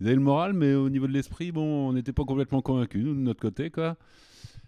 Ils 0.00 0.06
avaient 0.06 0.16
le 0.16 0.22
moral, 0.22 0.52
mais 0.54 0.74
au 0.74 0.88
niveau 0.88 1.06
de 1.06 1.12
l'esprit, 1.12 1.52
bon, 1.52 1.88
on 1.88 1.92
n'était 1.92 2.12
pas 2.12 2.24
complètement 2.24 2.62
convaincus, 2.62 3.04
nous, 3.04 3.14
de 3.14 3.20
notre 3.20 3.40
côté, 3.40 3.70
quoi. 3.70 3.96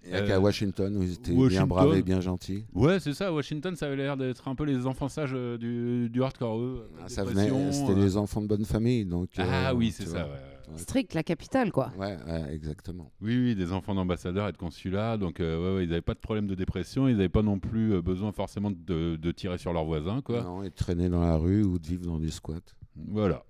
Il 0.04 0.10
y 0.10 0.14
a 0.14 0.18
Euh, 0.18 0.26
qu'à 0.26 0.40
Washington 0.40 0.96
où 0.96 1.02
ils 1.04 1.12
étaient 1.12 1.32
bien 1.48 1.64
braves 1.66 1.96
et 1.96 2.02
bien 2.02 2.20
gentils. 2.20 2.64
Ouais, 2.74 2.98
c'est 2.98 3.14
ça. 3.14 3.32
Washington, 3.32 3.76
ça 3.76 3.86
avait 3.86 3.94
l'air 3.96 4.16
d'être 4.16 4.48
un 4.48 4.54
peu 4.56 4.64
les 4.64 4.84
enfançages 4.86 5.30
euh, 5.32 5.56
du, 5.58 6.10
du 6.10 6.22
hardcore. 6.22 6.58
eux, 6.60 6.90
Ah, 7.00 7.08
ça 7.08 7.22
venait, 7.24 7.48
c'était 7.72 7.92
euh. 7.92 7.94
des 7.94 8.16
enfants 8.16 8.42
de 8.42 8.48
bonne 8.48 8.64
famille. 8.64 9.04
Donc, 9.06 9.30
Ah 9.38 9.70
euh, 9.70 9.74
oui, 9.74 9.92
c'est 9.92 10.06
ça. 10.06 10.24
ouais. 10.24 10.76
Strict, 10.76 11.12
la 11.14 11.22
capitale, 11.22 11.70
quoi. 11.70 11.92
Ouais, 11.98 12.16
ouais, 12.26 12.52
exactement. 12.54 13.12
Oui, 13.20 13.36
oui, 13.36 13.54
des 13.54 13.72
enfants 13.72 13.94
d'ambassadeurs 13.94 14.48
et 14.48 14.52
de 14.52 14.56
consulats. 14.56 15.18
Donc, 15.18 15.38
euh, 15.38 15.56
ouais, 15.70 15.76
ouais, 15.76 15.84
ils 15.84 15.88
n'avaient 15.90 16.00
pas 16.00 16.14
de 16.14 16.18
problème 16.18 16.46
de 16.48 16.54
dépression. 16.56 17.06
Ils 17.08 17.16
n'avaient 17.16 17.28
pas 17.28 17.42
non 17.42 17.58
plus 17.60 17.92
euh, 17.94 18.02
besoin 18.02 18.32
forcément 18.32 18.70
de, 18.72 19.14
de 19.16 19.32
tirer 19.32 19.58
sur 19.58 19.72
leurs 19.72 19.84
voisins, 19.84 20.20
quoi. 20.22 20.42
Non, 20.42 20.62
et 20.64 20.70
de 20.70 20.74
traîner 20.74 21.08
dans 21.10 21.20
la 21.20 21.36
rue 21.36 21.62
ou 21.62 21.78
de 21.78 21.86
vivre 21.86 22.06
dans 22.06 22.18
des 22.18 22.30
squats. 22.30 22.58
Voilà. 22.96 23.44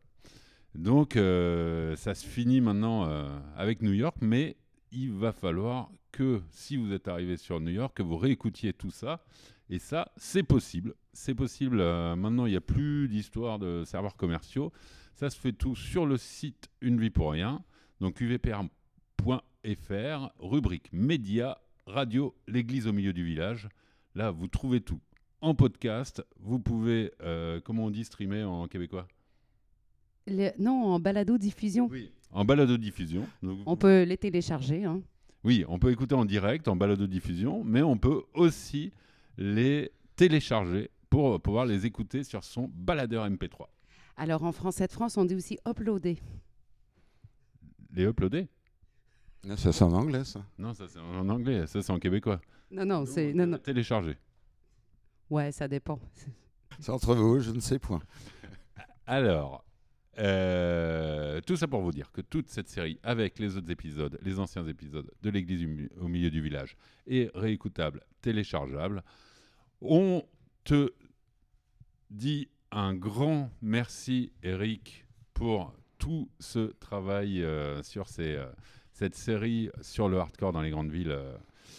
Donc, 0.75 1.17
euh, 1.17 1.97
ça 1.97 2.15
se 2.15 2.27
finit 2.27 2.61
maintenant 2.61 3.07
euh, 3.07 3.29
avec 3.57 3.83
New 3.83 3.93
York, 3.93 4.17
mais 4.21 4.57
il 4.91 5.13
va 5.13 5.33
falloir 5.33 5.91
que, 6.13 6.41
si 6.51 6.77
vous 6.77 6.93
êtes 6.93 7.09
arrivé 7.09 7.37
sur 7.37 7.61
New 7.61 7.73
York, 7.73 7.97
que 7.97 8.03
vous 8.03 8.17
réécoutiez 8.17 8.73
tout 8.73 8.91
ça. 8.91 9.25
Et 9.69 9.79
ça, 9.79 10.11
c'est 10.17 10.43
possible. 10.43 10.95
C'est 11.13 11.35
possible. 11.35 11.81
euh, 11.81 12.17
maintenant, 12.17 12.47
il 12.47 12.51
n'y 12.51 12.57
a 12.57 12.63
plus 12.63 13.09
d'histoire 13.09 13.59
de 13.59 13.85
serveurs 13.85 14.17
commerciaux. 14.17 14.73
Ça 15.15 15.29
se 15.29 15.39
fait 15.39 15.53
tout 15.53 15.77
sur 15.77 16.07
le 16.07 16.17
site 16.17 16.71
Une 16.81 16.99
vie 16.99 17.11
pour 17.11 17.33
rien. 17.33 17.63
Donc, 18.01 18.21
uvpr.fr, 18.21 18.71
rubrique 20.39 20.91
médias, 20.93 21.59
radio, 21.87 22.35
l'église 22.49 22.87
au 22.87 22.93
milieu 22.93 23.13
du 23.13 23.25
village. 23.25 23.69
Là, 24.15 24.31
vous 24.31 24.49
trouvez 24.49 24.81
tout. 24.81 25.01
En 25.43 25.55
podcast, 25.55 26.25
vous 26.39 26.59
pouvez, 26.61 27.13
comment 27.65 27.87
on 27.87 27.91
dit, 27.91 28.05
streamer 28.05 28.45
en 28.45 28.69
québécois? 28.69 29.07
Le- 30.27 30.53
non, 30.59 30.85
en 30.95 31.01
balado-diffusion. 31.01 31.89
oui. 31.91 32.13
En 32.35 32.45
balado-diffusion. 32.47 33.27
On 33.67 33.77
peut 33.77 34.05
les 34.05 34.17
télécharger. 34.17 34.85
hein. 34.85 35.03
Oui, 35.45 35.65
on 35.69 35.79
peut 35.79 35.91
écouter 35.91 36.15
en 36.15 36.25
direct, 36.25 36.67
en 36.69 36.77
balado-diffusion, 36.77 37.63
mais 37.65 37.83
on 37.83 37.99
peut 37.99 38.23
aussi 38.33 38.91
les 39.37 39.91
télécharger 40.17 40.91
pour 41.11 41.41
pouvoir 41.43 41.67
les 41.67 41.85
écouter 41.85 42.25
sur 42.25 42.43
son 42.43 42.71
baladeur 42.73 43.29
MP3. 43.29 43.67
Alors, 44.17 44.45
en 44.45 44.53
français 44.53 44.87
de 44.87 44.93
France, 44.93 45.17
on 45.19 45.25
dit 45.27 45.35
aussi 45.35 45.59
uploader. 45.69 46.19
Les 47.93 48.05
uploader? 48.05 48.49
Là, 49.45 49.57
Ça, 49.57 49.73
c'est 49.73 49.85
en 49.85 49.93
anglais, 49.93 50.25
ça. 50.25 50.45
Non, 50.57 50.73
ça 50.73 50.87
c'est 50.89 51.01
en 51.01 51.29
anglais, 51.29 51.67
ça 51.67 51.83
c'est 51.83 51.93
en 51.93 51.99
québécois. 51.99 52.41
Non, 52.71 52.87
non, 52.87 53.05
c'est. 53.05 53.35
Non, 53.35 53.47
non. 53.47 53.59
Télécharger. 53.59 54.17
Ouais, 55.29 55.51
ça 55.53 55.67
dépend. 55.69 55.99
C'est 56.79 56.91
entre 56.91 57.15
vous, 57.15 57.41
je 57.41 57.51
ne 57.51 57.61
sais 57.61 57.79
point. 57.79 58.01
Alors, 59.07 59.65
euh, 60.19 61.41
tout 61.41 61.57
ça 61.57 61.67
pour 61.69 61.81
vous 61.81 61.93
dire 61.93 62.13
que 62.13 62.21
toute 62.21 62.49
cette 62.49 62.69
série, 62.69 62.99
avec 63.03 63.39
les 63.39 63.57
autres 63.57 63.71
épisodes, 63.71 64.19
les 64.23 64.39
anciens 64.39 64.67
épisodes 64.67 65.11
de 65.23 65.31
l'église 65.31 65.67
au 66.01 66.09
milieu 66.09 66.31
du 66.31 66.41
village, 66.41 66.77
est 67.07 67.31
réécoutable, 67.35 68.01
téléchargeable. 68.21 69.03
On 69.81 70.23
te 70.65 70.93
dit 72.11 72.49
un 72.71 72.95
grand 72.95 73.51
merci, 73.63 74.33
Eric, 74.43 75.07
pour 75.35 75.75
tout 75.99 76.31
ce 76.41 76.73
travail 76.79 77.43
euh, 77.43 77.83
sur 77.83 78.07
euh, 78.19 78.53
cette 78.93 79.15
série 79.15 79.71
sur 79.81 80.09
le 80.09 80.19
hardcore 80.19 80.53
dans 80.53 80.63
les 80.63 80.71
grandes 80.71 80.91
villes 80.91 81.17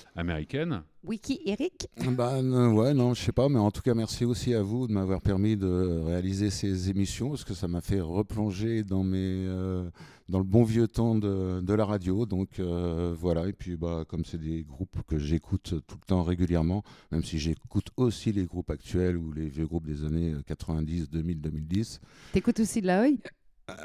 euh, 0.06 0.20
américaines. 0.22 0.84
Wiki 1.04 1.42
Eric 1.46 1.88
Bah, 2.12 2.42
non, 2.42 2.74
ouais, 2.74 2.94
non, 2.94 3.14
je 3.14 3.22
sais 3.22 3.32
pas, 3.32 3.50
mais 3.50 3.60
en 3.60 3.72
tout 3.72 3.82
cas, 3.82 3.94
merci 3.94 4.24
aussi 4.26 4.54
à 4.54 4.62
vous 4.62 4.88
de 4.88 4.94
m'avoir 4.94 5.22
permis 5.22 5.58
de 5.58 6.02
réaliser 6.06 6.50
ces 6.50 6.90
émissions, 6.90 7.30
parce 7.30 7.44
que 7.44 7.54
ça 7.54 7.68
m'a 7.68 7.82
fait 7.82 8.00
replonger 8.00 8.84
dans 8.84 9.04
mes, 9.04 9.18
euh, 9.20 9.90
dans 10.30 10.38
le 10.38 10.46
bon 10.46 10.64
vieux 10.64 10.88
temps 10.88 11.16
de, 11.16 11.62
de 11.62 11.74
la 11.74 11.86
radio. 11.86 12.26
Donc 12.26 12.60
euh, 12.60 13.14
voilà, 13.20 13.48
et 13.48 13.54
puis 13.54 13.76
bah, 13.76 14.06
comme 14.08 14.24
c'est 14.24 14.38
des 14.38 14.64
groupes 14.64 14.98
que 15.08 15.18
j'écoute 15.18 15.76
tout 15.88 15.98
le 16.02 16.06
temps 16.08 16.24
régulièrement, 16.24 16.84
même 17.12 17.24
si 17.24 17.38
j'écoute 17.38 17.88
aussi 17.98 18.32
les 18.32 18.46
groupes 18.46 18.70
actuels 18.70 19.18
ou 19.18 19.32
les 19.34 19.48
vieux 19.50 19.68
groupes 19.68 19.86
des 19.86 20.06
années 20.06 20.34
90, 20.48 21.10
2000, 21.10 21.42
2010. 21.42 22.00
T'écoutes 22.32 22.60
aussi 22.60 22.82
de 22.82 22.88
la 22.88 23.02
œil 23.02 23.20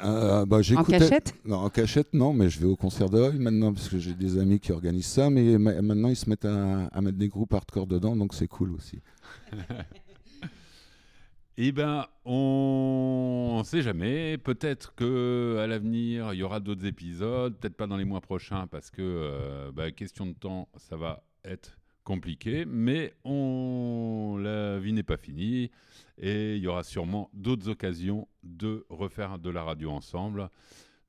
Euh, 0.03 0.45
bah, 0.45 0.59
En 0.75 0.83
cachette? 0.83 1.33
Non, 1.45 1.57
en 1.57 1.69
cachette, 1.69 2.13
non, 2.13 2.33
mais 2.33 2.49
je 2.49 2.59
vais 2.59 2.65
au 2.65 2.75
concert 2.75 3.09
de 3.09 3.17
Hoy 3.17 3.39
maintenant 3.39 3.73
parce 3.73 3.87
que 3.87 3.97
j'ai 3.97 4.13
des 4.13 4.37
amis 4.37 4.59
qui 4.59 4.71
organisent 4.73 5.05
ça. 5.05 5.29
Mais 5.29 5.57
ma- 5.57 5.81
maintenant, 5.81 6.09
ils 6.09 6.15
se 6.17 6.29
mettent 6.29 6.45
à, 6.45 6.87
à 6.87 7.01
mettre 7.01 7.17
des 7.17 7.29
groupes 7.29 7.53
hardcore 7.53 7.87
dedans, 7.87 8.15
donc 8.15 8.33
c'est 8.33 8.47
cool 8.47 8.71
aussi. 8.73 8.99
Eh 11.61 11.73
ben, 11.73 12.05
on 12.23 13.57
ne 13.59 13.63
sait 13.65 13.81
jamais. 13.81 14.37
Peut-être 14.37 14.95
que 14.95 15.57
à 15.59 15.67
l'avenir, 15.67 16.33
il 16.33 16.37
y 16.37 16.43
aura 16.43 16.61
d'autres 16.61 16.85
épisodes. 16.85 17.53
Peut-être 17.57 17.75
pas 17.75 17.85
dans 17.85 17.97
les 17.97 18.05
mois 18.05 18.21
prochains 18.21 18.65
parce 18.67 18.89
que, 18.89 19.01
euh, 19.01 19.69
bah, 19.73 19.91
question 19.91 20.25
de 20.25 20.31
temps, 20.31 20.69
ça 20.77 20.95
va 20.95 21.21
être 21.43 21.77
compliqué. 22.05 22.63
Mais 22.65 23.13
on... 23.25 24.37
la 24.41 24.79
vie 24.79 24.93
n'est 24.93 25.03
pas 25.03 25.17
finie 25.17 25.69
et 26.19 26.55
il 26.57 26.63
y 26.63 26.67
aura 26.67 26.83
sûrement 26.83 27.29
d'autres 27.33 27.69
occasions 27.69 28.27
de 28.43 28.85
refaire 28.89 29.39
de 29.39 29.49
la 29.49 29.63
radio 29.63 29.91
ensemble. 29.91 30.49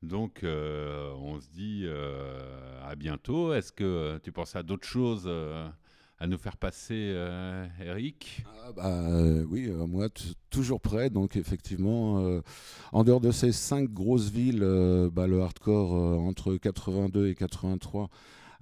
Donc, 0.03 0.45
euh, 0.45 1.13
on 1.21 1.41
se 1.41 1.49
dit 1.51 1.83
euh, 1.85 2.81
à 2.89 2.95
bientôt. 2.97 3.53
Est-ce 3.53 3.73
que 3.73 4.19
tu 4.23 4.33
penses 4.33 4.57
à 4.57 4.63
d'autres 4.63 4.87
choses 4.87 5.25
euh, 5.27 5.69
à 6.19 6.27
nous 6.27 6.39
faire 6.39 6.57
passer, 6.57 7.15
Eric? 7.81 8.45
Ah, 8.47 8.73
bah, 8.73 9.09
oui, 9.49 9.71
moi, 9.71 10.09
toujours 10.51 10.81
prêt. 10.81 11.11
Donc, 11.11 11.37
effectivement, 11.37 12.41
en 12.93 13.05
dehors 13.05 13.21
de 13.21 13.31
ces 13.31 13.53
cinq 13.53 13.91
grosses 13.91 14.31
villes, 14.31 14.67
bah, 15.13 15.27
le 15.27 15.41
hardcore 15.41 15.93
entre 16.21 16.57
82 16.57 17.29
et 17.29 17.35
83 17.35 18.11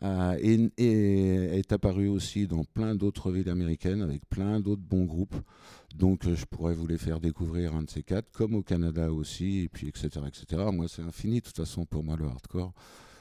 euh, 0.02 0.36
est, 0.40 0.70
est- 0.80 1.58
est 1.58 1.72
apparu 1.72 2.08
aussi 2.08 2.46
dans 2.46 2.64
plein 2.64 2.94
d'autres 2.94 3.30
villes 3.32 3.48
américaines 3.48 4.02
avec 4.02 4.28
plein 4.28 4.60
d'autres 4.60 4.82
bons 4.82 5.04
groupes. 5.04 5.36
Donc, 5.96 6.26
euh, 6.26 6.36
je 6.36 6.44
pourrais 6.44 6.74
vous 6.74 6.86
les 6.86 6.98
faire 6.98 7.20
découvrir 7.20 7.74
un 7.74 7.82
de 7.82 7.90
ces 7.90 8.02
quatre, 8.02 8.30
comme 8.30 8.54
au 8.54 8.62
Canada 8.62 9.12
aussi, 9.12 9.60
et 9.60 9.68
puis 9.68 9.88
etc. 9.88 10.08
etc. 10.26 10.62
Moi, 10.72 10.86
c'est 10.88 11.02
infini, 11.02 11.40
de 11.40 11.44
toute 11.46 11.56
façon, 11.56 11.84
pour 11.84 12.04
moi, 12.04 12.16
le 12.16 12.26
hardcore. 12.26 12.72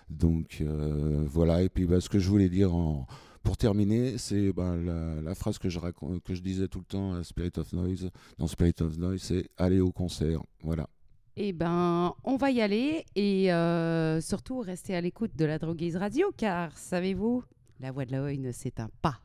Donc, 0.10 0.60
euh, 0.62 1.24
voilà. 1.28 1.64
Et 1.64 1.70
puis, 1.70 1.86
bah, 1.86 2.00
ce 2.02 2.10
que 2.10 2.20
je 2.20 2.30
voulais 2.30 2.50
dire 2.50 2.74
en 2.76 3.08
pour 3.44 3.56
terminer, 3.56 4.18
c'est 4.18 4.52
ben, 4.52 4.76
la, 5.24 5.34
phrase 5.34 5.58
que 5.58 5.70
je, 5.70 5.80
racon- 5.80 6.20
que 6.20 6.36
je 6.36 6.42
disais 6.42 6.68
tout 6.68 6.80
le 6.80 6.86
temps 6.86 7.14
à 7.14 7.24
Spirit 7.24 7.52
of 7.58 7.72
Noise, 7.72 8.10
dans 8.38 8.48
Spirit 8.48 8.74
of 8.82 8.98
Noise, 8.98 9.22
c'est 9.22 9.50
aller 9.58 9.80
au 9.80 9.92
concert. 9.94 10.42
Voilà. 10.64 10.90
Eh 11.40 11.54
ben, 11.54 12.16
on 12.24 12.36
va 12.36 12.50
y 12.50 12.62
aller 12.62 13.06
et 13.16 13.54
euh, 13.54 14.20
surtout 14.22 14.58
rester 14.58 14.96
à 14.96 15.02
l'écoute 15.02 15.36
de 15.36 15.46
la 15.46 15.60
Droguise 15.60 15.96
Radio 15.96 16.34
car, 16.36 16.76
savez-vous, 16.76 17.44
la 17.80 17.92
voix 17.92 18.06
de 18.06 18.12
la 18.12 18.24
ne 18.38 18.52
s'éteint 18.52 18.90
pas. 19.04 19.20